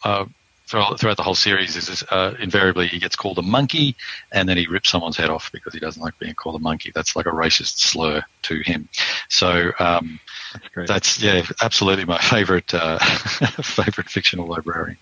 uh, 0.03 0.25
throughout, 0.69 0.99
throughout 0.99 1.17
the 1.17 1.23
whole 1.23 1.35
series 1.35 1.75
is, 1.75 1.89
is 1.89 2.03
uh, 2.11 2.35
invariably 2.39 2.87
he 2.87 2.99
gets 2.99 3.15
called 3.15 3.37
a 3.39 3.41
monkey, 3.41 3.95
and 4.31 4.47
then 4.47 4.55
he 4.55 4.67
rips 4.67 4.89
someone's 4.89 5.17
head 5.17 5.29
off 5.29 5.51
because 5.51 5.73
he 5.73 5.79
doesn't 5.79 6.01
like 6.01 6.17
being 6.19 6.35
called 6.35 6.55
a 6.55 6.59
monkey. 6.59 6.91
That's 6.93 7.15
like 7.15 7.25
a 7.25 7.31
racist 7.31 7.79
slur 7.79 8.23
to 8.43 8.59
him. 8.59 8.87
So 9.29 9.71
um, 9.79 10.19
That's 10.75 10.87
that's 10.87 11.21
yeah, 11.21 11.43
absolutely 11.61 12.05
my 12.05 12.17
favorite 12.21 12.73
uh, 12.73 12.99
favorite 13.63 14.09
fictional 14.09 14.47
librarian. 14.47 14.97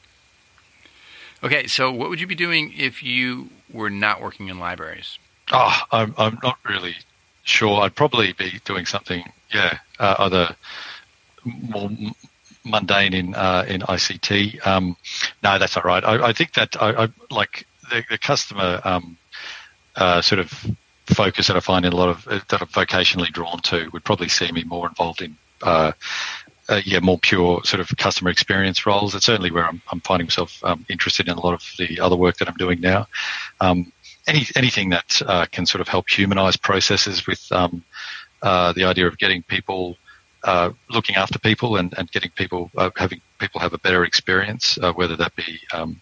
Okay, 1.44 1.68
so 1.68 1.92
what 1.92 2.10
would 2.10 2.20
you 2.20 2.28
be 2.28 2.36
doing 2.36 2.74
if 2.76 3.04
you 3.04 3.50
were 3.72 3.90
not 3.90 4.22
working 4.22 4.48
in 4.48 4.58
libraries? 4.60 5.20
Oh, 5.52 5.80
I'm, 5.92 6.16
I'm 6.18 6.40
not 6.42 6.58
really 6.68 6.96
sure. 7.44 7.82
I'd 7.82 7.96
probably 7.96 8.34
be 8.34 8.60
doing 8.66 8.86
something, 8.86 9.24
yeah, 9.54 9.78
uh, 10.00 10.16
either 10.20 10.56
more 11.46 11.86
m- 11.86 12.16
mundane 12.70 13.14
in 13.14 13.36
uh, 13.36 13.66
in 13.68 13.82
ICT. 13.82 14.66
Um, 14.66 14.98
no, 15.44 15.58
that's 15.60 15.76
not 15.76 15.86
right. 15.86 16.04
I, 16.04 16.28
I 16.28 16.34
think 16.34 16.54
that 16.54 16.82
I, 16.82 17.04
I 17.04 17.08
like 17.30 17.66
the, 17.90 18.04
the 18.10 18.18
customer 18.18 18.82
um, 18.84 19.18
uh, 19.96 20.22
sort 20.22 20.40
of 20.40 20.52
focus 21.08 21.48
that 21.48 21.56
I 21.56 21.60
find 21.60 21.86
in 21.86 21.94
a 21.94 21.96
lot 21.96 22.10
of 22.10 22.28
uh, 22.28 22.40
that 22.50 22.62
I'm 22.62 22.68
vocationally 22.68 23.32
drawn 23.32 23.60
to 23.64 23.90
would 23.94 24.04
probably 24.04 24.30
see 24.30 24.52
me 24.52 24.64
more 24.64 24.88
involved 24.88 25.22
in. 25.22 25.38
Uh, 25.62 25.94
uh, 26.70 26.82
yeah, 26.84 27.00
more 27.00 27.18
pure 27.18 27.64
sort 27.64 27.80
of 27.80 27.88
customer 27.96 28.30
experience 28.30 28.86
roles. 28.86 29.16
It's 29.16 29.26
certainly 29.26 29.52
where 29.52 29.66
I'm, 29.66 29.82
I'm 29.90 30.02
finding 30.02 30.26
myself 30.26 30.62
um, 30.66 30.86
interested 30.90 31.30
in 31.30 31.38
a 31.38 31.40
lot 31.40 31.54
of 31.54 31.64
the 31.78 32.02
other 32.02 32.18
work 32.18 32.38
that 32.38 32.50
I'm 32.50 32.58
doing 32.58 32.82
now. 32.82 33.08
Um, 33.62 33.94
any, 34.28 34.46
anything 34.54 34.90
that 34.90 35.22
uh, 35.26 35.46
can 35.50 35.66
sort 35.66 35.80
of 35.80 35.88
help 35.88 36.10
humanize 36.10 36.58
processes 36.58 37.26
with 37.26 37.50
um, 37.54 37.86
the 38.42 38.84
idea 38.84 39.08
of 39.08 39.18
getting 39.18 39.44
people 39.44 39.96
uh, 40.48 40.72
looking 40.90 41.18
after 41.18 41.38
people 41.38 41.76
and, 41.76 41.94
and 41.98 42.10
getting 42.12 42.32
people 42.32 42.72
uh, 42.78 42.90
having 42.96 43.22
people 43.38 43.60
have 43.60 43.74
a 43.74 43.78
better 43.78 44.06
experience, 44.06 44.80
uh, 44.82 44.94
whether 44.94 45.16
that 45.18 45.36
be 45.36 45.60
um, 45.74 46.02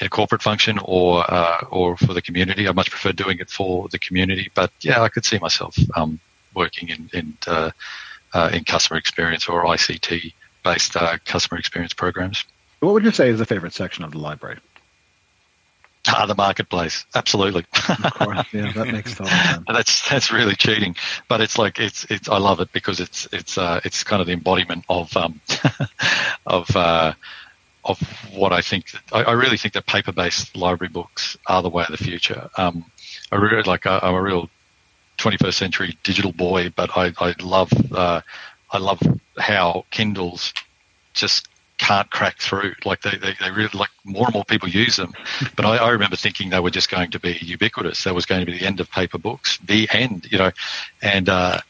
in 0.00 0.06
a 0.06 0.10
corporate 0.10 0.42
function 0.42 0.78
or 0.84 1.24
uh, 1.28 1.64
or 1.70 1.96
for 1.96 2.12
the 2.12 2.22
community. 2.22 2.68
I 2.68 2.72
much 2.72 2.90
prefer 2.90 3.12
doing 3.12 3.38
it 3.38 3.48
for 3.48 3.88
the 3.88 3.98
community, 3.98 4.50
but 4.54 4.70
yeah, 4.82 5.02
I 5.02 5.08
could 5.08 5.24
see 5.24 5.38
myself 5.38 5.76
um, 5.96 6.20
working 6.54 6.90
in 6.90 7.10
in, 7.14 7.38
uh, 7.46 7.70
uh, 8.34 8.50
in 8.52 8.64
customer 8.64 8.98
experience 8.98 9.48
or 9.48 9.64
ICT 9.64 10.34
based 10.62 10.92
customer 11.24 11.58
experience 11.58 11.94
programs. 11.94 12.44
What 12.80 12.92
would 12.92 13.04
you 13.04 13.10
say 13.12 13.30
is 13.30 13.38
the 13.38 13.46
favorite 13.46 13.72
section 13.72 14.04
of 14.04 14.12
the 14.12 14.18
library? 14.18 14.58
Ah, 16.10 16.26
the 16.26 16.34
marketplace, 16.34 17.04
absolutely. 17.14 17.64
Of 17.88 18.14
course, 18.14 18.46
yeah, 18.52 18.72
that 18.72 18.88
makes 18.88 19.14
total 19.14 19.26
sense. 19.44 19.64
that's 19.68 20.08
that's 20.08 20.32
really 20.32 20.56
cheating, 20.56 20.96
but 21.28 21.40
it's 21.40 21.58
like 21.58 21.78
it's 21.78 22.04
it's 22.08 22.28
I 22.28 22.38
love 22.38 22.60
it 22.60 22.72
because 22.72 23.00
it's 23.00 23.28
it's 23.32 23.58
uh, 23.58 23.80
it's 23.84 24.04
kind 24.04 24.20
of 24.20 24.26
the 24.26 24.32
embodiment 24.32 24.84
of 24.88 25.14
um, 25.16 25.40
of 26.46 26.74
uh, 26.74 27.12
of 27.84 28.00
what 28.32 28.52
I 28.52 28.62
think. 28.62 28.86
I, 29.12 29.24
I 29.24 29.32
really 29.32 29.58
think 29.58 29.74
that 29.74 29.86
paper-based 29.86 30.56
library 30.56 30.90
books 30.90 31.36
are 31.46 31.62
the 31.62 31.68
way 31.68 31.84
of 31.84 31.90
the 31.90 32.02
future. 32.02 32.48
Um, 32.56 32.84
I 33.30 33.36
really 33.36 33.62
like 33.62 33.86
I, 33.86 33.98
I'm 34.02 34.14
a 34.14 34.22
real 34.22 34.48
21st 35.18 35.54
century 35.54 35.98
digital 36.04 36.32
boy, 36.32 36.70
but 36.70 36.96
I 36.96 37.12
I 37.18 37.34
love 37.40 37.70
uh, 37.92 38.22
I 38.70 38.78
love 38.78 39.00
how 39.36 39.84
Kindles 39.90 40.54
just 41.12 41.48
can't 41.78 42.10
crack 42.10 42.38
through. 42.38 42.74
Like 42.84 43.02
they, 43.02 43.16
they, 43.16 43.34
they 43.40 43.50
really 43.50 43.70
like 43.72 43.90
more 44.04 44.26
and 44.26 44.34
more 44.34 44.44
people 44.44 44.68
use 44.68 44.96
them. 44.96 45.12
But 45.56 45.64
I, 45.64 45.76
I 45.76 45.90
remember 45.90 46.16
thinking 46.16 46.50
they 46.50 46.60
were 46.60 46.70
just 46.70 46.90
going 46.90 47.10
to 47.12 47.20
be 47.20 47.38
ubiquitous. 47.40 48.04
That 48.04 48.14
was 48.14 48.26
going 48.26 48.40
to 48.40 48.46
be 48.46 48.58
the 48.58 48.66
end 48.66 48.80
of 48.80 48.90
paper 48.90 49.18
books, 49.18 49.58
the 49.64 49.88
end, 49.90 50.30
you 50.30 50.38
know, 50.38 50.50
and, 51.02 51.28
uh, 51.28 51.60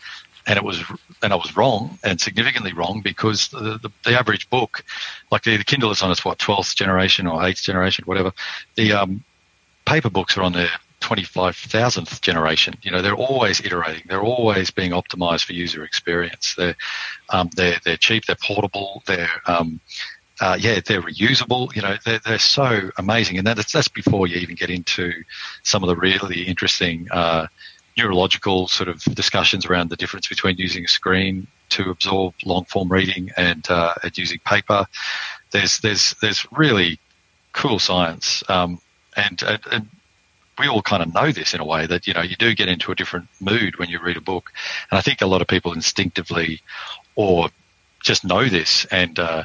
and 0.46 0.56
it 0.56 0.64
was, 0.64 0.82
and 1.22 1.32
I 1.32 1.36
was 1.36 1.56
wrong 1.56 1.98
and 2.02 2.20
significantly 2.20 2.72
wrong 2.72 3.02
because 3.02 3.48
the, 3.48 3.78
the, 3.78 3.90
the 4.04 4.18
average 4.18 4.48
book, 4.50 4.84
like 5.30 5.42
the, 5.42 5.56
the 5.56 5.64
Kindle 5.64 5.90
is 5.90 6.02
on 6.02 6.10
its 6.10 6.24
what, 6.24 6.38
12th 6.38 6.74
generation 6.74 7.26
or 7.26 7.40
8th 7.40 7.62
generation, 7.62 8.04
whatever. 8.06 8.32
The, 8.76 8.92
um, 8.92 9.24
paper 9.88 10.10
books 10.10 10.36
are 10.36 10.42
on 10.42 10.52
their 10.52 10.68
25,000th 11.00 12.20
generation. 12.20 12.74
You 12.82 12.90
know, 12.90 13.02
they're 13.02 13.14
always 13.14 13.60
iterating. 13.60 14.02
They're 14.06 14.22
always 14.22 14.70
being 14.70 14.92
optimized 14.92 15.44
for 15.44 15.52
user 15.52 15.84
experience. 15.84 16.54
They're, 16.56 16.76
um, 17.30 17.50
they're, 17.56 17.78
they're 17.84 17.96
cheap. 17.96 18.26
They're 18.26 18.36
portable. 18.36 19.02
They're, 19.06 19.30
um, 19.46 19.80
uh, 20.40 20.56
yeah, 20.58 20.80
they're 20.84 21.02
reusable. 21.02 21.74
You 21.74 21.82
know, 21.82 21.96
they're, 22.04 22.20
they're 22.20 22.38
so 22.38 22.90
amazing. 22.96 23.38
And 23.38 23.46
that's, 23.46 23.72
that's 23.72 23.88
before 23.88 24.26
you 24.26 24.36
even 24.36 24.56
get 24.56 24.70
into 24.70 25.12
some 25.62 25.82
of 25.82 25.88
the 25.88 25.96
really 25.96 26.42
interesting, 26.42 27.08
uh, 27.10 27.46
neurological 27.96 28.68
sort 28.68 28.88
of 28.88 29.02
discussions 29.02 29.66
around 29.66 29.90
the 29.90 29.96
difference 29.96 30.28
between 30.28 30.56
using 30.56 30.84
a 30.84 30.88
screen 30.88 31.48
to 31.70 31.90
absorb 31.90 32.34
long 32.44 32.64
form 32.64 32.88
reading 32.88 33.30
and, 33.36 33.68
uh, 33.68 33.94
and 34.02 34.16
using 34.16 34.38
paper. 34.44 34.86
There's, 35.50 35.80
there's, 35.80 36.14
there's 36.22 36.46
really 36.52 37.00
cool 37.52 37.78
science. 37.78 38.44
Um, 38.48 38.80
and, 39.16 39.42
and, 39.42 39.60
and 39.72 39.88
we 40.58 40.68
all 40.68 40.82
kind 40.82 41.02
of 41.02 41.12
know 41.14 41.32
this 41.32 41.54
in 41.54 41.60
a 41.60 41.64
way 41.64 41.86
that 41.86 42.06
you 42.06 42.14
know 42.14 42.22
you 42.22 42.36
do 42.36 42.54
get 42.54 42.68
into 42.68 42.92
a 42.92 42.94
different 42.94 43.28
mood 43.40 43.78
when 43.78 43.88
you 43.88 44.00
read 44.00 44.16
a 44.16 44.20
book, 44.20 44.52
and 44.90 44.98
I 44.98 45.02
think 45.02 45.20
a 45.20 45.26
lot 45.26 45.42
of 45.42 45.48
people 45.48 45.72
instinctively 45.72 46.60
or 47.14 47.48
just 48.02 48.24
know 48.24 48.44
this, 48.48 48.84
and 48.86 49.18
uh, 49.18 49.44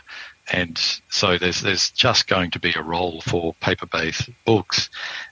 and 0.52 0.78
so 1.10 1.38
there's 1.38 1.62
there's 1.62 1.92
just 1.92 2.28
going 2.28 2.52
to 2.52 2.60
be 2.60 2.74
a 2.76 2.82
role 2.82 3.22
for 3.22 3.54
paper-based 3.56 4.30
books, 4.46 4.90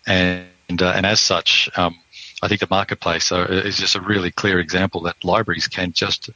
and 0.08 0.82
uh, 0.82 0.94
and 0.96 1.06
as 1.06 1.20
such, 1.20 1.70
um, 1.76 2.00
I 2.42 2.48
think 2.48 2.62
the 2.62 2.68
marketplace 2.70 3.32
uh, 3.32 3.48
is 3.50 3.78
just 3.78 3.96
a 3.96 4.02
really 4.02 4.32
clear 4.32 4.60
example 4.60 5.02
that 5.02 5.24
libraries 5.24 5.68
can 5.68 5.92
just 5.92 6.30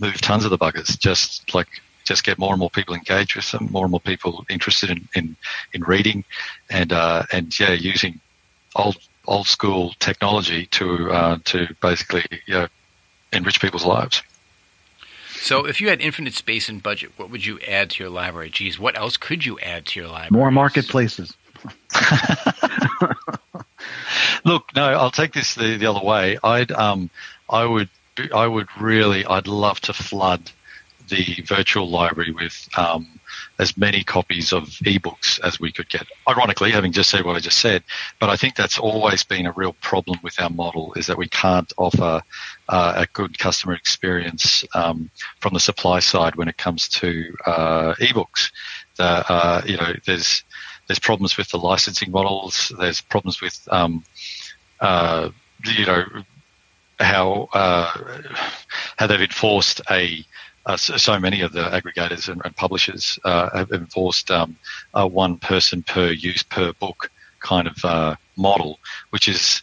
move 0.00 0.20
tons 0.20 0.44
of 0.44 0.50
the 0.50 0.58
buggers, 0.58 0.98
just 0.98 1.54
like 1.54 1.68
just 2.04 2.24
get 2.24 2.38
more 2.38 2.52
and 2.52 2.60
more 2.60 2.70
people 2.70 2.94
engaged 2.94 3.36
with 3.36 3.50
them, 3.50 3.68
more 3.70 3.84
and 3.84 3.90
more 3.90 4.00
people 4.00 4.44
interested 4.48 4.90
in 4.90 5.08
in, 5.14 5.36
in 5.72 5.82
reading, 5.82 6.24
and 6.70 6.92
uh, 6.92 7.24
and 7.32 7.58
yeah, 7.58 7.72
using 7.72 8.20
old 8.74 8.96
old 9.26 9.46
school 9.46 9.94
technology 9.98 10.66
to 10.66 11.10
uh, 11.10 11.38
to 11.44 11.74
basically 11.80 12.24
you 12.46 12.54
know, 12.54 12.68
enrich 13.32 13.60
people's 13.60 13.84
lives. 13.84 14.22
So, 15.40 15.66
if 15.66 15.80
you 15.80 15.90
had 15.90 16.00
infinite 16.00 16.34
space 16.34 16.68
and 16.68 16.82
budget, 16.82 17.12
what 17.16 17.30
would 17.30 17.44
you 17.44 17.60
add 17.60 17.90
to 17.90 18.02
your 18.02 18.10
library? 18.10 18.50
Geez, 18.50 18.78
what 18.78 18.96
else 18.96 19.16
could 19.16 19.44
you 19.44 19.58
add 19.60 19.86
to 19.86 20.00
your 20.00 20.08
library? 20.08 20.30
More 20.30 20.50
marketplaces. 20.50 21.34
Look, 24.44 24.74
no, 24.74 24.84
I'll 24.84 25.10
take 25.10 25.32
this 25.32 25.54
the, 25.54 25.76
the 25.76 25.86
other 25.86 26.04
way. 26.04 26.38
I'd 26.42 26.72
um, 26.72 27.10
I 27.48 27.64
would 27.64 27.88
I 28.34 28.46
would 28.46 28.68
really 28.80 29.24
I'd 29.24 29.46
love 29.46 29.80
to 29.82 29.92
flood 29.92 30.50
the 31.08 31.42
virtual 31.44 31.90
library 31.90 32.32
with 32.32 32.68
um, 32.76 33.20
as 33.58 33.76
many 33.76 34.02
copies 34.02 34.52
of 34.52 34.64
ebooks 34.84 35.40
as 35.40 35.60
we 35.60 35.70
could 35.70 35.88
get. 35.88 36.06
Ironically, 36.28 36.72
having 36.72 36.92
just 36.92 37.10
said 37.10 37.24
what 37.24 37.36
I 37.36 37.40
just 37.40 37.58
said, 37.58 37.84
but 38.18 38.28
I 38.28 38.36
think 38.36 38.56
that's 38.56 38.78
always 38.78 39.22
been 39.24 39.46
a 39.46 39.52
real 39.52 39.74
problem 39.74 40.18
with 40.22 40.40
our 40.40 40.50
model 40.50 40.92
is 40.94 41.06
that 41.06 41.18
we 41.18 41.28
can't 41.28 41.72
offer 41.76 42.22
uh, 42.68 42.92
a 42.96 43.06
good 43.12 43.38
customer 43.38 43.74
experience 43.74 44.64
um, 44.74 45.10
from 45.40 45.54
the 45.54 45.60
supply 45.60 46.00
side 46.00 46.36
when 46.36 46.48
it 46.48 46.56
comes 46.56 46.88
to 46.88 47.34
uh, 47.46 47.94
ebooks. 47.94 48.50
The, 48.96 49.04
uh, 49.04 49.62
you 49.66 49.76
know, 49.76 49.92
there's 50.04 50.44
there's 50.86 50.98
problems 50.98 51.36
with 51.36 51.48
the 51.48 51.58
licensing 51.58 52.10
models. 52.10 52.72
There's 52.78 53.00
problems 53.00 53.40
with 53.40 53.66
um, 53.70 54.04
uh, 54.80 55.30
you 55.64 55.86
know 55.86 56.04
how 56.98 57.48
uh, 57.52 58.20
how 58.96 59.06
they've 59.06 59.20
enforced 59.20 59.80
a 59.90 60.24
uh, 60.66 60.76
so, 60.76 61.18
many 61.18 61.42
of 61.42 61.52
the 61.52 61.62
aggregators 61.62 62.28
and, 62.28 62.40
and 62.44 62.56
publishers 62.56 63.18
uh, 63.24 63.50
have 63.50 63.70
enforced 63.70 64.30
um, 64.30 64.56
a 64.94 65.06
one 65.06 65.36
person 65.36 65.82
per 65.82 66.10
use 66.10 66.42
per 66.42 66.72
book 66.72 67.10
kind 67.40 67.68
of 67.68 67.84
uh, 67.84 68.16
model, 68.36 68.78
which 69.10 69.28
is 69.28 69.62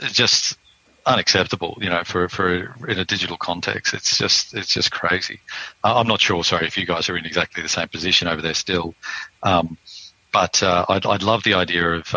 just 0.00 0.58
unacceptable. 1.06 1.78
You 1.80 1.90
know, 1.90 2.02
for 2.04 2.28
for 2.28 2.74
in 2.88 2.98
a 2.98 3.04
digital 3.04 3.36
context, 3.36 3.94
it's 3.94 4.18
just 4.18 4.54
it's 4.54 4.74
just 4.74 4.90
crazy. 4.90 5.40
I'm 5.84 6.08
not 6.08 6.20
sure. 6.20 6.42
Sorry 6.42 6.66
if 6.66 6.76
you 6.76 6.86
guys 6.86 7.08
are 7.08 7.16
in 7.16 7.24
exactly 7.24 7.62
the 7.62 7.68
same 7.68 7.88
position 7.88 8.26
over 8.26 8.42
there 8.42 8.54
still, 8.54 8.94
um, 9.44 9.78
but 10.32 10.62
uh, 10.62 10.86
I'd, 10.88 11.06
I'd 11.06 11.22
love 11.22 11.44
the 11.44 11.54
idea 11.54 11.88
of 11.88 12.14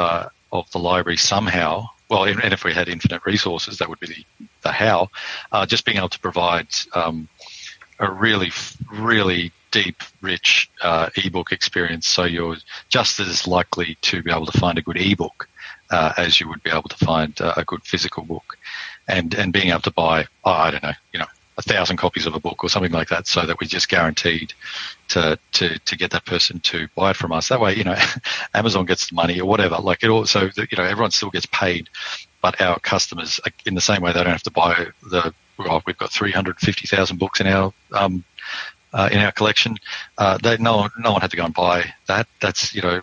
of 0.52 0.72
the 0.72 0.80
library 0.80 1.18
somehow. 1.18 1.90
Well, 2.10 2.26
and 2.26 2.54
if 2.54 2.64
we 2.64 2.74
had 2.74 2.88
infinite 2.88 3.26
resources, 3.26 3.80
that 3.80 3.90
would 3.90 4.00
be 4.00 4.08
the, 4.08 4.46
the 4.62 4.72
how. 4.72 5.10
Uh, 5.52 5.66
just 5.66 5.86
being 5.86 5.98
able 5.98 6.10
to 6.10 6.20
provide 6.20 6.68
um, 6.94 7.28
a 8.00 8.12
really, 8.12 8.52
really 8.92 9.52
deep, 9.72 10.02
rich 10.22 10.70
uh, 10.82 11.10
ebook 11.18 11.52
experience, 11.52 12.08
so 12.08 12.24
you're 12.24 12.58
just 12.90 13.20
as 13.20 13.48
likely 13.48 13.98
to 14.02 14.24
be 14.24 14.32
able 14.32 14.46
to 14.46 14.58
find 14.58 14.78
a 14.78 14.82
good 14.82 14.98
ebook 14.98 15.50
uh, 15.90 16.14
as 16.18 16.40
you 16.40 16.48
would 16.48 16.64
be 16.64 16.70
able 16.70 16.90
to 16.90 17.06
find 17.06 17.40
uh, 17.42 17.54
a 17.58 17.64
good 17.64 17.84
physical 17.84 18.24
book, 18.24 18.58
and 19.08 19.34
and 19.34 19.54
being 19.54 19.70
able 19.70 19.82
to 19.82 19.92
buy, 19.92 20.26
oh, 20.44 20.52
I 20.52 20.72
don't 20.72 20.84
know, 20.84 20.94
you 21.14 21.20
know, 21.20 21.28
a 21.58 21.62
thousand 21.62 21.98
copies 21.98 22.26
of 22.26 22.36
a 22.36 22.40
book 22.40 22.64
or 22.64 22.70
something 22.70 22.92
like 22.92 23.10
that, 23.10 23.28
so 23.28 23.46
that 23.46 23.60
we're 23.60 23.68
just 23.68 23.90
guaranteed 23.90 24.54
to 25.10 25.38
to 25.54 25.80
to 25.80 25.98
get 25.98 26.12
that 26.12 26.26
person 26.26 26.60
to 26.62 26.88
buy 26.96 27.12
it 27.12 27.16
from 27.16 27.32
us. 27.32 27.50
That 27.50 27.62
way, 27.62 27.76
you 27.76 27.84
know, 27.84 27.98
Amazon 28.54 28.86
gets 28.86 29.10
the 29.10 29.16
money 29.16 29.40
or 29.40 29.48
whatever. 29.48 29.78
Like 29.78 30.04
it 30.04 30.10
also, 30.10 30.50
you 30.58 30.78
know, 30.78 30.84
everyone 30.84 31.12
still 31.12 31.30
gets 31.30 31.46
paid, 31.48 31.90
but 32.42 32.60
our 32.62 32.80
customers, 32.80 33.40
in 33.66 33.76
the 33.76 33.82
same 33.82 34.02
way, 34.02 34.12
they 34.14 34.24
don't 34.24 34.34
have 34.34 34.44
to 34.44 34.52
buy 34.52 34.88
the. 35.04 35.34
Well, 35.58 35.82
we've 35.86 35.98
got 35.98 36.12
350,000 36.12 37.18
books 37.18 37.40
in 37.40 37.48
our 37.48 37.74
um, 37.92 38.24
uh, 38.94 39.10
in 39.12 39.20
our 39.20 39.32
collection. 39.32 39.78
Uh, 40.18 40.38
they, 40.38 40.58
no, 40.58 40.78
one, 40.78 40.92
no 40.98 41.12
one 41.12 41.22
had 41.22 41.32
to 41.32 41.38
go 41.38 41.46
and 41.46 41.54
buy 41.54 41.94
that. 42.08 42.28
That's 42.40 42.74
you 42.74 42.82
know 42.82 43.02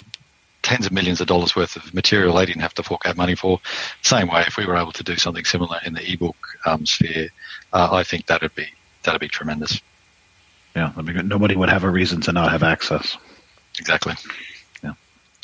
tens 0.62 0.86
of 0.86 0.92
millions 0.92 1.20
of 1.20 1.26
dollars 1.26 1.57
worth 1.57 1.76
of 1.76 1.92
material 1.92 2.34
they 2.34 2.46
didn't 2.46 2.62
have 2.62 2.74
to 2.74 2.82
fork 2.82 3.03
out 3.05 3.16
money 3.16 3.34
for. 3.34 3.61
Same 4.03 4.28
way, 4.28 4.44
if 4.46 4.57
we 4.57 4.64
were 4.64 4.76
able 4.76 4.92
to 4.92 5.03
do 5.03 5.16
something 5.16 5.44
similar 5.44 5.78
in 5.84 5.92
the 5.92 6.12
ebook 6.12 6.36
um, 6.64 6.86
sphere, 6.86 7.28
uh, 7.72 7.88
I 7.92 8.05
think 8.05 8.26
that'd 8.26 8.55
be 8.55 8.68
that'd 9.03 9.20
be 9.20 9.28
tremendous. 9.28 9.80
Yeah, 10.74 10.92
I 10.96 11.03
mean, 11.03 11.28
nobody 11.28 11.57
would 11.57 11.68
have 11.68 11.84
a 11.84 11.90
reason 11.90 12.20
to 12.22 12.32
not 12.32 12.50
have 12.50 12.62
access. 12.62 13.18
Exactly. 13.78 14.14
Yeah. 14.82 14.94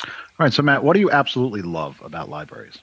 All 0.03 0.11
right. 0.39 0.53
So, 0.53 0.63
Matt, 0.63 0.83
what 0.83 0.93
do 0.93 0.99
you 0.99 1.11
absolutely 1.11 1.61
love 1.61 2.01
about 2.03 2.29
libraries? 2.29 2.79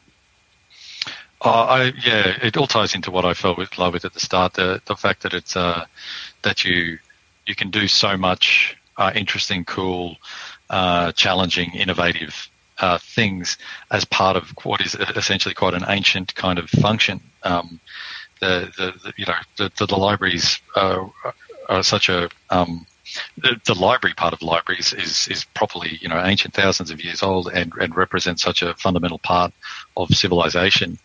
Uh, 1.45 1.51
I, 1.51 1.83
yeah, 2.05 2.39
it 2.43 2.57
all 2.57 2.67
ties 2.67 2.95
into 2.95 3.11
what 3.11 3.25
I 3.25 3.35
felt 3.35 3.59
with 3.59 3.79
love 3.79 3.93
with 3.93 4.05
at 4.05 4.15
the 4.15 4.21
start. 4.21 4.55
The 4.55 4.81
the 4.87 4.97
fact 4.97 5.23
that 5.23 5.35
it's 5.35 5.57
uh, 5.57 5.85
that 6.43 6.65
you 6.65 6.99
you 7.47 7.55
can 7.55 7.71
do 7.71 7.89
so 7.89 8.17
much 8.17 8.77
uh, 8.97 9.13
interesting, 9.15 9.65
cool, 9.65 10.17
uh, 10.71 11.13
challenging, 11.13 11.73
innovative 11.75 12.49
uh, 12.79 12.99
things 12.99 13.59
as 13.91 14.05
part 14.05 14.37
of 14.37 14.51
what 14.63 14.81
is 14.81 14.95
essentially 14.95 15.55
quite 15.55 15.75
an 15.75 15.85
ancient 15.89 16.35
kind 16.35 16.59
of 16.59 16.69
function. 16.71 17.21
Um, 17.43 17.81
the, 18.41 18.71
the, 18.77 18.93
the, 19.03 19.13
you 19.17 19.27
know 19.27 19.35
the, 19.57 19.73
the, 19.79 19.87
the 19.87 19.97
libraries 19.97 20.61
are, 20.75 21.11
are 21.69 21.83
such 21.83 22.09
a 22.09 22.29
um, 22.51 22.87
the, 23.37 23.61
the, 23.65 23.75
library 23.75 24.15
part 24.15 24.33
of 24.33 24.43
libraries 24.43 24.93
is 24.93 25.29
is 25.29 25.45
properly 25.45 25.99
you 26.01 26.09
know 26.09 26.23
ancient, 26.23 26.55
thousands 26.55 26.91
of 26.91 27.03
years 27.03 27.23
old, 27.23 27.49
and 27.49 27.73
and 27.75 27.97
represents 27.97 28.43
such 28.43 28.63
a 28.63 28.75
fundamental 28.75 29.19
part 29.19 29.53
of 29.97 30.09
civilization. 30.11 30.99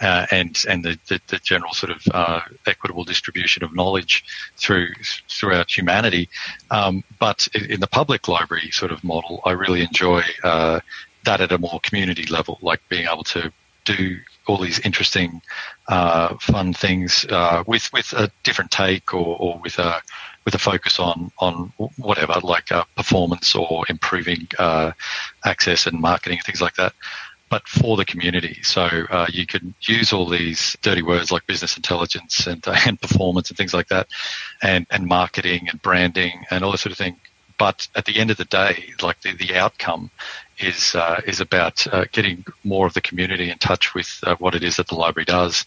Uh, 0.00 0.26
and 0.30 0.64
and 0.68 0.84
the, 0.84 0.96
the, 1.08 1.20
the, 1.26 1.38
general 1.38 1.72
sort 1.72 1.90
of 1.90 2.00
uh, 2.14 2.40
equitable 2.66 3.02
distribution 3.02 3.64
of 3.64 3.74
knowledge 3.74 4.24
through 4.56 4.88
throughout 5.28 5.76
humanity. 5.76 6.28
Um, 6.70 7.02
but 7.18 7.48
in 7.52 7.80
the 7.80 7.88
public 7.88 8.28
library 8.28 8.70
sort 8.70 8.92
of 8.92 9.02
model, 9.02 9.40
I 9.44 9.52
really 9.52 9.82
enjoy 9.82 10.22
uh, 10.44 10.78
that 11.24 11.40
at 11.40 11.50
a 11.50 11.58
more 11.58 11.80
community 11.82 12.26
level, 12.26 12.58
like 12.62 12.80
being 12.88 13.08
able 13.08 13.24
to 13.24 13.52
do 13.84 14.18
all 14.46 14.58
these 14.58 14.80
interesting, 14.80 15.42
uh, 15.88 16.36
fun 16.38 16.72
things 16.72 17.26
uh, 17.28 17.64
with 17.66 17.92
with 17.92 18.12
a 18.12 18.30
different 18.42 18.70
take 18.70 19.14
or, 19.14 19.36
or, 19.38 19.58
with 19.58 19.78
a 19.78 20.00
with 20.48 20.54
a 20.54 20.58
focus 20.58 20.98
on 20.98 21.30
on 21.40 21.70
whatever, 21.98 22.40
like 22.42 22.72
uh, 22.72 22.82
performance 22.96 23.54
or 23.54 23.84
improving 23.90 24.48
uh, 24.58 24.92
access 25.44 25.86
and 25.86 26.00
marketing 26.00 26.38
and 26.38 26.46
things 26.46 26.62
like 26.62 26.74
that. 26.76 26.94
But 27.50 27.68
for 27.68 27.98
the 27.98 28.06
community, 28.06 28.62
so 28.62 28.80
uh, 28.80 29.26
you 29.28 29.46
can 29.46 29.74
use 29.82 30.10
all 30.14 30.26
these 30.26 30.74
dirty 30.80 31.02
words 31.02 31.30
like 31.30 31.46
business 31.46 31.76
intelligence 31.76 32.46
and, 32.46 32.66
and 32.86 32.98
performance 32.98 33.50
and 33.50 33.58
things 33.58 33.74
like 33.74 33.88
that, 33.88 34.08
and 34.62 34.86
and 34.90 35.04
marketing 35.04 35.68
and 35.68 35.82
branding 35.82 36.46
and 36.50 36.64
all 36.64 36.72
this 36.72 36.80
sort 36.80 36.92
of 36.92 36.98
thing 36.98 37.16
but 37.58 37.88
at 37.96 38.04
the 38.04 38.16
end 38.16 38.30
of 38.30 38.36
the 38.36 38.44
day, 38.44 38.94
like 39.02 39.20
the, 39.22 39.32
the 39.34 39.56
outcome 39.56 40.12
is 40.60 40.94
uh, 40.94 41.20
is 41.26 41.40
about 41.40 41.86
uh, 41.92 42.04
getting 42.12 42.44
more 42.64 42.86
of 42.86 42.94
the 42.94 43.00
community 43.00 43.50
in 43.50 43.58
touch 43.58 43.94
with 43.94 44.20
uh, 44.26 44.36
what 44.36 44.54
it 44.54 44.62
is 44.62 44.76
that 44.76 44.88
the 44.88 44.94
library 44.94 45.24
does, 45.24 45.64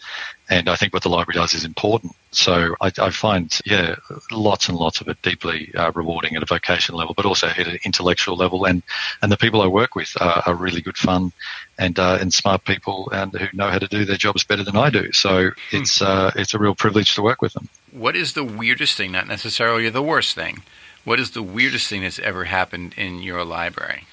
and 0.49 0.69
I 0.69 0.75
think 0.75 0.93
what 0.93 1.03
the 1.03 1.09
library 1.09 1.39
does 1.39 1.53
is 1.53 1.65
important. 1.65 2.15
So 2.31 2.75
I, 2.81 2.91
I 2.99 3.09
find 3.09 3.57
yeah, 3.65 3.95
lots 4.31 4.69
and 4.69 4.77
lots 4.77 5.01
of 5.01 5.07
it 5.07 5.21
deeply 5.21 5.73
uh, 5.75 5.91
rewarding 5.93 6.35
at 6.35 6.43
a 6.43 6.45
vocational 6.45 6.99
level, 6.99 7.13
but 7.13 7.25
also 7.25 7.47
at 7.47 7.67
an 7.67 7.79
intellectual 7.83 8.35
level, 8.35 8.65
and 8.65 8.83
and 9.21 9.31
the 9.31 9.37
people 9.37 9.61
I 9.61 9.67
work 9.67 9.95
with 9.95 10.15
are, 10.19 10.43
are 10.45 10.55
really 10.55 10.81
good 10.81 10.97
fun, 10.97 11.31
and 11.77 11.97
uh, 11.97 12.17
and 12.19 12.33
smart 12.33 12.65
people, 12.65 13.09
and 13.11 13.33
who 13.33 13.47
know 13.57 13.69
how 13.69 13.79
to 13.79 13.87
do 13.87 14.05
their 14.05 14.17
jobs 14.17 14.43
better 14.43 14.63
than 14.63 14.77
I 14.77 14.89
do. 14.89 15.11
So 15.11 15.51
hmm. 15.69 15.77
it's 15.77 16.01
uh, 16.01 16.31
it's 16.35 16.53
a 16.53 16.59
real 16.59 16.75
privilege 16.75 17.15
to 17.15 17.21
work 17.21 17.41
with 17.41 17.53
them. 17.53 17.69
What 17.91 18.15
is 18.15 18.33
the 18.33 18.43
weirdest 18.43 18.97
thing, 18.97 19.11
not 19.11 19.27
necessarily 19.27 19.89
the 19.89 20.01
worst 20.03 20.35
thing? 20.35 20.63
What 21.03 21.19
is 21.19 21.31
the 21.31 21.41
weirdest 21.41 21.87
thing 21.87 22.03
that's 22.03 22.19
ever 22.19 22.45
happened 22.45 22.93
in 22.95 23.23
your 23.23 23.43
library? 23.43 24.05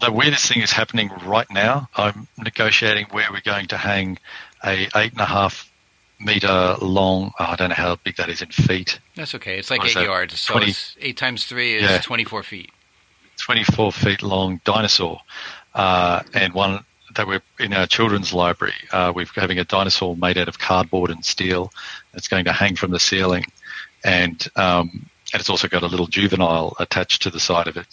The 0.00 0.10
weirdest 0.10 0.46
thing 0.46 0.62
is 0.62 0.72
happening 0.72 1.10
right 1.24 1.50
now. 1.50 1.88
I'm 1.94 2.26
negotiating 2.36 3.06
where 3.10 3.26
we're 3.30 3.40
going 3.40 3.68
to 3.68 3.76
hang 3.76 4.18
a 4.64 4.88
eight 4.96 5.12
and 5.12 5.20
a 5.20 5.24
half 5.26 5.70
meter 6.18 6.76
long. 6.80 7.32
Oh, 7.38 7.44
I 7.44 7.56
don't 7.56 7.68
know 7.68 7.74
how 7.74 7.96
big 7.96 8.16
that 8.16 8.28
is 8.28 8.42
in 8.42 8.48
feet. 8.48 8.98
That's 9.14 9.34
okay. 9.36 9.58
It's 9.58 9.70
like 9.70 9.84
eight 9.84 9.94
yards. 9.94 10.38
So 10.40 10.54
20, 10.54 10.74
eight 11.00 11.16
times 11.16 11.44
three 11.46 11.76
is 11.76 11.82
yeah, 11.82 11.98
24 11.98 12.42
feet. 12.42 12.72
24 13.38 13.92
feet 13.92 14.22
long 14.22 14.60
dinosaur. 14.64 15.20
Uh, 15.74 16.22
and 16.32 16.52
one 16.54 16.84
that 17.14 17.26
we're 17.26 17.42
in 17.58 17.72
our 17.72 17.86
children's 17.86 18.32
library. 18.32 18.74
Uh, 18.90 19.12
we're 19.14 19.26
having 19.34 19.58
a 19.58 19.64
dinosaur 19.64 20.16
made 20.16 20.38
out 20.38 20.48
of 20.48 20.58
cardboard 20.58 21.10
and 21.10 21.24
steel. 21.24 21.72
It's 22.14 22.28
going 22.28 22.46
to 22.46 22.52
hang 22.52 22.76
from 22.76 22.90
the 22.90 22.98
ceiling. 22.98 23.44
And 24.04 24.46
um, 24.56 25.08
and 25.34 25.40
it's 25.40 25.50
also 25.50 25.66
got 25.66 25.82
a 25.82 25.88
little 25.88 26.06
juvenile 26.06 26.76
attached 26.78 27.22
to 27.22 27.30
the 27.30 27.40
side 27.40 27.66
of 27.66 27.76
it. 27.76 27.88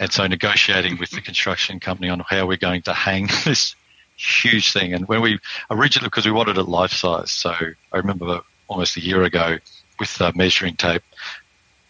And 0.00 0.10
so 0.10 0.26
negotiating 0.26 0.96
with 0.98 1.10
the 1.10 1.20
construction 1.20 1.80
company 1.80 2.08
on 2.08 2.20
how 2.20 2.46
we're 2.46 2.56
going 2.56 2.80
to 2.82 2.94
hang 2.94 3.28
this 3.44 3.76
huge 4.16 4.72
thing. 4.72 4.94
And 4.94 5.06
when 5.06 5.20
we 5.20 5.38
originally, 5.70 6.06
because 6.06 6.24
we 6.24 6.32
wanted 6.32 6.56
it 6.56 6.62
life 6.62 6.92
size, 6.92 7.30
so 7.30 7.50
I 7.50 7.96
remember 7.96 8.40
almost 8.68 8.96
a 8.96 9.04
year 9.04 9.22
ago 9.22 9.58
with 10.00 10.18
uh, 10.22 10.32
measuring 10.34 10.76
tape 10.76 11.02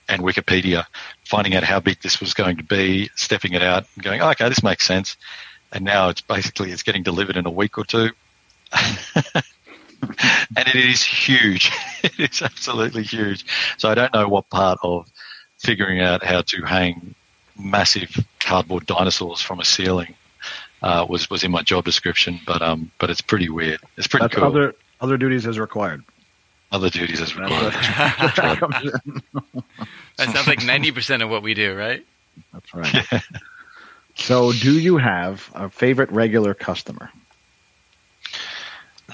and 0.09 0.21
Wikipedia, 0.21 0.85
finding 1.25 1.55
out 1.55 1.63
how 1.63 1.79
big 1.79 2.01
this 2.03 2.19
was 2.19 2.35
going 2.35 2.57
to 2.57 2.65
be, 2.65 3.09
stepping 3.15 3.53
it 3.53 3.63
out, 3.63 3.87
and 3.95 4.03
going, 4.03 4.21
oh, 4.21 4.31
okay, 4.31 4.49
this 4.49 4.65
makes 4.65 4.85
sense. 4.85 5.17
And 5.71 5.85
now 5.85 6.09
it's 6.09 6.23
basically 6.23 6.73
it's 6.73 6.83
getting 6.83 7.05
delivered 7.05 7.37
in 7.37 7.47
a 7.47 7.53
week 7.53 7.79
or 7.79 7.85
two. 7.85 8.11
and 10.03 10.69
it 10.69 10.77
is 10.77 11.03
huge. 11.03 11.73
it 12.03 12.19
is 12.19 12.43
absolutely 12.43 13.03
huge. 13.03 13.45
So 13.79 13.89
I 13.89 13.95
don't 13.95 14.13
know 14.15 14.29
what 14.29 14.51
part 14.51 14.79
of 14.83 15.11
figuring 15.59 16.01
out 16.01 16.23
how 16.23 16.43
to 16.43 16.63
hang 16.63 17.15
massive 17.59 18.25
cardboard 18.39 18.87
dinosaurs 18.87 19.41
from 19.41 19.61
a 19.61 19.65
ceiling 19.65 20.15
uh, 20.83 21.07
was 21.09 21.29
was 21.29 21.45
in 21.45 21.51
my 21.51 21.63
job 21.63 21.85
description, 21.85 22.41
but 22.47 22.63
um, 22.63 22.91
but 22.99 23.11
it's 23.11 23.21
pretty 23.21 23.49
weird. 23.49 23.81
It's 23.97 24.07
pretty 24.07 24.25
That's 24.25 24.35
cool. 24.35 24.45
Other 24.45 24.75
other 25.01 25.17
duties 25.17 25.47
as 25.47 25.59
required. 25.59 26.05
Other 26.71 26.91
duties 26.91 27.21
as 27.21 27.35
required. 27.35 27.73
that 27.73 29.65
sounds 30.19 30.47
like 30.47 30.65
ninety 30.65 30.93
percent 30.93 31.23
of 31.23 31.31
what 31.31 31.43
we 31.43 31.55
do, 31.55 31.75
right? 31.75 32.05
That's 32.53 32.75
right. 32.75 33.07
Yeah. 33.13 33.21
So, 34.15 34.53
do 34.53 34.79
you 34.79 34.97
have 34.99 35.49
a 35.55 35.71
favorite 35.71 36.11
regular 36.11 36.53
customer? 36.53 37.11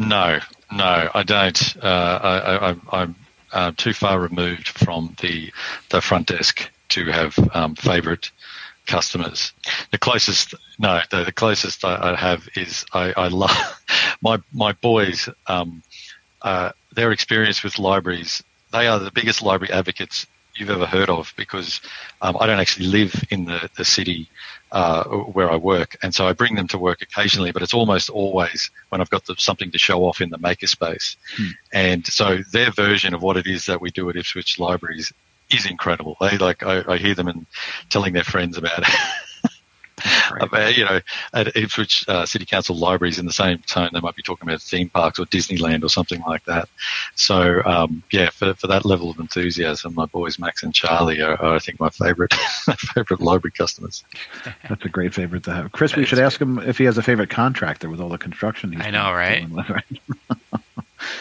No, 0.01 0.41
no, 0.73 1.11
I 1.15 1.23
don't. 1.23 1.77
Uh, 1.83 2.77
I, 2.93 3.03
am 3.03 3.17
uh, 3.53 3.73
too 3.77 3.93
far 3.93 4.19
removed 4.19 4.69
from 4.69 5.17
the 5.21 5.53
the 5.91 6.01
front 6.01 6.29
desk 6.29 6.71
to 6.91 7.05
have 7.07 7.39
um, 7.55 7.75
favourite 7.75 8.31
customers. 8.87 9.53
The 9.91 9.99
closest, 9.99 10.55
no, 10.79 11.01
the, 11.11 11.25
the 11.25 11.33
closest 11.33 11.85
I, 11.85 12.13
I, 12.13 12.17
have 12.17 12.49
is 12.55 12.85
I, 12.93 13.13
I 13.17 13.29
love 13.29 13.57
my 14.23 14.39
my 14.53 14.73
boys. 14.73 15.29
Um, 15.47 15.83
uh, 16.43 16.73
their 16.95 17.11
experience 17.11 17.63
with 17.63 17.79
libraries. 17.79 18.45
They 18.71 18.87
are 18.87 18.99
the 18.99 19.11
biggest 19.11 19.43
library 19.43 19.73
advocates 19.73 20.27
you've 20.57 20.71
ever 20.71 20.87
heard 20.87 21.11
of 21.11 21.33
because 21.37 21.81
um, 22.23 22.37
I 22.41 22.47
don't 22.47 22.61
actually 22.61 22.87
live 22.87 23.25
in 23.31 23.45
the, 23.45 23.69
the 23.77 23.85
city 23.85 24.29
uh, 24.73 25.05
where 25.05 25.51
I 25.51 25.57
work, 25.57 25.97
and 26.03 26.15
so 26.15 26.27
I 26.27 26.33
bring 26.33 26.55
them 26.55 26.69
to 26.69 26.79
work 26.79 27.03
occasionally, 27.03 27.53
but 27.53 27.63
it's 27.63 27.75
almost 27.75 28.11
always 28.11 28.71
when 28.89 29.01
I've 29.01 29.11
got 29.11 29.25
the, 29.27 29.37
something 29.39 29.71
to 29.71 29.79
show 29.79 30.05
off 30.05 30.21
in 30.21 30.31
the 30.31 30.39
makerspace. 30.39 31.17
Hmm. 31.37 31.49
And 31.73 32.07
so 32.07 32.39
their 32.53 32.71
version 32.71 33.15
of 33.15 33.23
what 33.23 33.37
it 33.37 33.47
is 33.47 33.67
that 33.67 33.81
we 33.81 33.91
do 33.91 34.09
at 34.11 34.17
Ipswich 34.17 34.59
Libraries 34.59 35.13
is 35.51 35.67
incredible. 35.67 36.17
They 36.21 36.39
like 36.39 36.63
I, 36.63 36.83
I 36.89 36.97
hear 36.97 37.15
them 37.15 37.29
and 37.29 37.47
telling 37.91 38.13
their 38.13 38.25
friends 38.25 38.57
about 38.57 38.81
it. 38.81 38.89
you 40.77 40.85
know, 40.85 41.01
at 41.33 41.57
Ipswich 41.57 42.09
uh, 42.09 42.27
City 42.27 42.45
Council 42.45 42.77
libraries 42.77 43.19
in 43.19 43.27
the 43.27 43.33
same 43.33 43.59
tone, 43.59 43.91
they 43.93 44.01
might 44.01 44.17
be 44.17 44.23
talking 44.23 44.49
about 44.49 44.61
theme 44.61 44.89
parks 44.89 45.19
or 45.19 45.27
Disneyland 45.27 45.85
or 45.85 45.89
something 45.89 46.23
like 46.27 46.45
that. 46.45 46.69
So, 47.15 47.63
um, 47.65 48.03
yeah, 48.11 48.31
for, 48.31 48.55
for 48.55 48.67
that 48.67 48.85
level 48.85 49.11
of 49.11 49.19
enthusiasm, 49.19 49.95
my 49.95 50.07
boys 50.07 50.39
Max 50.39 50.63
and 50.63 50.75
Charlie 50.75 51.21
are, 51.21 51.41
are 51.41 51.55
I 51.55 51.59
think, 51.59 51.81
my 51.81 51.91
favorite 51.91 52.35
favorite 52.95 53.21
library 53.21 53.53
customers. 53.53 54.05
That's 54.69 54.85
a 54.85 54.89
great 54.89 55.15
favorite 55.15 55.45
to 55.45 55.55
have. 55.55 55.73
Chris, 55.73 55.97
we 55.97 56.05
should 56.05 56.19
ask 56.19 56.41
him 56.41 56.59
if 56.59 56.79
he 56.79 56.85
has 56.85 56.99
a 56.99 57.03
favorite 57.03 57.31
contractor 57.31 57.89
with 57.89 58.01
all 58.01 58.09
the 58.09 58.19
construction 58.19 58.73
he's 58.73 58.83
I 58.83 58.91
know, 58.91 59.13
right? 59.13 59.49
With, 59.49 59.69
right? 59.71 59.85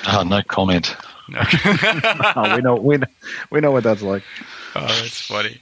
oh, 0.08 0.24
no 0.24 0.42
comment. 0.44 0.96
oh, 1.36 2.54
we 2.56 2.62
know 2.62 2.76
we 2.76 2.98
know, 2.98 3.08
we 3.50 3.62
know 3.62 3.72
what 3.72 3.84
that's 3.84 4.02
like. 4.02 4.24
Oh, 4.76 4.82
that's 4.82 5.22
funny. 5.22 5.62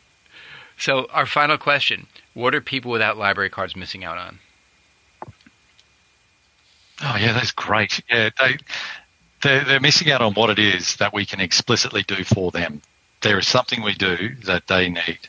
So, 0.77 1.07
our 1.11 1.25
final 1.25 1.57
question: 1.57 2.07
What 2.33 2.55
are 2.55 2.61
people 2.61 2.91
without 2.91 3.17
library 3.17 3.49
cards 3.49 3.75
missing 3.75 4.03
out 4.03 4.17
on? 4.17 4.39
Oh 7.03 7.17
yeah, 7.19 7.33
that's 7.33 7.51
great. 7.51 8.01
Yeah, 8.09 8.29
they 8.39 8.57
they're, 9.41 9.63
they're 9.63 9.79
missing 9.79 10.11
out 10.11 10.21
on 10.21 10.33
what 10.33 10.49
it 10.49 10.59
is 10.59 10.97
that 10.97 11.13
we 11.13 11.25
can 11.25 11.39
explicitly 11.39 12.03
do 12.03 12.23
for 12.23 12.51
them. 12.51 12.81
There 13.21 13.39
is 13.39 13.47
something 13.47 13.81
we 13.81 13.95
do 13.95 14.35
that 14.45 14.67
they 14.67 14.89
need. 14.89 15.19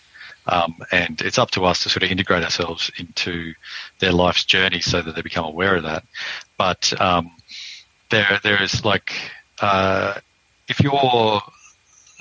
Um, 0.47 0.77
and 0.91 1.21
it's 1.23 1.39
up 1.39 1.53
to 1.53 1.65
us 1.65 1.85
to 1.85 1.89
sort 1.89 2.03
of 2.03 2.11
integrate 2.11 2.43
ourselves 2.43 2.91
into 2.99 3.55
their 4.01 4.13
life's 4.13 4.45
journey 4.45 4.81
so 4.81 5.01
that 5.01 5.15
they 5.15 5.23
become 5.23 5.45
aware 5.45 5.77
of 5.77 5.85
that. 5.85 6.05
But 6.59 7.01
um, 7.01 7.31
there, 8.11 8.41
there 8.43 8.63
is 8.63 8.85
like 8.85 9.15
uh, 9.61 10.15
if 10.69 10.81
you're 10.81 11.41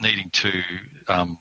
needing 0.02 0.30
to, 0.32 0.64
um, 1.07 1.40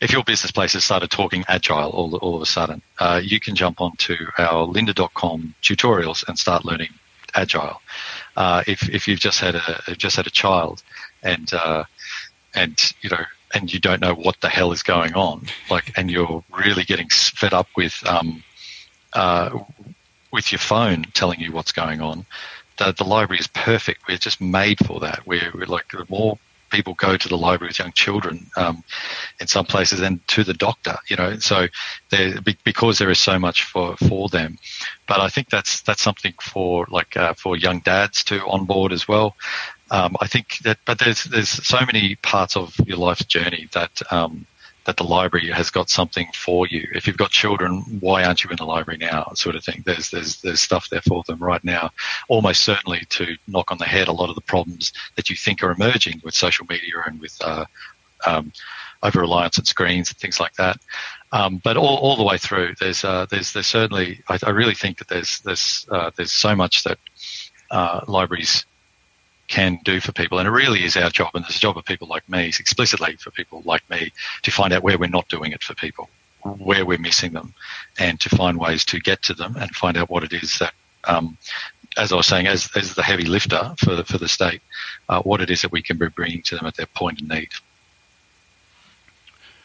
if 0.00 0.12
your 0.12 0.24
business 0.24 0.52
place 0.52 0.72
has 0.74 0.84
started 0.84 1.10
talking 1.10 1.44
agile 1.48 1.90
all, 1.90 2.16
all 2.16 2.36
of 2.36 2.42
a 2.42 2.46
sudden, 2.46 2.82
uh, 2.98 3.20
you 3.22 3.40
can 3.40 3.54
jump 3.54 3.80
onto 3.80 4.16
our 4.38 4.66
lynda.com 4.66 5.54
tutorials 5.62 6.26
and 6.28 6.38
start 6.38 6.64
learning 6.64 6.90
agile. 7.34 7.80
Uh, 8.36 8.62
if, 8.66 8.88
if 8.88 9.08
you've 9.08 9.20
just 9.20 9.40
had 9.40 9.54
a 9.54 9.94
just 9.96 10.16
had 10.16 10.26
a 10.26 10.30
child 10.30 10.82
and 11.22 11.52
uh, 11.52 11.84
and 12.54 12.92
you 13.02 13.10
know 13.10 13.24
and 13.52 13.72
you 13.72 13.80
don't 13.80 14.00
know 14.00 14.14
what 14.14 14.40
the 14.40 14.48
hell 14.48 14.72
is 14.72 14.82
going 14.82 15.14
on, 15.14 15.46
like, 15.70 15.92
and 15.96 16.10
you're 16.10 16.44
really 16.56 16.84
getting 16.84 17.08
fed 17.08 17.52
up 17.52 17.66
with 17.76 18.04
um, 18.06 18.42
uh, 19.12 19.58
with 20.32 20.52
your 20.52 20.58
phone 20.58 21.04
telling 21.14 21.40
you 21.40 21.52
what's 21.52 21.72
going 21.72 22.00
on, 22.00 22.24
the, 22.78 22.92
the 22.92 23.04
library 23.04 23.40
is 23.40 23.48
perfect. 23.48 24.06
We're 24.08 24.16
just 24.16 24.40
made 24.40 24.78
for 24.84 25.00
that. 25.00 25.26
We're, 25.26 25.50
we're 25.54 25.66
like 25.66 25.88
the 25.90 26.06
more 26.08 26.38
people 26.70 26.94
go 26.94 27.16
to 27.16 27.28
the 27.28 27.36
library 27.36 27.68
with 27.68 27.78
young 27.78 27.92
children 27.92 28.46
um, 28.56 28.82
in 29.40 29.46
some 29.46 29.66
places 29.66 30.00
and 30.00 30.26
to 30.28 30.44
the 30.44 30.54
doctor 30.54 30.96
you 31.08 31.16
know 31.16 31.38
so 31.38 31.66
there 32.10 32.40
because 32.64 32.98
there 32.98 33.10
is 33.10 33.18
so 33.18 33.38
much 33.38 33.64
for 33.64 33.96
for 33.96 34.28
them. 34.28 34.58
But 35.06 35.20
i 35.20 35.28
think 35.28 35.50
that's 35.50 35.82
that's 35.82 36.02
something 36.02 36.34
for 36.40 36.86
like 36.90 37.16
uh, 37.16 37.34
for 37.34 37.56
young 37.56 37.80
dads 37.80 38.24
to 38.24 38.44
onboard 38.46 38.92
as 38.92 39.06
well. 39.08 39.36
Um, 39.90 40.16
I 40.20 40.28
think 40.28 40.58
that, 40.62 40.78
but 40.84 40.98
there's 41.00 41.24
there's 41.24 41.48
so 41.48 41.78
many 41.84 42.14
parts 42.16 42.56
of 42.56 42.78
your 42.86 42.96
life's 42.96 43.24
journey 43.24 43.68
that 43.72 44.00
um, 44.12 44.46
that 44.90 44.96
the 44.96 45.04
library 45.04 45.48
has 45.50 45.70
got 45.70 45.88
something 45.88 46.26
for 46.34 46.66
you. 46.66 46.88
If 46.92 47.06
you've 47.06 47.16
got 47.16 47.30
children, 47.30 47.82
why 48.00 48.24
aren't 48.24 48.42
you 48.42 48.50
in 48.50 48.56
the 48.56 48.64
library 48.64 48.98
now? 48.98 49.30
Sort 49.34 49.54
of 49.54 49.62
thing. 49.62 49.84
There's 49.86 50.10
there's 50.10 50.40
there's 50.40 50.60
stuff 50.60 50.90
there 50.90 51.00
for 51.02 51.22
them 51.28 51.38
right 51.38 51.62
now. 51.62 51.90
Almost 52.26 52.64
certainly 52.64 53.02
to 53.10 53.36
knock 53.46 53.70
on 53.70 53.78
the 53.78 53.84
head 53.84 54.08
a 54.08 54.12
lot 54.12 54.30
of 54.30 54.34
the 54.34 54.40
problems 54.40 54.92
that 55.14 55.30
you 55.30 55.36
think 55.36 55.62
are 55.62 55.70
emerging 55.70 56.22
with 56.24 56.34
social 56.34 56.66
media 56.68 56.94
and 57.06 57.20
with 57.20 57.38
uh, 57.40 57.66
um, 58.26 58.52
over 59.00 59.20
reliance 59.20 59.60
on 59.60 59.64
screens 59.64 60.10
and 60.10 60.18
things 60.18 60.40
like 60.40 60.54
that. 60.54 60.80
Um, 61.30 61.60
but 61.62 61.76
all, 61.76 61.98
all 61.98 62.16
the 62.16 62.24
way 62.24 62.36
through, 62.36 62.74
there's 62.80 63.04
uh, 63.04 63.26
there's 63.30 63.52
there's 63.52 63.68
certainly 63.68 64.24
I, 64.28 64.40
I, 64.42 64.50
really 64.50 64.74
think 64.74 64.98
that 64.98 65.06
there's 65.06 65.38
there's 65.40 65.86
uh, 65.88 66.10
there's 66.16 66.32
so 66.32 66.56
much 66.56 66.82
that 66.82 66.98
uh, 67.70 68.00
libraries 68.08 68.66
can 69.50 69.80
do 69.84 70.00
for 70.00 70.12
people. 70.12 70.38
And 70.38 70.48
it 70.48 70.52
really 70.52 70.84
is 70.84 70.96
our 70.96 71.10
job, 71.10 71.32
and 71.34 71.44
it's 71.44 71.54
the 71.54 71.60
job 71.60 71.76
of 71.76 71.84
people 71.84 72.08
like 72.08 72.26
me, 72.28 72.46
explicitly 72.46 73.16
for 73.16 73.30
people 73.30 73.62
like 73.66 73.88
me, 73.90 74.12
to 74.42 74.50
find 74.50 74.72
out 74.72 74.82
where 74.82 74.96
we're 74.96 75.08
not 75.08 75.28
doing 75.28 75.52
it 75.52 75.62
for 75.62 75.74
people, 75.74 76.08
where 76.42 76.86
we're 76.86 76.98
missing 76.98 77.32
them, 77.32 77.52
and 77.98 78.18
to 78.20 78.30
find 78.30 78.58
ways 78.58 78.84
to 78.86 79.00
get 79.00 79.22
to 79.22 79.34
them 79.34 79.56
and 79.56 79.74
find 79.74 79.96
out 79.96 80.08
what 80.08 80.22
it 80.22 80.32
is 80.32 80.58
that, 80.60 80.72
um, 81.04 81.36
as 81.96 82.12
I 82.12 82.16
was 82.16 82.26
saying, 82.26 82.46
as, 82.46 82.70
as 82.76 82.94
the 82.94 83.02
heavy 83.02 83.24
lifter 83.24 83.74
for 83.78 83.96
the, 83.96 84.04
for 84.04 84.18
the 84.18 84.28
state, 84.28 84.62
uh, 85.08 85.20
what 85.22 85.40
it 85.40 85.50
is 85.50 85.62
that 85.62 85.72
we 85.72 85.82
can 85.82 85.98
be 85.98 86.08
bringing 86.08 86.42
to 86.42 86.56
them 86.56 86.66
at 86.66 86.76
their 86.76 86.86
point 86.86 87.20
of 87.20 87.28
need. 87.28 87.50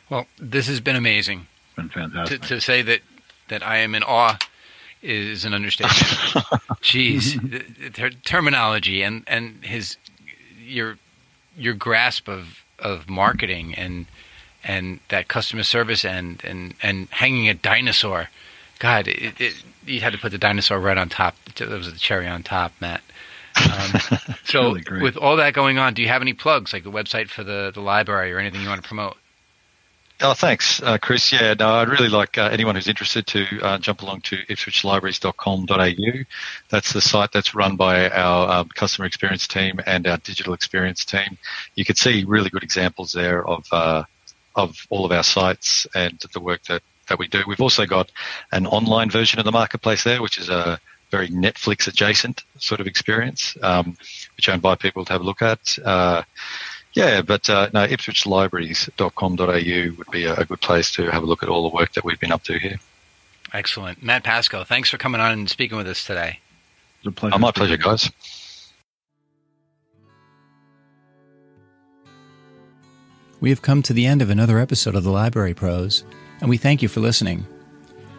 Well, 0.10 0.26
this 0.40 0.68
has 0.68 0.82
been 0.82 0.96
amazing. 0.96 1.48
Been 1.76 1.90
fantastic. 1.90 2.42
To, 2.42 2.48
to 2.48 2.62
say 2.62 2.82
that, 2.82 3.02
that 3.50 3.62
I 3.62 3.78
am 3.78 3.94
in 3.94 4.02
awe 4.04 4.40
is 5.06 5.46
an 5.46 5.54
understatement. 5.54 5.96
Jeez, 6.82 7.40
the, 7.42 7.90
the 7.90 8.10
terminology 8.24 9.04
and 9.04 9.24
and 9.28 9.64
his 9.64 9.98
your 10.60 10.98
your 11.58 11.74
grasp 11.74 12.28
of 12.28 12.64
of 12.80 13.10
marketing 13.10 13.74
and 13.76 14.06
and 14.64 15.00
that 15.10 15.28
customer 15.28 15.64
service 15.64 16.04
and 16.04 16.44
and 16.44 16.74
and 16.82 17.08
hanging 17.12 17.48
a 17.50 17.54
dinosaur. 17.54 18.30
God, 18.80 19.08
it, 19.08 19.40
it, 19.40 19.64
you 19.86 20.02
had 20.02 20.12
to 20.14 20.20
put 20.20 20.32
the 20.32 20.38
dinosaur 20.38 20.80
right 20.80 20.98
on 20.98 21.08
top. 21.08 21.36
That 21.56 21.70
was 21.70 21.92
the 21.92 21.98
cherry 21.98 22.28
on 22.28 22.44
top, 22.44 22.74
Matt. 22.82 23.02
Um, 23.64 24.02
so, 24.44 24.74
really 24.74 25.02
with 25.02 25.18
all 25.18 25.38
that 25.38 25.54
going 25.54 25.78
on, 25.78 25.94
do 25.94 26.02
you 26.02 26.10
have 26.10 26.22
any 26.22 26.34
plugs, 26.34 26.74
like 26.74 26.84
the 26.84 26.92
website 26.92 27.30
for 27.30 27.44
the, 27.44 27.72
the 27.74 27.80
library 27.80 28.34
or 28.34 28.40
anything 28.40 28.62
you 28.62 28.68
want 28.68 28.82
to 28.82 28.88
promote? 28.88 29.16
Oh, 30.22 30.34
thanks, 30.34 30.82
uh, 30.82 30.98
Chris. 30.98 31.34
Yeah, 31.34 31.56
no, 31.60 31.70
I'd 31.70 31.90
really 31.90 32.08
like 32.08 32.38
uh, 32.38 32.48
anyone 32.50 32.76
who's 32.76 32.88
interested 32.88 33.28
to 33.28 33.46
uh, 33.62 33.78
jump 33.80 34.02
along 34.02 34.22
to 34.22 34.38
ipswichlibraries.com.au. 34.38 36.24
That's 36.70 36.94
the 36.94 37.02
site 37.02 37.34
that's 37.34 37.54
run 37.54 37.76
by 37.76 38.10
our 38.10 38.50
um, 38.50 38.70
customer 38.70 39.08
experience 39.08 39.46
team 39.46 39.82
and 39.86 40.08
our 40.08 40.16
digital 40.18 40.54
experience 40.54 41.04
team. 41.04 41.38
You 41.76 41.84
can 41.84 41.98
see 41.98 42.24
really 42.24 42.50
good 42.50 42.64
examples 42.64 43.12
there 43.12 43.46
of 43.46 43.66
uh, 43.74 44.04
of 44.56 44.88
all 44.90 45.04
of 45.04 45.12
our 45.12 45.24
sites 45.24 45.86
and 45.94 46.18
the 46.34 46.40
work 46.40 46.64
that, 46.64 46.82
that 47.10 47.20
we 47.20 47.28
do. 47.28 47.44
We've 47.46 47.60
also 47.60 47.86
got 47.86 48.10
an 48.54 48.68
online 48.68 49.10
version 49.10 49.40
of 49.40 49.46
the 49.46 49.52
marketplace 49.52 50.06
there, 50.06 50.22
which 50.22 50.38
is 50.38 50.48
a 50.48 50.80
very 51.12 51.28
Netflix 51.28 51.88
adjacent 51.88 52.44
sort 52.58 52.80
of 52.80 52.88
experience, 52.88 53.58
um, 53.62 53.98
which 54.38 54.48
I 54.48 54.54
invite 54.54 54.80
people 54.80 55.04
to 55.06 55.12
have 55.12 55.22
a 55.22 55.26
look 55.26 55.42
at. 55.42 55.78
Yeah, 56.96 57.22
but 57.22 57.50
uh, 57.50 57.70
no, 57.74 57.86
ipswichlibraries.com.au 57.86 59.98
would 59.98 60.12
be 60.12 60.26
a, 60.26 60.36
a 60.36 60.46
good 60.46 60.62
place 60.62 60.92
to 60.92 61.12
have 61.12 61.24
a 61.24 61.26
look 61.26 61.44
at 61.44 61.50
all 61.50 61.70
the 61.70 61.76
work 61.76 61.92
that 61.94 62.06
we've 62.06 62.20
been 62.20 62.32
up 62.32 62.44
to 62.46 62.58
here. 62.58 62.80
Excellent. 63.54 64.02
Matt 64.02 64.24
Pascoe, 64.24 64.64
thanks 64.64 64.90
for 64.90 64.98
coming 64.98 65.22
on 65.22 65.32
and 65.32 65.50
speaking 65.50 65.78
with 65.78 65.88
us 65.88 66.06
today. 66.06 66.40
It's 67.00 67.08
a 67.08 67.12
pleasure. 67.12 67.36
Oh, 67.36 67.38
my 67.38 67.52
pleasure, 67.52 67.78
guys. 67.78 68.10
We 73.42 73.50
have 73.50 73.62
come 73.62 73.84
to 73.84 73.94
the 73.94 74.06
end 74.06 74.22
of 74.22 74.30
another 74.30 74.58
episode 74.58 74.96
of 74.96 75.04
the 75.04 75.12
Library 75.12 75.54
Pros, 75.54 76.06
and 76.40 76.50
we 76.50 76.58
thank 76.58 76.82
you 76.82 76.88
for 76.88 77.02
listening. 77.02 77.46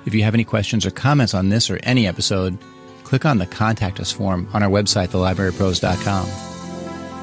If 0.04 0.14
you 0.14 0.22
have 0.22 0.34
any 0.34 0.44
questions 0.44 0.86
or 0.86 0.90
comments 0.90 1.34
on 1.34 1.48
this 1.48 1.70
or 1.70 1.80
any 1.82 2.06
episode, 2.06 2.58
click 3.04 3.24
on 3.24 3.38
the 3.38 3.46
Contact 3.46 3.98
Us 3.98 4.12
form 4.12 4.48
on 4.52 4.62
our 4.62 4.70
website, 4.70 5.08
thelibrarypros.com. 5.08 6.55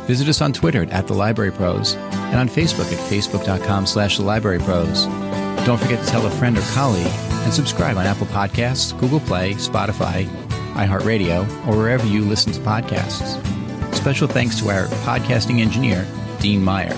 Visit 0.05 0.27
us 0.27 0.41
on 0.41 0.51
Twitter 0.51 0.85
at 0.91 1.07
The 1.07 1.13
Library 1.13 1.51
Pros 1.51 1.95
and 1.95 2.35
on 2.35 2.49
Facebook 2.49 2.91
at 2.91 2.99
facebook.com 3.09 3.85
slash 3.85 4.17
The 4.17 4.23
Library 4.23 4.59
Pros. 4.59 5.05
Don't 5.65 5.79
forget 5.79 6.03
to 6.03 6.09
tell 6.09 6.25
a 6.25 6.29
friend 6.31 6.57
or 6.57 6.61
colleague 6.73 7.07
and 7.07 7.53
subscribe 7.53 7.95
on 7.95 8.05
Apple 8.05 8.27
Podcasts, 8.27 8.97
Google 8.99 9.21
Play, 9.21 9.53
Spotify, 9.53 10.25
iHeartRadio, 10.73 11.43
or 11.67 11.77
wherever 11.77 12.05
you 12.05 12.21
listen 12.21 12.51
to 12.51 12.59
podcasts. 12.61 13.41
Special 13.95 14.27
thanks 14.27 14.59
to 14.59 14.69
our 14.69 14.87
podcasting 15.05 15.61
engineer, 15.61 16.05
Dean 16.39 16.61
Meyer. 16.61 16.93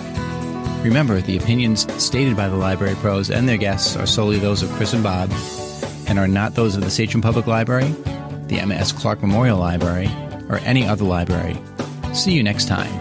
Remember, 0.84 1.22
the 1.22 1.38
opinions 1.38 1.92
stated 2.04 2.36
by 2.36 2.50
the 2.50 2.56
Library 2.56 2.96
Pros 2.96 3.30
and 3.30 3.48
their 3.48 3.58
guests 3.58 3.96
are 3.96 4.08
solely 4.08 4.40
those 4.40 4.64
of 4.64 4.72
Chris 4.72 4.94
and 4.94 5.04
Bob 5.04 5.32
and 6.08 6.18
are 6.18 6.28
not 6.28 6.56
those 6.56 6.76
of 6.76 6.84
the 6.84 6.92
Sachem 6.92 7.22
Public 7.22 7.46
Library, 7.46 7.94
the 8.48 8.60
Emma 8.60 8.76
S. 8.76 8.92
Clark 8.92 9.22
Memorial 9.22 9.60
Library, 9.60 10.10
or 10.50 10.58
any 10.60 10.88
other 10.88 11.06
library. 11.06 11.58
See 12.16 12.32
you 12.32 12.44
next 12.44 12.70
time. 12.70 12.94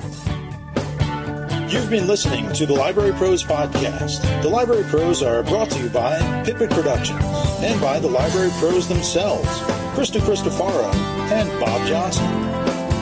You've 1.70 1.88
been 1.88 2.08
listening 2.08 2.52
to 2.54 2.66
the 2.66 2.74
Library 2.74 3.12
Pros 3.12 3.44
Podcast. 3.44 4.20
The 4.42 4.48
Library 4.48 4.82
Pros 4.84 5.22
are 5.22 5.44
brought 5.44 5.70
to 5.70 5.82
you 5.82 5.88
by 5.88 6.18
Pipit 6.44 6.70
Productions 6.70 7.24
and 7.62 7.80
by 7.80 8.00
the 8.00 8.08
Library 8.08 8.50
Pros 8.58 8.88
themselves, 8.88 9.48
Krista 9.96 10.20
Cristofaro 10.20 10.92
and 11.30 11.48
Bob 11.60 11.86
Johnson. 11.86 12.26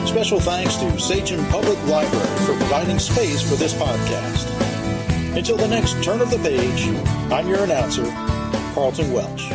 Special 0.07 0.39
thanks 0.39 0.75
to 0.77 0.99
Sachem 0.99 1.43
Public 1.47 1.83
Library 1.87 2.37
for 2.45 2.55
providing 2.57 2.99
space 2.99 3.41
for 3.41 3.55
this 3.55 3.73
podcast. 3.73 4.47
Until 5.35 5.57
the 5.57 5.67
next 5.67 6.01
turn 6.03 6.21
of 6.21 6.29
the 6.29 6.37
page, 6.37 6.87
I'm 7.31 7.47
your 7.47 7.63
announcer, 7.63 8.05
Carlton 8.75 9.11
Welch. 9.11 9.49